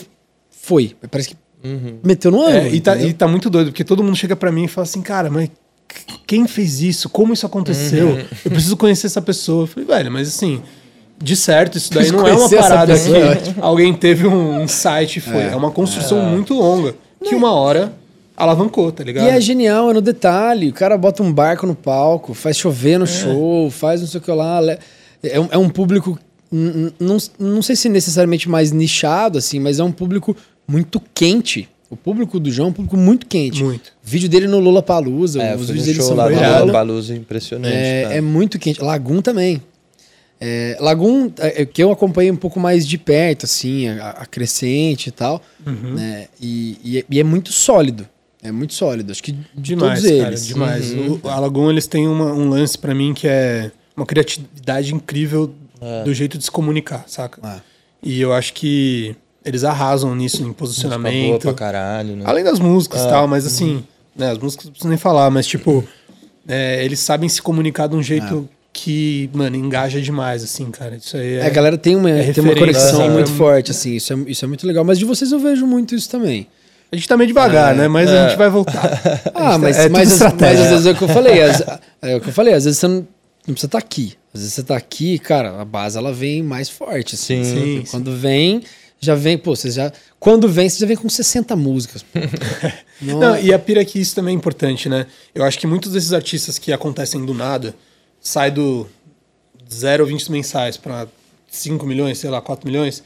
foi. 0.50 0.96
Parece 1.08 1.28
que 1.28 1.36
uhum. 1.64 2.00
meteu 2.02 2.32
no 2.32 2.42
ano. 2.42 2.58
É, 2.58 2.68
e, 2.70 2.80
tá, 2.80 2.96
e 2.96 3.12
tá 3.12 3.28
muito 3.28 3.48
doido, 3.48 3.68
porque 3.68 3.84
todo 3.84 4.02
mundo 4.02 4.16
chega 4.16 4.34
para 4.34 4.50
mim 4.50 4.64
e 4.64 4.68
fala 4.68 4.84
assim, 4.84 5.00
cara, 5.00 5.30
mas 5.30 5.48
quem 6.26 6.48
fez 6.48 6.80
isso? 6.80 7.08
Como 7.08 7.32
isso 7.32 7.46
aconteceu? 7.46 8.08
Uhum. 8.08 8.24
Eu 8.44 8.50
preciso 8.50 8.76
conhecer 8.76 9.06
essa 9.06 9.22
pessoa. 9.22 9.62
Eu 9.62 9.66
falei, 9.68 9.86
velho, 9.86 10.10
mas 10.10 10.26
assim, 10.26 10.60
de 11.22 11.36
certo, 11.36 11.78
isso 11.78 11.94
daí 11.94 12.10
não 12.10 12.26
é 12.26 12.32
uma 12.32 12.50
parada 12.50 12.94
que 12.98 13.54
alguém 13.62 13.94
teve 13.94 14.26
um 14.26 14.66
site 14.66 15.18
e 15.18 15.20
foi. 15.20 15.42
É, 15.42 15.52
é 15.52 15.56
uma 15.56 15.70
construção 15.70 16.20
é. 16.20 16.26
muito 16.26 16.54
longa. 16.54 16.96
Que 17.22 17.36
uma 17.36 17.52
hora 17.52 17.92
alavancou, 18.36 18.90
tá 18.90 19.04
ligado? 19.04 19.26
E 19.26 19.30
é 19.30 19.40
genial, 19.40 19.88
é 19.88 19.94
no 19.94 20.00
detalhe. 20.00 20.70
O 20.70 20.72
cara 20.72 20.98
bota 20.98 21.22
um 21.22 21.32
barco 21.32 21.64
no 21.64 21.76
palco, 21.76 22.34
faz 22.34 22.56
chover 22.56 22.98
no 22.98 23.04
é. 23.04 23.06
show, 23.06 23.70
faz 23.70 24.00
não 24.00 24.08
sei 24.08 24.18
o 24.18 24.22
que 24.24 24.32
lá. 24.32 24.58
É 25.22 25.38
um, 25.38 25.48
é 25.52 25.58
um 25.58 25.68
público 25.68 26.18
não, 27.00 27.16
não 27.38 27.62
sei 27.62 27.74
se 27.74 27.88
necessariamente 27.88 28.48
mais 28.48 28.70
nichado, 28.70 29.38
assim, 29.38 29.58
mas 29.58 29.78
é 29.78 29.84
um 29.84 29.92
público 29.92 30.36
muito 30.68 31.00
quente. 31.14 31.68
O 31.88 31.96
público 31.96 32.40
do 32.40 32.50
João 32.50 32.68
é 32.68 32.70
um 32.70 32.72
público 32.72 32.96
muito 32.96 33.26
quente. 33.26 33.62
Muito. 33.62 33.88
O 33.88 34.08
vídeo 34.08 34.28
dele 34.28 34.46
no 34.46 34.58
Lula 34.58 34.82
Palusa, 34.82 35.42
é, 35.42 35.54
os 35.54 35.66
vídeos 35.66 35.86
dele 35.86 36.02
são 36.02 36.16
lá 36.16 36.26
Lula 36.26 36.72
Palusa 36.72 37.14
impressionante. 37.14 37.74
É, 37.74 38.16
é, 38.16 38.20
muito 38.20 38.58
quente. 38.58 38.82
Lagum 38.82 39.20
também. 39.20 39.62
É, 40.40 40.76
Lagum, 40.80 41.30
é, 41.38 41.62
é, 41.62 41.66
que 41.66 41.82
eu 41.82 41.92
acompanhei 41.92 42.30
um 42.30 42.36
pouco 42.36 42.58
mais 42.58 42.86
de 42.86 42.98
perto, 42.98 43.44
assim, 43.44 43.88
a, 43.88 44.10
a 44.10 44.26
crescente 44.26 45.08
e 45.08 45.12
tal. 45.12 45.42
Uhum. 45.66 45.94
Né? 45.94 46.28
E, 46.40 46.78
e, 46.82 46.98
é, 46.98 47.04
e, 47.08 47.20
é, 47.20 47.24
muito 47.24 47.52
sólido. 47.52 48.08
É 48.42 48.50
muito 48.50 48.74
sólido. 48.74 49.12
Acho 49.12 49.22
que 49.22 49.32
de 49.32 49.44
demais, 49.54 50.02
todos 50.02 50.16
cara, 50.16 50.28
eles. 50.30 50.46
Demais. 50.46 50.92
Uhum. 50.92 51.20
O, 51.22 51.28
a 51.28 51.38
Lagum, 51.38 51.70
eles 51.70 51.86
têm 51.86 52.08
uma, 52.08 52.32
um 52.32 52.48
lance 52.48 52.76
para 52.76 52.94
mim 52.94 53.14
que 53.14 53.28
é 53.28 53.70
uma 53.96 54.06
criatividade 54.06 54.94
incrível 54.94 55.54
é. 55.82 56.04
do 56.04 56.14
jeito 56.14 56.38
de 56.38 56.44
se 56.44 56.50
comunicar, 56.50 57.04
saca? 57.06 57.40
É. 57.46 57.60
E 58.02 58.20
eu 58.20 58.32
acho 58.32 58.52
que 58.52 59.16
eles 59.44 59.64
arrasam 59.64 60.14
nisso, 60.14 60.42
em 60.42 60.52
posicionamento. 60.52 61.42
Boa 61.42 61.54
pra 61.54 61.54
caralho, 61.54 62.16
né? 62.16 62.24
Além 62.26 62.44
das 62.44 62.58
músicas 62.58 63.02
e 63.02 63.06
é. 63.06 63.08
tal, 63.08 63.26
mas 63.26 63.44
assim, 63.44 63.76
uhum. 63.76 63.82
né, 64.16 64.30
as 64.30 64.38
músicas 64.38 64.66
não 64.66 64.72
preciso 64.72 64.88
nem 64.88 64.98
falar, 64.98 65.30
mas 65.30 65.46
tipo, 65.46 65.84
é, 66.46 66.84
eles 66.84 67.00
sabem 67.00 67.28
se 67.28 67.42
comunicar 67.42 67.88
de 67.88 67.96
um 67.96 68.02
jeito 68.02 68.48
é. 68.48 68.56
que, 68.72 69.28
mano, 69.32 69.56
engaja 69.56 70.00
demais, 70.00 70.44
assim, 70.44 70.70
cara. 70.70 70.96
Isso 70.96 71.16
aí 71.16 71.34
é. 71.34 71.46
a 71.46 71.50
galera 71.50 71.76
tem 71.76 71.96
uma, 71.96 72.10
tem 72.10 72.44
uma 72.44 72.54
conexão 72.54 73.10
muito 73.10 73.30
forte, 73.30 73.72
assim, 73.72 73.96
isso 73.96 74.12
é, 74.12 74.16
isso 74.28 74.44
é 74.44 74.48
muito 74.48 74.66
legal. 74.66 74.84
Mas 74.84 74.98
de 74.98 75.04
vocês 75.04 75.32
eu 75.32 75.38
vejo 75.38 75.66
muito 75.66 75.94
isso 75.94 76.08
também. 76.08 76.46
A 76.90 76.96
gente 76.96 77.08
tá 77.08 77.16
meio 77.16 77.26
devagar, 77.26 77.74
né? 77.74 77.88
Mas 77.88 78.10
a 78.10 78.28
gente 78.28 78.36
vai 78.36 78.50
voltar. 78.50 79.00
ah, 79.34 79.56
mas, 79.56 79.76
tá, 79.76 79.88
mas, 79.88 80.20
mas, 80.20 80.60
às 80.60 80.68
vezes 80.68 80.86
é 80.86 80.90
o 80.90 80.94
que 80.94 81.02
eu 81.02 81.08
falei. 81.08 81.40
é 82.02 82.16
o 82.16 82.20
que 82.20 82.28
eu 82.28 82.32
falei, 82.32 82.52
às 82.52 82.64
vezes 82.64 82.78
você 82.78 82.86
não 82.86 83.06
não 83.46 83.54
precisa 83.54 83.66
estar 83.66 83.80
tá 83.80 83.84
aqui. 83.84 84.14
Às 84.34 84.40
vezes 84.40 84.54
você 84.54 84.60
está 84.62 84.76
aqui, 84.76 85.18
cara, 85.18 85.60
a 85.60 85.64
base 85.64 85.98
ela 85.98 86.12
vem 86.12 86.42
mais 86.42 86.68
forte. 86.68 87.14
Assim. 87.14 87.44
Sim, 87.44 87.54
sim. 87.54 87.84
Quando 87.90 88.16
vem, 88.16 88.62
já 88.98 89.14
vem, 89.14 89.36
pô, 89.36 89.54
você 89.54 89.70
já. 89.70 89.92
Quando 90.18 90.48
vem, 90.48 90.68
você 90.68 90.78
já 90.78 90.86
vem 90.86 90.96
com 90.96 91.08
60 91.08 91.54
músicas. 91.56 92.04
Não, 93.00 93.36
e 93.38 93.52
a 93.52 93.58
pira 93.58 93.82
é 93.82 93.84
que 93.84 94.00
isso 94.00 94.14
também 94.14 94.32
é 94.34 94.36
importante, 94.36 94.88
né? 94.88 95.06
Eu 95.34 95.44
acho 95.44 95.58
que 95.58 95.66
muitos 95.66 95.92
desses 95.92 96.12
artistas 96.12 96.58
que 96.58 96.72
acontecem 96.72 97.24
do 97.26 97.34
nada 97.34 97.74
sai 98.20 98.50
do 98.50 98.86
0 99.70 100.06
20 100.06 100.30
mensais 100.30 100.76
para 100.76 101.08
5 101.50 101.84
milhões, 101.84 102.18
sei 102.18 102.30
lá, 102.30 102.40
4 102.40 102.66
milhões, 102.66 103.02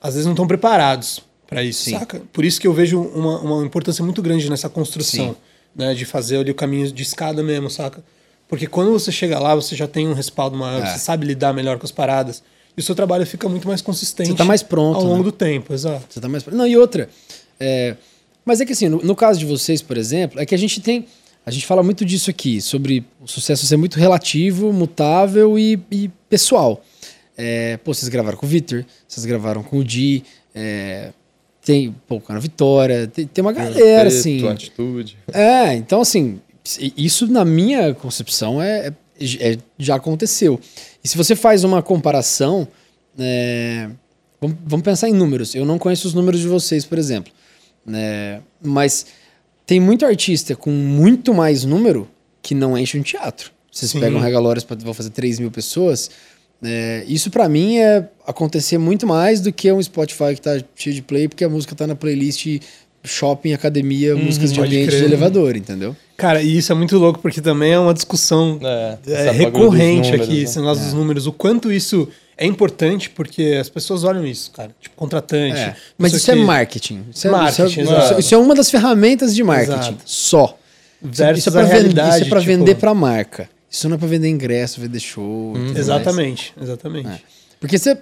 às 0.00 0.14
vezes 0.14 0.24
não 0.24 0.32
estão 0.32 0.46
preparados 0.46 1.20
para 1.46 1.62
isso, 1.62 1.84
Sim. 1.84 1.98
saca? 1.98 2.22
Por 2.32 2.44
isso 2.44 2.60
que 2.60 2.66
eu 2.66 2.72
vejo 2.72 3.00
uma, 3.00 3.38
uma 3.40 3.64
importância 3.64 4.04
muito 4.04 4.22
grande 4.22 4.48
nessa 4.48 4.68
construção, 4.68 5.30
Sim. 5.30 5.36
né? 5.76 5.94
De 5.94 6.04
fazer 6.04 6.38
ali 6.38 6.50
o 6.50 6.54
caminho 6.54 6.90
de 6.90 7.02
escada 7.02 7.42
mesmo, 7.42 7.70
saca? 7.70 8.02
Porque 8.48 8.66
quando 8.66 8.90
você 8.90 9.12
chega 9.12 9.38
lá, 9.38 9.54
você 9.54 9.76
já 9.76 9.86
tem 9.86 10.08
um 10.08 10.14
respaldo 10.14 10.56
maior, 10.56 10.82
é. 10.82 10.86
você 10.86 10.98
sabe 10.98 11.26
lidar 11.26 11.52
melhor 11.52 11.78
com 11.78 11.84
as 11.84 11.92
paradas. 11.92 12.42
E 12.76 12.80
o 12.80 12.82
seu 12.82 12.94
trabalho 12.94 13.26
fica 13.26 13.48
muito 13.48 13.68
mais 13.68 13.82
consistente. 13.82 14.30
Você 14.30 14.36
tá 14.36 14.44
mais 14.44 14.62
pronto. 14.62 14.96
Ao 14.96 15.04
longo 15.04 15.18
né? 15.18 15.24
do 15.24 15.32
tempo, 15.32 15.74
exato. 15.74 16.06
Você 16.08 16.20
tá 16.20 16.28
mais 16.28 16.46
Não, 16.46 16.66
e 16.66 16.76
outra. 16.76 17.08
É... 17.60 17.96
Mas 18.44 18.60
é 18.60 18.64
que 18.64 18.72
assim, 18.72 18.88
no, 18.88 19.02
no, 19.02 19.14
caso 19.14 19.38
de 19.38 19.44
vocês, 19.44 19.82
por 19.82 19.98
exemplo, 19.98 20.40
é 20.40 20.46
que 20.46 20.54
a 20.54 20.58
gente 20.58 20.80
tem. 20.80 21.06
A 21.44 21.50
gente 21.50 21.66
fala 21.66 21.82
muito 21.82 22.04
disso 22.04 22.30
aqui, 22.30 22.60
sobre 22.60 23.04
o 23.20 23.26
sucesso 23.26 23.66
ser 23.66 23.76
muito 23.76 23.98
relativo, 23.98 24.72
mutável 24.72 25.58
e, 25.58 25.78
e 25.90 26.08
pessoal. 26.30 26.82
É, 27.36 27.76
pô, 27.78 27.92
vocês 27.92 28.08
gravaram 28.08 28.38
com 28.38 28.46
o 28.46 28.48
Victor, 28.48 28.84
vocês 29.06 29.26
gravaram 29.26 29.62
com 29.62 29.78
o 29.78 29.84
Di, 29.84 30.22
é, 30.54 31.12
tem 31.64 31.94
pô, 32.06 32.20
com 32.20 32.32
a 32.32 32.38
Vitória, 32.38 33.06
tem, 33.06 33.26
tem 33.26 33.42
uma 33.42 33.52
galera, 33.52 34.08
assim. 34.08 34.46
Atitude. 34.48 35.18
É, 35.32 35.74
então 35.74 36.00
assim, 36.00 36.40
isso, 36.96 37.26
na 37.26 37.44
minha 37.44 37.94
concepção, 37.94 38.60
é, 38.60 38.88
é, 38.88 39.52
é, 39.52 39.58
já 39.78 39.96
aconteceu. 39.96 40.60
E 41.02 41.08
se 41.08 41.16
você 41.16 41.34
faz 41.34 41.64
uma 41.64 41.82
comparação, 41.82 42.68
é, 43.18 43.88
vamos, 44.40 44.56
vamos, 44.64 44.84
pensar 44.84 45.08
em 45.08 45.12
números. 45.12 45.54
Eu 45.54 45.64
não 45.64 45.78
conheço 45.78 46.06
os 46.06 46.14
números 46.14 46.40
de 46.40 46.48
vocês, 46.48 46.84
por 46.84 46.98
exemplo. 46.98 47.32
Né? 47.86 48.40
Mas 48.62 49.06
tem 49.66 49.80
muito 49.80 50.04
artista 50.04 50.54
com 50.54 50.70
muito 50.70 51.32
mais 51.32 51.64
número 51.64 52.08
que 52.42 52.54
não 52.54 52.76
enche 52.76 52.98
um 52.98 53.02
teatro. 53.02 53.50
Vocês 53.70 53.90
Sim. 53.90 54.00
pegam 54.00 54.20
Regalórias 54.20 54.64
para 54.64 54.76
vão 54.76 54.94
fazer 54.94 55.10
3 55.10 55.38
mil 55.38 55.50
pessoas. 55.50 56.10
É, 56.62 57.04
isso 57.06 57.30
para 57.30 57.48
mim 57.48 57.78
é 57.78 58.08
acontecer 58.26 58.78
muito 58.78 59.06
mais 59.06 59.40
do 59.40 59.52
que 59.52 59.70
um 59.70 59.80
Spotify 59.82 60.34
que 60.34 60.40
tá 60.40 60.60
cheio 60.74 60.94
de 60.94 61.02
play, 61.02 61.28
porque 61.28 61.44
a 61.44 61.48
música 61.48 61.74
tá 61.74 61.86
na 61.86 61.94
playlist 61.94 62.60
shopping, 63.04 63.52
academia, 63.52 64.14
uhum, 64.14 64.24
músicas 64.24 64.52
de 64.52 64.60
ambiente 64.60 64.88
crer. 64.88 65.00
de 65.00 65.04
elevador, 65.06 65.56
entendeu? 65.56 65.96
Cara, 66.16 66.42
e 66.42 66.58
isso 66.58 66.72
é 66.72 66.74
muito 66.74 66.98
louco, 66.98 67.20
porque 67.20 67.40
também 67.40 67.72
é 67.72 67.78
uma 67.78 67.94
discussão 67.94 68.58
é, 68.62 68.98
é, 69.06 69.30
recorrente 69.30 70.10
números, 70.10 70.26
aqui, 70.26 70.36
né? 70.38 70.42
esse 70.42 70.58
negócio 70.58 70.84
dos 70.84 70.92
é. 70.92 70.96
números, 70.96 71.26
o 71.26 71.32
quanto 71.32 71.72
isso 71.72 72.08
é 72.36 72.46
importante, 72.46 73.10
porque 73.10 73.56
as 73.60 73.68
pessoas 73.68 74.04
olham 74.04 74.26
isso, 74.26 74.50
cara. 74.52 74.70
Tipo, 74.80 74.96
contratante. 74.96 75.58
É. 75.58 75.76
Mas 75.96 76.12
isso 76.12 76.24
que... 76.26 76.30
é 76.30 76.34
marketing. 76.34 77.04
Isso 77.12 77.26
é, 77.26 77.30
marketing, 77.30 77.80
isso 77.82 77.94
é, 77.94 78.18
isso 78.20 78.34
é, 78.34 78.38
uma 78.38 78.54
das 78.54 78.70
ferramentas 78.70 79.34
de 79.34 79.42
marketing. 79.42 79.72
Exato. 79.72 80.02
Só. 80.04 80.58
Versus 81.00 81.38
isso 81.38 81.48
é 81.48 81.52
pra, 81.52 81.62
vender, 81.62 82.00
é 82.00 82.20
tipo... 82.20 82.40
vender 82.40 82.74
pra 82.76 82.94
marca. 82.94 83.48
Isso 83.70 83.88
não 83.88 83.96
é 83.96 83.98
pra 83.98 84.08
vender 84.08 84.28
ingresso, 84.28 84.80
vender 84.80 85.00
show. 85.00 85.54
Hum. 85.56 85.72
Exatamente, 85.76 86.52
mais. 86.56 86.68
exatamente. 86.68 87.08
É. 87.08 87.20
Porque 87.60 87.76
você, 87.76 87.98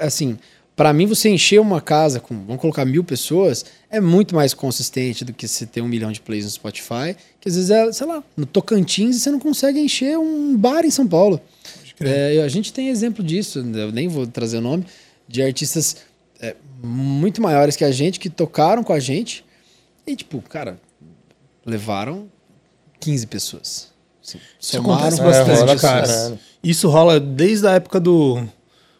assim, 0.00 0.38
para 0.76 0.92
mim, 0.92 1.06
você 1.06 1.28
encher 1.28 1.60
uma 1.60 1.80
casa 1.80 2.18
com, 2.18 2.34
vamos 2.44 2.60
colocar 2.60 2.84
mil 2.84 3.04
pessoas, 3.04 3.64
é 3.88 4.00
muito 4.00 4.34
mais 4.34 4.52
consistente 4.52 5.24
do 5.24 5.32
que 5.32 5.46
você 5.46 5.64
ter 5.66 5.80
um 5.80 5.86
milhão 5.86 6.10
de 6.10 6.20
plays 6.20 6.44
no 6.44 6.50
Spotify, 6.50 7.16
que 7.40 7.48
às 7.48 7.54
vezes 7.54 7.70
é, 7.70 7.92
sei 7.92 8.06
lá, 8.06 8.22
no 8.36 8.44
Tocantins 8.44 9.16
você 9.16 9.30
não 9.30 9.38
consegue 9.38 9.78
encher 9.78 10.18
um 10.18 10.56
bar 10.56 10.84
em 10.84 10.90
São 10.90 11.06
Paulo. 11.06 11.40
É, 12.00 12.42
a 12.42 12.48
gente 12.48 12.72
tem 12.72 12.88
exemplo 12.88 13.22
disso, 13.22 13.60
eu 13.60 13.92
nem 13.92 14.08
vou 14.08 14.26
trazer 14.26 14.58
o 14.58 14.60
nome, 14.60 14.84
de 15.28 15.42
artistas 15.42 15.98
é, 16.40 16.56
muito 16.82 17.40
maiores 17.40 17.76
que 17.76 17.84
a 17.84 17.92
gente, 17.92 18.18
que 18.18 18.28
tocaram 18.28 18.82
com 18.82 18.92
a 18.92 18.98
gente, 18.98 19.44
e 20.04 20.16
tipo, 20.16 20.42
cara, 20.42 20.80
levaram 21.64 22.28
15 22.98 23.26
pessoas. 23.28 23.92
Assim, 24.22 24.38
Isso 24.60 24.78
acontece 24.78 25.22
bastante, 25.22 25.72
é, 25.72 25.78
cara. 25.78 26.38
Isso 26.62 26.88
rola 26.88 27.20
desde 27.20 27.66
a 27.66 27.72
época 27.72 28.00
do 28.00 28.42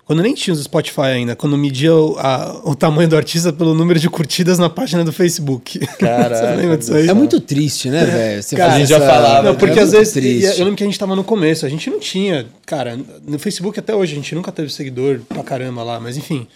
quando 0.04 0.22
nem 0.22 0.34
tinha 0.34 0.52
o 0.52 0.56
Spotify 0.56 1.00
ainda, 1.00 1.34
quando 1.34 1.56
media 1.56 1.94
o, 1.94 2.18
a, 2.18 2.60
o 2.64 2.74
tamanho 2.74 3.08
do 3.08 3.16
artista 3.16 3.52
pelo 3.52 3.74
número 3.74 3.98
de 3.98 4.10
curtidas 4.10 4.58
na 4.58 4.68
página 4.68 5.02
do 5.02 5.12
Facebook. 5.12 5.78
Cara, 5.98 6.54
lembra 6.56 6.76
disso 6.76 6.94
aí? 6.94 7.08
É 7.08 7.14
muito 7.14 7.40
triste, 7.40 7.88
né, 7.88 8.04
velho? 8.04 8.64
A 8.64 8.78
gente 8.78 8.88
já 8.88 9.00
falava. 9.00 9.48
Não, 9.48 9.56
porque 9.56 9.78
é 9.78 9.82
às 9.82 9.92
vezes. 9.92 10.12
Triste. 10.12 10.58
Eu 10.58 10.64
lembro 10.64 10.76
que 10.76 10.84
a 10.84 10.86
gente 10.86 10.98
tava 10.98 11.16
no 11.16 11.24
começo, 11.24 11.64
a 11.64 11.68
gente 11.68 11.88
não 11.88 11.98
tinha. 11.98 12.46
Cara, 12.66 12.98
no 13.26 13.38
Facebook 13.38 13.78
até 13.78 13.94
hoje, 13.94 14.12
a 14.12 14.16
gente 14.16 14.34
nunca 14.34 14.52
teve 14.52 14.70
seguidor 14.70 15.20
pra 15.28 15.42
caramba 15.42 15.82
lá, 15.82 15.98
mas 15.98 16.18
enfim. 16.18 16.46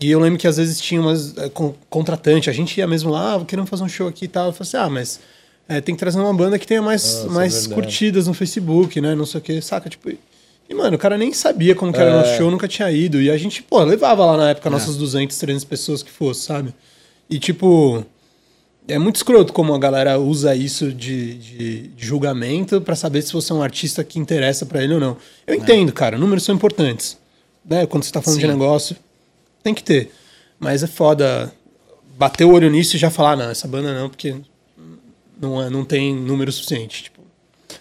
E 0.00 0.10
eu 0.10 0.18
lembro 0.20 0.38
que 0.38 0.46
às 0.46 0.56
vezes 0.56 0.80
tinha 0.80 1.00
umas 1.00 1.36
é, 1.38 1.50
contratante, 1.88 2.50
a 2.50 2.52
gente 2.52 2.78
ia 2.78 2.86
mesmo 2.86 3.10
lá, 3.10 3.34
ah, 3.34 3.44
querendo 3.44 3.66
fazer 3.66 3.82
um 3.82 3.88
show 3.88 4.08
aqui 4.08 4.24
e 4.24 4.28
tal. 4.28 4.46
Eu 4.46 4.52
falei 4.52 4.68
assim, 4.68 4.76
ah, 4.76 4.90
mas 4.90 5.20
é, 5.68 5.80
tem 5.80 5.94
que 5.94 5.98
trazer 6.00 6.18
uma 6.18 6.34
banda 6.34 6.58
que 6.58 6.66
tenha 6.66 6.82
mais, 6.82 7.02
Nossa, 7.02 7.28
mais 7.30 7.66
é 7.66 7.74
curtidas 7.74 8.26
no 8.26 8.34
Facebook, 8.34 9.00
né? 9.00 9.14
Não 9.14 9.26
sei 9.26 9.38
o 9.40 9.42
que, 9.42 9.60
saca? 9.60 9.88
Tipo, 9.88 10.10
e, 10.68 10.74
mano, 10.74 10.96
o 10.96 10.98
cara 10.98 11.16
nem 11.16 11.32
sabia 11.32 11.74
como 11.74 11.92
que 11.92 11.98
era 11.98 12.10
o 12.10 12.18
nosso 12.18 12.32
é. 12.32 12.36
show, 12.36 12.50
nunca 12.50 12.68
tinha 12.68 12.90
ido. 12.90 13.22
E 13.22 13.30
a 13.30 13.38
gente, 13.38 13.62
pô, 13.62 13.82
levava 13.82 14.24
lá 14.26 14.36
na 14.36 14.50
época 14.50 14.68
é. 14.68 14.70
nossas 14.70 14.96
200, 14.96 15.36
300 15.36 15.64
pessoas 15.64 16.02
que 16.02 16.10
fosse, 16.10 16.42
sabe? 16.42 16.74
E, 17.30 17.38
tipo, 17.38 18.04
é 18.86 18.98
muito 18.98 19.16
escroto 19.16 19.52
como 19.52 19.74
a 19.74 19.78
galera 19.78 20.18
usa 20.18 20.54
isso 20.54 20.92
de, 20.92 21.34
de, 21.34 21.88
de 21.88 22.06
julgamento 22.06 22.80
para 22.82 22.94
saber 22.94 23.22
se 23.22 23.32
você 23.32 23.52
é 23.52 23.54
um 23.54 23.62
artista 23.62 24.04
que 24.04 24.18
interessa 24.18 24.66
para 24.66 24.82
ele 24.82 24.94
ou 24.94 25.00
não. 25.00 25.16
Eu 25.46 25.54
é. 25.54 25.56
entendo, 25.56 25.90
cara, 25.92 26.18
números 26.18 26.44
são 26.44 26.54
importantes. 26.54 27.18
Né? 27.64 27.86
Quando 27.86 28.04
você 28.04 28.12
tá 28.12 28.20
falando 28.20 28.40
Sim. 28.40 28.46
de 28.46 28.52
negócio, 28.52 28.96
tem 29.62 29.72
que 29.72 29.82
ter. 29.82 30.10
Mas 30.58 30.82
é 30.82 30.86
foda 30.86 31.52
bater 32.18 32.44
o 32.44 32.52
olho 32.52 32.70
nisso 32.70 32.96
e 32.96 32.98
já 32.98 33.10
falar, 33.10 33.36
não, 33.36 33.48
essa 33.48 33.68
banda 33.68 33.94
não, 33.94 34.10
porque 34.10 34.36
não, 35.40 35.62
é, 35.62 35.70
não 35.70 35.84
tem 35.84 36.14
número 36.14 36.50
suficiente. 36.50 37.04
Tipo, 37.04 37.17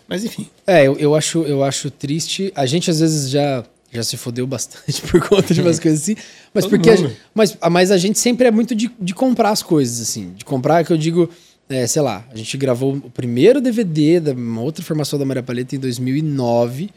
mas 0.08 0.24
enfim. 0.24 0.48
É, 0.65 0.88
eu, 0.88 0.98
eu, 0.98 1.15
acho, 1.15 1.43
eu 1.43 1.63
acho 1.63 1.91
triste. 1.91 2.52
A 2.56 2.65
gente 2.65 2.89
às 2.89 3.00
vezes 3.00 3.30
já, 3.30 3.63
já 3.91 4.04
se 4.04 4.15
fodeu 4.15 4.48
bastante 4.48 5.02
por 5.10 5.20
conta 5.28 5.54
de 5.54 5.62
umas 5.62 5.80
coisas 5.80 6.02
assim. 6.02 6.15
Mas 6.54 6.63
Todo 6.63 6.72
porque. 6.72 6.89
A 6.89 6.96
gente, 6.96 7.17
mas, 7.34 7.58
mas 7.70 7.91
a 7.91 7.98
gente 7.98 8.17
sempre 8.17 8.48
é 8.48 8.52
muito 8.52 8.74
de, 8.74 8.89
de 9.00 9.13
comprar 9.13 9.50
as 9.50 9.62
coisas, 9.62 10.02
assim. 10.02 10.34
De 10.36 10.46
comprar, 10.46 10.84
que 10.86 10.91
eu 10.91 10.98
digo. 10.98 11.30
É, 11.70 11.86
sei 11.86 12.02
lá, 12.02 12.26
a 12.32 12.36
gente 12.38 12.56
gravou 12.56 12.93
o 12.93 13.10
primeiro 13.10 13.60
DVD 13.60 14.22
da 14.22 14.32
uma 14.32 14.62
outra 14.62 14.82
formação 14.86 15.20
da 15.20 15.26
Maria 15.26 15.43
Paleta 15.43 15.76
em 15.76 15.80
2009, 15.80 16.89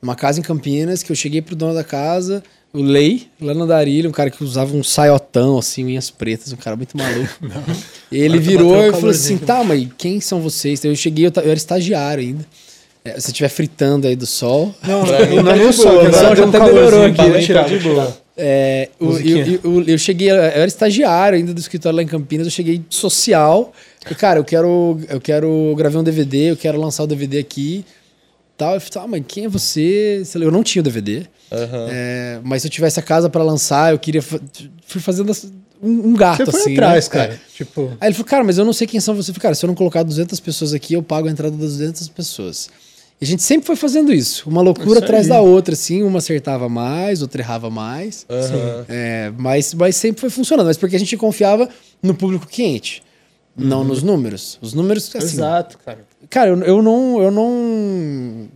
numa 0.00 0.14
casa 0.14 0.38
em 0.38 0.42
Campinas, 0.42 1.02
que 1.02 1.10
eu 1.10 1.16
cheguei 1.16 1.42
pro 1.42 1.56
dono 1.56 1.74
da 1.74 1.82
casa, 1.82 2.40
o 2.74 2.82
Lei, 2.82 3.28
lá 3.40 3.54
no 3.54 3.68
Darilho, 3.68 4.10
um 4.10 4.12
cara 4.12 4.28
que 4.28 4.42
usava 4.42 4.76
um 4.76 4.82
saiotão, 4.82 5.58
assim, 5.58 5.84
unhas 5.84 6.10
pretas, 6.10 6.52
um 6.52 6.56
cara 6.56 6.76
muito 6.76 6.98
maluco. 6.98 7.38
ele 8.10 8.38
virou 8.40 8.84
e 8.84 8.90
falou 8.90 9.10
assim: 9.10 9.38
tá, 9.38 9.62
mas 9.62 9.86
quem 9.96 10.20
são 10.20 10.40
vocês? 10.40 10.80
Então 10.80 10.90
eu 10.90 10.96
cheguei, 10.96 11.26
eu, 11.26 11.32
eu 11.36 11.42
era 11.42 11.54
estagiário 11.54 12.24
ainda. 12.24 12.44
É, 13.04 13.20
se 13.20 13.30
estiver 13.30 13.48
fritando 13.48 14.08
aí 14.08 14.16
do 14.16 14.26
sol. 14.26 14.74
Não, 14.82 15.04
não, 15.06 15.42
não 15.44 15.52
é 15.52 15.56
nem 15.56 15.68
o 15.68 15.72
sol, 15.72 16.04
o 16.04 16.12
sol 16.12 16.34
já 16.34 16.46
até 16.46 16.58
melhorou 16.58 17.04
aqui, 17.04 17.22
né? 17.22 17.40
Tirar 17.40 17.68
de 17.68 17.78
boa. 17.78 18.18
É, 18.36 18.88
eu, 19.00 19.20
eu, 19.20 19.60
eu, 19.62 19.82
eu, 19.84 19.98
cheguei, 19.98 20.28
eu 20.28 20.34
era 20.34 20.66
estagiário 20.66 21.38
ainda 21.38 21.54
do 21.54 21.60
escritório 21.60 21.96
lá 21.96 22.02
em 22.02 22.06
Campinas, 22.06 22.46
eu 22.46 22.50
cheguei 22.50 22.82
social. 22.90 23.72
E, 24.10 24.14
cara, 24.16 24.40
eu 24.40 24.44
quero, 24.44 24.98
eu 25.08 25.20
quero 25.20 25.74
gravar 25.76 26.00
um 26.00 26.02
DVD, 26.02 26.50
eu 26.50 26.56
quero 26.56 26.80
lançar 26.80 27.04
o 27.04 27.06
DVD 27.06 27.38
aqui. 27.38 27.84
Tal. 28.56 28.74
Eu 28.74 28.80
falei, 28.80 29.04
ah, 29.04 29.08
mas 29.08 29.24
quem 29.26 29.44
é 29.44 29.48
você? 29.48 30.22
Eu 30.34 30.50
não 30.50 30.62
tinha 30.62 30.80
o 30.80 30.84
DVD. 30.84 31.26
Uhum. 31.50 31.88
É, 31.90 32.40
mas 32.42 32.62
se 32.62 32.68
eu 32.68 32.70
tivesse 32.70 32.98
a 32.98 33.02
casa 33.02 33.28
para 33.28 33.42
lançar, 33.42 33.92
eu 33.92 33.98
queria. 33.98 34.22
Fui 34.22 35.00
fazendo 35.00 35.32
um, 35.82 36.08
um 36.08 36.14
gato, 36.14 36.46
Você 36.46 36.56
assim. 36.56 36.72
atrás, 36.72 37.08
né? 37.08 37.12
cara. 37.12 37.34
É. 37.34 37.38
Tipo... 37.54 37.92
Aí 38.00 38.08
ele 38.08 38.14
falou, 38.14 38.26
cara, 38.26 38.44
mas 38.44 38.58
eu 38.58 38.64
não 38.64 38.72
sei 38.72 38.86
quem 38.86 39.00
são 39.00 39.14
vocês. 39.14 39.28
Eu 39.28 39.34
falei, 39.34 39.42
cara, 39.42 39.54
se 39.54 39.64
eu 39.64 39.68
não 39.68 39.74
colocar 39.74 40.02
200 40.02 40.40
pessoas 40.40 40.72
aqui, 40.72 40.94
eu 40.94 41.02
pago 41.02 41.28
a 41.28 41.30
entrada 41.30 41.56
das 41.56 41.72
200 41.72 42.08
pessoas. 42.08 42.70
E 43.20 43.24
a 43.24 43.26
gente 43.26 43.42
sempre 43.42 43.66
foi 43.66 43.76
fazendo 43.76 44.12
isso. 44.12 44.48
Uma 44.48 44.62
loucura 44.62 44.98
atrás 44.98 45.28
da 45.28 45.40
outra, 45.40 45.74
assim. 45.74 46.02
Uma 46.02 46.18
acertava 46.18 46.68
mais, 46.68 47.22
outra 47.22 47.42
errava 47.42 47.70
mais. 47.70 48.26
Uhum. 48.28 48.84
É, 48.88 49.32
mas, 49.36 49.72
mas 49.74 49.96
sempre 49.96 50.20
foi 50.20 50.30
funcionando. 50.30 50.66
Mas 50.66 50.76
porque 50.76 50.96
a 50.96 50.98
gente 50.98 51.16
confiava 51.16 51.68
no 52.02 52.14
público 52.14 52.46
quente. 52.46 53.02
Uhum. 53.56 53.66
Não 53.66 53.84
nos 53.84 54.02
números. 54.02 54.58
Os 54.60 54.74
números, 54.74 55.14
assim... 55.14 55.26
Exato, 55.26 55.78
cara. 55.84 56.04
Cara, 56.30 56.50
eu, 56.50 56.62
eu 56.62 56.82
não... 56.82 57.22
Eu 57.22 57.30
não... 57.30 58.48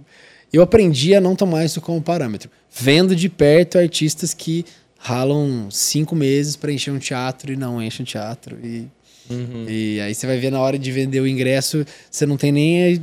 Eu 0.53 0.63
aprendi 0.63 1.15
a 1.15 1.21
não 1.21 1.37
tomar 1.37 1.65
isso 1.65 1.81
como 1.81 2.01
parâmetro. 2.01 2.51
Vendo 2.71 3.15
de 3.15 3.29
perto 3.29 3.79
artistas 3.79 4.33
que 4.33 4.65
ralam 4.99 5.69
cinco 5.71 6.17
meses 6.17 6.57
para 6.57 6.73
encher 6.73 6.91
um 6.91 6.99
teatro 6.99 7.53
e 7.53 7.57
não 7.57 7.83
enchem 7.83 8.03
um 8.03 8.07
teatro. 8.07 8.57
E, 8.63 8.87
uhum. 9.31 9.65
e 9.69 10.01
aí 10.01 10.15
você 10.15 10.27
vai 10.27 10.39
ver 10.39 10.51
na 10.51 10.61
hora 10.61 10.79
de 10.79 10.91
vender 10.91 11.21
o 11.21 11.27
ingresso, 11.27 11.87
você 12.11 12.27
não 12.27 12.37
tem 12.37 12.51
nem 12.51 13.03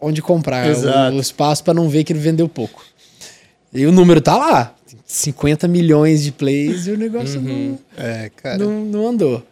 onde 0.00 0.22
comprar 0.22 0.66
o, 0.66 1.16
o, 1.16 1.20
espaço 1.20 1.62
para 1.62 1.74
não 1.74 1.88
ver 1.88 2.04
que 2.04 2.12
ele 2.12 2.20
vendeu 2.20 2.48
pouco. 2.48 2.84
E 3.72 3.84
o 3.86 3.92
número 3.92 4.20
tá 4.20 4.36
lá. 4.36 4.74
50 5.06 5.66
milhões 5.68 6.22
de 6.22 6.32
plays 6.32 6.86
e 6.86 6.92
o 6.92 6.96
negócio 6.96 7.40
uhum. 7.40 7.78
não, 7.96 8.04
é, 8.04 8.30
não, 8.56 8.84
não, 8.84 9.08
andou. 9.08 9.44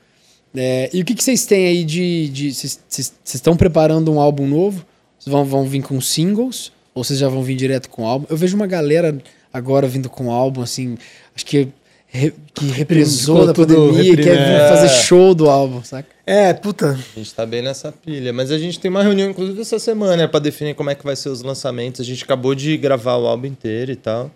É, 0.54 0.90
e 0.92 1.00
o 1.00 1.04
que, 1.04 1.14
que 1.14 1.22
vocês 1.22 1.46
têm 1.46 1.66
aí 1.66 1.84
de. 1.84 2.52
Vocês 2.52 3.12
estão 3.24 3.56
preparando 3.56 4.12
um 4.12 4.20
álbum 4.20 4.46
novo? 4.46 4.84
Vocês 5.18 5.32
vão, 5.32 5.44
vão 5.44 5.64
vir 5.64 5.82
com 5.82 6.00
singles? 6.00 6.72
Ou 6.94 7.04
vocês 7.04 7.18
já 7.18 7.28
vão 7.28 7.42
vir 7.42 7.56
direto 7.56 7.88
com 7.88 8.06
álbum? 8.06 8.26
Eu 8.28 8.36
vejo 8.36 8.56
uma 8.56 8.66
galera 8.66 9.16
agora 9.52 9.86
vindo 9.86 10.08
com 10.08 10.30
álbum, 10.30 10.62
assim, 10.62 10.96
acho 11.34 11.46
que 11.46 11.68
re, 12.06 12.32
que 12.54 12.66
represou 12.66 13.46
da 13.46 13.54
pandemia 13.54 14.12
e 14.12 14.16
quer 14.16 14.36
vir 14.36 14.68
fazer 14.68 14.88
show 14.88 15.34
do 15.34 15.48
álbum, 15.48 15.82
saca? 15.82 16.08
É, 16.26 16.52
puta. 16.52 16.98
A 17.14 17.18
gente 17.18 17.34
tá 17.34 17.46
bem 17.46 17.62
nessa 17.62 17.92
pilha. 17.92 18.32
Mas 18.32 18.50
a 18.50 18.58
gente 18.58 18.80
tem 18.80 18.90
uma 18.90 19.02
reunião, 19.02 19.30
inclusive, 19.30 19.60
essa 19.60 19.78
semana, 19.78 20.16
né, 20.16 20.26
pra 20.26 20.40
definir 20.40 20.74
como 20.74 20.90
é 20.90 20.94
que 20.94 21.04
vai 21.04 21.16
ser 21.16 21.28
os 21.28 21.42
lançamentos. 21.42 22.00
A 22.00 22.04
gente 22.04 22.24
acabou 22.24 22.54
de 22.54 22.76
gravar 22.76 23.16
o 23.16 23.26
álbum 23.26 23.46
inteiro 23.46 23.92
e 23.92 23.96
tal. 23.96 24.30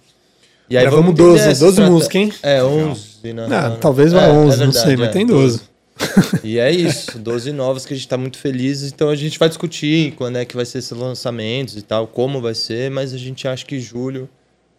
E 0.70 0.77
aí 0.77 0.85
Gravamos 0.85 1.14
12, 1.14 1.59
12 1.59 1.81
músicas, 1.83 2.14
hein? 2.14 2.33
É, 2.42 2.62
11. 2.62 3.33
Não, 3.35 3.48
não, 3.48 3.77
talvez 3.77 4.12
vá 4.12 4.22
é, 4.22 4.31
11, 4.31 4.37
é 4.37 4.48
verdade, 4.48 4.64
não 4.64 4.72
sei, 4.72 4.96
mas 4.96 5.09
é, 5.09 5.11
tem 5.11 5.27
12. 5.27 5.72
12. 5.98 6.40
E 6.44 6.59
é 6.59 6.70
isso, 6.70 7.18
12 7.18 7.52
novas 7.52 7.87
que 7.87 7.94
a 7.94 7.96
gente 7.96 8.09
tá 8.09 8.18
muito 8.18 8.38
feliz. 8.38 8.83
Então 8.83 9.09
a 9.09 9.16
gente 9.16 9.38
vai 9.38 9.48
discutir 9.48 10.12
quando 10.12 10.37
é 10.37 10.44
que 10.44 10.57
vai 10.57 10.64
ser 10.64 10.78
esses 10.78 10.90
lançamentos 10.96 11.76
e 11.76 11.83
tal, 11.83 12.07
como 12.07 12.40
vai 12.40 12.55
ser, 12.55 12.90
mas 12.90 13.12
a 13.14 13.18
gente 13.18 13.46
acha 13.46 13.64
que 13.64 13.78
julho 13.78 14.28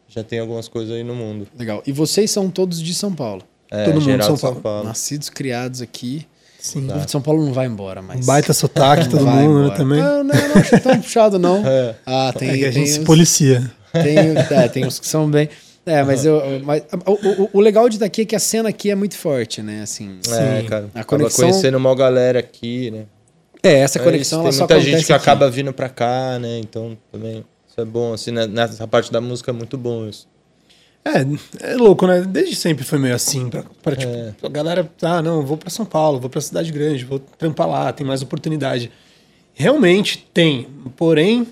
já 0.07 0.23
tem 0.23 0.39
algumas 0.39 0.67
coisas 0.67 0.95
aí 0.95 1.03
no 1.03 1.15
mundo. 1.15 1.47
Legal. 1.57 1.81
E 1.87 1.91
vocês 1.91 2.29
são 2.29 2.49
todos 2.49 2.81
de 2.81 2.93
São 2.93 3.13
Paulo? 3.13 3.43
É, 3.71 3.85
Todo 3.85 3.99
mundo 4.01 4.17
de 4.17 4.25
São, 4.25 4.37
São 4.37 4.55
Paulo. 4.55 4.87
Nascidos, 4.87 5.29
criados 5.29 5.81
aqui. 5.81 6.27
Sim. 6.59 6.89
O 6.89 6.99
de 6.99 7.11
São 7.11 7.21
Paulo 7.21 7.43
não 7.43 7.51
vai 7.51 7.65
embora, 7.65 8.01
mas. 8.01 8.25
Baita 8.25 8.53
sotaque, 8.53 9.09
todo 9.11 9.25
mundo, 9.25 9.69
né, 9.69 9.75
também. 9.75 9.99
Não, 9.99 10.23
não, 10.23 10.33
não 10.33 10.55
acho 10.55 10.79
tão 10.79 11.01
puxado, 11.01 11.39
não. 11.39 11.63
É. 11.65 11.95
Ah, 12.05 12.33
tem. 12.37 12.49
É 12.49 12.57
que 12.57 12.65
a 12.65 12.71
gente 12.71 12.85
tem 12.85 12.93
se 12.93 12.99
policia. 13.01 13.71
Tem, 13.91 14.17
é, 14.57 14.67
tem 14.69 14.85
uns 14.85 14.99
que 14.99 15.07
são 15.07 15.29
bem. 15.29 15.49
É, 15.85 16.01
mas, 16.03 16.23
eu, 16.23 16.41
mas 16.63 16.83
o, 17.05 17.43
o, 17.43 17.49
o, 17.53 17.59
legal 17.59 17.89
de 17.89 17.99
daqui 17.99 18.21
é 18.21 18.25
que 18.25 18.35
a 18.35 18.39
cena 18.39 18.69
aqui 18.69 18.89
é 18.89 18.95
muito 18.95 19.17
forte, 19.17 19.61
né? 19.61 19.81
Assim, 19.81 20.17
é, 20.29 20.61
sim. 20.61 20.67
cara. 20.67 20.89
A 20.95 21.03
conexão... 21.03 21.49
conhecendo 21.49 21.77
uma 21.77 21.93
galera 21.93 22.39
aqui, 22.39 22.89
né? 22.89 23.05
É, 23.61 23.79
essa 23.79 23.99
é 23.99 24.03
conexão 24.03 24.39
é, 24.39 24.43
ela 24.43 24.51
só 24.51 24.65
Tem 24.65 24.77
muita 24.77 24.91
gente 24.91 25.05
que 25.05 25.13
aqui. 25.13 25.21
acaba 25.21 25.49
vindo 25.49 25.73
pra 25.73 25.89
cá, 25.89 26.39
né? 26.39 26.59
Então 26.59 26.97
também 27.11 27.43
isso 27.67 27.81
é 27.81 27.85
bom, 27.85 28.13
assim, 28.13 28.31
né? 28.31 28.47
nessa 28.47 28.87
parte 28.87 29.11
da 29.11 29.19
música 29.19 29.51
é 29.51 29.53
muito 29.53 29.77
bom 29.77 30.07
isso. 30.07 30.27
É, 31.05 31.71
é 31.73 31.75
louco, 31.75 32.07
né? 32.07 32.21
Desde 32.21 32.55
sempre 32.55 32.85
foi 32.85 32.97
meio 32.97 33.15
assim. 33.15 33.49
Pra, 33.49 33.63
pra 33.81 33.95
tipo, 33.95 34.13
é. 34.13 34.33
a 34.41 34.49
galera, 34.49 34.89
ah, 35.01 35.21
não, 35.21 35.45
vou 35.45 35.57
pra 35.57 35.69
São 35.69 35.85
Paulo, 35.85 36.19
vou 36.19 36.29
pra 36.29 36.39
cidade 36.39 36.71
grande, 36.71 37.03
vou 37.03 37.19
trampar 37.19 37.67
lá, 37.67 37.91
tem 37.91 38.07
mais 38.07 38.21
oportunidade. 38.21 38.89
Realmente 39.53 40.25
tem, 40.33 40.67
porém, 40.95 41.45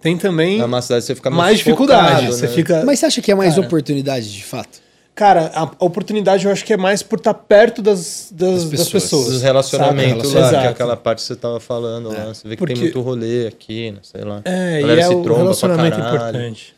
tem 0.00 0.16
também 0.16 0.60
é 0.60 0.64
uma 0.64 0.80
cidade 0.80 1.04
você 1.04 1.14
fica 1.14 1.30
mais, 1.30 1.42
mais 1.42 1.58
dificuldade. 1.58 2.08
Focado, 2.08 2.32
você 2.32 2.46
né? 2.46 2.52
fica... 2.52 2.84
Mas 2.84 2.98
você 2.98 3.06
acha 3.06 3.20
que 3.20 3.32
é 3.32 3.34
mais 3.34 3.54
Cara, 3.54 3.66
oportunidade 3.66 4.32
de 4.32 4.44
fato? 4.44 4.80
Cara, 5.14 5.50
a, 5.52 5.84
oportunidade 5.84 6.46
eu 6.46 6.52
acho 6.52 6.64
que 6.64 6.72
é 6.72 6.76
mais 6.76 7.02
por 7.02 7.18
estar 7.18 7.34
perto 7.34 7.82
das, 7.82 8.28
das, 8.30 8.50
das 8.50 8.64
pessoas. 8.64 8.78
Das 8.78 8.88
pessoas 8.88 9.26
Dos 9.26 9.42
relacionamentos 9.42 10.32
lá, 10.32 10.40
Exato. 10.40 10.58
que 10.60 10.66
é 10.66 10.70
aquela 10.70 10.96
parte 10.96 11.18
que 11.18 11.24
você 11.24 11.34
tava 11.34 11.58
falando 11.58 12.14
é. 12.14 12.18
lá. 12.18 12.26
Você 12.26 12.46
vê 12.46 12.54
que 12.54 12.58
Porque... 12.58 12.74
tem 12.74 12.82
muito 12.84 13.00
rolê 13.00 13.48
aqui, 13.48 13.90
né, 13.90 13.98
sei 14.02 14.22
lá. 14.22 14.42
É, 14.44 14.80
e 14.80 15.00
é 15.00 15.08
o 15.08 15.22
relacionamento 15.22 15.98
importante. 15.98 16.77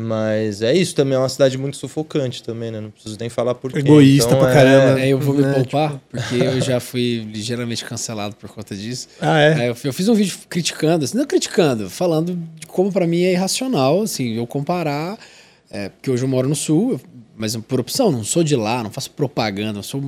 Mas 0.00 0.62
é 0.62 0.74
isso, 0.74 0.94
também 0.94 1.14
é 1.14 1.18
uma 1.18 1.28
cidade 1.28 1.58
muito 1.58 1.76
sufocante 1.76 2.42
também, 2.42 2.70
né? 2.70 2.80
Não 2.80 2.90
preciso 2.90 3.16
nem 3.18 3.28
falar 3.28 3.54
por 3.54 3.72
quê. 3.72 3.80
Egoísta 3.80 4.30
então, 4.30 4.38
pra 4.38 4.52
caramba. 4.52 5.00
É, 5.00 5.08
eu 5.08 5.18
vou 5.18 5.34
me 5.34 5.42
né, 5.42 5.52
poupar, 5.52 5.90
tipo... 5.92 6.02
porque 6.10 6.36
eu 6.36 6.60
já 6.60 6.80
fui 6.80 7.28
ligeiramente 7.32 7.84
cancelado 7.84 8.34
por 8.36 8.48
conta 8.50 8.74
disso. 8.74 9.08
Ah, 9.20 9.40
é? 9.40 9.68
eu, 9.68 9.76
eu, 9.84 9.92
fiz 9.92 10.08
um 10.08 10.14
vídeo 10.14 10.38
criticando, 10.48 11.04
assim, 11.04 11.16
não 11.16 11.26
criticando, 11.26 11.90
falando 11.90 12.34
de 12.58 12.66
como 12.66 12.92
para 12.92 13.06
mim 13.06 13.22
é 13.22 13.32
irracional, 13.32 14.02
assim, 14.02 14.36
eu 14.36 14.46
comparar... 14.46 15.18
É, 15.72 15.88
porque 15.88 16.10
hoje 16.10 16.24
eu 16.24 16.28
moro 16.28 16.48
no 16.48 16.56
sul, 16.56 17.00
mas 17.36 17.56
por 17.56 17.78
opção, 17.78 18.10
não 18.10 18.24
sou 18.24 18.42
de 18.42 18.56
lá, 18.56 18.82
não 18.82 18.90
faço 18.90 19.10
propaganda, 19.12 19.72
não 19.72 19.82
sou. 19.82 20.00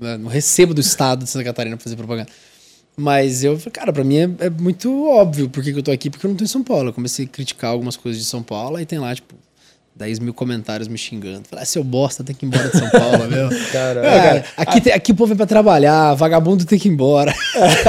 Né, 0.00 0.16
não 0.16 0.30
recebo 0.30 0.72
do 0.72 0.80
estado 0.80 1.24
de 1.24 1.30
Santa 1.30 1.44
Catarina 1.44 1.76
pra 1.76 1.82
fazer 1.82 1.96
propaganda. 1.96 2.28
Mas 2.96 3.42
eu, 3.42 3.58
cara, 3.72 3.92
pra 3.92 4.04
mim 4.04 4.18
é, 4.18 4.46
é 4.46 4.50
muito 4.50 5.08
óbvio 5.08 5.48
por 5.48 5.62
que, 5.62 5.70
eu 5.70 5.82
tô 5.82 5.90
aqui, 5.90 6.08
porque 6.08 6.24
eu 6.24 6.30
não 6.30 6.36
tô 6.36 6.44
em 6.44 6.48
São 6.48 6.62
Paulo. 6.62 6.90
Eu 6.90 6.92
comecei 6.92 7.24
a 7.24 7.28
criticar 7.28 7.70
algumas 7.70 7.96
coisas 7.96 8.22
de 8.22 8.28
São 8.28 8.42
Paulo, 8.42 8.76
aí 8.76 8.86
tem 8.86 8.98
lá, 8.98 9.14
tipo, 9.14 9.34
10 9.96 10.20
mil 10.20 10.32
comentários 10.32 10.86
me 10.86 10.96
xingando. 10.96 11.42
Falei, 11.48 11.62
ah, 11.62 11.66
seu 11.66 11.82
bosta, 11.82 12.22
tem 12.22 12.34
que 12.34 12.44
ir 12.44 12.48
embora 12.48 12.68
de 12.68 12.78
São 12.78 12.88
Paulo, 12.90 13.26
meu. 13.30 13.48
Caramba. 13.72 14.06
É, 14.06 14.20
cara, 14.20 14.44
aqui, 14.56 14.80
tem, 14.80 14.92
aqui 14.92 15.12
o 15.12 15.14
povo 15.14 15.28
vem 15.28 15.36
pra 15.36 15.46
trabalhar, 15.46 16.14
vagabundo 16.14 16.64
tem 16.64 16.78
que 16.78 16.88
ir 16.88 16.92
embora. 16.92 17.34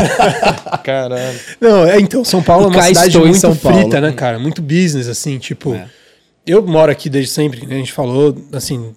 Caramba. 0.84 1.40
Não, 1.62 1.86
é, 1.86 2.00
então, 2.00 2.24
São 2.24 2.42
Paulo 2.42 2.66
é 2.66 2.68
uma 2.70 2.84
cidade 2.84 3.18
muito 3.20 3.38
São 3.38 3.54
frita, 3.54 3.90
Paulo. 3.90 4.02
né, 4.02 4.12
cara? 4.12 4.40
Muito 4.40 4.62
business, 4.62 5.08
assim, 5.08 5.38
tipo. 5.38 5.74
É 5.74 5.88
eu 6.46 6.66
moro 6.66 6.92
aqui 6.92 7.10
desde 7.10 7.32
sempre, 7.32 7.66
né? 7.66 7.76
a 7.76 7.78
gente 7.80 7.92
falou, 7.92 8.38
assim, 8.54 8.94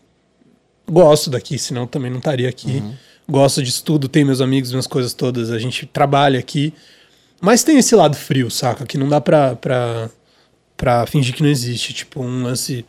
gosto 0.90 1.30
daqui, 1.30 1.59
senão 1.59 1.86
também 1.86 2.11
não 2.11 2.18
estaria 2.18 2.48
aqui. 2.48 2.82
Uhum. 2.84 2.94
Gosto 3.31 3.62
de 3.62 3.68
estudo, 3.68 4.09
tenho 4.09 4.26
meus 4.26 4.41
amigos, 4.41 4.70
minhas 4.70 4.87
coisas 4.87 5.12
todas, 5.12 5.51
a 5.51 5.59
gente 5.59 5.85
trabalha 5.85 6.39
aqui. 6.39 6.72
Mas 7.41 7.62
tem 7.62 7.79
esse 7.79 7.95
lado 7.95 8.16
frio, 8.16 8.51
saca? 8.51 8.87
Que 8.87 8.97
não 8.97 9.09
dá 9.09 9.20
pra, 9.20 9.55
pra, 9.55 10.11
pra 10.76 11.07
fingir 11.07 11.35
que 11.35 11.43
não 11.43 11.51
existe. 11.51 11.93
Tipo, 11.93 12.22
um 12.22 12.43
lance. 12.43 12.85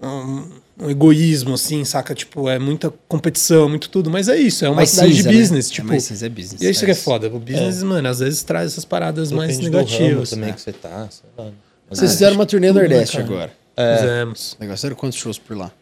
Um, 0.00 0.50
um 0.80 0.90
egoísmo, 0.90 1.54
assim, 1.54 1.84
saca? 1.84 2.14
Tipo, 2.14 2.48
é 2.48 2.58
muita 2.58 2.92
competição, 3.08 3.68
muito 3.68 3.88
tudo. 3.88 4.10
Mas 4.10 4.28
é 4.28 4.36
isso, 4.36 4.64
é 4.64 4.68
uma 4.68 4.76
mais 4.76 4.90
cidade 4.90 5.14
cinza, 5.14 5.22
de 5.22 5.34
né? 5.34 5.40
business. 5.40 5.68
Né? 5.68 5.74
Tipo, 5.74 5.88
é 5.88 5.90
mais 5.90 6.04
cinza, 6.04 6.26
é 6.26 6.28
business. 6.28 6.62
E 6.62 6.70
isso 6.70 6.84
é 6.84 6.86
que 6.86 6.92
é 6.92 6.94
foda. 6.94 7.26
O 7.28 7.40
business, 7.40 7.82
é. 7.82 7.84
mano, 7.84 8.08
às 8.08 8.20
vezes 8.20 8.42
traz 8.42 8.72
essas 8.72 8.84
paradas 8.84 9.30
Depende 9.30 9.46
mais 9.46 9.58
negativas. 9.58 10.30
também 10.30 10.50
é. 10.50 10.52
que 10.52 10.60
você 10.60 10.72
tá. 10.72 11.08
Vocês 11.90 12.12
fizeram 12.12 12.36
uma 12.36 12.46
turnê 12.46 12.68
no 12.68 12.74
Nordeste 12.74 13.18
agora. 13.18 13.52
É. 13.76 13.96
Fizemos. 13.96 14.56
Legal. 14.60 14.76
Sério, 14.76 14.96
quantos 14.96 15.18
shows 15.18 15.38
por 15.38 15.56
lá? 15.56 15.72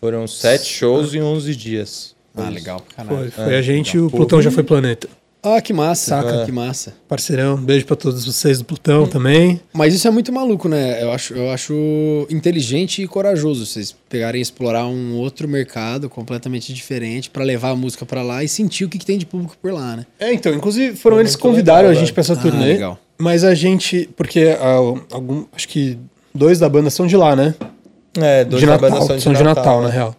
Foram 0.00 0.26
sete 0.26 0.66
shows 0.66 1.14
em 1.14 1.22
11 1.22 1.56
dias. 1.56 2.13
Ah, 2.36 2.48
legal. 2.48 2.82
Caralho. 2.96 3.30
Foi, 3.30 3.30
foi 3.30 3.54
é, 3.54 3.58
a 3.58 3.62
gente 3.62 3.96
e 3.96 4.00
o 4.00 4.10
Plutão 4.10 4.42
já 4.42 4.50
foi 4.50 4.62
planeta. 4.62 5.08
Ah, 5.46 5.60
que 5.60 5.74
massa. 5.74 6.06
Saca? 6.06 6.36
É. 6.36 6.44
Que 6.46 6.50
massa. 6.50 6.94
Parceirão, 7.06 7.58
beijo 7.58 7.84
para 7.84 7.96
todos 7.96 8.24
vocês 8.24 8.58
do 8.58 8.64
Plutão 8.64 9.02
hum. 9.02 9.06
também. 9.06 9.60
Mas 9.74 9.92
isso 9.92 10.08
é 10.08 10.10
muito 10.10 10.32
maluco, 10.32 10.70
né? 10.70 11.02
Eu 11.02 11.12
acho, 11.12 11.34
eu 11.34 11.50
acho 11.50 12.26
inteligente 12.30 13.02
e 13.02 13.06
corajoso 13.06 13.66
vocês 13.66 13.94
pegarem 14.08 14.38
e 14.38 14.42
explorar 14.42 14.86
um 14.86 15.18
outro 15.18 15.46
mercado 15.46 16.08
completamente 16.08 16.72
diferente 16.72 17.28
para 17.28 17.44
levar 17.44 17.70
a 17.70 17.76
música 17.76 18.06
para 18.06 18.22
lá 18.22 18.42
e 18.42 18.48
sentir 18.48 18.86
o 18.86 18.88
que, 18.88 18.98
que, 18.98 19.04
tem 19.04 19.18
de 19.18 19.26
público 19.26 19.54
por 19.60 19.70
lá, 19.70 19.96
né? 19.96 20.06
É, 20.18 20.32
então, 20.32 20.50
inclusive 20.54 20.96
foram 20.96 21.20
eles 21.20 21.36
que 21.36 21.42
convidaram 21.42 21.88
legal, 21.88 21.92
a 21.92 22.00
gente 22.00 22.12
para 22.14 22.20
essa 22.22 22.32
ah, 22.32 22.36
turnê. 22.36 22.64
Legal. 22.64 22.98
Mas 23.18 23.44
a 23.44 23.54
gente, 23.54 24.08
porque 24.16 24.46
uh, 24.46 25.04
algum, 25.10 25.44
acho 25.52 25.68
que 25.68 25.98
dois 26.34 26.58
da 26.58 26.70
banda 26.70 26.88
são 26.88 27.06
de 27.06 27.18
lá, 27.18 27.36
né? 27.36 27.54
É, 28.16 28.44
dois 28.46 28.60
de 28.60 28.66
da 28.66 28.78
Natal, 28.78 28.90
banda 28.90 29.06
são 29.06 29.16
de 29.16 29.22
são 29.22 29.32
Natal, 29.32 29.52
de 29.52 29.60
Natal 29.60 29.80
né? 29.82 29.88
na 29.88 29.92
real. 29.92 30.16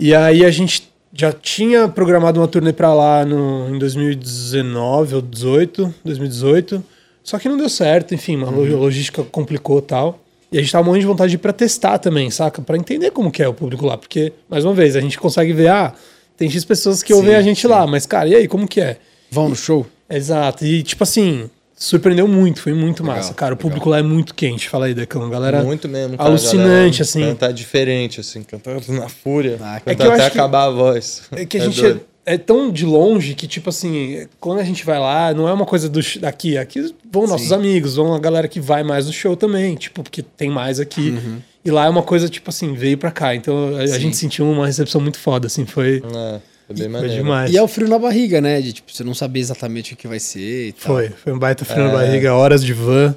E 0.00 0.14
aí 0.14 0.46
a 0.46 0.50
gente 0.50 0.95
já 1.16 1.32
tinha 1.32 1.88
programado 1.88 2.40
uma 2.40 2.48
turnê 2.48 2.72
pra 2.72 2.92
lá 2.92 3.24
no, 3.24 3.74
em 3.74 3.78
2019 3.78 5.14
ou 5.14 5.22
18, 5.22 5.94
2018. 6.04 6.84
Só 7.22 7.38
que 7.38 7.48
não 7.48 7.56
deu 7.56 7.68
certo, 7.68 8.14
enfim, 8.14 8.40
a 8.42 8.46
uhum. 8.46 8.78
logística 8.78 9.22
complicou 9.24 9.80
tal. 9.80 10.20
E 10.52 10.58
a 10.58 10.60
gente 10.60 10.70
tava 10.70 10.84
morrendo 10.84 11.00
de 11.00 11.06
vontade 11.06 11.30
de 11.30 11.36
ir 11.36 11.38
pra 11.38 11.52
testar 11.52 11.98
também, 11.98 12.30
saca? 12.30 12.62
Pra 12.62 12.76
entender 12.76 13.10
como 13.10 13.32
que 13.32 13.42
é 13.42 13.48
o 13.48 13.54
público 13.54 13.84
lá. 13.84 13.96
Porque, 13.96 14.32
mais 14.48 14.64
uma 14.64 14.74
vez, 14.74 14.94
a 14.94 15.00
gente 15.00 15.18
consegue 15.18 15.52
ver, 15.52 15.68
ah, 15.68 15.92
tem 16.36 16.48
X 16.48 16.64
pessoas 16.64 17.02
que 17.02 17.12
sim, 17.12 17.18
ouvem 17.18 17.34
a 17.34 17.42
gente 17.42 17.62
sim. 17.62 17.66
lá, 17.66 17.86
mas, 17.86 18.06
cara, 18.06 18.28
e 18.28 18.34
aí, 18.34 18.46
como 18.46 18.68
que 18.68 18.80
é? 18.80 18.98
Vão 19.30 19.48
no 19.48 19.56
show? 19.56 19.84
Exato. 20.08 20.64
E, 20.64 20.84
tipo 20.84 21.02
assim, 21.02 21.50
surpreendeu 21.76 22.26
muito, 22.26 22.62
foi 22.62 22.72
muito 22.72 23.02
legal, 23.02 23.18
massa, 23.18 23.34
cara. 23.34 23.54
O 23.54 23.56
público 23.56 23.90
legal. 23.90 24.02
lá 24.02 24.08
é 24.08 24.14
muito 24.14 24.34
quente, 24.34 24.68
fala 24.68 24.86
aí, 24.86 24.94
Decão. 24.94 25.28
Galera, 25.28 25.62
muito 25.62 25.86
mesmo, 25.88 26.16
cara, 26.16 26.30
alucinante, 26.30 27.02
assim. 27.02 27.20
Cantar 27.20 27.52
diferente, 27.52 28.18
assim, 28.18 28.42
cantar 28.42 28.80
na 28.88 29.08
fúria. 29.08 29.58
Ah, 29.60 29.80
é 29.84 29.94
que 29.94 30.02
até 30.02 30.26
acabar 30.26 30.64
a 30.64 30.70
voz. 30.70 31.24
É 31.32 31.44
que 31.44 31.58
a 31.58 31.60
é 31.60 31.64
gente 31.64 31.84
é, 31.84 32.00
é, 32.24 32.38
tão 32.38 32.72
de 32.72 32.86
longe 32.86 33.34
que, 33.34 33.46
tipo 33.46 33.68
assim, 33.68 34.26
quando 34.40 34.58
a 34.58 34.64
gente 34.64 34.84
vai 34.86 34.98
lá, 34.98 35.34
não 35.34 35.46
é 35.46 35.52
uma 35.52 35.66
coisa 35.66 35.88
do, 35.88 36.00
daqui. 36.18 36.56
Aqui 36.56 36.94
vão 37.12 37.26
nossos 37.26 37.48
Sim. 37.48 37.54
amigos, 37.54 37.96
vão 37.96 38.14
a 38.14 38.18
galera 38.18 38.48
que 38.48 38.58
vai 38.58 38.82
mais 38.82 39.06
no 39.06 39.12
show 39.12 39.36
também, 39.36 39.74
tipo, 39.74 40.02
porque 40.02 40.22
tem 40.22 40.48
mais 40.50 40.80
aqui. 40.80 41.10
Uhum. 41.10 41.38
E 41.62 41.70
lá 41.70 41.84
é 41.86 41.88
uma 41.88 42.02
coisa, 42.02 42.28
tipo 42.28 42.48
assim, 42.48 42.72
veio 42.74 42.96
pra 42.96 43.10
cá. 43.10 43.34
Então 43.34 43.76
a, 43.76 43.82
a 43.82 43.98
gente 43.98 44.16
sentiu 44.16 44.50
uma 44.50 44.66
recepção 44.66 45.00
muito 45.00 45.18
foda, 45.18 45.46
assim, 45.46 45.66
foi. 45.66 46.02
É. 46.14 46.40
Foi 46.66 46.76
bem 46.76 46.88
maneiro. 46.88 47.14
Foi 47.14 47.22
demais. 47.22 47.52
E 47.52 47.56
é 47.56 47.62
o 47.62 47.68
frio 47.68 47.88
na 47.88 47.98
barriga, 47.98 48.40
né? 48.40 48.60
De 48.60 48.72
tipo, 48.72 48.92
você 48.92 49.04
não 49.04 49.14
saber 49.14 49.40
exatamente 49.40 49.94
o 49.94 49.96
que 49.96 50.08
vai 50.08 50.18
ser. 50.18 50.74
foi, 50.76 51.10
foi 51.10 51.32
um 51.32 51.38
baita 51.38 51.64
frio 51.64 51.82
é. 51.82 51.86
na 51.86 51.92
barriga, 51.92 52.34
horas 52.34 52.64
de 52.64 52.72
van, 52.72 53.14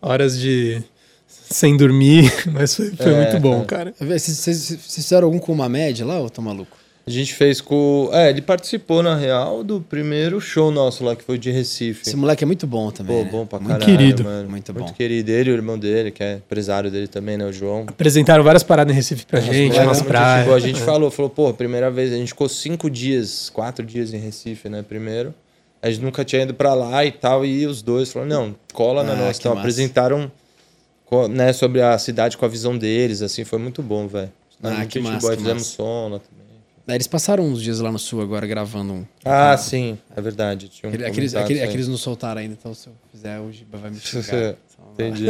horas 0.00 0.38
de 0.38 0.82
sem 1.26 1.76
dormir, 1.76 2.32
mas 2.50 2.74
foi, 2.74 2.90
foi 2.92 3.12
é, 3.12 3.24
muito 3.24 3.40
bom, 3.40 3.62
é. 3.62 3.64
cara. 3.64 3.94
Vocês 4.00 4.78
fizeram 4.80 5.26
algum 5.26 5.38
com 5.38 5.52
uma 5.52 5.68
média 5.68 6.04
lá 6.06 6.18
ou 6.18 6.30
tô 6.30 6.40
maluco? 6.40 6.81
A 7.04 7.10
gente 7.10 7.34
fez 7.34 7.60
com. 7.60 8.08
É, 8.12 8.30
ele 8.30 8.40
participou, 8.40 9.02
na 9.02 9.16
real, 9.16 9.64
do 9.64 9.80
primeiro 9.80 10.40
show 10.40 10.70
nosso 10.70 11.04
lá, 11.04 11.16
que 11.16 11.24
foi 11.24 11.36
de 11.36 11.50
Recife. 11.50 12.02
Esse 12.06 12.16
moleque 12.16 12.44
é 12.44 12.46
muito 12.46 12.64
bom 12.64 12.92
também. 12.92 13.16
Pô, 13.16 13.24
né? 13.24 13.30
bom 13.30 13.46
pra 13.46 13.58
muito 13.58 13.72
caralho. 13.72 13.98
Querido. 13.98 14.24
Mano. 14.24 14.48
Muito 14.48 14.72
bom. 14.72 14.80
Muito 14.80 14.94
querido. 14.94 15.30
Ele 15.32 15.50
e 15.50 15.52
o 15.52 15.56
irmão 15.56 15.76
dele, 15.76 16.12
que 16.12 16.22
é 16.22 16.36
empresário 16.36 16.92
dele 16.92 17.08
também, 17.08 17.36
né? 17.36 17.44
O 17.44 17.52
João. 17.52 17.86
Apresentaram 17.88 18.44
várias 18.44 18.62
paradas 18.62 18.92
em 18.92 18.96
Recife 18.96 19.26
pra 19.26 19.40
Nossa, 19.40 19.52
gente, 19.52 19.76
nas 19.76 20.00
praias. 20.00 20.48
A 20.48 20.58
gente 20.60 20.80
falou, 20.80 21.10
falou, 21.10 21.30
pô, 21.30 21.52
primeira 21.52 21.90
vez, 21.90 22.12
a 22.12 22.16
gente 22.16 22.28
ficou 22.28 22.48
cinco 22.48 22.88
dias, 22.88 23.50
quatro 23.50 23.84
dias 23.84 24.14
em 24.14 24.18
Recife, 24.18 24.68
né? 24.68 24.84
Primeiro. 24.86 25.34
A 25.82 25.90
gente 25.90 26.02
nunca 26.04 26.24
tinha 26.24 26.42
ido 26.42 26.54
pra 26.54 26.72
lá 26.74 27.04
e 27.04 27.10
tal, 27.10 27.44
e 27.44 27.66
os 27.66 27.82
dois 27.82 28.12
falaram, 28.12 28.30
não, 28.30 28.56
cola 28.72 29.00
ah, 29.00 29.04
na 29.04 29.16
nossa. 29.16 29.40
Então, 29.40 29.52
massa. 29.52 29.60
apresentaram 29.60 30.30
né, 31.28 31.52
sobre 31.52 31.82
a 31.82 31.98
cidade 31.98 32.36
com 32.36 32.44
a 32.44 32.48
visão 32.48 32.78
deles, 32.78 33.20
assim, 33.20 33.44
foi 33.44 33.58
muito 33.58 33.82
bom, 33.82 34.06
velho. 34.06 34.30
Ah, 34.62 34.86
que 34.86 35.00
massa, 35.00 35.18
boa, 35.18 35.36
fizemos 35.36 35.66
som 35.66 36.08
lá 36.12 36.20
também. 36.20 36.41
É, 36.86 36.94
eles 36.94 37.06
passaram 37.06 37.44
uns 37.44 37.62
dias 37.62 37.78
lá 37.78 37.92
no 37.92 37.98
sul 37.98 38.20
agora 38.20 38.46
gravando 38.46 38.92
um. 38.92 39.04
Ah, 39.24 39.56
sim, 39.56 39.96
é 40.16 40.20
verdade. 40.20 40.68
Tinha 40.68 40.90
um 40.90 40.94
aqueles, 40.94 41.34
aqueles, 41.34 41.62
aqueles 41.62 41.88
não 41.88 41.96
soltaram 41.96 42.40
ainda, 42.40 42.54
então 42.58 42.74
se 42.74 42.88
eu 42.88 42.92
fizer 43.10 43.38
hoje 43.38 43.66
vai 43.70 43.90
me 43.90 43.98
xingar. 44.00 44.56
Entendi. 44.92 45.26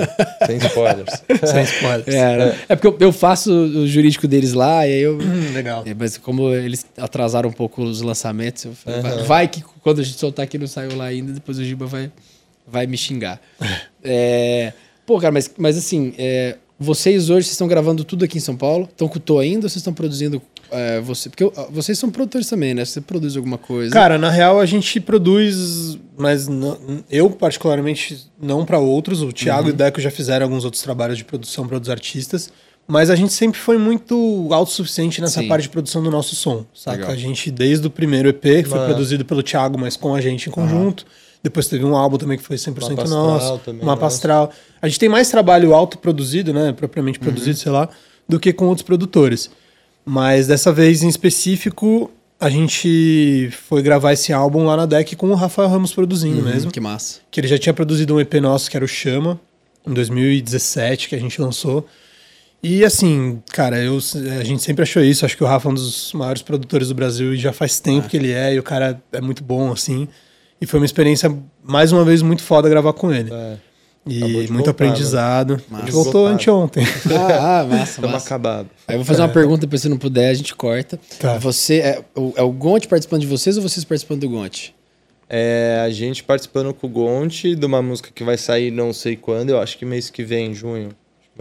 Sem 0.47 0.57
spoilers. 0.57 1.23
Sem 1.51 1.63
spoilers. 1.63 2.09
É, 2.09 2.57
é 2.71 2.77
porque 2.77 2.87
eu, 2.87 2.97
eu, 3.09 3.13
faço 3.13 3.53
o 3.53 3.87
jurídico 3.87 4.27
deles 4.27 4.55
lá 4.55 4.87
e 4.87 4.93
aí 4.93 5.01
eu. 5.01 5.19
Legal. 5.55 5.85
É, 5.87 5.95
mas 5.95 6.17
como 6.17 6.53
eles 6.53 6.85
atrasaram 6.97 7.49
um 7.49 7.53
pouco 7.53 7.83
os 7.83 8.01
lançamentos, 8.01 8.65
eu 8.65 8.75
falei, 8.75 9.01
uhum. 9.01 9.03
vai, 9.03 9.25
vai, 9.25 9.49
que 9.49 9.63
quando 9.83 10.01
a 10.01 10.05
gente 10.05 10.19
soltar 10.19 10.45
aqui 10.45 10.59
não 10.59 10.67
saiu 10.67 10.97
lá 10.97 11.05
ainda, 11.05 11.33
depois 11.33 11.59
o 11.59 11.65
Giba 11.65 11.87
vai, 11.87 12.11
vai 12.67 12.87
me 12.87 12.97
xingar. 12.97 13.41
é, 14.03 14.73
pô, 15.07 15.19
cara, 15.21 15.33
mas, 15.33 15.51
mas 15.57 15.77
assim, 15.77 16.15
é, 16.19 16.57
vocês 16.79 17.31
hoje 17.31 17.47
vocês 17.47 17.53
estão 17.53 17.69
gravando 17.69 18.05
tudo 18.05 18.25
aqui 18.25 18.39
em 18.39 18.41
São 18.41 18.57
Paulo? 18.57 18.89
Estão 18.91 19.07
com 19.07 19.19
o 19.19 19.21
Tô 19.21 19.39
ainda 19.39 19.67
ou 19.67 19.69
vocês 19.69 19.77
estão 19.77 19.95
produzindo 19.95 20.43
é, 20.73 21.01
você? 21.01 21.29
Porque 21.29 21.45
eu, 21.45 21.53
vocês 21.71 21.99
são 21.99 22.11
produtores 22.11 22.49
também, 22.49 22.75
né? 22.75 22.85
Você 22.85 23.01
produz 23.01 23.37
alguma 23.37 23.59
coisa? 23.59 23.93
Cara, 23.93 24.19
na 24.19 24.31
real 24.31 24.59
a 24.59 24.67
gente 24.67 24.99
produz, 24.99 25.99
mas 26.17 26.49
não, 26.49 26.79
eu 27.11 27.31
particularmente 27.31 28.27
não 28.41 28.65
para 28.65 28.79
outros. 28.79 29.23
O 29.23 29.33
Thiago 29.33 29.65
uhum. 29.65 29.69
e 29.69 29.71
o 29.73 29.75
Deco 29.75 30.01
já 30.01 30.11
fizeram 30.11 30.47
alguns 30.47 30.65
outros 30.65 30.83
trabalhos 30.83 31.19
de 31.19 31.25
produção 31.25 31.67
para 31.67 31.77
outros 31.77 31.91
artistas. 31.91 32.51
Mas 32.87 33.11
a 33.11 33.15
gente 33.15 33.33
sempre 33.33 33.61
foi 33.61 33.79
muito 33.79 34.49
autossuficiente 34.51 35.21
nessa 35.21 35.41
Sim. 35.41 35.49
parte 35.49 35.63
de 35.63 35.69
produção 35.69 36.03
do 36.03 36.11
nosso 36.11 36.35
som, 36.35 36.67
saca? 36.75 36.97
Legal. 36.97 37.13
A 37.13 37.17
gente, 37.17 37.51
desde 37.51 37.87
o 37.87 37.91
primeiro 37.91 38.29
EP, 38.29 38.43
que 38.43 38.65
foi 38.65 38.85
produzido 38.85 39.25
pelo 39.25 39.43
Thiago, 39.43 39.79
mas 39.79 39.97
com 39.97 40.15
a 40.15 40.21
gente 40.21 40.49
em 40.49 40.53
conjunto. 40.53 41.03
Uhum. 41.03 41.23
Depois 41.43 41.67
teve 41.69 41.85
um 41.85 41.97
álbum 41.97 42.17
também 42.19 42.39
que 42.39 42.45
foi 42.45 42.57
100% 42.57 42.97
Mapa 42.97 43.09
nosso. 43.09 43.59
Também, 43.59 43.85
Mapa 43.85 44.07
Astral. 44.07 44.51
A 44.81 44.89
gente 44.89 44.99
tem 44.99 45.09
mais 45.09 45.29
trabalho 45.31 45.75
autoproduzido, 45.75 46.53
né? 46.53 46.73
Propriamente 46.73 47.19
uhum. 47.19 47.25
produzido, 47.25 47.57
sei 47.57 47.73
lá, 47.73 47.89
do 48.29 48.39
que 48.39 48.53
com 48.53 48.67
outros 48.67 48.85
produtores. 48.85 49.51
Mas 50.05 50.47
dessa 50.47 50.73
vez 50.73 51.03
em 51.03 51.09
específico, 51.09 52.11
a 52.41 52.51
gente 52.51 53.51
foi 53.69 53.83
gravar 53.83 54.13
esse 54.13 54.33
álbum 54.33 54.65
lá 54.65 54.77
na 54.77 54.87
deck 54.87 55.15
com 55.15 55.31
o 55.31 55.35
Rafael 55.35 55.69
Ramos 55.69 55.95
produzindo 55.95 56.39
uhum, 56.39 56.45
mesmo. 56.45 56.71
Que 56.73 56.81
massa. 56.81 57.21
Que 57.31 57.41
ele 57.41 57.49
já 57.49 57.57
tinha 57.57 57.73
produzido 57.73 58.15
um 58.15 58.21
EP 58.21 58.35
nosso 58.35 58.71
que 58.71 58.77
era 58.77 58.85
o 58.85 58.89
Chama, 58.89 59.41
em 59.87 59.95
2017, 59.95 61.09
que 61.09 61.15
a 61.15 61.21
gente 61.21 61.41
lançou. 61.41 61.87
E 62.63 62.85
assim, 62.85 63.43
cara, 63.53 63.79
eu, 63.79 63.99
a 64.41 64.45
gente 64.45 64.63
sempre 64.63 64.83
achou 64.83 65.03
isso. 65.03 65.25
Acho 65.25 65.37
que 65.37 65.43
o 65.43 65.47
Rafa 65.47 65.69
é 65.69 65.71
um 65.71 65.75
dos 65.75 66.13
maiores 66.13 66.43
produtores 66.43 66.89
do 66.89 66.95
Brasil 66.95 67.35
e 67.35 67.37
já 67.37 67.53
faz 67.53 67.81
tempo 67.81 68.07
ah. 68.07 68.09
que 68.09 68.17
ele 68.17 68.33
é, 68.33 68.55
e 68.55 68.59
o 68.59 68.63
cara 68.63 69.01
é 69.13 69.21
muito 69.21 69.43
bom, 69.43 69.73
assim. 69.73 70.09
E 70.61 70.67
foi 70.67 70.79
uma 70.79 70.87
experiência, 70.87 71.37
mais 71.63 71.91
uma 71.91 72.05
vez, 72.05 72.23
muito 72.23 72.43
foda 72.43 72.69
gravar 72.69 72.93
com 72.93 73.13
ele. 73.13 73.33
É. 73.33 73.57
E 74.07 74.21
muito 74.21 74.53
voltar, 74.53 74.71
aprendizado. 74.71 75.63
Né? 75.71 75.79
A 75.79 75.81
gente 75.81 75.93
voltou 75.93 76.27
anteontem. 76.27 76.85
Ah, 77.13 77.61
ah 77.61 77.65
massa, 77.65 78.01
Estamos 78.01 78.27
acabados. 78.27 78.73
Aí 78.87 78.95
eu 78.95 78.99
vou 78.99 79.05
fazer 79.05 79.21
é. 79.21 79.25
uma 79.25 79.33
pergunta 79.33 79.67
para 79.67 79.79
se 79.79 79.89
não 79.89 79.97
puder, 79.97 80.31
a 80.31 80.35
gente 80.35 80.55
corta. 80.55 80.99
Tá. 81.19 81.39
Você, 81.39 81.79
é, 81.79 82.05
o, 82.17 82.33
é 82.37 82.43
o 82.43 82.51
Gonte 82.51 82.89
participando 82.89 83.21
de 83.21 83.27
vocês 83.27 83.57
ou 83.57 83.63
vocês 83.63 83.85
participando 83.85 84.21
do 84.21 84.29
Gonte? 84.29 84.75
É 85.29 85.83
a 85.85 85.91
gente 85.91 86.23
participando 86.25 86.75
com 86.75 86.87
o 86.87 86.91
Gonte 86.91 87.55
de 87.55 87.65
uma 87.65 87.81
música 87.81 88.11
que 88.13 88.25
vai 88.25 88.37
sair 88.37 88.71
não 88.71 88.93
sei 88.93 89.17
quando, 89.17 89.51
eu 89.51 89.61
acho 89.61 89.79
que 89.79 89.85
mês 89.85 90.11
que 90.11 90.23
vem, 90.25 90.51
em 90.51 90.55
junho. 90.55 90.91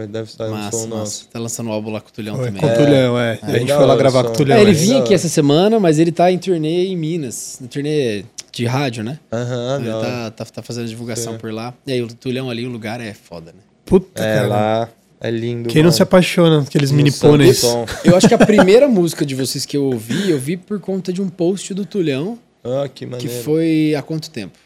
Deve 0.07 0.29
estar 0.29 0.49
massa, 0.49 0.77
som 0.77 0.87
nosso. 0.87 1.27
Tá 1.27 1.39
lançando 1.39 1.69
um 1.69 1.71
álbum 1.71 1.91
lá 1.91 2.01
com 2.01 2.09
o 2.09 2.11
Tulhão 2.11 2.37
também. 2.37 2.61
Com 2.61 2.67
o 2.67 2.75
Tulhão, 2.75 3.19
é. 3.19 3.39
é. 3.41 3.45
A 3.45 3.59
gente 3.59 3.73
foi 3.73 3.85
lá 3.85 3.95
gravar 3.95 4.23
com 4.23 4.29
o 4.29 4.33
Tulhão. 4.33 4.57
É, 4.57 4.61
ele 4.61 4.73
vinha 4.73 4.99
aqui 4.99 5.13
essa 5.13 5.29
semana, 5.29 5.79
mas 5.79 5.99
ele 5.99 6.11
tá 6.11 6.31
em 6.31 6.37
turnê 6.37 6.87
em 6.87 6.97
Minas. 6.97 7.59
Em 7.61 7.67
turnê 7.67 8.25
de 8.51 8.65
rádio, 8.65 9.03
né? 9.03 9.19
Aham, 9.31 9.77
uhum, 9.77 9.85
Ele 9.85 9.91
tá, 9.91 10.31
tá, 10.31 10.45
tá, 10.45 10.61
fazendo 10.61 10.87
divulgação 10.87 11.33
Sim. 11.33 11.39
por 11.39 11.53
lá. 11.53 11.73
E 11.87 11.93
aí, 11.93 12.01
o 12.01 12.07
Tulhão 12.07 12.49
ali, 12.49 12.65
o 12.65 12.69
lugar 12.69 12.99
é 12.99 13.13
foda, 13.13 13.51
né? 13.51 13.59
Puta, 13.85 14.21
é, 14.23 14.35
cara. 14.35 14.47
lá 14.47 14.89
é 15.21 15.29
lindo. 15.29 15.69
Quem 15.69 15.81
mano. 15.81 15.89
não 15.89 15.91
se 15.91 16.01
apaixona, 16.01 16.61
aqueles 16.61 16.91
mini 16.91 17.11
pôneis. 17.11 17.63
Eu 18.03 18.17
acho 18.17 18.27
que 18.27 18.33
a 18.33 18.39
primeira 18.43 18.87
música 18.87 19.23
de 19.23 19.35
vocês 19.35 19.65
que 19.65 19.77
eu 19.77 19.85
ouvi, 19.85 20.31
eu 20.31 20.39
vi 20.39 20.57
por 20.57 20.79
conta 20.79 21.13
de 21.13 21.21
um 21.21 21.29
post 21.29 21.73
do 21.75 21.85
Tulhão. 21.85 22.39
Ah, 22.63 22.89
que 22.93 23.05
maneiro. 23.05 23.31
Que 23.31 23.43
foi 23.43 23.93
há 23.95 24.01
quanto 24.01 24.31
tempo? 24.31 24.57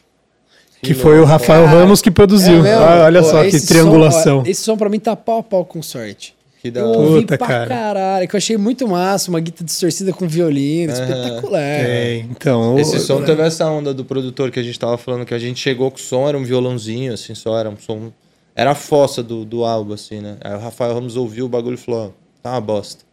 Que, 0.86 0.94
que 0.94 1.00
foi 1.00 1.18
o 1.20 1.24
Rafael 1.24 1.66
Ramos 1.66 2.00
que 2.00 2.10
produziu. 2.10 2.64
É 2.64 2.74
ah, 2.74 3.02
olha 3.04 3.22
Pô, 3.22 3.28
só 3.28 3.44
que 3.44 3.60
triangulação. 3.60 4.44
Som, 4.44 4.50
esse 4.50 4.62
som 4.62 4.76
pra 4.76 4.88
mim 4.88 4.98
tá 4.98 5.16
pau 5.16 5.38
a 5.38 5.42
pau 5.42 5.64
com 5.64 5.82
sorte. 5.82 6.34
Que 6.62 6.70
da 6.70 6.80
eu 6.80 6.86
ouvi 6.86 7.20
Puta, 7.20 7.38
pra 7.38 7.46
cara. 7.46 7.66
caralho, 7.66 8.28
que 8.28 8.34
eu 8.34 8.38
achei 8.38 8.56
muito 8.56 8.88
massa, 8.88 9.30
uma 9.30 9.38
guitarra 9.38 9.66
distorcida 9.66 10.12
com 10.12 10.26
violino, 10.26 10.92
uhum. 10.92 11.00
espetacular. 11.00 11.60
É, 11.60 12.24
então... 12.30 12.78
Esse 12.78 12.98
som 12.98 13.22
teve 13.22 13.42
essa 13.42 13.70
onda 13.70 13.92
do 13.92 14.04
produtor 14.04 14.50
que 14.50 14.58
a 14.58 14.62
gente 14.62 14.78
tava 14.78 14.96
falando, 14.96 15.24
que 15.24 15.34
a 15.34 15.38
gente 15.38 15.60
chegou 15.60 15.90
com 15.90 15.98
o 15.98 16.00
som, 16.00 16.28
era 16.28 16.36
um 16.36 16.44
violãozinho, 16.44 17.12
assim, 17.12 17.34
só 17.34 17.58
era 17.58 17.68
um 17.68 17.76
som... 17.76 18.10
Era 18.54 18.70
a 18.70 18.74
fossa 18.74 19.22
do, 19.22 19.44
do 19.44 19.64
álbum, 19.64 19.92
assim, 19.92 20.20
né? 20.20 20.38
Aí 20.40 20.54
o 20.54 20.58
Rafael 20.58 20.94
Ramos 20.94 21.14
ouviu 21.14 21.44
o 21.44 21.48
bagulho 21.48 21.74
e 21.74 21.76
falou, 21.76 22.14
tá 22.42 22.52
uma 22.52 22.60
bosta. 22.60 23.04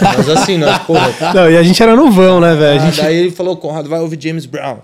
Mas 0.00 0.28
assim, 0.28 0.56
nós, 0.56 0.78
porra... 0.84 1.34
Não, 1.34 1.50
e 1.50 1.56
a 1.56 1.62
gente 1.62 1.82
era 1.82 1.96
novão, 1.96 2.40
né, 2.40 2.54
velho? 2.54 2.80
Ah, 2.80 2.84
gente... 2.86 3.02
Daí 3.02 3.16
ele 3.16 3.30
falou, 3.32 3.56
Conrado, 3.56 3.88
vai 3.88 4.00
ouvir 4.00 4.18
James 4.22 4.46
Brown. 4.46 4.78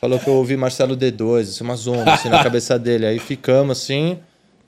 Falou 0.00 0.18
que 0.18 0.28
eu 0.28 0.34
ouvi 0.34 0.56
Marcelo 0.56 0.96
D2, 0.96 1.40
assim, 1.40 1.64
uma 1.64 1.76
zona, 1.76 2.12
assim, 2.12 2.28
na 2.28 2.42
cabeça 2.42 2.78
dele. 2.78 3.06
Aí 3.06 3.18
ficamos, 3.18 3.78
assim... 3.78 4.18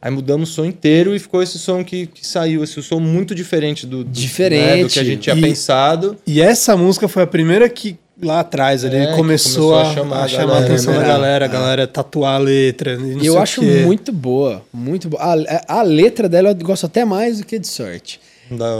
Aí 0.02 0.10
mudamos 0.10 0.50
o 0.50 0.52
som 0.54 0.64
inteiro 0.64 1.14
e 1.14 1.18
ficou 1.18 1.42
esse 1.42 1.58
som 1.58 1.84
que, 1.84 2.06
que 2.06 2.26
saiu, 2.26 2.64
esse 2.64 2.82
som 2.82 2.98
muito 2.98 3.34
diferente 3.34 3.86
do, 3.86 4.02
do, 4.02 4.10
diferente. 4.10 4.76
Né, 4.76 4.82
do 4.82 4.88
que 4.88 4.98
a 4.98 5.04
gente 5.04 5.20
tinha 5.20 5.36
e, 5.36 5.40
pensado. 5.42 6.16
E 6.26 6.40
essa 6.40 6.74
música 6.74 7.06
foi 7.06 7.22
a 7.22 7.26
primeira 7.26 7.68
que 7.68 7.98
lá 8.22 8.40
atrás 8.40 8.84
ali 8.84 8.96
é, 8.96 9.14
começou, 9.14 9.72
começou, 9.72 9.74
a, 9.74 9.82
a 9.82 9.94
chamar, 9.94 10.24
a, 10.24 10.28
chamar 10.28 10.46
galera, 10.46 10.62
a 10.62 10.64
atenção 10.64 10.92
né? 10.94 11.00
da 11.00 11.06
galera, 11.06 11.44
a 11.44 11.48
galera 11.48 11.86
tatuar 11.86 12.34
a 12.36 12.38
letra. 12.38 12.98
E 13.20 13.26
eu 13.26 13.38
acho 13.38 13.62
muito 13.62 14.10
boa, 14.10 14.62
muito 14.72 15.08
boa. 15.08 15.22
A, 15.22 15.80
a 15.80 15.82
letra 15.82 16.28
dela 16.30 16.50
eu 16.50 16.54
gosto 16.54 16.86
até 16.86 17.04
mais 17.04 17.38
do 17.38 17.46
que 17.46 17.58
de 17.58 17.68
sorte. 17.68 18.20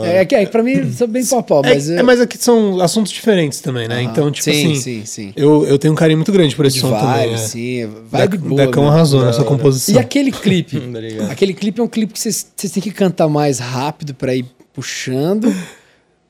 É, 0.04 0.24
que 0.24 0.34
é, 0.34 0.46
pra 0.46 0.62
mim, 0.62 0.92
sou 0.92 1.06
bem 1.06 1.22
pau 1.46 1.62
mas... 1.62 1.88
É, 1.88 1.94
eu... 1.94 1.98
é, 1.98 2.02
mas 2.02 2.20
aqui 2.20 2.36
são 2.38 2.80
assuntos 2.80 3.12
diferentes 3.12 3.60
também, 3.60 3.86
né? 3.86 4.02
Então, 4.02 4.30
tipo 4.30 4.44
sim, 4.44 4.72
assim... 4.72 4.74
Sim, 4.74 5.04
sim, 5.04 5.32
eu, 5.36 5.66
eu 5.66 5.78
tenho 5.78 5.92
um 5.92 5.96
carinho 5.96 6.18
muito 6.18 6.32
grande 6.32 6.56
por 6.56 6.66
esse 6.66 6.76
de 6.76 6.80
som 6.80 6.90
vibe, 6.90 7.02
também. 7.02 7.34
É. 7.34 7.36
sim. 7.36 7.86
Vibe 8.10 8.38
da, 8.38 8.48
boa. 8.48 8.66
Decão 8.66 8.88
arrasou 8.88 9.24
nessa 9.24 9.44
composição. 9.44 9.94
E 9.94 9.98
aquele 9.98 10.32
clipe? 10.32 10.82
aquele 11.30 11.54
clipe 11.54 11.80
é 11.80 11.84
um 11.84 11.88
clipe 11.88 12.12
que 12.12 12.20
vocês 12.20 12.42
têm 12.42 12.82
que 12.82 12.90
cantar 12.90 13.28
mais 13.28 13.58
rápido 13.58 14.14
pra 14.14 14.34
ir 14.34 14.44
puxando. 14.72 15.54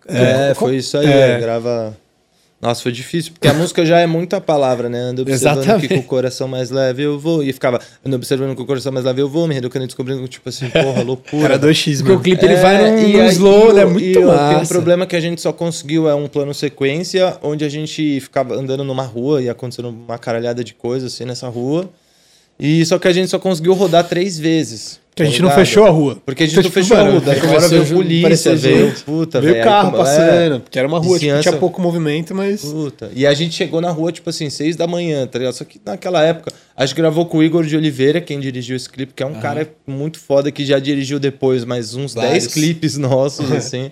É, 0.06 0.54
foi 0.54 0.76
isso 0.76 0.98
aí. 0.98 1.06
É. 1.06 1.40
Grava... 1.40 1.96
Nossa, 2.60 2.82
foi 2.82 2.92
difícil, 2.92 3.32
porque 3.32 3.48
a 3.48 3.54
música 3.54 3.86
já 3.86 4.00
é 4.00 4.06
muita 4.06 4.38
palavra, 4.38 4.90
né? 4.90 4.98
Ando 4.98 5.22
observando 5.22 5.62
Exatamente. 5.62 5.88
que 5.88 5.94
com 5.94 6.00
o 6.00 6.02
coração 6.02 6.46
mais 6.46 6.70
leve 6.70 7.02
eu 7.02 7.18
vou. 7.18 7.42
E 7.42 7.54
ficava, 7.54 7.80
ando 8.04 8.16
observando 8.16 8.50
que 8.50 8.56
com 8.56 8.64
o 8.64 8.66
coração 8.66 8.92
mais 8.92 9.06
leve 9.06 9.22
eu 9.22 9.30
vou, 9.30 9.48
me 9.48 9.54
reeducando 9.54 9.86
e 9.86 9.86
descobrindo, 9.86 10.28
tipo 10.28 10.46
assim, 10.46 10.68
porra, 10.70 11.02
loucura. 11.02 11.54
Era 11.54 11.58
2x, 11.58 11.98
Porque 11.98 12.12
o 12.12 12.20
clipe 12.20 12.44
ele 12.44 12.54
é, 12.54 12.60
vai 12.60 12.90
num, 12.90 12.98
e 12.98 13.12
num 13.14 13.26
slow, 13.28 13.72
né? 13.72 13.86
Muito 13.86 14.18
e 14.18 14.22
massa. 14.22 14.54
Tem 14.54 14.62
um 14.62 14.66
problema 14.66 15.06
que 15.06 15.16
a 15.16 15.20
gente 15.20 15.40
só 15.40 15.54
conseguiu, 15.54 16.06
é 16.06 16.14
um 16.14 16.28
plano 16.28 16.52
sequência, 16.52 17.38
onde 17.42 17.64
a 17.64 17.68
gente 17.70 18.20
ficava 18.20 18.54
andando 18.54 18.84
numa 18.84 19.04
rua 19.04 19.40
e 19.40 19.48
acontecendo 19.48 19.88
uma 19.88 20.18
caralhada 20.18 20.62
de 20.62 20.74
coisas 20.74 21.14
assim 21.14 21.24
nessa 21.24 21.48
rua. 21.48 21.88
E 22.58 22.84
só 22.84 22.98
que 22.98 23.08
a 23.08 23.12
gente 23.12 23.30
só 23.30 23.38
conseguiu 23.38 23.72
rodar 23.72 24.06
três 24.06 24.38
vezes. 24.38 24.99
Que 25.14 25.22
a 25.22 25.26
gente 25.26 25.42
não 25.42 25.50
fechou 25.50 25.84
a 25.84 25.90
rua. 25.90 26.16
Porque 26.24 26.44
a 26.44 26.46
gente 26.46 26.62
não 26.62 26.70
fechou 26.70 26.96
a 26.96 27.02
rua. 27.02 27.20
Daí 27.20 27.40
uma 27.40 27.52
hora 27.52 27.68
veio 27.68 27.86
polícia, 27.86 28.54
veio, 28.54 28.94
puta, 29.04 29.40
veio 29.40 29.62
carro 29.62 29.92
passando. 29.92 30.54
É, 30.54 30.58
porque 30.58 30.78
era 30.78 30.86
uma 30.86 30.98
rua 30.98 31.18
que 31.18 31.26
tipo, 31.26 31.40
tinha 31.40 31.52
pouco 31.54 31.80
movimento, 31.82 32.34
mas. 32.34 32.64
Puta. 32.64 33.10
E 33.14 33.26
a 33.26 33.34
gente 33.34 33.54
chegou 33.54 33.80
na 33.80 33.90
rua, 33.90 34.12
tipo 34.12 34.30
assim, 34.30 34.48
seis 34.48 34.76
da 34.76 34.86
manhã, 34.86 35.26
tá 35.26 35.38
ligado? 35.38 35.54
Só 35.54 35.64
que 35.64 35.80
naquela 35.84 36.22
época, 36.22 36.52
a 36.76 36.86
gente 36.86 36.96
gravou 36.96 37.26
com 37.26 37.38
o 37.38 37.42
Igor 37.42 37.64
de 37.64 37.76
Oliveira, 37.76 38.20
quem 38.20 38.38
dirigiu 38.38 38.76
esse 38.76 38.88
clipe, 38.88 39.12
que 39.14 39.22
é 39.22 39.26
um 39.26 39.40
cara 39.40 39.68
muito 39.86 40.18
foda 40.18 40.50
que 40.50 40.64
já 40.64 40.78
dirigiu 40.78 41.18
depois 41.18 41.64
mais 41.64 41.94
uns 41.94 42.14
Vários. 42.14 42.32
dez 42.32 42.46
clipes 42.46 42.96
nossos, 42.96 43.50
assim. 43.52 43.90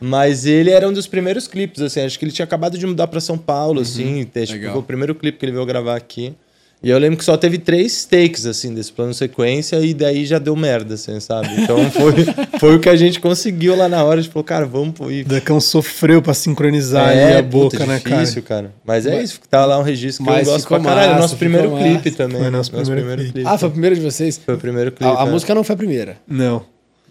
Mas 0.00 0.44
ele 0.44 0.70
era 0.70 0.86
um 0.86 0.92
dos 0.92 1.06
primeiros 1.06 1.48
clipes, 1.48 1.80
assim. 1.80 2.00
Acho 2.00 2.18
que 2.18 2.24
ele 2.24 2.32
tinha 2.32 2.44
acabado 2.44 2.76
de 2.76 2.86
mudar 2.86 3.06
para 3.06 3.20
São 3.20 3.38
Paulo, 3.38 3.76
uhum. 3.76 3.82
assim. 3.82 4.28
Acho 4.42 4.58
que 4.58 4.68
foi 4.68 4.78
o 4.78 4.82
primeiro 4.82 5.14
clipe 5.14 5.38
que 5.38 5.44
ele 5.44 5.52
veio 5.52 5.64
gravar 5.64 5.96
aqui. 5.96 6.34
E 6.82 6.90
eu 6.90 6.98
lembro 6.98 7.16
que 7.16 7.24
só 7.24 7.36
teve 7.36 7.58
três 7.58 8.04
takes, 8.04 8.44
assim, 8.44 8.74
desse 8.74 8.92
plano 8.92 9.14
sequência, 9.14 9.76
e 9.76 9.94
daí 9.94 10.26
já 10.26 10.38
deu 10.38 10.54
merda, 10.54 10.94
assim, 10.94 11.18
sabe? 11.20 11.48
Então 11.58 11.78
foi, 11.90 12.12
foi 12.60 12.76
o 12.76 12.80
que 12.80 12.88
a 12.88 12.96
gente 12.96 13.18
conseguiu 13.18 13.74
lá 13.74 13.88
na 13.88 14.04
hora. 14.04 14.20
A 14.20 14.22
gente 14.22 14.30
falou, 14.30 14.44
cara, 14.44 14.66
vamos 14.66 14.94
ir. 15.10 15.24
O 15.24 15.28
Decão 15.28 15.60
sofreu 15.60 16.20
pra 16.20 16.34
sincronizar 16.34 17.10
é, 17.10 17.38
a 17.38 17.42
boca, 17.42 17.78
puta, 17.78 17.86
né, 17.86 18.00
difícil, 18.04 18.42
cara? 18.42 18.72
Mas 18.84 19.06
é 19.06 19.22
isso, 19.22 19.40
tá 19.50 19.64
lá 19.64 19.78
um 19.78 19.82
registro 19.82 20.24
que 20.24 20.30
Mas 20.30 20.46
eu 20.46 20.52
gosto 20.52 20.68
pra 20.68 20.80
caralho. 20.80 21.08
Massa, 21.08 21.20
nosso 21.22 21.36
primeiro 21.36 21.70
massa. 21.70 21.84
clipe 21.84 22.10
também. 22.10 22.40
Foi 22.40 22.50
nosso, 22.50 22.72
nosso 22.72 22.84
primeiro, 22.84 23.06
primeiro 23.06 23.32
clipe. 23.32 23.48
Ah, 23.48 23.58
foi 23.58 23.68
o 23.68 23.72
primeiro 23.72 23.96
de 23.96 24.02
vocês? 24.02 24.40
Foi 24.44 24.54
o 24.54 24.58
primeiro 24.58 24.92
clipe. 24.92 25.12
A, 25.12 25.22
a 25.22 25.26
é. 25.26 25.30
música 25.30 25.54
não 25.54 25.64
foi 25.64 25.74
a 25.74 25.78
primeira? 25.78 26.16
Não. 26.28 26.62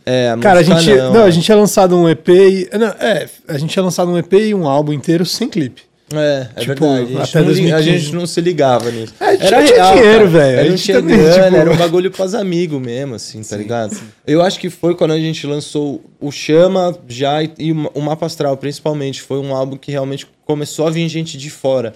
É, 0.05 0.29
a 0.29 0.37
Cara, 0.37 0.59
a 0.59 0.63
gente, 0.63 0.93
não, 0.93 1.13
não, 1.13 1.23
a 1.23 1.31
gente 1.31 1.43
tinha 1.43 1.57
lançado 1.57 1.97
um 1.97 2.07
EP 2.07 2.29
e, 2.29 2.69
não, 2.77 2.87
é, 2.99 3.27
a 3.47 3.57
gente 3.57 3.71
tinha 3.71 3.83
lançado 3.83 4.11
um 4.11 4.17
EP 4.17 4.33
e 4.33 4.53
um 4.53 4.67
álbum 4.67 4.93
inteiro 4.93 5.25
sem 5.25 5.49
clipe. 5.49 5.81
É, 6.13 6.47
é 6.55 6.59
tipo, 6.59 6.87
verdade. 6.87 7.17
A 7.17 7.25
gente, 7.25 7.69
não, 7.69 7.77
a 7.77 7.81
gente, 7.81 8.13
não, 8.13 8.27
se 8.27 8.39
ligava 8.39 8.91
nisso. 8.91 9.13
É, 9.19 9.47
era 9.47 9.59
real, 9.59 9.95
dinheiro, 9.95 10.29
velho. 10.29 10.59
A 10.59 10.63
gente 10.69 10.83
tinha 10.83 11.01
grana, 11.01 11.45
tipo... 11.45 11.55
era 11.55 11.71
um 11.71 11.75
bagulho 11.75 12.11
pros 12.11 12.35
amigos 12.35 12.79
mesmo, 12.79 13.15
assim, 13.15 13.39
tá 13.39 13.55
sim, 13.55 13.57
ligado? 13.57 13.95
Sim. 13.95 14.03
Eu 14.25 14.41
acho 14.41 14.59
que 14.59 14.69
foi 14.69 14.93
quando 14.93 15.11
a 15.11 15.19
gente 15.19 15.47
lançou 15.47 16.03
o 16.19 16.31
Chama 16.31 16.95
já 17.07 17.41
e 17.43 17.71
o 17.71 18.01
Mapa 18.01 18.27
Astral, 18.27 18.55
principalmente. 18.55 19.21
Foi 19.21 19.39
um 19.39 19.55
álbum 19.55 19.77
que 19.77 19.91
realmente 19.91 20.27
começou 20.45 20.87
a 20.87 20.91
vir 20.91 21.07
gente 21.09 21.37
de 21.37 21.49
fora. 21.49 21.93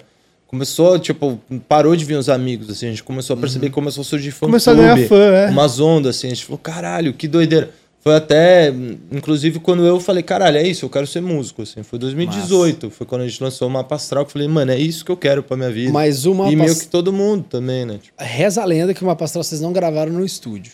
Começou, 0.48 0.98
tipo, 0.98 1.40
parou 1.68 1.94
de 1.94 2.04
vir 2.04 2.16
os 2.16 2.28
amigos, 2.28 2.68
assim, 2.68 2.86
a 2.86 2.90
gente 2.90 3.04
começou 3.04 3.34
a 3.34 3.36
perceber 3.36 3.66
uhum. 3.66 3.70
que 3.70 3.74
começou 3.74 4.02
a 4.02 4.04
surgir 4.04 4.32
fã 4.32 4.46
Começou 4.46 4.74
clube, 4.74 4.88
a 4.88 4.94
ganhar 4.96 5.08
fã, 5.08 5.22
é. 5.22 5.48
Umas 5.48 5.78
ondas, 5.78 6.16
assim, 6.16 6.26
a 6.26 6.30
gente 6.30 6.44
falou, 6.44 6.58
caralho, 6.58 7.12
que 7.12 7.28
doideira. 7.28 7.70
Foi 8.00 8.16
até, 8.16 8.72
inclusive, 9.12 9.60
quando 9.60 9.84
eu 9.84 10.00
falei, 10.00 10.22
caralho, 10.22 10.56
é 10.56 10.66
isso, 10.66 10.86
eu 10.86 10.90
quero 10.90 11.06
ser 11.06 11.20
músico, 11.20 11.62
assim. 11.62 11.82
Foi 11.82 11.98
2018, 11.98 12.86
Massa. 12.86 12.96
foi 12.96 13.06
quando 13.06 13.22
a 13.22 13.28
gente 13.28 13.42
lançou 13.42 13.68
o 13.68 13.70
Mapa 13.70 13.94
Astral, 13.94 14.24
que 14.24 14.30
eu 14.30 14.32
falei, 14.32 14.48
mano, 14.48 14.72
é 14.72 14.78
isso 14.78 15.04
que 15.04 15.12
eu 15.12 15.16
quero 15.16 15.42
pra 15.42 15.54
minha 15.54 15.70
vida. 15.70 15.92
Mas 15.92 16.24
uma 16.24 16.50
E 16.50 16.56
meio 16.56 16.76
que 16.78 16.86
todo 16.86 17.12
mundo 17.12 17.44
também, 17.48 17.84
né? 17.84 17.98
Tipo... 18.02 18.14
Reza 18.18 18.62
a 18.62 18.64
lenda 18.64 18.94
que 18.94 19.02
o 19.02 19.06
Mapa 19.06 19.26
Astral 19.26 19.44
vocês 19.44 19.60
não 19.60 19.72
gravaram 19.72 20.12
no 20.12 20.24
estúdio. 20.24 20.72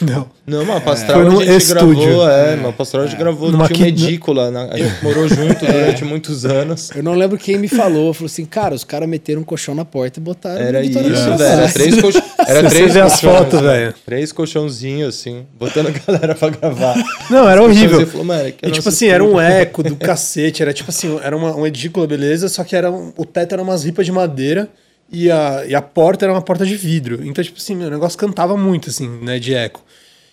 Não. 0.00 0.28
Não, 0.46 0.62
uma 0.62 0.80
pastoral 0.80 1.22
é. 1.22 1.26
a 1.26 1.52
gente 1.52 1.56
estúdio. 1.62 2.02
gravou, 2.02 2.28
é, 2.28 2.54
uma 2.54 2.72
pastoral 2.72 3.06
a 3.06 3.08
gente 3.08 3.16
é. 3.16 3.22
gravou, 3.22 3.50
Numa 3.52 3.66
tinha 3.66 3.78
uma 3.78 3.88
edícula, 3.88 4.50
né? 4.50 4.68
a 4.72 4.76
gente 4.78 5.02
morou 5.02 5.28
junto 5.28 5.64
é. 5.66 5.72
durante 5.72 6.04
muitos 6.04 6.44
anos. 6.44 6.90
Eu 6.94 7.02
não 7.02 7.14
lembro 7.14 7.36
quem 7.36 7.58
me 7.58 7.68
falou, 7.68 8.12
falou 8.14 8.26
assim, 8.26 8.44
cara, 8.44 8.74
os 8.74 8.84
caras 8.84 9.08
meteram 9.08 9.42
um 9.42 9.44
colchão 9.44 9.74
na 9.74 9.84
porta 9.84 10.18
e 10.18 10.22
botaram 10.22 10.60
Era 10.60 10.82
isso, 10.82 10.98
velho, 10.98 11.42
era 11.42 11.68
três, 11.68 12.00
colch... 12.00 12.22
era 12.38 12.62
Você 12.62 12.68
três 12.68 12.96
as 12.96 13.20
fotos, 13.20 13.60
velho. 13.60 13.94
Três 14.04 14.32
colchãozinhos, 14.32 15.16
assim, 15.16 15.46
botando 15.58 15.88
a 15.88 15.90
galera 15.90 16.34
pra 16.34 16.48
gravar. 16.48 16.96
Não, 17.28 17.48
era 17.48 17.62
horrível. 17.62 18.06
Falou, 18.06 18.34
é 18.34 18.54
e 18.62 18.70
tipo 18.70 18.88
assim, 18.88 19.08
era 19.08 19.22
um 19.22 19.38
eco 19.40 19.82
do 19.82 19.96
cacete, 19.96 20.62
era 20.62 20.72
tipo 20.72 20.90
assim, 20.90 21.18
era 21.22 21.36
uma, 21.36 21.54
uma 21.54 21.68
edícula, 21.68 22.06
beleza, 22.06 22.48
só 22.48 22.64
que 22.64 22.74
era 22.74 22.90
um, 22.90 23.12
o 23.16 23.24
teto 23.24 23.52
era 23.52 23.62
umas 23.62 23.84
ripas 23.84 24.06
de 24.06 24.12
madeira, 24.12 24.68
e 25.12 25.30
a, 25.30 25.64
e 25.66 25.74
a 25.74 25.82
porta 25.82 26.24
era 26.24 26.32
uma 26.32 26.42
porta 26.42 26.64
de 26.64 26.76
vidro. 26.76 27.20
Então, 27.26 27.42
tipo 27.42 27.58
assim, 27.58 27.74
o 27.74 27.90
negócio 27.90 28.18
cantava 28.18 28.56
muito, 28.56 28.90
assim, 28.90 29.08
né, 29.22 29.38
de 29.38 29.54
eco. 29.54 29.82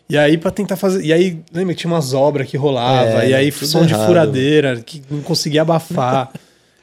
E 0.09 0.17
aí, 0.17 0.37
pra 0.37 0.51
tentar 0.51 0.77
fazer. 0.77 1.03
E 1.03 1.11
aí, 1.11 1.39
lembra 1.53 1.73
que 1.73 1.81
tinha 1.81 1.91
umas 1.91 2.13
obras 2.13 2.47
que 2.47 2.55
rolava, 2.55 3.23
é, 3.23 3.29
e 3.29 3.33
aí 3.33 3.51
som 3.51 3.79
errado. 3.79 3.87
de 3.87 4.05
furadeira, 4.05 4.81
que 4.85 5.01
não 5.09 5.21
conseguia 5.21 5.63
abafar. 5.63 6.31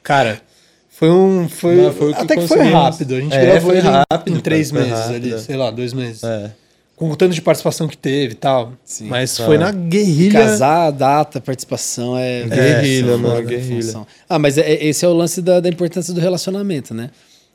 Cara, 0.03 0.43
foi 0.91 1.11
um. 1.11 1.49
Foi, 1.49 1.77
não, 1.77 1.93
foi 1.93 2.13
até 2.13 2.37
que 2.37 2.47
foi 2.47 2.63
rápido. 2.65 3.15
A 3.15 3.21
gente 3.21 3.35
é, 3.35 3.47
gravou 3.47 3.75
ele 3.75 3.89
rápido, 3.89 4.37
em 4.37 4.41
três 4.41 4.71
meses 4.71 4.91
rápido. 4.91 5.15
ali, 5.15 5.39
sei 5.39 5.57
lá, 5.57 5.71
dois 5.71 5.95
meses. 5.95 6.23
É. 6.23 6.51
Com 6.95 7.11
o 7.11 7.17
tanto 7.17 7.35
de 7.35 7.43
participação 7.43 7.89
que 7.89 7.97
teve 7.97 8.35
e 8.35 8.37
tal. 8.37 8.73
Sim, 8.85 9.09
Mas 9.09 9.37
foi 9.37 9.59
na 9.59 9.73
guerrilha. 9.73 10.41
Casar, 10.41 10.93
data, 10.93 11.41
participação 11.41 12.17
é. 12.17 12.45
Guerrilha, 12.45 13.13
é, 13.13 13.17
mano, 13.17 13.43
guerrilha. 13.43 14.07
Ah, 14.29 14.39
mas 14.39 14.59
é, 14.59 14.85
esse 14.85 15.05
é 15.05 15.09
o 15.09 15.15
lance 15.15 15.41
da, 15.41 15.59
da 15.61 15.69
importância 15.69 16.13
do 16.13 16.21
relacionamento, 16.21 16.93
né? 16.93 17.11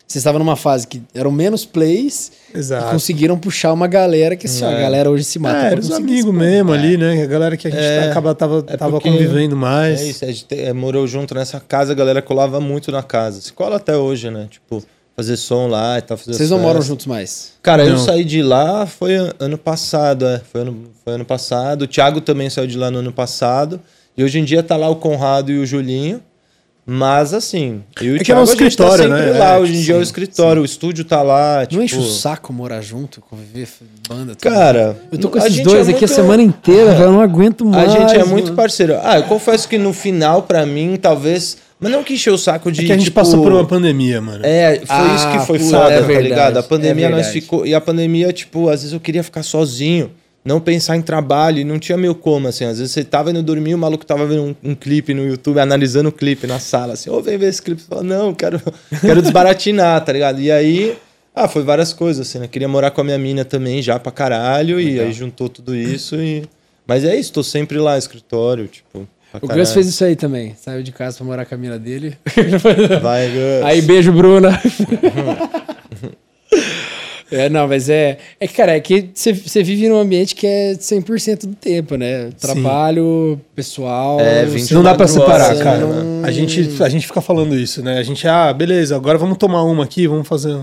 Você 0.10 0.18
estava 0.18 0.40
numa 0.40 0.56
fase 0.56 0.88
que 0.88 1.04
eram 1.14 1.32
menos 1.32 1.66
plays 1.66 2.32
Exato. 2.52 2.88
e 2.88 2.92
conseguiram 2.94 3.38
puxar 3.38 3.72
uma 3.72 3.86
galera 3.86 4.36
que 4.36 4.48
assim, 4.48 4.66
é. 4.66 4.68
a 4.68 4.80
galera 4.80 5.12
hoje 5.12 5.24
se 5.24 5.38
mata. 5.38 5.68
É, 5.68 5.78
os 5.78 5.92
amigos 5.92 6.34
mesmo 6.34 6.74
é. 6.74 6.78
ali, 6.80 6.98
né? 6.98 7.22
A 7.22 7.28
galera 7.28 7.56
que 7.56 7.68
a 7.68 7.70
gente 7.70 7.80
é, 7.80 8.10
acaba, 8.10 8.34
tava, 8.34 8.66
é 8.68 8.76
tava 8.76 9.00
convivendo 9.00 9.56
mais. 9.56 10.02
É 10.02 10.06
isso, 10.06 10.26
a 10.26 10.32
gente 10.32 10.48
é, 10.50 10.74
morou 10.74 11.06
junto 11.06 11.36
nessa 11.36 11.60
casa, 11.60 11.92
a 11.92 11.96
galera 11.96 12.24
colava 12.24 12.60
muito 12.60 12.92
na 12.92 13.04
casa. 13.04 13.40
Se 13.40 13.54
cola 13.54 13.76
até 13.76 13.96
hoje, 13.96 14.32
né? 14.32 14.48
Tipo, 14.50 14.84
fazer 15.16 15.38
som 15.38 15.68
lá 15.68 16.00
e 16.00 16.02
tal. 16.02 16.18
Vocês 16.18 16.50
não 16.50 16.58
moram 16.58 16.82
juntos 16.82 17.06
mais? 17.06 17.52
Cara, 17.62 17.86
não. 17.86 17.92
eu 17.92 17.98
saí 18.00 18.26
de 18.26 18.42
lá 18.42 18.88
foi 18.88 19.14
ano 19.38 19.60
passado, 19.60 20.26
é. 20.26 20.42
Foi 20.52 20.62
ano, 20.62 20.86
foi 21.06 21.14
ano 21.14 21.26
passado. 21.26 21.84
O 21.84 21.88
Thiago 21.88 22.20
também 22.20 22.50
saiu 22.50 22.66
de 22.66 22.80
lá 22.80 22.90
no 22.90 22.98
ano 22.98 23.14
passado. 23.14 23.80
E 24.18 24.24
hoje 24.24 24.40
em 24.40 24.44
dia 24.44 24.64
tá 24.64 24.76
lá 24.76 24.90
o 24.90 24.96
Conrado 24.96 25.52
e 25.52 25.60
o 25.60 25.68
Julinho. 25.68 26.20
Mas 26.92 27.36
assim, 27.36 27.84
eu 28.02 28.08
e 28.08 28.12
o 28.14 28.16
é 28.16 28.24
Thiago, 28.24 28.42
é 28.42 28.44
um 28.44 28.46
escritório, 28.46 29.08
tá 29.08 29.16
né? 29.16 29.32
lá. 29.38 29.54
É, 29.54 29.60
hoje 29.60 29.76
em 29.76 29.82
dia 29.84 29.94
é 29.94 29.98
o 30.00 30.02
escritório, 30.02 30.60
sim. 30.60 30.64
o 30.64 30.66
estúdio 30.66 31.06
tá 31.06 31.22
lá. 31.22 31.60
Não 31.60 31.68
tipo... 31.68 31.84
enche 31.84 31.98
o 32.00 32.02
saco 32.02 32.52
morar 32.52 32.82
junto, 32.82 33.22
conviver, 33.22 33.68
banda. 34.08 34.34
Tudo. 34.34 34.52
Cara, 34.52 34.98
eu 35.12 35.20
tô 35.20 35.30
com 35.30 35.38
esses 35.38 35.60
dois 35.60 35.88
é 35.88 35.92
aqui 35.92 36.00
muito... 36.00 36.06
a 36.06 36.08
semana 36.08 36.42
inteira, 36.42 36.94
velho. 36.94 37.04
Eu 37.04 37.12
não 37.12 37.22
aguento 37.22 37.64
mais. 37.64 37.94
A 37.94 38.00
gente 38.00 38.16
é 38.16 38.24
muito 38.26 38.46
mano. 38.46 38.56
parceiro. 38.56 38.98
Ah, 39.04 39.20
eu 39.20 39.24
confesso 39.26 39.70
que 39.70 39.78
no 39.78 39.94
final, 39.94 40.42
para 40.42 40.66
mim, 40.66 40.98
talvez. 41.00 41.58
Mas 41.80 41.92
não 41.92 42.04
que 42.04 42.16
encheu 42.16 42.34
o 42.34 42.40
saco 42.40 42.72
de. 42.72 42.82
É 42.82 42.86
que 42.86 42.92
a 42.92 42.96
gente 42.96 43.04
tipo... 43.04 43.16
passou 43.16 43.44
por 43.44 43.52
uma 43.52 43.68
pandemia, 43.68 44.20
mano. 44.20 44.44
É, 44.44 44.78
foi 44.78 44.86
ah, 44.90 45.16
isso 45.16 45.32
que 45.32 45.46
foi 45.46 45.60
foda, 45.60 45.94
é 45.94 46.02
tá 46.02 46.22
ligado? 46.22 46.58
A 46.58 46.64
pandemia 46.64 47.06
é 47.06 47.10
nós 47.10 47.28
ficou. 47.28 47.68
E 47.68 47.76
a 47.76 47.80
pandemia, 47.80 48.34
tipo, 48.34 48.68
às 48.68 48.82
vezes 48.82 48.94
eu 48.94 49.00
queria 49.00 49.22
ficar 49.22 49.44
sozinho 49.44 50.10
não 50.50 50.60
pensar 50.60 50.98
em 50.98 51.02
trabalho, 51.04 51.60
e 51.60 51.64
não 51.64 51.78
tinha 51.78 51.96
meio 51.96 52.16
como, 52.16 52.48
assim. 52.48 52.66
Às 52.66 52.80
vezes 52.80 52.92
você 52.92 53.04
tava 53.04 53.30
indo 53.30 53.44
dormir, 53.44 53.76
o 53.76 53.78
maluco 53.78 54.04
tava 54.04 54.26
vendo 54.26 54.44
um, 54.64 54.72
um 54.72 54.76
clipe 54.76 55.14
no 55.14 55.24
YouTube, 55.24 55.60
analisando 55.60 56.10
o 56.10 56.12
clipe 56.12 56.48
na 56.48 56.58
sala, 56.58 56.94
assim, 56.94 57.08
ô, 57.08 57.18
oh, 57.18 57.22
vem 57.22 57.38
ver 57.38 57.50
esse 57.50 57.62
clipe. 57.62 57.80
Você 57.80 57.88
fala, 57.88 58.02
não, 58.02 58.34
quero, 58.34 58.60
quero 59.00 59.22
desbaratinar, 59.22 60.04
tá 60.04 60.12
ligado? 60.12 60.42
E 60.42 60.52
aí, 60.52 60.98
ah, 61.36 61.48
foi 61.48 61.62
várias 61.62 61.94
coisas, 61.94 62.28
assim, 62.28 62.40
né? 62.40 62.48
Queria 62.48 62.68
morar 62.68 62.90
com 62.90 63.00
a 63.02 63.04
minha 63.04 63.20
mina 63.20 63.46
também, 63.46 63.80
já 63.80 64.00
pra 64.00 64.12
caralho, 64.12 64.78
Legal. 64.78 64.92
e 64.92 65.00
aí 65.02 65.14
juntou 65.14 65.48
tudo 65.48 65.76
isso 65.76 66.16
e... 66.16 66.44
Mas 66.88 67.04
é 67.04 67.16
isso, 67.16 67.32
tô 67.32 67.44
sempre 67.44 67.78
lá, 67.78 67.96
escritório, 67.96 68.68
tipo... 68.68 69.08
O 69.40 69.48
Gus 69.48 69.72
fez 69.72 69.88
isso 69.88 70.04
aí 70.04 70.16
também. 70.16 70.56
Saiu 70.60 70.82
de 70.82 70.92
casa 70.92 71.18
pra 71.18 71.26
morar 71.28 71.46
com 71.46 71.54
a 71.54 71.58
mina 71.58 71.78
dele. 71.78 72.18
Vai, 73.00 73.28
Gus. 73.28 73.62
Aí, 73.64 73.80
beijo, 73.84 74.12
Bruna. 74.12 74.50
É, 77.32 77.50
não, 77.50 77.68
mas 77.68 77.90
é. 77.90 78.18
É 78.40 78.48
que, 78.48 78.54
cara, 78.54 78.76
é 78.76 78.80
que 78.80 79.10
você 79.14 79.64
vive 79.64 79.88
num 79.88 80.00
ambiente 80.00 80.36
que 80.36 80.48
é 80.48 80.74
100% 80.74 81.42
do 81.46 81.56
tempo, 81.56 81.96
né? 81.96 82.30
Trabalho, 82.40 83.36
Sim. 83.38 83.46
pessoal. 83.56 84.20
É, 84.20 84.46
não 84.72 84.84
dá 84.84 84.96
pra 84.96 85.08
separar, 85.08 85.56
cara. 85.58 85.80
Não... 85.80 86.26
A, 86.26 86.32
gente, 86.32 86.82
a 86.82 86.90
gente 86.90 87.06
fica 87.06 87.22
falando 87.22 87.56
isso, 87.56 87.84
né? 87.84 87.98
A 88.00 88.04
gente, 88.04 88.28
ah, 88.28 88.52
beleza, 88.52 88.96
agora 88.96 89.18
vamos 89.18 89.38
tomar 89.38 89.64
uma 89.64 89.84
aqui, 89.84 90.08
vamos 90.08 90.28
fazer 90.28 90.56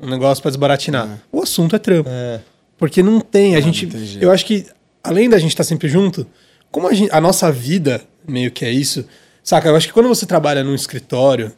um 0.00 0.08
negócio 0.08 0.42
pra 0.42 0.50
desbaratinar. 0.50 1.08
É. 1.08 1.18
O 1.30 1.42
assunto 1.42 1.76
é 1.76 1.78
trampo. 1.78 2.08
É. 2.10 2.40
Porque 2.76 3.02
não 3.02 3.20
tem. 3.20 3.54
A 3.54 3.60
não, 3.60 3.66
gente. 3.66 3.86
Não 3.86 3.92
tem 3.92 4.18
eu 4.20 4.30
acho 4.30 4.44
que, 4.44 4.66
além 5.02 5.28
da 5.28 5.38
gente 5.38 5.50
estar 5.50 5.64
tá 5.64 5.68
sempre 5.68 5.88
junto, 5.88 6.26
como 6.70 6.88
a, 6.88 6.94
gente, 6.94 7.10
a 7.12 7.20
nossa 7.20 7.50
vida 7.50 8.02
meio 8.26 8.50
que 8.50 8.64
é 8.64 8.70
isso. 8.70 9.04
Saca? 9.42 9.68
Eu 9.68 9.76
acho 9.76 9.86
que 9.86 9.92
quando 9.92 10.08
você 10.08 10.26
trabalha 10.26 10.62
num 10.62 10.74
escritório 10.74 11.52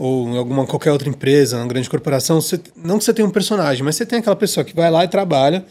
ou 0.00 0.30
em 0.30 0.38
alguma 0.38 0.66
qualquer 0.66 0.90
outra 0.90 1.10
empresa, 1.10 1.58
uma 1.58 1.66
grande 1.66 1.88
corporação, 1.90 2.40
você, 2.40 2.58
não 2.74 2.96
que 2.96 3.04
você 3.04 3.12
tenha 3.12 3.28
um 3.28 3.30
personagem, 3.30 3.84
mas 3.84 3.96
você 3.96 4.06
tem 4.06 4.18
aquela 4.18 4.34
pessoa 4.34 4.64
que 4.64 4.74
vai 4.74 4.90
lá 4.90 5.04
e 5.04 5.08
trabalha. 5.08 5.62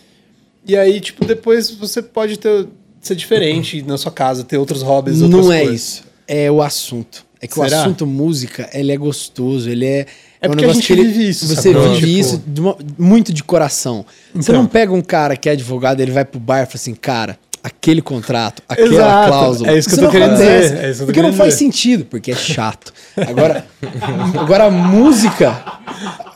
E 0.67 0.77
aí, 0.77 1.01
tipo, 1.01 1.25
depois 1.25 1.71
você 1.71 1.99
pode 1.99 2.37
ter, 2.37 2.67
ser 3.01 3.15
diferente 3.15 3.81
na 3.81 3.97
sua 3.97 4.11
casa, 4.11 4.43
ter 4.43 4.59
outros 4.59 4.83
hobbies, 4.83 5.23
outras 5.23 5.45
Não 5.47 5.51
é 5.51 5.61
coisas. 5.61 5.81
isso. 5.81 6.03
É 6.27 6.51
o 6.51 6.61
assunto. 6.61 7.25
É 7.41 7.47
que 7.47 7.55
Será? 7.55 7.77
o 7.77 7.81
assunto 7.81 8.05
música, 8.05 8.69
ele 8.71 8.91
é 8.91 8.97
gostoso, 8.97 9.67
ele 9.67 9.85
é. 9.85 9.99
É, 9.99 10.05
é 10.41 10.47
porque 10.47 10.63
um 10.63 10.69
a 10.69 10.73
gente 10.73 10.93
ele, 10.93 11.05
vive 11.05 11.29
isso. 11.29 11.47
Você 11.47 11.73
vive 11.73 11.95
tipo... 11.95 12.07
isso 12.07 12.43
de 12.45 12.61
uma, 12.61 12.77
muito 12.99 13.33
de 13.33 13.43
coração. 13.43 14.05
Então. 14.29 14.43
Você 14.43 14.51
não 14.51 14.67
pega 14.67 14.93
um 14.93 15.01
cara 15.01 15.35
que 15.35 15.49
é 15.49 15.53
advogado, 15.53 16.01
ele 16.01 16.11
vai 16.11 16.23
pro 16.23 16.39
bar 16.39 16.61
e 16.61 16.65
fala 16.67 16.75
assim, 16.75 16.93
cara, 16.93 17.39
aquele 17.63 18.01
contrato, 18.01 18.63
aquela 18.67 18.93
Exato. 18.93 19.27
cláusula. 19.27 19.71
É 19.71 19.77
isso 19.77 19.87
que 19.87 19.95
isso 19.95 20.03
eu 20.03 20.07
tô 20.07 20.11
querendo 20.11 20.33
acontece, 20.33 20.69
dizer. 20.69 20.85
É 20.85 20.91
isso 20.91 21.05
porque 21.05 21.21
não 21.21 21.33
faz 21.33 21.53
dizer. 21.53 21.65
sentido, 21.65 22.05
porque 22.05 22.31
é 22.31 22.35
chato. 22.35 22.93
Agora, 23.15 23.65
agora 24.39 24.65
a 24.65 24.71
música. 24.71 25.63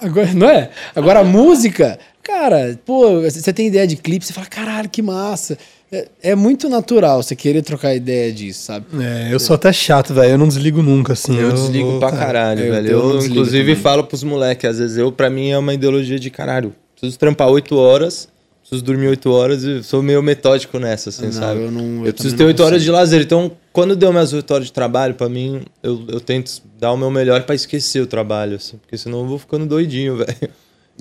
Agora, 0.02 0.34
não 0.34 0.50
é? 0.50 0.70
Agora 0.96 1.20
a 1.20 1.24
música, 1.24 1.98
cara, 2.22 2.80
pô, 2.86 3.22
você 3.22 3.54
tem 3.54 3.68
ideia 3.68 3.88
de 3.88 3.96
clipe, 3.96 4.26
você 4.26 4.34
fala, 4.34 4.48
caralho, 4.48 4.90
que 4.90 5.02
massa. 5.02 5.58
É, 5.92 6.08
é, 6.24 6.36
muito 6.36 6.68
natural 6.68 7.22
você 7.22 7.36
querer 7.36 7.62
trocar 7.62 7.94
ideia 7.94 8.34
disso, 8.34 8.64
sabe? 8.64 8.88
É, 9.00 9.32
eu 9.32 9.40
sou 9.40 9.56
até 9.56 9.72
chato, 9.72 10.12
velho. 10.12 10.32
Eu 10.32 10.38
não 10.40 10.48
desligo 10.48 10.82
nunca, 10.82 11.14
assim. 11.14 11.36
Eu, 11.38 11.50
eu 11.50 11.54
desligo 11.54 11.92
vou, 11.92 12.00
pra 12.00 12.12
caralho, 12.12 12.72
velho. 12.72 12.88
Eu, 12.88 13.10
eu 13.12 13.26
inclusive, 13.26 13.72
também. 13.72 13.76
falo 13.76 14.04
pros 14.04 14.24
moleques, 14.24 14.68
às 14.68 14.80
vezes, 14.80 14.98
eu, 14.98 15.12
pra 15.12 15.30
mim, 15.30 15.52
é 15.52 15.58
uma 15.58 15.74
ideologia 15.74 16.18
de 16.18 16.32
caralho. 16.32 16.74
Preciso 16.96 17.20
trampar 17.20 17.48
oito 17.50 17.76
horas 17.76 18.28
preciso 18.64 18.84
dormir 18.84 19.08
8 19.08 19.32
horas 19.32 19.64
e 19.64 19.84
sou 19.84 20.02
meio 20.02 20.24
metódico 20.24 20.80
nessa, 20.80 21.10
assim, 21.10 21.26
não, 21.26 21.32
sabe? 21.34 21.62
Eu, 21.62 21.72
não, 21.72 22.00
eu, 22.00 22.08
eu 22.08 22.14
preciso 22.14 22.36
ter 22.36 22.46
8 22.46 22.64
horas 22.64 22.82
de 22.82 22.90
lazer. 22.90 23.22
Então, 23.22 23.52
quando 23.72 23.96
deu 23.96 24.12
minhas 24.12 24.32
8 24.32 24.54
horas 24.54 24.66
de 24.68 24.74
trabalho, 24.74 25.14
para 25.14 25.30
mim, 25.30 25.62
eu, 25.82 26.04
eu 26.08 26.20
tento 26.20 26.62
dar 26.80 26.92
o 26.92 26.98
meu 26.98 27.12
melhor 27.12 27.44
para 27.44 27.54
esquecer 27.54 28.02
o 28.02 28.08
trabalho, 28.08 28.56
assim, 28.56 28.78
porque 28.78 28.98
senão 28.98 29.20
eu 29.20 29.28
vou 29.28 29.38
ficando 29.38 29.66
doidinho, 29.66 30.16
velho. 30.18 30.50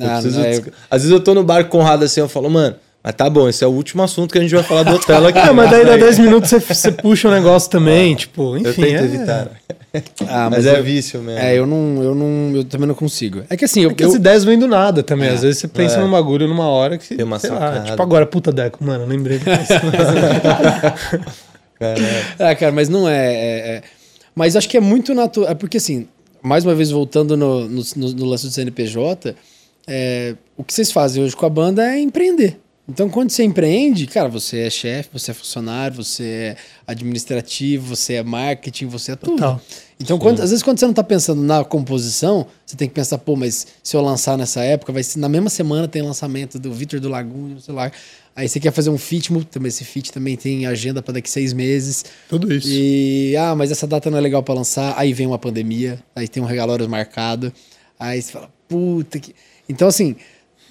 Ah, 0.01 0.21
preciso... 0.21 0.41
é... 0.41 0.63
Às 0.91 1.03
vezes 1.03 1.11
eu 1.11 1.21
tô 1.21 1.35
no 1.35 1.45
bar 1.45 1.65
com 1.65 1.79
Conrado 1.79 2.05
assim, 2.05 2.21
eu 2.21 2.29
falo, 2.29 2.51
mano, 2.51 2.77
mas 3.03 3.15
tá 3.15 3.29
bom, 3.29 3.49
esse 3.49 3.65
é 3.65 3.67
o 3.67 3.71
último 3.71 4.03
assunto 4.03 4.33
que 4.33 4.39
a 4.39 4.41
gente 4.41 4.55
vai 4.55 4.63
falar 4.63 4.85
do 4.85 4.95
hotel 4.95 5.27
aqui. 5.27 5.39
Não, 5.39 5.55
mas 5.55 5.71
daí 5.71 5.85
dá 5.85 5.97
10 5.97 6.19
minutos 6.21 6.51
você, 6.51 6.61
você 6.61 6.93
puxa 6.93 7.29
o 7.29 7.31
um 7.31 7.35
negócio 7.35 7.69
também, 7.69 8.15
tipo, 8.15 8.57
enfim. 8.57 8.69
Eu 8.69 8.75
tento 8.75 9.01
é... 9.01 9.05
evitar. 9.05 9.51
Ah, 10.27 10.49
mas, 10.49 10.65
mas 10.65 10.67
é 10.67 10.79
eu, 10.79 10.85
vício 10.85 11.21
mesmo. 11.21 11.41
É, 11.41 11.59
eu 11.59 11.67
não, 11.67 12.03
eu 12.03 12.15
não, 12.15 12.57
eu 12.57 12.65
também 12.65 12.87
não 12.87 12.95
consigo. 12.95 13.43
É 13.51 13.57
que 13.57 13.65
assim, 13.65 13.83
eu, 13.83 13.91
é 13.91 13.95
que 13.95 14.05
eu... 14.05 14.09
as 14.09 14.15
ideias 14.15 14.45
vêm 14.45 14.59
do 14.59 14.67
nada 14.67 15.03
também. 15.03 15.29
É. 15.29 15.33
Às 15.33 15.43
vezes 15.43 15.59
você 15.59 15.69
pensa 15.69 15.97
é. 15.97 16.01
num 16.01 16.11
bagulho 16.11 16.49
numa 16.49 16.67
hora 16.69 16.97
que. 16.97 17.15
Tem 17.15 17.25
uma 17.25 17.39
sei 17.39 17.51
lá, 17.51 17.83
tipo 17.83 18.01
agora, 18.01 18.25
puta 18.25 18.53
Deco, 18.53 18.83
mano, 18.83 19.05
lembrei 19.05 19.39
disso. 19.39 19.73
ah, 22.39 22.55
cara, 22.57 22.73
mas 22.73 22.89
não 22.89 23.09
é, 23.09 23.35
é, 23.35 23.59
é, 23.77 23.83
Mas 24.35 24.57
acho 24.57 24.69
que 24.69 24.77
é 24.77 24.81
muito 24.81 25.13
natural. 25.13 25.51
É 25.51 25.55
porque 25.55 25.77
assim, 25.77 26.07
mais 26.41 26.65
uma 26.65 26.75
vez 26.75 26.91
voltando 26.91 27.37
no, 27.37 27.69
no, 27.69 27.83
no, 27.97 28.13
no 28.13 28.25
lance 28.25 28.47
do 28.47 28.53
CNPJ, 28.53 29.35
é, 29.87 30.37
o 30.57 30.65
que 30.65 30.73
vocês 30.73 30.91
fazem 30.91 31.23
hoje 31.23 31.37
com 31.37 31.45
a 31.45 31.51
banda 31.51 31.85
é 31.85 31.99
empreender. 31.99 32.59
Então, 32.89 33.09
quando 33.09 33.31
você 33.31 33.45
empreende, 33.45 34.09
cara, 34.09 34.29
você 34.29 34.61
é 34.63 34.71
chefe, 34.71 35.11
você 35.13 35.31
é 35.31 35.35
funcionário, 35.35 35.97
você 35.97 36.25
é 36.25 36.57
administrativo, 36.85 37.95
você 37.95 38.15
é 38.15 38.23
marketing, 38.25 38.87
você 38.87 39.13
é 39.13 39.17
tudo. 39.17 39.37
Total. 39.37 39.61
Então, 40.01 40.19
quando, 40.19 40.41
às 40.41 40.51
vezes, 40.51 40.65
quando 40.65 40.81
você 40.81 40.85
não 40.85 40.91
está 40.91 41.05
pensando 41.05 41.41
na 41.43 41.65
composição, 41.65 42.45
você 42.67 42.77
tem 42.77 42.89
que 42.89 42.95
pensar, 42.95 43.19
pô, 43.19 43.37
mas 43.37 43.69
se 43.85 43.97
eu 43.97 44.03
lançar 44.03 44.37
nessa 44.37 44.63
época, 44.63 44.93
vai 44.93 45.05
ser 45.05 45.21
na 45.21 45.29
mesma 45.29 45.49
semana 45.49 45.87
tem 45.87 46.03
lançamento 46.03 46.59
do 46.59 46.73
Vitor 46.73 46.99
do 46.99 47.09
Lagoon, 47.09 47.61
sei 47.61 47.73
lá. 47.73 47.93
Aí 48.35 48.49
você 48.49 48.59
quer 48.59 48.73
fazer 48.73 48.91
um 48.91 48.99
fit, 48.99 49.31
também 49.45 49.69
esse 49.69 49.85
fit 49.85 50.11
também 50.11 50.37
tem 50.37 50.67
agenda 50.67 51.01
para 51.01 51.15
daqui 51.15 51.31
seis 51.31 51.53
meses. 51.53 52.05
Tudo 52.29 52.53
isso. 52.53 52.67
E, 52.69 53.37
ah, 53.37 53.55
mas 53.55 53.71
essa 53.71 53.87
data 53.87 54.11
não 54.11 54.19
é 54.19 54.21
legal 54.21 54.43
para 54.43 54.55
lançar. 54.55 54.95
Aí 54.97 55.13
vem 55.13 55.27
uma 55.27 55.39
pandemia, 55.39 56.03
aí 56.17 56.27
tem 56.27 56.43
um 56.43 56.47
regalório 56.47 56.89
marcado. 56.89 57.53
Aí 58.01 58.21
você 58.21 58.33
fala, 58.33 58.51
puta 58.67 59.21
que. 59.21 59.35
Então, 59.69 59.87
assim, 59.87 60.17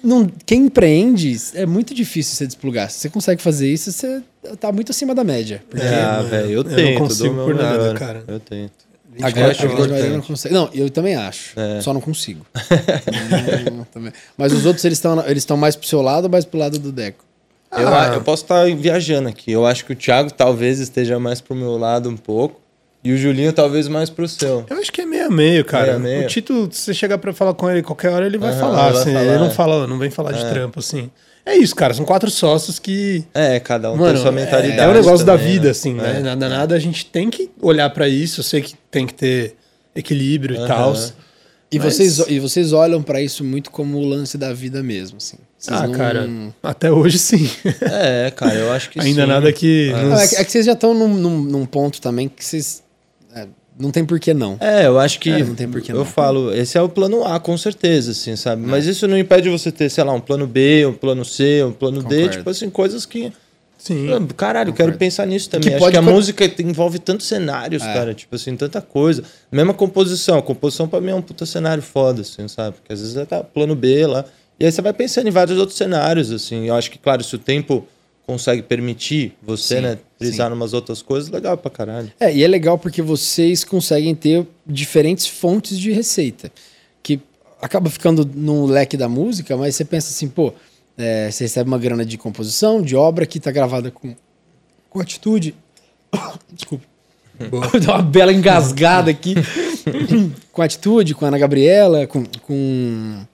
não, 0.02 0.30
quem 0.44 0.66
empreende 0.66 1.36
é 1.54 1.64
muito 1.64 1.94
difícil 1.94 2.34
você 2.34 2.46
desplugar. 2.46 2.90
Se 2.90 2.98
você 2.98 3.08
consegue 3.10 3.40
fazer 3.40 3.72
isso, 3.72 3.92
você 3.92 4.22
tá 4.58 4.72
muito 4.72 4.90
acima 4.90 5.14
da 5.14 5.22
média. 5.22 5.62
Porque, 5.68 5.84
é, 5.84 6.22
velho, 6.24 6.50
eu, 6.50 6.52
eu 6.52 6.64
tento. 6.64 6.78
Eu 6.78 6.92
não 6.92 6.98
consigo 6.98 7.34
por 7.34 7.54
nada, 7.54 7.94
cara. 7.94 8.24
Eu 8.26 8.40
tento. 8.40 8.92
Agora, 9.20 9.52
agora 9.52 10.08
não 10.08 10.22
consegue. 10.22 10.54
Não, 10.54 10.70
eu 10.72 10.88
também 10.88 11.14
acho. 11.14 11.58
É. 11.58 11.80
Só 11.80 11.92
não 11.92 12.00
consigo. 12.00 12.46
não, 13.70 14.12
Mas 14.36 14.52
os 14.52 14.64
outros, 14.64 14.84
eles 14.84 14.96
estão 14.96 15.22
eles 15.26 15.46
mais 15.58 15.76
pro 15.76 15.86
seu 15.86 16.00
lado 16.00 16.24
ou 16.24 16.30
mais 16.30 16.44
pro 16.44 16.58
lado 16.58 16.78
do 16.78 16.90
Deco? 16.90 17.24
Eu, 17.70 17.88
ah. 17.88 18.12
eu 18.14 18.22
posso 18.22 18.44
estar 18.44 18.66
tá 18.66 18.74
viajando 18.74 19.28
aqui. 19.28 19.52
Eu 19.52 19.66
acho 19.66 19.84
que 19.84 19.92
o 19.92 19.96
Thiago 19.96 20.32
talvez 20.32 20.78
esteja 20.78 21.18
mais 21.18 21.40
pro 21.40 21.54
meu 21.54 21.76
lado 21.76 22.08
um 22.08 22.16
pouco. 22.16 22.61
E 23.04 23.12
o 23.12 23.16
Julinho 23.16 23.52
talvez 23.52 23.88
mais 23.88 24.08
pro 24.08 24.28
seu. 24.28 24.64
Eu 24.70 24.78
acho 24.78 24.92
que 24.92 25.00
é 25.00 25.06
meio 25.06 25.26
a 25.26 25.30
meio, 25.30 25.64
cara. 25.64 25.98
Meio 25.98 26.16
meio. 26.16 26.24
O 26.24 26.28
Tito, 26.28 26.68
se 26.70 26.82
você 26.82 26.94
chegar 26.94 27.18
para 27.18 27.32
falar 27.32 27.54
com 27.54 27.68
ele 27.68 27.82
qualquer 27.82 28.10
hora, 28.10 28.24
ele 28.24 28.38
vai 28.38 28.52
uhum, 28.52 28.58
falar. 28.60 28.84
Ele, 28.84 28.92
vai 28.92 29.02
assim, 29.02 29.12
falar, 29.12 29.24
ele 29.24 29.38
não 29.38 29.50
fala, 29.50 29.86
não 29.86 29.98
vem 29.98 30.10
falar 30.10 30.32
de 30.32 30.44
é. 30.44 30.50
trampo, 30.50 30.78
assim. 30.78 31.10
É 31.44 31.56
isso, 31.56 31.74
cara. 31.74 31.92
São 31.92 32.04
quatro 32.04 32.30
sócios 32.30 32.78
que. 32.78 33.24
É, 33.34 33.58
cada 33.58 33.90
um 33.90 33.96
Mano, 33.96 34.12
tem 34.12 34.22
sua 34.22 34.30
mentalidade. 34.30 34.80
É, 34.80 34.84
é 34.84 34.88
um 34.88 34.92
negócio 34.92 35.26
também, 35.26 35.44
da 35.44 35.50
vida, 35.52 35.64
né? 35.64 35.70
assim, 35.70 35.94
né? 35.94 36.18
É. 36.18 36.20
Nada, 36.20 36.48
nada, 36.48 36.74
a 36.76 36.78
gente 36.78 37.06
tem 37.06 37.28
que 37.28 37.50
olhar 37.60 37.90
para 37.90 38.08
isso. 38.08 38.40
Eu 38.40 38.44
sei 38.44 38.62
que 38.62 38.74
tem 38.90 39.06
que 39.06 39.14
ter 39.14 39.56
equilíbrio 39.94 40.58
uhum. 40.58 40.64
e 40.64 40.68
tal. 40.68 40.94
E, 41.72 41.78
Mas... 41.78 41.94
vocês, 41.94 42.18
e 42.28 42.38
vocês 42.38 42.72
olham 42.72 43.02
para 43.02 43.20
isso 43.20 43.42
muito 43.42 43.70
como 43.70 43.98
o 43.98 44.06
lance 44.06 44.36
da 44.36 44.52
vida 44.52 44.82
mesmo, 44.82 45.16
assim. 45.16 45.38
Vocês 45.58 45.80
ah, 45.80 45.86
não... 45.86 45.94
cara, 45.94 46.28
até 46.62 46.92
hoje 46.92 47.18
sim. 47.18 47.50
É, 47.80 48.30
cara, 48.30 48.54
eu 48.54 48.70
acho 48.72 48.90
que 48.90 49.00
Ainda 49.00 49.22
sim. 49.22 49.28
nada 49.28 49.52
que... 49.52 49.90
É. 49.90 50.02
Não, 50.02 50.18
é, 50.18 50.28
que, 50.28 50.36
é, 50.36 50.44
que, 50.44 50.52
vocês 50.52 50.66
já 50.66 50.72
estão 50.72 50.92
num, 50.92 51.14
num, 51.14 51.40
num, 51.40 51.64
ponto 51.64 52.00
também 52.00 52.28
que 52.28 52.44
vocês 52.44 52.82
não 53.82 53.90
tem 53.90 54.04
por 54.04 54.20
que 54.20 54.32
não. 54.32 54.56
É, 54.60 54.86
eu 54.86 54.98
acho 54.98 55.18
que. 55.18 55.30
É, 55.30 55.44
não 55.44 55.54
tem 55.56 55.68
por 55.68 55.82
que 55.82 55.90
eu 55.90 55.96
não. 55.96 56.04
falo, 56.04 56.54
esse 56.54 56.78
é 56.78 56.82
o 56.82 56.88
plano 56.88 57.24
A, 57.24 57.40
com 57.40 57.58
certeza, 57.58 58.12
assim, 58.12 58.36
sabe? 58.36 58.62
É. 58.62 58.66
Mas 58.66 58.86
isso 58.86 59.08
não 59.08 59.18
impede 59.18 59.50
você 59.50 59.72
ter, 59.72 59.90
sei 59.90 60.04
lá, 60.04 60.12
um 60.12 60.20
plano 60.20 60.46
B, 60.46 60.86
um 60.86 60.94
plano 60.94 61.24
C, 61.24 61.64
um 61.64 61.72
plano 61.72 62.02
Concordo. 62.02 62.22
D, 62.22 62.28
tipo 62.28 62.48
assim, 62.48 62.70
coisas 62.70 63.04
que. 63.04 63.32
Sim. 63.76 64.06
Caralho, 64.36 64.70
eu 64.70 64.74
quero 64.74 64.96
pensar 64.96 65.26
nisso 65.26 65.50
também. 65.50 65.70
Que 65.70 65.74
Acho 65.74 65.90
que 65.90 65.96
a 65.96 66.02
música 66.02 66.44
envolve 66.60 67.00
tantos 67.00 67.26
cenários, 67.26 67.82
é. 67.82 67.92
cara. 67.92 68.14
Tipo 68.14 68.36
assim, 68.36 68.54
tanta 68.56 68.80
coisa. 68.80 69.24
Mesma 69.50 69.74
composição. 69.74 70.38
A 70.38 70.42
composição 70.42 70.86
pra 70.86 71.00
mim 71.00 71.10
é 71.10 71.14
um 71.16 71.22
puta 71.22 71.44
cenário 71.44 71.82
foda, 71.82 72.20
assim, 72.20 72.46
sabe? 72.46 72.76
Porque 72.76 72.92
às 72.92 73.00
vezes 73.00 73.26
tá 73.26 73.42
plano 73.42 73.74
B 73.74 74.06
lá. 74.06 74.24
E 74.60 74.64
aí 74.64 74.70
você 74.70 74.80
vai 74.80 74.92
pensando 74.92 75.26
em 75.26 75.32
vários 75.32 75.58
outros 75.58 75.76
cenários, 75.76 76.30
assim. 76.30 76.68
Eu 76.68 76.76
acho 76.76 76.88
que, 76.88 76.98
claro, 76.98 77.24
se 77.24 77.34
o 77.34 77.38
tempo 77.38 77.84
consegue 78.26 78.62
permitir 78.62 79.34
você, 79.42 79.76
sim, 79.76 79.82
né, 79.82 79.98
brisar 80.18 80.48
sim. 80.48 80.56
umas 80.56 80.72
outras 80.72 81.02
coisas, 81.02 81.30
legal 81.30 81.56
pra 81.56 81.70
caralho. 81.70 82.12
É, 82.18 82.34
e 82.34 82.42
é 82.42 82.48
legal 82.48 82.78
porque 82.78 83.02
vocês 83.02 83.64
conseguem 83.64 84.14
ter 84.14 84.46
diferentes 84.66 85.26
fontes 85.26 85.78
de 85.78 85.92
receita. 85.92 86.50
Que 87.02 87.20
acaba 87.60 87.90
ficando 87.90 88.24
no 88.24 88.66
leque 88.66 88.96
da 88.96 89.08
música, 89.08 89.56
mas 89.56 89.74
você 89.76 89.84
pensa 89.84 90.10
assim, 90.10 90.28
pô, 90.28 90.52
é, 90.96 91.30
você 91.30 91.44
recebe 91.44 91.68
uma 91.68 91.78
grana 91.78 92.04
de 92.04 92.16
composição, 92.16 92.80
de 92.80 92.94
obra 92.94 93.26
que 93.26 93.40
tá 93.40 93.50
gravada 93.50 93.90
com, 93.90 94.14
com 94.88 95.00
atitude. 95.00 95.54
Desculpa. 96.52 96.84
Dá 97.84 97.94
uma 97.94 98.02
bela 98.02 98.32
engasgada 98.32 99.10
aqui. 99.10 99.34
com 100.52 100.62
atitude, 100.62 101.14
com 101.14 101.24
a 101.24 101.28
Ana 101.28 101.38
Gabriela, 101.38 102.06
com, 102.06 102.24
com, 102.42 103.24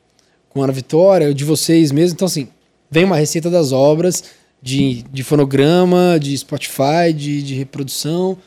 com 0.48 0.60
a 0.60 0.64
Ana 0.64 0.72
Vitória, 0.72 1.34
de 1.34 1.44
vocês 1.44 1.92
mesmo. 1.92 2.14
Então, 2.14 2.26
assim, 2.26 2.48
vem 2.90 3.04
uma 3.04 3.16
receita 3.16 3.50
das 3.50 3.72
obras 3.72 4.24
de, 4.60 5.02
de 5.12 5.22
fonograma, 5.22 6.18
de 6.20 6.36
Spotify, 6.36 7.12
de, 7.14 7.42
de 7.42 7.54
reprodução, 7.54 8.38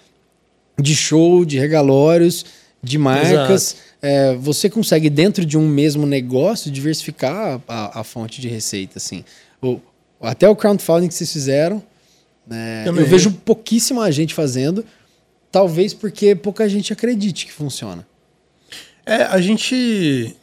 de 0.79 0.95
show, 0.95 1.45
de 1.45 1.59
regalórios, 1.59 2.45
de 2.83 2.97
marcas. 2.97 3.77
É, 4.01 4.35
você 4.35 4.69
consegue, 4.69 5.09
dentro 5.09 5.45
de 5.45 5.57
um 5.57 5.67
mesmo 5.67 6.05
negócio, 6.05 6.71
diversificar 6.71 7.61
a, 7.67 7.99
a 7.99 8.03
fonte 8.03 8.41
de 8.41 8.47
receita, 8.47 8.97
assim. 8.97 9.23
O, 9.61 9.79
até 10.19 10.49
o 10.49 10.55
crowdfunding 10.55 11.07
que 11.07 11.13
vocês 11.13 11.31
fizeram, 11.31 11.83
né, 12.47 12.83
eu 12.87 12.93
vejo 12.93 13.31
pouquíssima 13.31 14.11
gente 14.11 14.33
fazendo, 14.33 14.83
talvez 15.51 15.93
porque 15.93 16.35
pouca 16.35 16.67
gente 16.67 16.91
acredite 16.91 17.45
que 17.45 17.51
funciona. 17.51 18.05
É, 19.05 19.23
a 19.23 19.39
gente. 19.39 20.35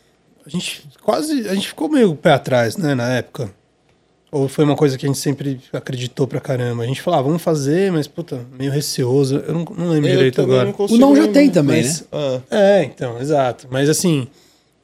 A 0.46 0.48
gente 0.48 0.88
quase. 1.02 1.48
A 1.48 1.54
gente 1.54 1.68
ficou 1.68 1.88
meio 1.88 2.14
pé 2.14 2.32
atrás, 2.32 2.76
né, 2.76 2.94
na 2.94 3.16
época. 3.16 3.52
Ou 4.30 4.46
foi 4.46 4.64
uma 4.64 4.76
coisa 4.76 4.98
que 4.98 5.06
a 5.06 5.08
gente 5.08 5.18
sempre 5.18 5.58
acreditou 5.72 6.26
pra 6.26 6.38
caramba? 6.38 6.82
A 6.82 6.86
gente 6.86 7.00
falava, 7.00 7.22
ah, 7.22 7.26
vamos 7.26 7.42
fazer, 7.42 7.90
mas, 7.90 8.06
puta, 8.06 8.44
meio 8.58 8.70
receoso. 8.70 9.42
Eu 9.46 9.54
não, 9.54 9.64
não 9.64 9.88
lembro 9.88 10.08
eu 10.08 10.16
direito 10.16 10.42
agora. 10.42 10.66
Não 10.66 10.86
o 10.86 10.98
não 10.98 11.16
já 11.16 11.28
tem 11.28 11.48
também, 11.48 11.82
mas, 11.82 12.00
né? 12.00 12.06
Ah. 12.12 12.40
É, 12.50 12.84
então, 12.84 13.18
exato. 13.18 13.66
Mas 13.70 13.88
assim, 13.88 14.28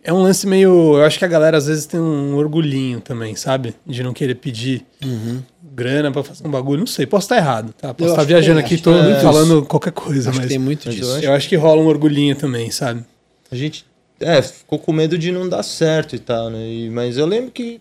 é 0.02 0.12
um 0.12 0.22
lance 0.22 0.46
meio. 0.46 0.96
Eu 0.96 1.04
acho 1.04 1.18
que 1.18 1.24
a 1.24 1.28
galera 1.28 1.58
às 1.58 1.66
vezes 1.66 1.84
tem 1.84 1.98
um 1.98 2.36
orgulhinho 2.36 3.00
também, 3.00 3.34
sabe? 3.36 3.74
De 3.86 4.02
não 4.02 4.14
querer 4.14 4.34
pedir 4.34 4.84
uhum. 5.04 5.42
grana 5.62 6.10
pra 6.10 6.22
fazer 6.22 6.46
um 6.46 6.50
bagulho. 6.50 6.80
Não 6.80 6.86
sei, 6.86 7.06
posso 7.06 7.24
estar 7.24 7.36
errado, 7.36 7.74
tá? 7.74 7.92
Posso 7.92 8.10
eu 8.10 8.12
estar 8.12 8.24
viajando 8.24 8.60
aqui, 8.60 8.78
tô 8.78 8.94
é, 8.94 9.20
falando 9.20 9.64
qualquer 9.66 9.92
coisa, 9.92 10.30
acho 10.30 10.38
mas. 10.38 10.48
tem 10.48 10.58
muito 10.58 10.88
disso. 10.88 11.10
Eu 11.10 11.16
acho, 11.16 11.24
eu 11.26 11.32
acho 11.32 11.48
que 11.48 11.56
rola 11.56 11.82
um 11.82 11.86
orgulhinho 11.86 12.34
também, 12.36 12.70
sabe? 12.70 13.04
A 13.50 13.56
gente. 13.56 13.84
É, 14.20 14.40
ficou 14.40 14.78
com 14.78 14.92
medo 14.92 15.18
de 15.18 15.32
não 15.32 15.48
dar 15.48 15.62
certo 15.62 16.14
e 16.14 16.18
tal, 16.18 16.48
né? 16.48 16.66
E, 16.66 16.88
mas 16.88 17.18
eu 17.18 17.26
lembro 17.26 17.50
que 17.50 17.80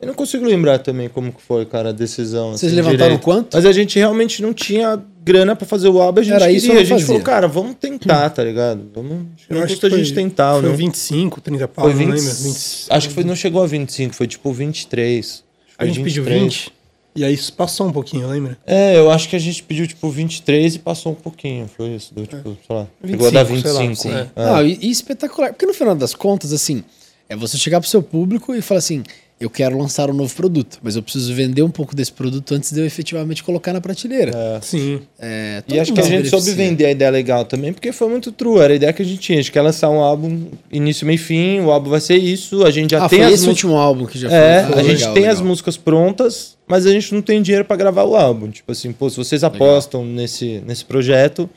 eu 0.00 0.06
não 0.08 0.14
consigo 0.14 0.44
lembrar 0.44 0.78
também 0.78 1.08
como 1.08 1.32
que 1.32 1.40
foi, 1.40 1.64
cara, 1.64 1.88
a 1.88 1.92
decisão. 1.92 2.52
Vocês 2.52 2.70
assim, 2.70 2.76
levantaram 2.76 3.16
direito. 3.16 3.22
quanto? 3.22 3.54
Mas 3.54 3.64
a 3.64 3.72
gente 3.72 3.98
realmente 3.98 4.42
não 4.42 4.52
tinha 4.52 5.02
grana 5.24 5.56
para 5.56 5.66
fazer 5.66 5.88
o 5.88 6.00
álbum, 6.00 6.20
a 6.20 6.22
gente 6.22 6.34
Era 6.34 6.44
queria. 6.44 6.58
Isso 6.58 6.70
a 6.70 6.74
gente 6.76 6.88
fazia. 6.88 7.06
falou, 7.06 7.22
cara, 7.22 7.48
vamos 7.48 7.76
tentar, 7.76 8.28
tá 8.30 8.44
ligado? 8.44 8.90
Vamos. 8.94 9.26
Eu 9.48 9.62
acho 9.62 9.76
que 9.78 9.86
a 9.86 9.88
gente 9.90 10.12
tentar, 10.12 10.60
foi 10.60 10.68
não. 10.68 10.76
25, 10.76 11.40
30 11.40 11.68
pau, 11.68 11.86
foi 11.86 11.94
20, 11.94 12.08
não 12.08 12.14
lembro. 12.14 12.34
20, 12.34 12.86
acho 12.90 13.08
que 13.08 13.14
foi, 13.14 13.24
não 13.24 13.34
chegou 13.34 13.62
a 13.62 13.66
25, 13.66 14.14
foi 14.14 14.26
tipo 14.26 14.52
23. 14.52 15.44
A 15.78 15.86
gente 15.86 16.02
23. 16.02 16.24
pediu 16.24 16.42
20. 16.42 16.72
E 17.16 17.24
aí 17.24 17.38
passou 17.56 17.86
um 17.88 17.92
pouquinho, 17.92 18.28
lembra? 18.28 18.58
É, 18.66 18.98
eu 18.98 19.10
acho 19.10 19.26
que 19.30 19.34
a 19.34 19.38
gente 19.38 19.62
pediu 19.62 19.86
tipo 19.86 20.10
23 20.10 20.74
e 20.74 20.78
passou 20.78 21.12
um 21.12 21.14
pouquinho. 21.14 21.66
Foi 21.74 21.88
isso, 21.88 22.14
deu 22.14 22.26
tipo, 22.26 22.50
é. 22.50 22.66
sei 22.66 22.76
lá. 22.76 22.86
25, 23.02 23.10
chegou 23.10 23.26
a 23.26 23.30
dar 23.30 23.44
25. 23.44 24.08
Lá, 24.14 24.20
é. 24.20 24.46
Não, 24.46 24.66
e, 24.66 24.78
e 24.82 24.90
espetacular. 24.90 25.48
Porque 25.54 25.64
no 25.64 25.72
final 25.72 25.94
das 25.94 26.14
contas, 26.14 26.52
assim, 26.52 26.84
é 27.26 27.34
você 27.34 27.56
chegar 27.56 27.80
pro 27.80 27.88
seu 27.88 28.02
público 28.02 28.54
e 28.54 28.60
falar 28.60 28.78
assim: 28.78 29.02
eu 29.38 29.50
quero 29.50 29.76
lançar 29.76 30.08
um 30.08 30.14
novo 30.14 30.34
produto, 30.34 30.78
mas 30.82 30.96
eu 30.96 31.02
preciso 31.02 31.34
vender 31.34 31.62
um 31.62 31.70
pouco 31.70 31.94
desse 31.94 32.10
produto 32.10 32.54
antes 32.54 32.72
de 32.72 32.80
eu 32.80 32.86
efetivamente 32.86 33.44
colocar 33.44 33.70
na 33.70 33.82
prateleira. 33.82 34.32
É. 34.34 34.60
Sim. 34.62 35.00
É, 35.18 35.62
e 35.68 35.78
acho 35.78 35.92
que 35.92 36.00
a 36.00 36.04
gente 36.04 36.30
soube 36.30 36.52
vender 36.52 36.86
a 36.86 36.90
ideia 36.90 37.10
legal 37.10 37.44
também, 37.44 37.70
porque 37.70 37.92
foi 37.92 38.08
muito 38.08 38.32
true, 38.32 38.58
era 38.60 38.72
a 38.72 38.76
ideia 38.76 38.92
que 38.94 39.02
a 39.02 39.04
gente 39.04 39.18
tinha. 39.18 39.38
A 39.38 39.42
gente 39.42 39.52
quer 39.52 39.60
lançar 39.60 39.90
um 39.90 40.00
álbum 40.00 40.46
início, 40.72 41.06
meio 41.06 41.18
fim, 41.18 41.60
o 41.60 41.70
álbum 41.70 41.90
vai 41.90 42.00
ser 42.00 42.16
isso, 42.16 42.64
a 42.64 42.70
gente 42.70 42.92
já 42.92 43.04
ah, 43.04 43.08
tem 43.08 43.22
foi 43.22 43.32
esse 43.32 43.46
último 43.46 43.76
álbum 43.76 44.06
que 44.06 44.18
já 44.18 44.30
foi. 44.30 44.38
É, 44.38 44.64
foi 44.64 44.80
a 44.80 44.82
gente 44.82 44.98
legal, 44.98 45.12
tem 45.12 45.22
legal. 45.24 45.36
as 45.36 45.42
músicas 45.42 45.76
prontas, 45.76 46.56
mas 46.66 46.86
a 46.86 46.90
gente 46.90 47.14
não 47.14 47.20
tem 47.20 47.42
dinheiro 47.42 47.64
para 47.66 47.76
gravar 47.76 48.04
o 48.04 48.16
álbum. 48.16 48.50
Tipo 48.50 48.72
assim, 48.72 48.90
pô, 48.90 49.10
se 49.10 49.18
vocês 49.18 49.44
apostam 49.44 50.02
nesse, 50.02 50.62
nesse 50.66 50.84
projeto 50.84 51.48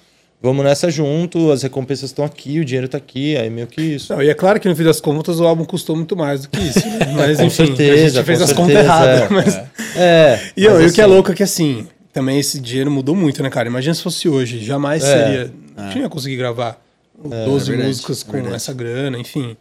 vamos 0.42 0.64
nessa 0.64 0.90
junto, 0.90 1.52
as 1.52 1.64
recompensas 1.64 2.10
estão 2.10 2.26
aqui, 2.26 2.60
o 2.60 2.66
dinheiro 2.66 2.86
está 2.86 2.98
aqui, 2.98 3.36
aí 3.38 3.50
meio 3.50 3.68
que 3.68 3.82
isso. 3.82 4.14
Não, 4.14 4.22
e 4.22 4.30
é 4.30 4.34
claro 4.34 4.60
que 4.60 4.68
no 4.68 4.76
fim 4.76 4.84
das 4.84 5.02
contas 5.02 5.40
o 5.40 5.46
álbum 5.46 5.66
custou 5.66 5.96
muito 5.96 6.16
mais 6.16 6.42
do 6.42 6.50
que 6.50 6.60
isso, 6.60 6.88
né? 6.88 7.14
Mas 7.16 7.40
enfim, 7.40 7.68
certeza, 7.68 7.94
a 7.94 8.08
gente 8.08 8.26
fez 8.26 8.42
as 8.42 8.54
contas 8.54 8.76
erradas. 8.76 9.20
É, 9.20 9.30
mas... 9.30 9.56
é. 9.96 10.52
E, 10.56 10.66
eu, 10.66 10.78
assim... 10.78 10.86
o 10.86 10.94
que 10.94 11.02
é 11.02 11.04
assim- 11.04 11.14
louco 11.14 11.32
é 11.32 11.36
que 11.36 11.44
assim, 11.44 11.88
também 12.14 12.40
esse 12.40 12.60
dinheiro 12.60 12.90
mudou 12.90 13.16
muito, 13.16 13.44
né, 13.44 13.50
cara? 13.50 13.68
Imagina 13.68 13.94
se 13.94 14.02
fosse 14.02 14.30
hoje, 14.30 14.64
jamais 14.64 15.04
é. 15.04 15.08
seria. 15.08 15.54
Não 15.76 15.90
tinha 15.90 16.10
conseguir 16.10 16.38
gravar 16.38 16.82
12 17.24 17.74
é, 17.74 17.78
músicas 17.78 18.24
com 18.24 18.32
verdade. 18.32 18.56
essa 18.56 18.74
grana, 18.74 19.18
enfim. 19.20 19.56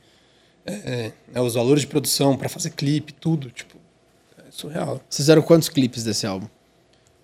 É, 0.66 1.12
é, 1.34 1.40
os 1.40 1.54
valores 1.54 1.80
de 1.80 1.86
produção 1.86 2.36
para 2.36 2.48
fazer 2.48 2.70
clipe, 2.70 3.12
tudo, 3.12 3.50
tipo, 3.50 3.76
é 4.38 4.50
surreal. 4.50 5.00
Vocês 5.08 5.24
fizeram 5.24 5.40
quantos 5.42 5.68
clipes 5.68 6.04
desse 6.04 6.26
álbum? 6.26 6.46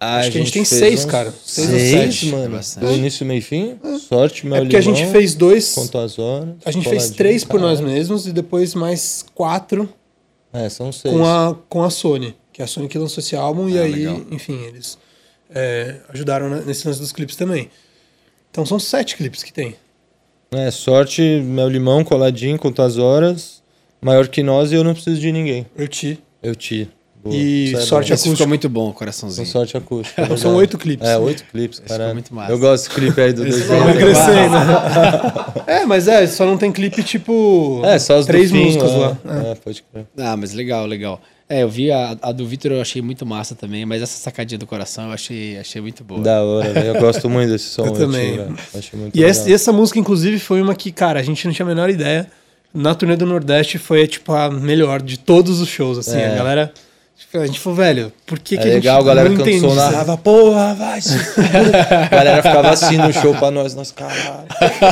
Ah, 0.07 0.17
Acho 0.19 0.33
que 0.33 0.39
a 0.39 0.41
gente 0.41 0.53
tem 0.53 0.65
seis, 0.65 1.05
cara. 1.05 1.33
Seis, 1.45 1.69
seis 1.69 1.95
ou 1.95 2.01
sete. 2.01 2.27
mano. 2.27 2.61
Do 2.81 2.93
início, 2.93 3.25
meio 3.25 3.39
e 3.39 3.41
fim. 3.41 3.79
É. 3.83 3.99
Sorte, 3.99 4.47
meu 4.47 4.57
É 4.57 4.61
porque 4.61 4.79
limão, 4.79 4.93
a 4.93 4.97
gente 4.97 5.11
fez 5.11 5.35
dois. 5.35 5.73
Conto 5.75 5.97
as 5.99 6.19
horas. 6.19 6.49
A 6.65 6.71
gente 6.71 6.89
fez 6.89 7.11
três 7.11 7.45
por 7.45 7.59
nós 7.59 7.81
mesmos 7.81 8.27
e 8.27 8.33
depois 8.33 8.75
mais 8.75 9.25
quatro. 9.35 9.89
É, 10.53 10.69
são 10.69 10.93
seis. 10.93 11.15
Com 11.15 11.25
a, 11.27 11.57
com 11.69 11.83
a 11.83 11.91
Sony. 11.91 12.37
Que 12.53 12.61
é 12.61 12.65
a 12.65 12.69
Sony 12.69 12.87
que 12.87 12.99
lançou 12.99 13.21
esse 13.23 13.35
álbum. 13.35 13.67
Ah, 13.67 13.71
e 13.71 13.79
aí, 13.79 13.93
legal. 13.95 14.21
enfim, 14.31 14.63
eles 14.65 14.99
é, 15.55 15.97
ajudaram 16.11 16.49
nesse 16.65 16.87
lance 16.87 17.01
dos 17.01 17.11
clipes 17.11 17.35
também. 17.37 17.71
Então 18.51 18.65
são 18.67 18.79
sete 18.79 19.17
clipes 19.17 19.43
que 19.43 19.53
tem. 19.53 19.75
É, 20.53 20.71
sorte, 20.71 21.21
meu 21.43 21.69
limão, 21.69 22.05
coladinho, 22.05 22.59
conto 22.59 22.83
as 22.83 22.99
horas. 22.99 23.63
Maior 24.01 24.29
que 24.29 24.43
nós 24.43 24.71
e 24.71 24.75
eu 24.75 24.85
não 24.85 24.93
preciso 24.93 25.21
de 25.21 25.33
ninguém. 25.33 25.67
Eu 25.75 25.89
te. 25.89 26.21
Eu 26.43 26.55
te. 26.55 26.89
E 27.31 27.72
é 27.75 27.81
sorte 27.81 28.12
acústica. 28.12 28.37
ficou 28.37 28.49
muito 28.49 28.68
bom, 28.68 28.93
coraçãozinho. 28.93 29.47
Com 29.47 29.53
sorte 29.53 29.77
acústica. 29.77 30.22
É 30.22 30.37
são 30.37 30.55
oito 30.57 30.77
clipes. 30.77 31.09
É, 31.09 31.16
oito 31.16 31.45
clipes, 31.45 31.81
cara. 31.81 32.12
muito 32.12 32.35
massa. 32.35 32.53
Eu 32.53 32.59
gosto 32.59 32.85
desse 32.85 32.95
clipe 32.95 33.20
aí 33.20 33.33
do 33.33 33.45
desenho. 33.45 33.85
Vai 33.85 33.97
crescendo. 33.97 34.57
é, 35.66 35.87
mas 35.87 36.07
é, 36.09 36.27
só 36.27 36.45
não 36.45 36.59
tem 36.59 36.70
clipe 36.70 37.03
tipo. 37.03 37.81
É, 37.85 37.99
só 37.99 38.18
os 38.18 38.27
três 38.27 38.53
músicas 38.53 38.93
lá. 38.95 39.16
É. 39.25 39.53
é, 39.53 39.55
pode 39.55 39.83
crer. 39.91 40.07
Ah, 40.18 40.37
mas 40.37 40.53
legal, 40.53 40.87
legal. 40.87 41.20
É, 41.49 41.62
eu 41.62 41.68
vi 41.68 41.91
a, 41.91 42.16
a 42.22 42.33
do 42.33 42.47
Vitor, 42.47 42.72
eu 42.72 42.81
achei 42.81 43.03
muito 43.03 43.27
massa 43.27 43.55
também, 43.55 43.85
mas 43.85 44.01
essa 44.01 44.16
sacadinha 44.16 44.59
do 44.59 44.66
coração 44.66 45.09
eu 45.09 45.12
achei, 45.12 45.59
achei 45.59 45.81
muito 45.81 46.03
boa. 46.03 46.20
Da 46.20 46.43
hora, 46.43 46.81
eu 46.81 46.99
gosto 46.99 47.29
muito 47.29 47.51
desse 47.51 47.66
som. 47.66 47.85
eu 47.87 47.93
também. 47.93 48.41
achei 48.75 48.99
muito 48.99 49.16
e 49.16 49.22
essa, 49.22 49.51
essa 49.51 49.70
música, 49.70 49.99
inclusive, 49.99 50.39
foi 50.39 50.62
uma 50.62 50.75
que, 50.75 50.91
cara, 50.91 51.20
a 51.20 51.22
gente 51.22 51.47
não 51.47 51.53
tinha 51.53 51.64
a 51.64 51.68
menor 51.68 51.91
ideia. 51.91 52.27
Na 52.72 52.95
turnê 52.95 53.14
do 53.14 53.27
Nordeste 53.27 53.79
foi, 53.79 54.07
tipo, 54.09 54.33
a 54.33 54.51
melhor 54.51 55.01
de 55.01 55.18
todos 55.18 55.61
os 55.61 55.68
shows, 55.68 55.99
assim. 55.99 56.18
É. 56.18 56.33
A 56.33 56.35
galera 56.35 56.72
a 57.33 57.47
gente 57.47 57.59
falou, 57.59 57.77
velho, 57.77 58.12
por 58.27 58.39
que, 58.39 58.55
é 58.57 58.59
que 58.59 58.69
legal, 58.69 58.97
a 58.97 58.99
gente 58.99 59.07
galera 59.07 59.37
cantou 59.37 59.75
na 59.75 59.89
rava, 59.89 60.17
porra, 60.17 60.75
vai 60.75 61.01
se 61.01 61.15
A 61.91 62.09
galera 62.09 62.43
ficava 62.43 62.71
assim 62.71 62.97
no 62.97 63.12
show 63.12 63.35
pra 63.35 63.51
nós, 63.51 63.75
nós, 63.75 63.91
caralho. 63.91 64.47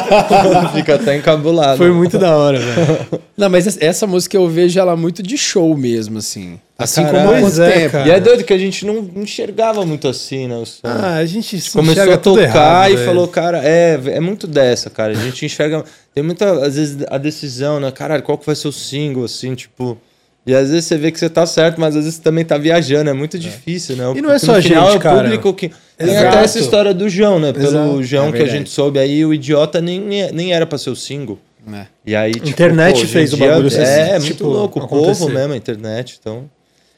Fica 0.74 0.96
até 0.96 1.16
encabulado. 1.16 1.78
Foi 1.78 1.92
muito 1.92 2.18
da 2.18 2.36
hora, 2.36 2.58
velho. 2.58 3.22
Não, 3.36 3.48
mas 3.48 3.80
essa 3.80 4.06
música 4.06 4.36
eu 4.36 4.48
vejo 4.48 4.78
ela 4.78 4.96
muito 4.96 5.22
de 5.22 5.38
show 5.38 5.76
mesmo, 5.76 6.18
assim. 6.18 6.58
Assim 6.76 7.04
Caralho, 7.04 7.28
como 7.28 7.40
quanto 7.42 7.62
é, 7.62 7.72
tempo. 7.72 7.92
Cara. 7.92 8.08
E 8.08 8.10
é 8.10 8.20
doido 8.20 8.44
que 8.44 8.52
a 8.52 8.58
gente 8.58 8.84
não 8.84 9.08
enxergava 9.16 9.86
muito 9.86 10.08
assim, 10.08 10.48
né? 10.48 10.56
O 10.56 10.66
som. 10.66 10.80
Ah, 10.84 11.16
a 11.16 11.26
gente, 11.26 11.56
a 11.56 11.72
começou 11.72 12.12
a 12.12 12.16
tocar 12.16 12.42
errado, 12.42 12.90
e 12.90 12.96
velho. 12.96 13.06
falou, 13.06 13.28
cara, 13.28 13.60
é, 13.64 14.00
é 14.06 14.20
muito 14.20 14.46
dessa, 14.46 14.90
cara. 14.90 15.12
A 15.12 15.16
gente 15.16 15.44
enxerga. 15.44 15.84
Tem 16.14 16.24
muita, 16.24 16.66
às 16.66 16.74
vezes, 16.76 17.04
a 17.08 17.18
decisão, 17.18 17.78
né? 17.78 17.90
Caralho, 17.92 18.22
qual 18.22 18.36
que 18.36 18.46
vai 18.46 18.56
ser 18.56 18.68
o 18.68 18.72
single, 18.72 19.24
assim, 19.24 19.54
tipo. 19.54 19.96
E 20.44 20.54
às 20.54 20.70
vezes 20.70 20.86
você 20.86 20.96
vê 20.96 21.12
que 21.12 21.18
você 21.18 21.30
tá 21.30 21.46
certo, 21.46 21.80
mas 21.80 21.94
às 21.94 22.04
vezes 22.04 22.16
você 22.16 22.22
também 22.22 22.44
tá 22.44 22.58
viajando. 22.58 23.08
É 23.08 23.12
muito 23.12 23.36
é. 23.36 23.40
difícil, 23.40 23.96
né? 23.96 24.12
E 24.16 24.20
não 24.20 24.32
é 24.32 24.38
só 24.38 24.56
a 24.56 24.60
gente, 24.60 24.74
é 24.74 24.80
o 24.80 24.98
cara. 24.98 25.22
público 25.22 25.54
que. 25.54 25.70
Tem 25.96 26.16
até 26.16 26.42
essa 26.42 26.58
história 26.58 26.92
do 26.92 27.08
João, 27.08 27.38
né? 27.38 27.52
Pelo 27.52 27.66
Exato. 27.66 28.02
João 28.02 28.28
é 28.28 28.32
que 28.32 28.42
a 28.42 28.48
gente 28.48 28.68
soube 28.68 28.98
aí, 28.98 29.24
o 29.24 29.32
idiota 29.32 29.80
nem, 29.80 30.00
nem 30.32 30.52
era 30.52 30.66
pra 30.66 30.78
ser 30.78 30.90
o 30.90 30.96
single. 30.96 31.38
É. 31.72 31.86
E 32.04 32.16
aí, 32.16 32.32
tipo, 32.32 32.48
internet 32.48 33.00
pô, 33.00 33.06
fez 33.06 33.32
o 33.32 33.36
bagulho 33.36 33.68
É, 33.76 34.10
é 34.10 34.18
muito 34.18 34.24
tipo, 34.24 34.48
louco. 34.48 34.80
O 34.80 34.88
povo 34.88 35.28
mesmo, 35.28 35.52
a 35.52 35.56
internet. 35.56 36.18
Então, 36.20 36.50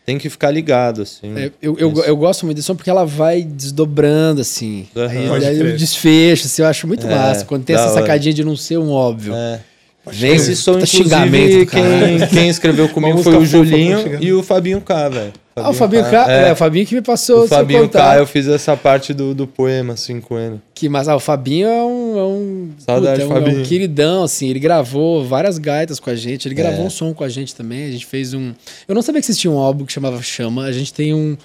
tem 0.06 0.16
que 0.16 0.30
ficar 0.30 0.50
ligado, 0.50 1.02
assim. 1.02 1.36
É, 1.36 1.50
eu, 1.60 1.76
eu, 1.78 1.92
eu, 2.04 2.16
gosto 2.16 2.46
muito 2.46 2.56
dessa 2.56 2.74
porque 2.74 2.88
ela 2.88 3.04
vai 3.04 3.42
desdobrando, 3.42 4.40
assim. 4.40 4.86
Uhum. 4.94 5.34
Aí, 5.34 5.46
aí 5.46 5.62
o 5.62 5.76
desfecho, 5.76 6.46
assim, 6.46 6.62
eu 6.62 6.68
acho 6.68 6.86
muito 6.86 7.06
é, 7.06 7.10
massa. 7.10 7.44
Quando 7.44 7.64
tem 7.64 7.76
essa 7.76 7.90
hora. 7.90 8.00
sacadinha 8.00 8.32
de 8.32 8.44
não 8.44 8.56
ser 8.56 8.78
um 8.78 8.90
óbvio. 8.90 9.34
É. 9.34 9.60
Vem 10.06 10.34
esse 10.34 10.54
som, 10.54 10.78
inclusive, 10.78 11.66
quem, 11.66 12.28
quem 12.28 12.48
escreveu 12.48 12.88
comigo 12.90 13.22
foi 13.22 13.36
o 13.36 13.44
Julinho 13.44 14.22
e 14.22 14.32
o 14.34 14.42
Fabinho 14.42 14.80
K, 14.80 15.08
velho. 15.08 15.32
Ah, 15.56 15.70
o 15.70 15.72
Fabinho 15.72 16.04
K, 16.04 16.30
é. 16.30 16.48
é. 16.48 16.52
o 16.52 16.56
Fabinho 16.56 16.84
que 16.84 16.94
me 16.94 17.00
passou 17.00 17.44
o 17.44 17.48
Fabinho 17.48 17.88
K, 17.88 18.18
eu 18.18 18.26
fiz 18.26 18.46
essa 18.46 18.76
parte 18.76 19.14
do, 19.14 19.34
do 19.34 19.46
poema, 19.46 19.94
assim, 19.94 20.20
com 20.20 20.38
ele. 20.38 20.60
Que, 20.74 20.88
mas 20.88 21.08
ah, 21.08 21.16
o 21.16 21.20
Fabinho 21.20 21.68
é 21.68 21.82
um... 21.82 22.18
É 22.18 22.22
um 22.22 22.70
Saudade, 22.78 23.22
puta, 23.22 23.22
é 23.22 23.26
um, 23.26 23.40
Fabinho. 23.40 23.58
É 23.58 23.62
um 23.62 23.64
queridão, 23.64 24.24
assim, 24.24 24.50
ele 24.50 24.58
gravou 24.58 25.24
várias 25.24 25.56
gaitas 25.56 25.98
com 25.98 26.10
a 26.10 26.14
gente, 26.14 26.48
ele 26.48 26.54
gravou 26.54 26.84
é. 26.84 26.86
um 26.86 26.90
som 26.90 27.14
com 27.14 27.24
a 27.24 27.28
gente 27.28 27.54
também, 27.54 27.86
a 27.86 27.90
gente 27.90 28.04
fez 28.04 28.34
um... 28.34 28.52
Eu 28.86 28.94
não 28.94 29.00
sabia 29.00 29.22
que 29.22 29.26
existia 29.26 29.50
um 29.50 29.58
álbum 29.58 29.86
que 29.86 29.92
chamava 29.92 30.20
Chama, 30.20 30.64
a 30.64 30.72
gente 30.72 30.92
tem 30.92 31.14
um... 31.14 31.36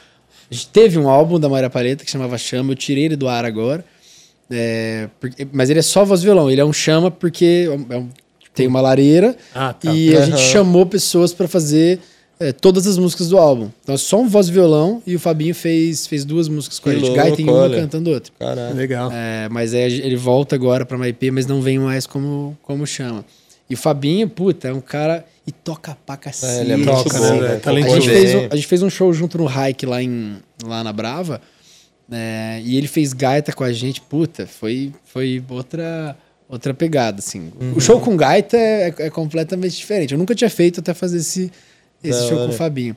A 0.51 0.53
gente 0.53 0.67
teve 0.67 0.97
um 0.97 1.07
álbum 1.07 1.39
da 1.39 1.47
Maria 1.47 1.69
Paleta 1.69 2.03
que 2.03 2.09
chamava 2.09 2.37
Chama, 2.37 2.71
eu 2.71 2.75
tirei 2.75 3.05
ele 3.05 3.15
do 3.15 3.27
ar 3.27 3.45
agora, 3.45 3.85
é, 4.51 5.07
porque, 5.19 5.47
mas 5.53 5.69
ele 5.69 5.77
é 5.77 5.83
só 5.83 6.03
voz 6.03 6.21
e 6.21 6.23
violão, 6.23 6.49
ele 6.49 6.59
é 6.59 6.65
um 6.65 6.73
Chama 6.73 7.11
porque 7.11 7.69
é 7.89 7.97
um 7.97 8.09
tem 8.59 8.67
uma 8.67 8.81
lareira 8.81 9.37
ah, 9.55 9.71
tá. 9.71 9.93
e 9.93 10.13
uhum. 10.13 10.21
a 10.21 10.25
gente 10.25 10.41
chamou 10.41 10.85
pessoas 10.85 11.33
para 11.33 11.47
fazer 11.47 12.01
é, 12.37 12.51
todas 12.51 12.85
as 12.85 12.97
músicas 12.97 13.29
do 13.29 13.37
álbum. 13.37 13.69
Então 13.81 13.95
é 13.95 13.97
só 13.97 14.19
um 14.19 14.27
voz 14.27 14.49
e 14.49 14.51
violão 14.51 15.01
e 15.07 15.15
o 15.15 15.19
Fabinho 15.19 15.55
fez, 15.55 16.05
fez 16.05 16.25
duas 16.25 16.49
músicas 16.49 16.77
com 16.77 16.89
que 16.89 16.97
a 16.97 16.99
gente. 16.99 17.15
Gaita 17.15 17.41
em 17.41 17.49
uma 17.49 17.69
cantando 17.69 18.11
outra. 18.11 18.33
Caralho. 18.37 18.75
Legal. 18.75 19.09
É, 19.13 19.47
mas 19.49 19.73
aí 19.73 20.01
ele 20.01 20.17
volta 20.17 20.55
agora 20.55 20.85
pra 20.85 20.97
uma 20.97 21.07
IP, 21.07 21.31
mas 21.31 21.45
não 21.45 21.61
vem 21.61 21.79
mais 21.79 22.05
como, 22.05 22.57
como 22.61 22.85
chama. 22.85 23.23
E 23.69 23.75
o 23.75 23.77
Fabinho, 23.77 24.27
puta, 24.27 24.67
é 24.67 24.73
um 24.73 24.81
cara. 24.81 25.25
E 25.47 25.51
toca 25.53 25.97
pra 26.05 26.17
cacete. 26.17 26.59
É, 26.59 26.61
ele 26.61 26.73
é 26.73 26.77
muito 26.77 26.91
toca, 26.91 27.17
bom, 27.17 27.41
né? 27.41 27.61
a, 27.65 27.89
gente 27.89 28.09
fez 28.09 28.35
um, 28.35 28.47
a 28.51 28.55
gente 28.55 28.67
fez 28.67 28.83
um 28.83 28.89
show 28.89 29.11
junto 29.13 29.37
no 29.37 29.47
Hike 29.47 29.85
lá, 29.85 30.03
em, 30.03 30.37
lá 30.63 30.83
na 30.83 30.91
Brava. 30.91 31.41
É, 32.11 32.61
e 32.63 32.77
ele 32.77 32.87
fez 32.87 33.13
gaita 33.13 33.53
com 33.53 33.63
a 33.63 33.71
gente. 33.71 34.01
Puta, 34.01 34.45
foi, 34.45 34.91
foi 35.05 35.41
outra 35.49 36.15
outra 36.49 36.73
pegada, 36.73 37.19
assim. 37.19 37.51
Uhum. 37.61 37.73
O 37.75 37.79
show 37.79 38.01
com 38.01 38.17
gaita 38.17 38.57
é, 38.57 38.93
é, 38.97 39.09
completamente 39.09 39.77
diferente. 39.77 40.13
Eu 40.13 40.17
nunca 40.17 40.33
tinha 40.33 40.49
feito 40.49 40.79
até 40.79 40.93
fazer 40.93 41.17
esse, 41.17 41.51
esse 42.03 42.27
show 42.27 42.39
com 42.39 42.49
o 42.49 42.53
Fabinho. 42.53 42.95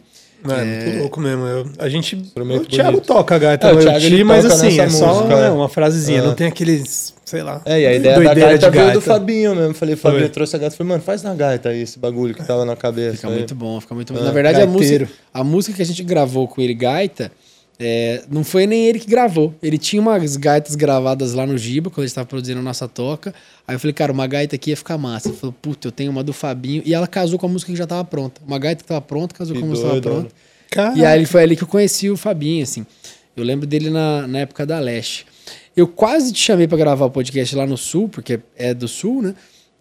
É, 0.49 0.61
é, 0.61 0.85
muito 0.85 0.99
louco 1.03 1.21
mesmo. 1.21 1.45
Eu, 1.47 1.71
a 1.79 1.89
gente. 1.89 2.17
O 2.17 2.61
Thiago 2.65 3.01
toca 3.01 3.37
a 3.37 3.39
gaita, 3.39 3.69
é, 3.69 3.73
o 3.73 3.79
Thiago, 3.79 4.01
ti, 4.01 4.25
mas 4.25 4.45
assim, 4.45 4.81
é 4.81 4.89
só 4.89 5.15
música, 5.15 5.37
uma, 5.37 5.51
uma 5.53 5.69
frasezinha, 5.69 6.19
é. 6.19 6.23
não 6.23 6.35
tem 6.35 6.49
aqueles, 6.49 7.15
sei 7.25 7.45
lá. 7.45 7.63
É, 7.65 7.81
e 7.81 7.87
a 7.87 7.95
ideia 7.95 8.21
da 8.21 8.35
gaita 8.35 8.71
veio 8.71 8.85
gaita. 8.85 8.99
do 8.99 9.01
Fabinho 9.01 9.55
mesmo. 9.55 9.75
Falei, 9.75 9.95
Fabinho 9.95 10.29
trouxe 10.31 10.57
a 10.57 10.59
gaita. 10.59 10.75
Falei, 10.75 10.89
mano, 10.89 11.03
faz 11.03 11.23
na 11.23 11.33
gaita 11.33 11.69
aí 11.69 11.83
esse 11.83 11.97
bagulho 11.97 12.35
que 12.35 12.45
tava 12.45 12.65
na 12.65 12.75
cabeça. 12.75 13.17
Fica 13.17 13.29
aí. 13.29 13.35
muito 13.35 13.55
bom, 13.55 13.81
fica 13.81 13.95
muito 13.95 14.13
bom. 14.13 14.19
É. 14.19 14.25
Na 14.25 14.33
verdade, 14.33 14.61
a 14.61 14.67
música, 14.67 15.09
a 15.33 15.45
música 15.45 15.77
que 15.77 15.83
a 15.83 15.87
gente 15.87 16.03
gravou 16.03 16.49
com 16.49 16.61
ele, 16.61 16.75
gaita, 16.75 17.31
é, 17.79 18.23
não 18.31 18.45
foi 18.45 18.67
nem 18.67 18.87
ele 18.87 18.99
que 18.99 19.09
gravou. 19.09 19.55
Ele 19.63 19.79
tinha 19.79 20.01
umas 20.01 20.37
gaitas 20.37 20.75
gravadas 20.75 21.33
lá 21.33 21.47
no 21.47 21.59
Giba, 21.59 21.91
quando 21.91 22.01
ele 22.01 22.07
estava 22.07 22.27
produzindo 22.27 22.61
a 22.61 22.63
nossa 22.63 22.87
toca. 22.87 23.35
Aí 23.67 23.75
eu 23.75 23.81
falei, 23.81 23.93
cara, 23.93 24.13
uma 24.13 24.27
gaita 24.27 24.57
aqui 24.57 24.71
ia 24.71 24.77
ficar 24.77 24.97
massa. 24.99 25.29
Ele 25.29 25.37
falou, 25.37 25.55
puta, 25.61 25.89
eu 25.89 25.93
tenho 25.93 26.11
uma 26.11 26.23
do 26.23 26.33
Fabinho. 26.33 26.83
E 26.85 26.95
ela 26.95 27.07
casou 27.07 27.39
com 27.39 27.47
a 27.47 27.49
música 27.49 27.73
que 27.73 27.79
já 27.79 27.85
estava 27.85 28.05
pronta. 28.05 28.41
Uma 28.47 28.59
gaita 28.59 28.79
que 28.79 28.85
estava 28.85 29.01
pronta, 29.01 29.35
casou 29.35 29.55
que 29.55 29.61
com 29.61 29.67
a 29.67 29.69
música 29.69 29.89
que 29.89 29.97
estava 29.97 30.15
pronta. 30.15 30.35
Caraca. 30.71 30.99
E 30.99 31.05
aí 31.05 31.27
foi 31.27 31.43
ali 31.43 31.57
que 31.57 31.65
eu 31.65 31.69
conheci 31.69 32.09
o 32.09 32.17
Fabinho, 32.17 32.63
assim. 32.63 32.87
Eu 33.37 33.45
lembro 33.45 33.67
dele 33.67 33.91
na, 33.91 34.27
na 34.27 34.41
época 34.41 34.65
da 34.65 34.79
Leste. 34.79 35.27
Eu 35.77 35.89
quase 35.89 36.33
te 36.33 36.41
chamei 36.41 36.69
para 36.69 36.79
gravar 36.79 37.07
o 37.07 37.11
podcast 37.11 37.57
lá 37.57 37.67
no 37.67 37.77
Sul, 37.77 38.09
porque 38.09 38.41
é 38.57 38.75
do 38.75 38.87
Sul, 38.87 39.23
né? 39.23 39.35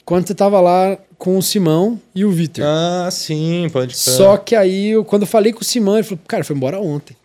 Quando 0.06 0.28
você 0.28 0.34
tava 0.34 0.60
lá 0.60 0.98
com 1.18 1.38
o 1.38 1.42
Simão 1.42 2.00
e 2.16 2.26
o 2.26 2.32
Vitor. 2.32 2.64
Ah, 2.66 3.10
sim, 3.12 3.68
pode 3.72 3.96
ser. 3.96 4.12
Só 4.12 4.38
que 4.38 4.56
aí, 4.56 4.90
eu, 4.90 5.06
quando 5.06 5.24
eu 5.24 5.28
falei 5.28 5.54
com 5.54 5.62
o 5.62 5.64
Simão, 5.64 5.96
ele 5.96 6.04
falou, 6.04 6.20
cara, 6.28 6.44
foi 6.44 6.56
embora 6.56 6.80
ontem. 6.80 7.16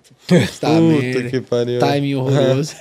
Tá, 0.60 0.68
Puta 0.68 1.30
que 1.30 1.40
pariu. 1.40 1.78
Timing 1.78 2.14
horroroso. 2.16 2.74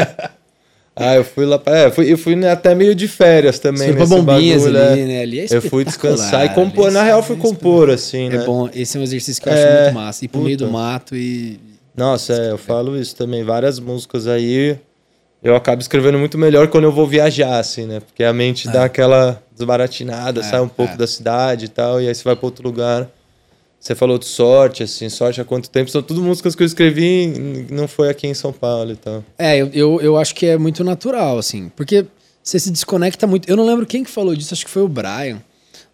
ah, 0.96 1.14
eu 1.14 1.24
fui 1.24 1.44
lá 1.44 1.58
pra, 1.58 1.76
é, 1.76 1.90
fui, 1.90 2.10
eu 2.10 2.16
fui 2.16 2.46
até 2.46 2.74
meio 2.74 2.94
de 2.94 3.06
férias 3.06 3.58
também. 3.58 3.92
Você 3.92 4.06
foi 4.06 4.06
bombinhas 4.06 4.62
bagulho, 4.62 4.82
ali, 4.82 5.00
é. 5.00 5.04
né? 5.04 5.22
Ali 5.22 5.40
é 5.40 5.46
Eu 5.50 5.62
fui 5.62 5.84
descansar 5.84 6.46
e 6.46 6.48
compor. 6.50 6.90
Na 6.90 7.02
real, 7.02 7.22
fui 7.22 7.36
compor, 7.36 7.90
assim, 7.90 8.28
né? 8.28 8.36
É 8.36 8.44
bom, 8.44 8.68
esse 8.74 8.96
é 8.96 9.00
um 9.00 9.02
exercício 9.02 9.42
que 9.42 9.48
eu 9.48 9.52
acho 9.52 9.62
é, 9.62 9.82
muito 9.82 9.94
massa. 9.94 10.24
Ir 10.24 10.28
pro 10.28 10.38
puta. 10.38 10.46
meio 10.46 10.58
do 10.58 10.70
mato 10.70 11.14
e. 11.14 11.60
Nossa, 11.94 12.32
é, 12.32 12.50
eu 12.52 12.58
falo 12.58 12.98
isso 12.98 13.14
também. 13.14 13.44
Várias 13.44 13.78
músicas 13.78 14.26
aí. 14.26 14.78
Eu 15.42 15.56
acabo 15.56 15.82
escrevendo 15.82 16.18
muito 16.18 16.38
melhor 16.38 16.68
quando 16.68 16.84
eu 16.84 16.92
vou 16.92 17.06
viajar, 17.06 17.58
assim, 17.58 17.84
né? 17.84 18.00
Porque 18.00 18.22
a 18.22 18.32
mente 18.32 18.68
é. 18.68 18.72
dá 18.72 18.84
aquela 18.84 19.42
desbaratinada, 19.54 20.40
é, 20.40 20.44
sai 20.44 20.60
um 20.60 20.68
pouco 20.68 20.94
é. 20.94 20.96
da 20.96 21.06
cidade 21.06 21.64
e 21.64 21.68
tal, 21.68 22.00
e 22.00 22.08
aí 22.08 22.14
você 22.14 22.22
vai 22.22 22.36
para 22.36 22.46
outro 22.46 22.62
lugar. 22.62 23.08
Você 23.82 23.96
falou 23.96 24.16
de 24.16 24.26
sorte, 24.26 24.84
assim, 24.84 25.08
sorte 25.08 25.40
há 25.40 25.44
quanto 25.44 25.68
tempo? 25.68 25.90
São 25.90 26.00
tudo 26.00 26.22
músicas 26.22 26.54
que 26.54 26.62
eu 26.62 26.66
escrevi 26.66 27.66
não 27.68 27.88
foi 27.88 28.08
aqui 28.08 28.28
em 28.28 28.34
São 28.34 28.52
Paulo 28.52 28.92
e 28.92 28.96
tal. 28.96 29.24
É, 29.36 29.56
eu, 29.56 29.70
eu, 29.74 30.00
eu 30.00 30.16
acho 30.16 30.36
que 30.36 30.46
é 30.46 30.56
muito 30.56 30.84
natural, 30.84 31.36
assim, 31.36 31.68
porque 31.74 32.06
você 32.40 32.60
se 32.60 32.70
desconecta 32.70 33.26
muito. 33.26 33.50
Eu 33.50 33.56
não 33.56 33.66
lembro 33.66 33.84
quem 33.84 34.04
que 34.04 34.10
falou 34.10 34.36
disso, 34.36 34.54
acho 34.54 34.64
que 34.64 34.70
foi 34.70 34.82
o 34.82 34.88
Brian, 34.88 35.42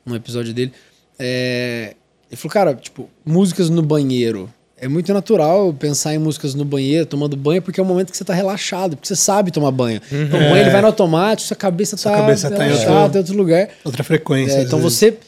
num 0.05 0.15
episódio 0.15 0.53
dele. 0.53 0.71
É, 1.19 1.95
ele 2.31 2.37
falou, 2.37 2.53
cara, 2.53 2.75
tipo, 2.75 3.09
músicas 3.25 3.71
no 3.71 3.81
banheiro. 3.81 4.53
É 4.77 4.87
muito 4.87 5.11
natural 5.15 5.73
pensar 5.73 6.15
em 6.15 6.19
músicas 6.19 6.55
no 6.55 6.67
banheiro, 6.67 7.07
tomando 7.07 7.39
banho, 7.39 7.63
porque 7.63 7.81
é 7.81 7.83
o 7.83 7.87
momento 7.87 8.11
que 8.11 8.19
você 8.19 8.25
tá 8.25 8.35
relaxado, 8.35 8.97
porque 8.97 9.09
você 9.09 9.17
sabe 9.17 9.51
tomar 9.51 9.71
banho. 9.71 10.03
Uhum. 10.13 10.25
Então, 10.25 10.39
o 10.39 10.43
banho 10.43 10.59
ele 10.59 10.71
vai 10.71 10.83
no 10.83 10.89
automático, 10.89 11.49
sua 11.49 11.57
cabeça 11.57 11.97
sua 11.97 12.13
tá 12.13 12.19
cabeça 12.19 12.51
tá 12.51 12.69
em 12.69 12.73
outro, 12.73 13.19
outro 13.19 13.35
lugar. 13.35 13.71
Outra 13.83 14.05
frequência. 14.05 14.59
É, 14.59 14.63
então 14.63 14.79
vezes. 14.79 14.99
você 14.99 15.19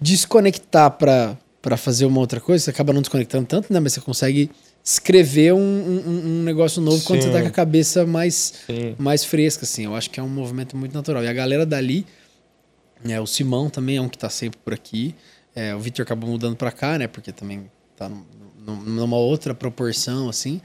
desconectar 0.00 0.90
para 0.92 1.36
para 1.68 1.76
fazer 1.76 2.06
uma 2.06 2.18
outra 2.18 2.40
coisa, 2.40 2.64
você 2.64 2.70
acaba 2.70 2.94
não 2.94 3.02
desconectando 3.02 3.44
tanto, 3.44 3.70
né? 3.70 3.78
Mas 3.78 3.92
você 3.92 4.00
consegue 4.00 4.50
escrever 4.82 5.52
um, 5.52 5.58
um, 5.58 6.38
um 6.38 6.42
negócio 6.42 6.80
novo 6.80 6.96
Sim. 6.96 7.04
quando 7.04 7.22
você 7.24 7.30
tá 7.30 7.42
com 7.42 7.46
a 7.46 7.50
cabeça 7.50 8.06
mais, 8.06 8.54
mais 8.96 9.22
fresca, 9.22 9.64
assim. 9.64 9.84
Eu 9.84 9.94
acho 9.94 10.08
que 10.08 10.18
é 10.18 10.22
um 10.22 10.30
movimento 10.30 10.74
muito 10.78 10.94
natural. 10.94 11.22
E 11.22 11.28
a 11.28 11.32
galera 11.34 11.66
dali, 11.66 12.06
né, 13.04 13.20
o 13.20 13.26
Simão 13.26 13.68
também 13.68 13.98
é 13.98 14.00
um 14.00 14.08
que 14.08 14.16
tá 14.16 14.30
sempre 14.30 14.58
por 14.64 14.72
aqui. 14.72 15.14
É, 15.54 15.74
o 15.74 15.78
Victor 15.78 16.04
acabou 16.04 16.30
mudando 16.30 16.56
para 16.56 16.72
cá, 16.72 16.96
né? 16.96 17.06
Porque 17.06 17.32
também 17.32 17.70
tá 17.94 18.10
numa 18.86 19.18
outra 19.18 19.54
proporção, 19.54 20.30
assim. 20.30 20.62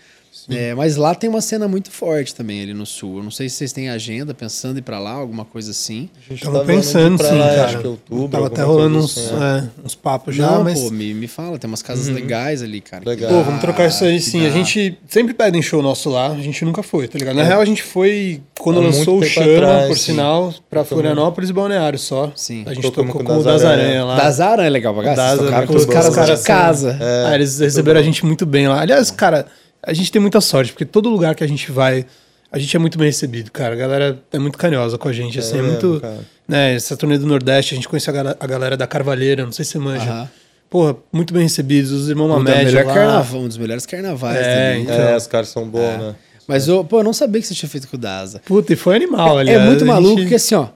É, 0.49 0.73
mas 0.73 0.95
lá 0.95 1.13
tem 1.15 1.29
uma 1.29 1.41
cena 1.41 1.67
muito 1.67 1.91
forte 1.91 2.33
também 2.33 2.61
ali 2.61 2.73
no 2.73 2.85
sul. 2.85 3.17
Eu 3.17 3.23
não 3.23 3.31
sei 3.31 3.47
se 3.47 3.55
vocês 3.55 3.71
têm 3.71 3.89
agenda 3.89 4.33
pensando 4.33 4.77
em 4.77 4.79
ir 4.79 4.81
pra 4.81 4.99
lá, 4.99 5.11
alguma 5.11 5.45
coisa 5.45 5.71
assim. 5.71 6.09
A 6.25 6.33
gente 6.33 6.43
tava 6.43 6.59
tá 6.59 6.65
pensando, 6.65 7.23
sim, 7.23 7.31
lá, 7.37 7.47
cara. 7.47 7.65
Acho 7.65 7.79
que 7.79 7.85
é 7.85 7.89
outubro, 7.89 8.27
tava 8.27 8.47
até 8.47 8.63
rolando 8.63 8.97
uns, 8.97 9.17
assim, 9.17 9.35
é, 9.35 9.85
uns 9.85 9.95
papos 9.95 10.35
já, 10.35 10.51
não, 10.51 10.63
mas... 10.63 10.79
pô, 10.79 10.89
me, 10.89 11.13
me 11.13 11.27
fala, 11.27 11.57
tem 11.57 11.67
umas 11.67 11.81
casas 11.81 12.07
uhum. 12.07 12.15
legais 12.15 12.61
ali, 12.61 12.81
cara. 12.81 13.03
Legal. 13.05 13.29
Pô, 13.31 13.43
vamos 13.43 13.61
trocar 13.61 13.87
isso 13.87 14.03
aí, 14.03 14.19
sim. 14.19 14.41
Dá. 14.41 14.47
A 14.47 14.51
gente 14.51 14.97
sempre 15.07 15.33
pede 15.33 15.57
em 15.57 15.61
show 15.61 15.81
nosso 15.81 16.09
lá, 16.09 16.31
a 16.31 16.41
gente 16.41 16.65
nunca 16.65 16.83
foi, 16.83 17.07
tá 17.07 17.17
ligado? 17.17 17.35
Na 17.35 17.43
é. 17.43 17.45
real, 17.45 17.61
a 17.61 17.65
gente 17.65 17.83
foi 17.83 18.41
quando 18.59 18.79
Há 18.79 18.83
lançou 18.83 19.19
o 19.19 19.23
Chama, 19.23 19.55
atrás, 19.55 19.87
por 19.87 19.97
sim. 19.97 20.03
sinal, 20.11 20.53
pra 20.69 20.83
Florianópolis 20.83 21.49
e 21.49 21.53
Balneário 21.53 21.99
só. 21.99 22.31
Sim. 22.35 22.63
A 22.65 22.73
gente 22.73 22.91
tocou 22.91 23.23
com 23.23 23.37
o 23.37 23.43
Das 23.43 23.63
Aranha 23.63 24.03
lá. 24.03 24.15
Das 24.17 24.39
Aranha 24.39 24.67
é 24.67 24.69
legal 24.69 24.93
pra 24.93 25.15
cá. 25.15 25.37
Tocaram 25.37 25.67
com 25.67 25.75
os 25.75 25.85
caras 25.85 26.39
de 26.39 26.45
casa. 26.45 26.97
Ah, 27.27 27.35
eles 27.35 27.59
receberam 27.59 27.99
a 27.99 28.03
gente 28.03 28.25
muito 28.25 28.45
bem 28.45 28.67
lá. 28.67 28.81
Aliás, 28.81 29.11
cara 29.11 29.45
a 29.85 29.93
gente 29.93 30.11
tem 30.11 30.21
muita 30.21 30.39
sorte, 30.39 30.71
porque 30.71 30.85
todo 30.85 31.09
lugar 31.09 31.35
que 31.35 31.43
a 31.43 31.47
gente 31.47 31.71
vai, 31.71 32.05
a 32.51 32.57
gente 32.57 32.75
é 32.75 32.79
muito 32.79 32.97
bem 32.97 33.07
recebido, 33.07 33.51
cara. 33.51 33.73
A 33.73 33.77
galera 33.77 34.19
é 34.31 34.39
muito 34.39 34.57
carinhosa 34.57 34.97
com 34.97 35.09
a 35.09 35.13
gente, 35.13 35.37
assim, 35.39 35.57
é, 35.57 35.59
é 35.59 35.61
muito. 35.61 35.99
Cara. 36.01 36.19
Né, 36.47 36.75
essa 36.75 36.95
turnê 36.95 37.17
do 37.17 37.27
Nordeste, 37.27 37.73
a 37.73 37.75
gente 37.75 37.87
conhece 37.87 38.09
a, 38.09 38.47
galera 38.47 38.77
da 38.77 38.87
Carvalheira, 38.87 39.43
não 39.43 39.51
sei 39.51 39.65
se 39.65 39.71
você 39.71 39.79
manja. 39.79 40.09
Aham. 40.09 40.29
Porra, 40.69 40.95
muito 41.11 41.33
bem 41.33 41.43
recebidos, 41.43 41.91
os 41.91 42.09
irmãos 42.09 42.29
Mamédia 42.29 42.83
lá. 42.83 42.93
Carnaval, 42.93 43.41
um 43.41 43.47
dos 43.47 43.57
melhores 43.57 43.85
carnavais 43.85 44.37
é, 44.37 44.55
também. 44.55 44.83
Então. 44.83 44.95
É, 44.95 45.15
os 45.15 45.27
caras 45.27 45.49
são 45.49 45.67
bons, 45.67 45.81
é. 45.81 45.97
né? 45.97 46.15
Mas, 46.47 46.67
eu, 46.67 46.83
pô, 46.83 46.99
eu 46.99 47.03
não 47.03 47.13
sabia 47.13 47.39
que 47.39 47.47
você 47.47 47.53
tinha 47.53 47.69
feito 47.69 47.87
com 47.87 47.95
o 47.95 47.99
Daza. 47.99 48.41
Puta, 48.43 48.73
e 48.73 48.75
foi 48.75 48.95
animal, 48.95 49.37
ali. 49.37 49.51
É, 49.51 49.53
é 49.53 49.59
muito 49.59 49.85
maluco, 49.85 50.15
gente... 50.15 50.23
porque 50.23 50.35
assim, 50.35 50.55
ó, 50.55 50.69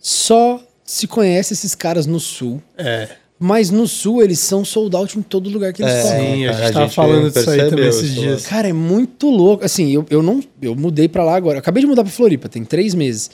só 0.00 0.62
se 0.84 1.06
conhece 1.06 1.52
esses 1.52 1.74
caras 1.74 2.06
no 2.06 2.20
Sul. 2.20 2.62
É. 2.78 3.08
Mas 3.42 3.70
no 3.70 3.88
sul 3.88 4.22
eles 4.22 4.38
são 4.38 4.66
sold 4.66 4.94
out 4.94 5.18
em 5.18 5.22
todo 5.22 5.48
lugar 5.48 5.72
que 5.72 5.82
eles 5.82 5.94
é, 5.94 6.02
Sim, 6.02 6.46
a 6.46 6.52
gente 6.52 6.62
a 6.62 6.72
tava 6.72 6.84
gente 6.84 6.94
falando 6.94 7.30
disso 7.30 7.48
aí 7.48 7.70
também 7.70 7.88
esses 7.88 8.14
dias. 8.14 8.46
Cara, 8.46 8.68
é 8.68 8.72
muito 8.72 9.30
louco. 9.30 9.64
Assim, 9.64 9.90
eu, 9.90 10.04
eu 10.10 10.22
não. 10.22 10.42
Eu 10.60 10.76
mudei 10.76 11.08
pra 11.08 11.24
lá 11.24 11.36
agora. 11.36 11.56
Eu 11.56 11.60
acabei 11.60 11.82
de 11.82 11.86
mudar 11.86 12.02
pra 12.04 12.12
Floripa, 12.12 12.50
tem 12.50 12.62
três 12.66 12.94
meses. 12.94 13.30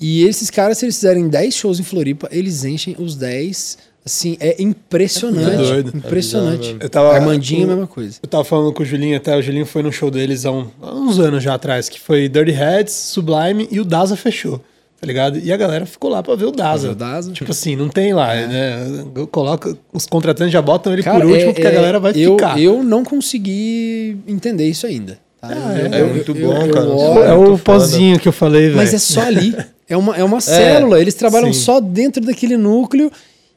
E 0.00 0.24
esses 0.24 0.48
caras, 0.48 0.78
se 0.78 0.86
eles 0.86 0.94
fizerem 0.94 1.28
10 1.28 1.54
shows 1.54 1.78
em 1.78 1.82
Floripa, 1.82 2.26
eles 2.32 2.64
enchem 2.64 2.96
os 2.98 3.16
10. 3.16 3.76
Assim, 4.06 4.38
é 4.40 4.62
impressionante. 4.62 5.62
É 5.62 5.82
doido. 5.82 5.92
Impressionante. 5.94 6.76
É 6.80 6.84
eu 6.86 6.88
tava, 6.88 7.12
Armandinho, 7.12 7.64
a 7.64 7.66
mesma 7.66 7.86
coisa. 7.86 8.18
Eu 8.22 8.28
tava 8.30 8.44
falando 8.44 8.72
com 8.72 8.82
o 8.82 8.86
Julinho 8.86 9.14
até. 9.14 9.36
O 9.36 9.42
Julinho 9.42 9.66
foi 9.66 9.82
no 9.82 9.92
show 9.92 10.10
deles 10.10 10.46
há, 10.46 10.52
um, 10.52 10.68
há 10.80 10.94
uns 10.94 11.18
anos 11.18 11.42
já 11.42 11.52
atrás, 11.52 11.90
que 11.90 12.00
foi 12.00 12.30
Dirty 12.30 12.52
Heads, 12.52 12.94
Sublime 12.94 13.68
e 13.70 13.78
o 13.78 13.84
Daza 13.84 14.16
fechou 14.16 14.62
tá 15.00 15.06
ligado? 15.06 15.38
E 15.38 15.52
a 15.52 15.56
galera 15.56 15.86
ficou 15.86 16.10
lá 16.10 16.22
pra 16.22 16.34
ver 16.34 16.46
o 16.46 16.50
Daza. 16.50 16.90
o 16.90 16.94
Daza. 16.94 17.32
Tipo 17.32 17.50
assim, 17.50 17.76
não 17.76 17.88
tem 17.88 18.12
lá, 18.12 18.34
é. 18.34 18.46
né? 18.46 19.04
Coloca, 19.30 19.76
os 19.92 20.06
contratantes 20.06 20.52
já 20.52 20.60
botam 20.60 20.92
ele 20.92 21.02
Cara, 21.02 21.20
por 21.20 21.26
último, 21.26 21.50
é, 21.50 21.52
porque 21.52 21.66
a 21.66 21.70
é, 21.70 21.74
galera 21.74 22.00
vai 22.00 22.12
eu, 22.16 22.32
ficar. 22.32 22.60
Eu 22.60 22.82
não 22.82 23.04
consegui 23.04 24.18
entender 24.26 24.66
isso 24.68 24.86
ainda. 24.86 25.18
Tá? 25.40 25.48
Ah, 25.52 25.78
é, 25.78 26.00
é, 26.00 26.04
muito 26.04 26.34
bom, 26.34 26.68
cara. 26.70 27.28
é 27.28 27.32
o 27.32 27.56
pozinho 27.58 28.18
que 28.18 28.26
eu 28.26 28.32
falei, 28.32 28.62
velho. 28.62 28.76
Mas 28.76 28.92
é 28.92 28.98
só 28.98 29.20
ali. 29.20 29.54
É 29.88 29.96
uma, 29.96 30.16
é 30.16 30.24
uma 30.24 30.40
célula. 30.42 31.00
Eles 31.00 31.14
trabalham 31.14 31.52
sim. 31.52 31.60
só 31.60 31.80
dentro 31.80 32.24
daquele 32.24 32.56
núcleo 32.56 33.10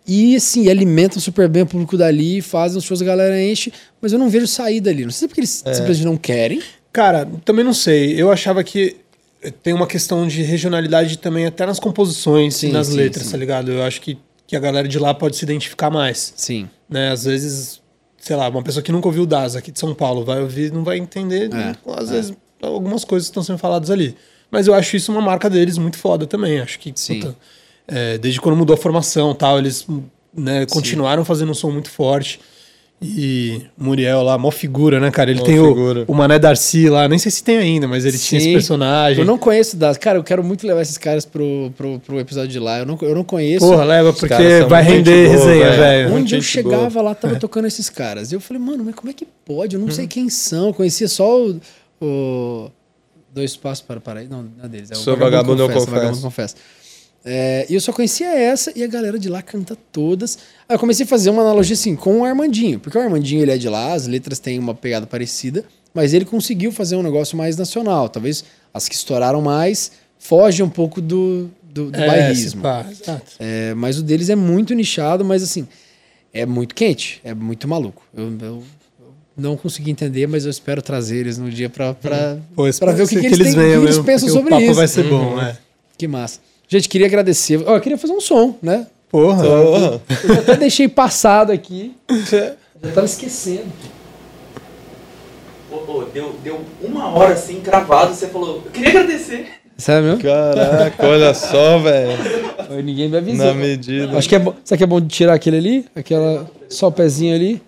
e, 0.07 0.35
assim, 0.35 0.69
alimentam 0.69 1.19
super 1.19 1.49
bem 1.49 1.63
o 1.63 1.65
público 1.65 1.97
dali, 1.97 2.39
fazem 2.41 2.77
os 2.77 2.83
shows, 2.83 3.01
a 3.01 3.05
galera 3.05 3.41
enche, 3.41 3.73
mas 3.99 4.13
eu 4.13 4.19
não 4.19 4.29
vejo 4.29 4.45
saída 4.45 4.91
ali. 4.91 5.05
Não 5.05 5.11
sei 5.11 5.19
se 5.19 5.25
é 5.25 5.27
porque 5.27 5.41
eles 5.41 5.63
simplesmente 5.65 6.05
não 6.05 6.17
querem. 6.17 6.61
Cara, 6.93 7.27
também 7.43 7.65
não 7.65 7.73
sei. 7.73 8.21
Eu 8.21 8.31
achava 8.31 8.63
que 8.63 8.97
tem 9.63 9.73
uma 9.73 9.87
questão 9.87 10.27
de 10.27 10.43
regionalidade 10.43 11.17
também, 11.17 11.45
até 11.45 11.65
nas 11.65 11.79
composições 11.79 12.55
sim, 12.55 12.69
e 12.69 12.71
nas 12.71 12.87
sim, 12.87 12.95
letras, 12.95 13.25
sim. 13.25 13.31
tá 13.31 13.37
ligado? 13.37 13.71
Eu 13.71 13.83
acho 13.83 14.01
que, 14.01 14.17
que 14.45 14.55
a 14.55 14.59
galera 14.59 14.87
de 14.87 14.99
lá 14.99 15.13
pode 15.13 15.35
se 15.35 15.43
identificar 15.43 15.89
mais. 15.89 16.33
Sim. 16.35 16.69
Né? 16.89 17.11
Às 17.11 17.23
vezes, 17.23 17.81
sei 18.19 18.35
lá, 18.35 18.47
uma 18.49 18.61
pessoa 18.61 18.83
que 18.83 18.91
nunca 18.91 19.07
ouviu 19.07 19.23
o 19.23 19.25
DAS 19.25 19.55
aqui 19.55 19.71
de 19.71 19.79
São 19.79 19.95
Paulo 19.95 20.23
vai 20.23 20.41
ouvir 20.41 20.71
não 20.71 20.83
vai 20.83 20.97
entender, 20.97 21.49
é, 21.53 21.75
às 21.97 22.09
é. 22.09 22.13
vezes, 22.13 22.33
algumas 22.61 23.03
coisas 23.03 23.27
estão 23.27 23.41
sendo 23.41 23.57
faladas 23.57 23.89
ali. 23.89 24.15
Mas 24.51 24.67
eu 24.67 24.73
acho 24.73 24.95
isso 24.95 25.11
uma 25.11 25.21
marca 25.21 25.49
deles 25.49 25.77
muito 25.77 25.97
foda 25.97 26.27
também. 26.27 26.59
Acho 26.59 26.77
que, 26.77 26.91
puta, 26.91 27.35
é, 27.87 28.17
desde 28.17 28.39
quando 28.41 28.57
mudou 28.57 28.73
a 28.73 28.77
formação 28.77 29.33
tal, 29.33 29.57
eles 29.57 29.87
né, 30.33 30.65
continuaram 30.65 31.23
fazendo 31.23 31.51
um 31.51 31.55
som 31.55 31.71
muito 31.71 31.89
forte. 31.89 32.39
E 33.03 33.63
Muriel 33.75 34.21
lá, 34.21 34.37
mó 34.37 34.51
figura, 34.51 34.99
né, 34.99 35.09
cara? 35.09 35.31
Ele 35.31 35.39
mó 35.39 35.45
tem 35.45 35.59
o, 35.59 36.05
o 36.07 36.13
Mané 36.13 36.37
Darcy 36.37 36.87
lá, 36.87 37.07
nem 37.07 37.17
sei 37.17 37.31
se 37.31 37.43
tem 37.43 37.57
ainda, 37.57 37.87
mas 37.87 38.05
ele 38.05 38.15
Sim. 38.15 38.27
tinha 38.27 38.41
esse 38.41 38.53
personagem. 38.53 39.21
Eu 39.21 39.25
não 39.25 39.39
conheço 39.39 39.75
das. 39.75 39.97
Cara, 39.97 40.19
eu 40.19 40.23
quero 40.23 40.43
muito 40.43 40.67
levar 40.67 40.83
esses 40.83 40.99
caras 40.99 41.25
pro, 41.25 41.73
pro, 41.75 41.99
pro 41.99 42.19
episódio 42.19 42.51
de 42.51 42.59
lá. 42.59 42.77
Eu 42.77 42.85
não, 42.85 42.99
eu 43.01 43.15
não 43.15 43.23
conheço. 43.23 43.65
Porra, 43.65 43.83
leva, 43.83 44.13
porque 44.13 44.63
vai 44.69 44.83
render 44.83 45.29
boa, 45.29 45.35
resenha, 45.35 45.71
velho. 45.71 46.13
Onde 46.13 46.35
eu 46.35 46.41
chegava 46.43 46.89
boa. 46.91 47.05
lá, 47.05 47.15
tava 47.15 47.37
é. 47.37 47.39
tocando 47.39 47.65
esses 47.65 47.89
caras. 47.89 48.31
E 48.31 48.35
eu 48.35 48.39
falei, 48.39 48.61
mano, 48.61 48.83
mas 48.85 48.93
como 48.93 49.09
é 49.09 49.13
que 49.13 49.25
pode? 49.43 49.75
Eu 49.75 49.79
não 49.79 49.87
hum. 49.87 49.91
sei 49.91 50.05
quem 50.05 50.29
são. 50.29 50.67
Eu 50.67 50.73
conhecia 50.73 51.07
só 51.07 51.41
o. 51.41 51.59
o 51.99 52.69
Dois 53.33 53.55
Passos 53.55 53.83
para 53.83 53.99
Paraíso. 53.99 54.29
Não, 54.29 54.43
não 54.43 54.65
é 54.65 54.67
deles. 54.67 54.91
É 54.91 54.93
o 54.93 54.97
Sou 54.97 55.17
Vagabundo, 55.17 55.65
Vagabundo 55.65 55.73
Confessa. 55.73 55.91
Vagabundo 55.91 56.21
Confessa. 56.21 56.55
É, 57.23 57.67
e 57.69 57.75
eu 57.75 57.81
só 57.81 57.93
conhecia 57.93 58.27
essa 58.27 58.71
e 58.75 58.83
a 58.83 58.87
galera 58.87 59.19
de 59.19 59.29
lá 59.29 59.41
canta 59.41 59.77
todas. 59.91 60.37
Aí 60.67 60.75
eu 60.75 60.79
comecei 60.79 61.05
a 61.05 61.07
fazer 61.07 61.29
uma 61.29 61.43
analogia 61.43 61.73
assim 61.73 61.95
com 61.95 62.21
o 62.21 62.25
Armandinho, 62.25 62.79
porque 62.79 62.97
o 62.97 63.01
Armandinho 63.01 63.41
ele 63.41 63.51
é 63.51 63.57
de 63.57 63.69
lá, 63.69 63.93
as 63.93 64.07
letras 64.07 64.39
têm 64.39 64.57
uma 64.57 64.73
pegada 64.73 65.05
parecida, 65.05 65.63
mas 65.93 66.13
ele 66.13 66.25
conseguiu 66.25 66.71
fazer 66.71 66.95
um 66.95 67.03
negócio 67.03 67.37
mais 67.37 67.55
nacional. 67.55 68.09
Talvez 68.09 68.43
as 68.73 68.89
que 68.89 68.95
estouraram 68.95 69.41
mais 69.41 69.91
fogem 70.17 70.65
um 70.65 70.69
pouco 70.69 70.99
do, 70.99 71.49
do, 71.63 71.91
do 71.91 71.99
é, 71.99 72.07
bairrismo. 72.07 72.61
É, 73.39 73.73
mas 73.75 73.99
o 73.99 74.03
deles 74.03 74.29
é 74.29 74.35
muito 74.35 74.73
nichado, 74.73 75.23
mas 75.23 75.43
assim, 75.43 75.67
é 76.33 76.45
muito 76.45 76.73
quente, 76.73 77.21
é 77.23 77.33
muito 77.33 77.67
maluco. 77.67 78.03
Eu, 78.15 78.33
eu 78.41 78.63
não 79.37 79.55
consegui 79.55 79.91
entender, 79.91 80.27
mas 80.27 80.45
eu 80.45 80.51
espero 80.51 80.81
trazer 80.81 81.17
eles 81.17 81.37
no 81.37 81.51
dia 81.51 81.69
pra, 81.69 81.95
hum. 82.91 82.93
ver 82.93 83.03
o 83.03 83.07
que, 83.07 83.15
que, 83.15 83.21
que 83.21 83.33
eles, 83.35 83.53
têm, 83.53 83.63
eles 83.63 83.99
pensam 83.99 84.29
sobre 84.29 84.55
isso. 84.55 84.63
O 84.63 84.67
papo 84.67 84.73
vai 84.73 84.87
ser 84.87 85.03
bom, 85.03 85.35
né? 85.35 85.57
Que 85.97 86.07
massa. 86.07 86.39
Gente, 86.71 86.87
queria 86.87 87.05
agradecer. 87.05 87.61
Ó, 87.67 87.75
eu 87.75 87.81
queria 87.81 87.97
fazer 87.97 88.13
um 88.13 88.21
som, 88.21 88.55
né? 88.61 88.87
Porra. 89.09 89.43
Porra. 89.43 90.01
Eu 90.23 90.35
até 90.35 90.55
deixei 90.55 90.87
passado 90.87 91.51
aqui. 91.51 91.93
Já 92.09 92.55
tava 92.95 93.05
esquecendo. 93.05 93.65
Oh, 95.69 95.83
oh, 95.85 96.03
deu, 96.05 96.33
deu 96.41 96.61
uma 96.81 97.09
hora 97.09 97.33
assim, 97.33 97.59
cravado, 97.59 98.15
você 98.15 98.27
falou, 98.27 98.61
eu 98.63 98.71
queria 98.71 98.87
agradecer. 98.87 99.49
Sério 99.77 100.11
mesmo? 100.11 100.23
Caraca, 100.23 101.05
olha 101.05 101.33
só, 101.33 101.77
velho. 101.79 102.17
Ninguém 102.81 103.09
me 103.09 103.17
avisou. 103.17 103.47
Na 103.47 103.53
medida. 103.53 104.17
Acho 104.17 104.29
que 104.29 104.35
é 104.35 104.39
bom. 104.39 104.55
Será 104.63 104.77
que 104.77 104.83
é 104.85 104.87
bom 104.87 105.01
de 105.01 105.09
tirar 105.09 105.33
aquele 105.33 105.57
ali? 105.57 105.85
Aquela. 105.93 106.49
Só 106.69 106.87
o 106.87 106.91
pezinho 106.91 107.35
ali. 107.35 107.61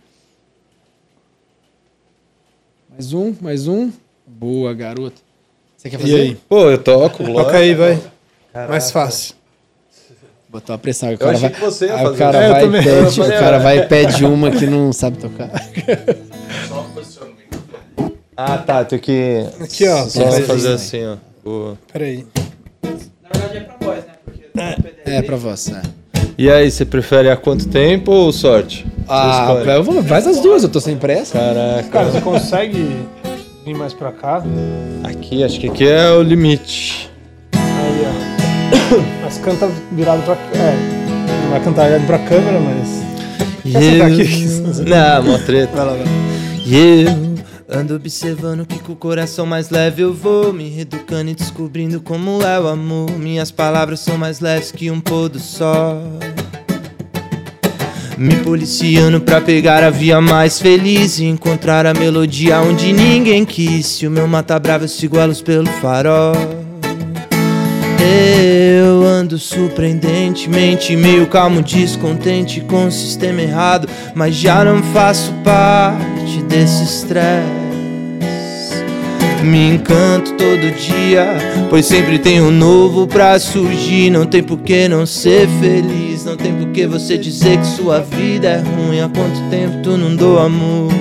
Mais 2.90 3.12
um, 3.12 3.36
mais 3.42 3.68
um. 3.68 3.92
Boa, 4.26 4.74
garoto. 4.74 5.22
Você 5.76 5.90
quer 5.90 6.00
fazer? 6.00 6.18
E 6.18 6.22
aí? 6.22 6.38
Pô, 6.48 6.70
eu 6.70 6.78
toco. 6.78 7.22
Toca 7.26 7.58
aí, 7.58 7.76
vai. 7.76 8.00
Caraca. 8.54 8.72
Mais 8.72 8.92
fácil. 8.92 9.36
Botar 10.48 10.74
uma 10.74 10.78
pressão. 10.80 11.12
O 11.12 11.18
cara 11.18 11.38
vai, 11.38 11.50
que 11.50 11.60
você 11.60 11.88
ia. 11.88 12.08
O 12.08 12.16
cara, 12.16 12.38
é, 12.38 12.50
vai, 12.50 12.70
pede, 12.84 13.22
o 13.22 13.28
cara 13.28 13.58
vai 13.58 13.78
e 13.80 13.86
pede 13.88 14.24
uma 14.24 14.52
que 14.52 14.68
não 14.68 14.94
sabe 14.94 15.18
tocar. 15.18 15.50
Só 16.68 16.88
Ah, 18.38 18.60
tá. 18.60 18.86
Tem 18.86 19.00
que. 19.00 19.44
Aqui, 19.60 19.88
ó. 19.88 20.06
Só 20.06 20.32
fazer 20.44 20.74
assim, 20.74 21.04
ó. 21.08 21.16
Boa. 21.44 21.76
Peraí. 21.92 22.28
Na 22.84 22.92
verdade 23.32 23.58
é 23.58 23.62
pra 23.62 23.76
voz, 23.80 24.06
né? 24.06 24.14
Porque 24.24 24.44
é, 25.10 25.16
é 25.18 25.22
pra 25.24 25.36
voz, 25.36 25.70
é. 25.70 25.82
E 26.38 26.52
aí, 26.52 26.70
você 26.70 26.86
prefere 26.86 27.32
há 27.32 27.36
quanto 27.36 27.68
tempo 27.68 28.12
ou 28.12 28.32
sorte? 28.32 28.86
Ah, 29.08 29.56
eu 29.66 29.84
vou, 29.84 30.04
faz 30.04 30.28
as 30.28 30.40
duas, 30.40 30.62
eu 30.62 30.70
tô 30.70 30.80
sem 30.80 30.98
pressa. 30.98 31.38
Caraca. 31.38 31.90
Cara, 31.90 32.12
você 32.12 32.22
consegue 32.22 33.06
vir 33.66 33.76
mais 33.76 33.94
pra 33.94 34.12
cá? 34.12 34.44
Aqui, 35.04 35.44
acho 35.44 35.60
que 35.60 35.68
aqui 35.68 35.88
é 35.88 36.12
o 36.12 36.22
limite. 36.22 37.10
Aí, 37.54 38.04
ó. 38.30 38.33
Mas 39.24 39.38
canta 39.38 39.70
virado 39.92 40.24
pra. 40.24 40.36
É. 40.36 41.44
Não 41.44 41.52
vai 41.52 41.64
cantar 41.64 41.86
virado 41.86 42.06
pra 42.06 42.20
câmera, 42.20 42.60
mas. 42.60 43.04
Aqui. 43.66 44.90
Não, 44.90 45.24
mó 45.24 45.38
treta. 45.40 45.76
Vai 45.76 45.86
lá, 45.86 45.94
vai. 45.94 46.06
Yeah. 46.66 47.34
Ando 47.70 47.96
observando 47.96 48.66
que 48.66 48.78
com 48.80 48.94
o 48.94 48.96
coração 48.96 49.46
mais 49.46 49.70
leve 49.70 50.04
eu 50.04 50.14
vou 50.14 50.54
Me 50.54 50.70
reeducando 50.70 51.32
e 51.32 51.34
descobrindo 51.34 52.00
como 52.02 52.44
é 52.44 52.60
o 52.60 52.68
amor 52.68 53.10
Minhas 53.18 53.52
palavras 53.52 54.02
são 54.02 54.18
mais 54.18 54.40
leves 54.40 54.72
que 54.72 54.92
um 54.92 55.00
pôr 55.00 55.30
do 55.30 55.40
sol 55.40 56.02
me 58.16 58.36
policiando 58.38 59.20
pra 59.20 59.42
pegar 59.42 59.84
a 59.84 59.90
via 59.90 60.22
mais 60.22 60.60
feliz 60.60 61.18
E 61.18 61.26
encontrar 61.26 61.88
a 61.88 61.96
melodia 61.96 62.62
onde 62.62 62.94
ninguém 62.94 63.44
quis 63.44 63.88
Se 63.88 64.06
o 64.06 64.12
meu 64.12 64.28
mata 64.28 64.58
brava 64.60 64.84
eu 64.84 64.88
sigo 64.88 65.18
elos 65.18 65.42
pelo 65.42 65.66
farol 65.82 66.63
eu 68.04 69.06
ando 69.06 69.38
surpreendentemente 69.38 70.96
meio 70.96 71.28
calmo, 71.28 71.62
descontente 71.62 72.62
com 72.62 72.88
o 72.88 72.92
sistema 72.92 73.42
errado, 73.42 73.88
mas 74.14 74.36
já 74.36 74.64
não 74.64 74.84
faço 74.84 75.32
parte 75.44 76.42
desse 76.48 76.84
estresse. 76.84 77.64
Me 79.44 79.76
encanto 79.76 80.34
todo 80.34 80.72
dia, 80.72 81.28
pois 81.70 81.86
sempre 81.86 82.18
tem 82.18 82.40
um 82.40 82.52
novo 82.52 83.06
pra 83.06 83.38
surgir. 83.40 84.10
Não 84.10 84.26
tem 84.26 84.42
por 84.42 84.60
que 84.60 84.88
não 84.88 85.06
ser 85.06 85.48
feliz, 85.60 86.24
não 86.24 86.38
tem 86.38 86.54
por 86.54 86.70
que 86.70 86.88
você 86.88 87.18
dizer 87.18 87.58
que 87.58 87.68
sua 87.68 88.00
vida 88.00 88.48
é 88.48 88.60
ruim. 88.60 89.02
Há 89.02 89.10
quanto 89.10 89.42
tempo 89.50 89.82
tu 89.84 89.98
não 89.98 90.16
dou 90.16 90.40
amor? 90.40 90.92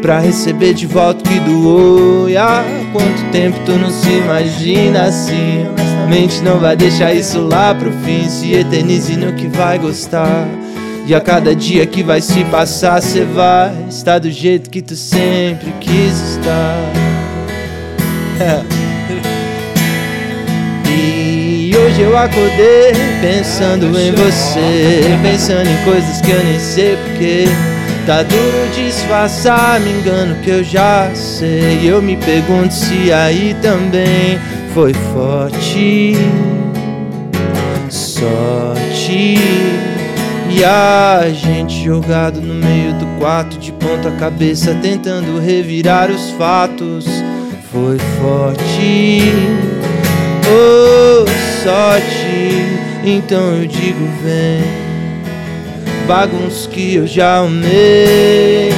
Pra 0.00 0.20
receber 0.20 0.74
de 0.74 0.86
volta 0.86 1.24
o 1.24 1.32
que 1.32 1.40
doou 1.40 2.28
E 2.28 2.36
há 2.36 2.62
quanto 2.92 3.24
tempo 3.32 3.58
tu 3.64 3.72
não 3.72 3.90
se 3.90 4.10
imagina 4.10 5.04
assim 5.04 5.64
Mente 6.06 6.42
não 6.42 6.58
vai 6.58 6.76
deixar 6.76 7.12
isso 7.14 7.40
lá 7.40 7.74
pro 7.74 7.90
fim 8.04 8.28
Se 8.28 8.52
eternize 8.52 9.16
no 9.16 9.32
que 9.32 9.46
vai 9.48 9.78
gostar 9.78 10.46
e 11.06 11.14
a 11.14 11.20
cada 11.20 11.54
dia 11.54 11.84
que 11.84 12.02
vai 12.02 12.22
se 12.22 12.42
passar, 12.44 13.02
cê 13.02 13.26
vai 13.26 13.74
estar 13.90 14.18
do 14.18 14.30
jeito 14.30 14.70
que 14.70 14.80
tu 14.80 14.96
sempre 14.96 15.70
quis 15.80 16.38
estar. 16.38 16.92
E 20.96 21.76
hoje 21.76 22.02
eu 22.02 22.16
acordei 22.16 22.92
pensando 23.20 23.86
em 23.98 24.12
você, 24.12 25.02
pensando 25.22 25.68
em 25.68 25.84
coisas 25.84 26.20
que 26.20 26.30
eu 26.30 26.44
nem 26.44 26.60
sei 26.60 26.96
porque. 26.96 27.73
Tá 28.06 28.22
duro 28.22 28.68
disfarçar, 28.74 29.80
me 29.80 29.90
engano 29.90 30.36
que 30.42 30.50
eu 30.50 30.62
já 30.62 31.10
sei. 31.14 31.80
Eu 31.82 32.02
me 32.02 32.16
pergunto 32.16 32.72
se 32.74 33.12
aí 33.12 33.56
também 33.62 34.38
foi 34.74 34.92
forte. 35.12 36.14
Sorte. 37.88 39.36
E 40.50 40.64
a 40.64 41.30
gente 41.32 41.82
jogado 41.82 42.40
no 42.40 42.54
meio 42.54 42.92
do 42.94 43.06
quarto 43.18 43.58
de 43.58 43.72
ponta 43.72 44.10
cabeça, 44.12 44.74
tentando 44.80 45.40
revirar 45.40 46.10
os 46.10 46.30
fatos 46.32 47.06
foi 47.74 47.98
forte, 47.98 49.20
oh 50.46 51.26
sorte. 51.64 52.64
Então 53.04 53.56
eu 53.56 53.66
digo 53.66 54.08
vem, 54.22 54.62
bagunço 56.06 56.68
que 56.68 56.94
eu 56.96 57.06
já 57.06 57.38
amei, 57.38 58.70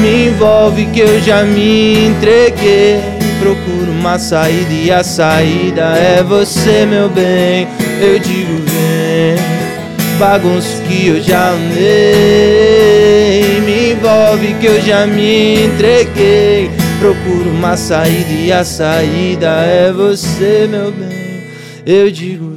me 0.00 0.26
envolve 0.28 0.86
que 0.86 1.00
eu 1.00 1.20
já 1.20 1.42
me 1.44 2.06
entreguei. 2.06 3.00
Procuro 3.40 3.90
uma 3.90 4.18
saída 4.18 4.72
e 4.72 4.90
a 4.90 5.02
saída 5.02 5.96
é 5.96 6.22
você, 6.22 6.86
meu 6.86 7.08
bem. 7.08 7.66
Eu 8.00 8.18
digo 8.18 8.54
vem, 8.66 9.36
bagunço 10.18 10.80
que 10.82 11.08
eu 11.08 11.20
já 11.20 11.50
amei, 11.50 11.80
me 13.64 13.92
envolve 13.92 14.54
que 14.60 14.66
eu 14.66 14.80
já 14.80 15.06
me 15.06 15.64
entreguei 15.64 16.70
procuro 17.02 17.50
uma 17.50 17.76
saída 17.76 18.30
e 18.30 18.52
a 18.52 18.64
saída 18.64 19.48
é 19.66 19.92
você, 19.92 20.68
meu 20.70 20.92
bem. 20.92 21.42
Eu 21.84 22.08
digo, 22.12 22.51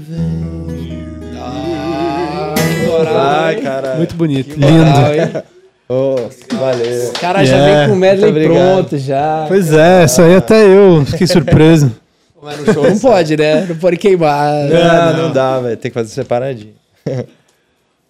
Ah, 3.01 3.45
Ai, 3.45 3.61
caralho. 3.61 3.97
Muito 3.97 4.15
bonito. 4.15 4.55
Que 4.55 4.59
Lindo. 4.59 5.43
Oh, 5.87 6.15
valeu. 6.55 7.11
Os 7.11 7.11
caras 7.11 7.47
yeah. 7.47 7.67
já 7.67 7.79
vem 7.79 7.89
com 7.89 7.93
o 7.93 7.99
medley 7.99 8.47
pronto 8.47 8.97
já. 8.97 9.45
Pois 9.47 9.71
é, 9.71 10.05
isso 10.05 10.21
aí 10.21 10.35
até 10.35 10.65
eu 10.65 11.05
fiquei 11.05 11.27
surpreso. 11.27 11.95
Mas 12.41 12.59
no 12.59 12.73
show 12.73 12.83
não 12.89 12.99
pode, 12.99 13.37
né? 13.37 13.65
Não 13.67 13.75
pode 13.75 13.97
queimar. 13.97 14.51
Não, 14.67 15.13
não, 15.13 15.23
não 15.23 15.33
dá, 15.33 15.59
velho. 15.59 15.77
Tem 15.77 15.89
que 15.89 15.95
fazer 15.95 16.09
separadinho. 16.09 16.73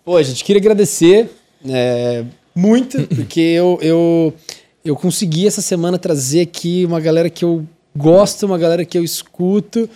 Pô, 0.03 0.21
gente, 0.21 0.43
queria 0.43 0.59
agradecer 0.59 1.29
é, 1.67 2.23
muito, 2.53 3.01
porque 3.07 3.39
eu, 3.39 3.79
eu 3.81 4.33
eu 4.85 4.95
consegui 4.95 5.47
essa 5.47 5.61
semana 5.61 5.97
trazer 5.97 6.41
aqui 6.41 6.85
uma 6.85 6.99
galera 6.99 7.27
que 7.27 7.43
eu 7.43 7.65
gosto, 7.95 8.45
uma 8.45 8.57
galera 8.57 8.85
que 8.85 8.95
eu 8.95 9.03
escuto, 9.03 9.89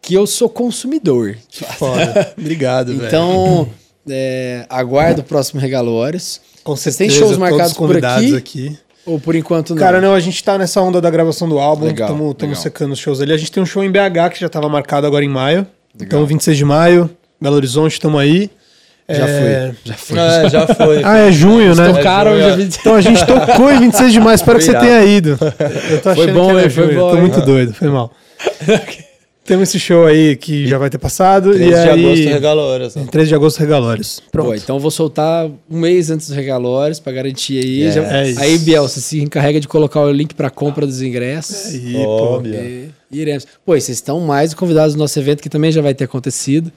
que 0.00 0.14
eu 0.14 0.26
sou 0.26 0.48
consumidor. 0.48 1.36
Foda. 1.78 2.32
Obrigado, 2.38 2.94
Então, 2.94 3.68
é, 4.08 4.64
aguardo 4.68 5.20
o 5.20 5.24
próximo 5.24 5.60
Regalórios. 5.60 6.40
Com 6.64 6.74
certeza, 6.76 6.98
tem 6.98 7.10
shows 7.10 7.36
marcados 7.36 7.72
por 7.74 7.96
aqui, 8.04 8.36
aqui? 8.36 8.78
Ou 9.04 9.20
por 9.20 9.36
enquanto 9.36 9.70
não? 9.70 9.76
Cara, 9.76 10.00
não, 10.00 10.14
a 10.14 10.20
gente 10.20 10.42
tá 10.42 10.58
nessa 10.58 10.80
onda 10.80 11.00
da 11.00 11.08
gravação 11.08 11.48
do 11.48 11.58
álbum, 11.60 11.88
estamos 11.88 12.58
secando 12.58 12.92
os 12.92 12.98
shows 12.98 13.20
ali. 13.20 13.32
A 13.32 13.36
gente 13.36 13.52
tem 13.52 13.62
um 13.62 13.66
show 13.66 13.84
em 13.84 13.90
BH 13.90 14.30
que 14.32 14.40
já 14.40 14.46
estava 14.48 14.68
marcado 14.68 15.06
agora 15.06 15.24
em 15.24 15.28
maio. 15.28 15.58
Legal. 15.98 16.20
Então, 16.20 16.26
26 16.26 16.56
de 16.58 16.64
maio, 16.64 17.08
Belo 17.40 17.54
Horizonte, 17.56 17.92
estamos 17.92 18.20
aí. 18.20 18.50
Já 19.08 19.28
É, 19.28 19.72
foi. 19.72 19.76
Já 19.84 19.94
foi. 19.94 20.18
É, 20.18 20.48
já 20.48 20.66
foi. 20.66 21.02
Ah, 21.06 21.18
é 21.18 21.30
junho, 21.30 21.74
né? 21.76 21.92
Tocaram, 21.92 22.32
É, 22.32 22.42
junho, 22.42 22.56
vi. 22.56 22.76
Então 22.80 22.94
a 22.96 23.00
gente 23.00 23.24
tocou 23.24 23.70
em 23.70 23.78
26 23.78 24.12
de 24.12 24.20
maio, 24.20 24.34
espero 24.34 24.58
que 24.58 24.64
você 24.64 24.74
tenha 24.76 25.04
ido. 25.04 25.38
Eu 25.90 26.00
tô 26.02 26.08
achando 26.10 26.32
bom, 26.32 26.46
que 26.46 26.50
era 26.50 26.62
hein? 26.64 26.70
Foi 26.70 26.84
junho, 26.86 26.98
bom, 26.98 27.10
tô 27.12 27.16
muito 27.18 27.40
doido, 27.42 27.72
foi 27.74 27.88
mal. 27.88 28.10
Temos 29.46 29.68
esse 29.68 29.78
show 29.78 30.04
aí 30.06 30.34
que 30.36 30.66
já 30.66 30.76
vai 30.78 30.90
ter 30.90 30.98
passado. 30.98 31.52
3 31.52 31.60
e 31.66 31.68
de 31.68 31.74
aí, 31.74 32.04
agosto, 32.04 32.24
regalórias. 32.28 32.96
em 32.96 33.06
3 33.06 33.28
de 33.28 33.34
agosto, 33.34 33.58
regalórios. 33.58 34.20
Pronto. 34.32 34.48
Pô, 34.48 34.54
então 34.54 34.76
eu 34.76 34.80
vou 34.80 34.90
soltar 34.90 35.46
um 35.70 35.78
mês 35.78 36.10
antes 36.10 36.26
dos 36.28 36.36
regalórios 36.36 36.98
pra 36.98 37.12
garantir 37.12 37.58
aí. 37.64 37.82
Yes. 37.84 37.94
Já- 37.94 38.16
É 38.18 38.28
isso. 38.30 38.40
aí, 38.40 38.58
Biel, 38.58 38.82
você 38.88 39.00
se 39.00 39.20
encarrega 39.20 39.60
de 39.60 39.68
colocar 39.68 40.00
o 40.00 40.10
link 40.10 40.34
pra 40.34 40.50
compra 40.50 40.84
dos 40.86 41.00
ingressos. 41.00 41.74
Aí, 41.74 41.92
pô. 41.92 42.08
Óbvio. 42.08 42.54
E 43.10 43.20
iremos. 43.20 43.46
Pô, 43.64 43.76
e 43.76 43.80
vocês 43.80 43.96
estão 43.98 44.20
mais 44.20 44.52
convidados 44.52 44.94
no 44.94 45.00
nosso 45.02 45.18
evento, 45.18 45.42
que 45.42 45.48
também 45.48 45.70
já 45.70 45.80
vai 45.80 45.94
ter 45.94 46.04
acontecido. 46.04 46.72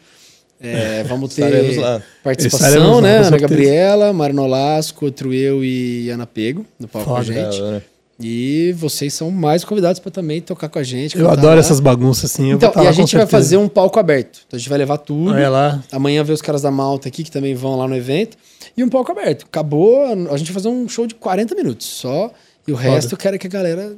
É, 0.62 1.04
vamos 1.10 1.34
ter 1.34 1.82
participação, 2.24 2.96
lá, 2.96 3.02
né? 3.02 3.18
Ana. 3.20 3.38
Gabriela, 3.38 4.14
Mário 4.14 4.36
Nolasco, 4.36 5.06
outro 5.06 5.34
eu 5.34 5.64
e 5.64 6.10
Ana 6.10 6.28
Pego 6.28 6.66
no 6.80 6.88
palco 6.88 7.10
com 7.10 7.16
a 7.16 7.24
gente. 7.24 7.62
Hora. 7.62 7.84
E 8.20 8.74
vocês 8.74 9.14
são 9.14 9.32
mais 9.32 9.64
convidados 9.64 10.00
para 10.00 10.12
também 10.12 10.42
tocar 10.42 10.68
com 10.68 10.78
a 10.78 10.84
gente. 10.84 11.18
Eu 11.18 11.30
adoro 11.30 11.54
lá. 11.54 11.60
essas 11.60 11.80
bagunças 11.80 12.32
assim. 12.32 12.52
Então, 12.52 12.70
tá 12.70 12.84
e 12.84 12.88
a 12.88 12.92
gente 12.92 13.16
vai 13.16 13.26
fazer 13.26 13.56
um 13.56 13.70
palco 13.70 13.98
aberto. 13.98 14.42
Então 14.46 14.58
a 14.58 14.60
gente 14.60 14.70
vai 14.70 14.78
levar 14.78 14.98
tudo. 14.98 15.32
Olha 15.32 15.50
lá. 15.50 15.84
Amanhã 15.92 16.24
vê 16.24 16.34
os 16.34 16.42
caras 16.42 16.62
da 16.62 16.70
Malta 16.70 17.08
aqui 17.08 17.24
que 17.24 17.32
também 17.32 17.56
vão 17.56 17.78
lá 17.78 17.88
no 17.88 17.96
evento. 17.96 18.38
E 18.76 18.84
um 18.84 18.90
palco 18.90 19.12
aberto. 19.12 19.46
Acabou, 19.46 20.04
a 20.06 20.38
gente 20.38 20.52
vai 20.52 20.62
fazer 20.62 20.68
um 20.68 20.88
show 20.90 21.08
de 21.08 21.16
40 21.16 21.56
minutos 21.56 21.88
só. 21.88 22.30
E 22.68 22.72
o 22.72 22.76
resto 22.76 23.14
eu 23.14 23.18
quero 23.18 23.40
que 23.40 23.48
a 23.48 23.50
galera 23.50 23.96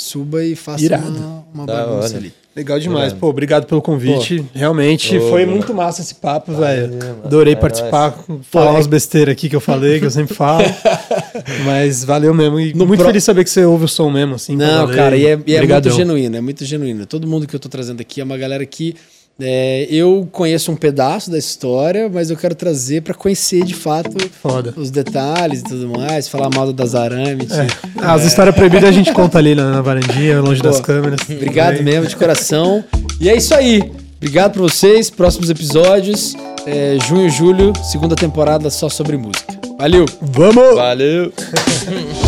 suba 0.00 0.44
e 0.44 0.54
faça 0.54 0.84
Irado. 0.84 1.08
uma, 1.08 1.44
uma 1.52 1.66
Da 1.66 1.84
bagunça 1.86 2.08
hora. 2.08 2.16
ali. 2.18 2.32
Legal 2.56 2.78
demais, 2.80 3.12
pô. 3.12 3.28
Obrigado 3.28 3.66
pelo 3.66 3.80
convite. 3.80 4.44
Realmente 4.52 5.16
Ô, 5.16 5.28
foi 5.30 5.42
mano. 5.44 5.56
muito 5.58 5.72
massa 5.72 6.02
esse 6.02 6.16
papo, 6.16 6.52
velho. 6.52 6.90
Adorei 7.24 7.52
É 7.52 7.56
participar, 7.56 8.18
falar 8.50 8.72
umas 8.72 8.86
besteiras 8.88 9.32
aqui 9.32 9.48
que 9.48 9.54
eu 9.54 9.60
falei, 9.60 10.00
que 10.00 10.06
eu 10.06 10.10
sempre 10.10 10.34
falo. 10.34 10.64
Mas 11.64 12.02
valeu 12.04 12.34
mesmo. 12.34 12.58
E 12.58 12.74
No 12.74 12.84
muito 12.86 12.98
pro- 13.00 13.06
feliz 13.08 13.22
de 13.22 13.26
saber 13.26 13.44
que 13.44 13.50
você 13.50 13.64
ouve 13.64 13.84
o 13.84 13.88
som 13.88 14.10
mesmo, 14.10 14.34
assim. 14.34 14.56
Não, 14.56 14.88
cara, 14.88 15.16
e 15.16 15.26
é, 15.26 15.38
e 15.46 15.54
é 15.54 15.64
muito 15.64 15.90
genuíno, 15.90 16.36
é 16.36 16.40
muito 16.40 16.64
genuíno. 16.64 17.06
Todo 17.06 17.26
mundo 17.28 17.46
que 17.46 17.54
eu 17.54 17.60
tô 17.60 17.68
trazendo 17.68 18.00
aqui 18.00 18.20
é 18.20 18.24
uma 18.24 18.36
galera 18.36 18.66
que 18.66 18.96
é, 19.40 19.86
eu 19.90 20.28
conheço 20.32 20.72
um 20.72 20.76
pedaço 20.76 21.30
da 21.30 21.38
história, 21.38 22.08
mas 22.12 22.30
eu 22.30 22.36
quero 22.36 22.54
trazer 22.54 23.02
pra 23.02 23.14
conhecer 23.14 23.64
de 23.64 23.74
fato 23.74 24.16
Foda. 24.42 24.74
os 24.76 24.90
detalhes 24.90 25.60
e 25.60 25.64
tudo 25.64 25.88
mais, 25.88 26.28
falar 26.28 26.50
mal 26.54 26.72
das 26.72 26.94
arames. 26.94 27.48
Ah, 28.00 28.14
As 28.14 28.24
histórias 28.24 28.54
proibidas 28.54 28.88
a 28.88 28.92
gente 28.92 29.12
conta 29.12 29.38
ali 29.38 29.54
na, 29.54 29.70
na 29.70 29.80
varandinha, 29.80 30.40
longe 30.40 30.60
das 30.62 30.78
Pô, 30.78 30.84
câmeras. 30.86 31.20
Obrigado 31.28 31.76
Também. 31.78 31.94
mesmo, 31.94 32.08
de 32.08 32.16
coração. 32.16 32.84
E 33.20 33.28
é 33.28 33.36
isso 33.36 33.54
aí. 33.54 33.82
Obrigado 34.16 34.52
pra 34.54 34.62
vocês. 34.62 35.08
Próximos 35.10 35.48
episódios. 35.50 36.34
É, 36.66 36.98
junho 37.08 37.26
e 37.26 37.30
julho, 37.30 37.72
segunda 37.84 38.14
temporada 38.14 38.68
só 38.68 38.88
sobre 38.88 39.16
música. 39.16 39.56
Valeu! 39.78 40.04
Vamos! 40.20 40.74
Valeu! 40.74 41.32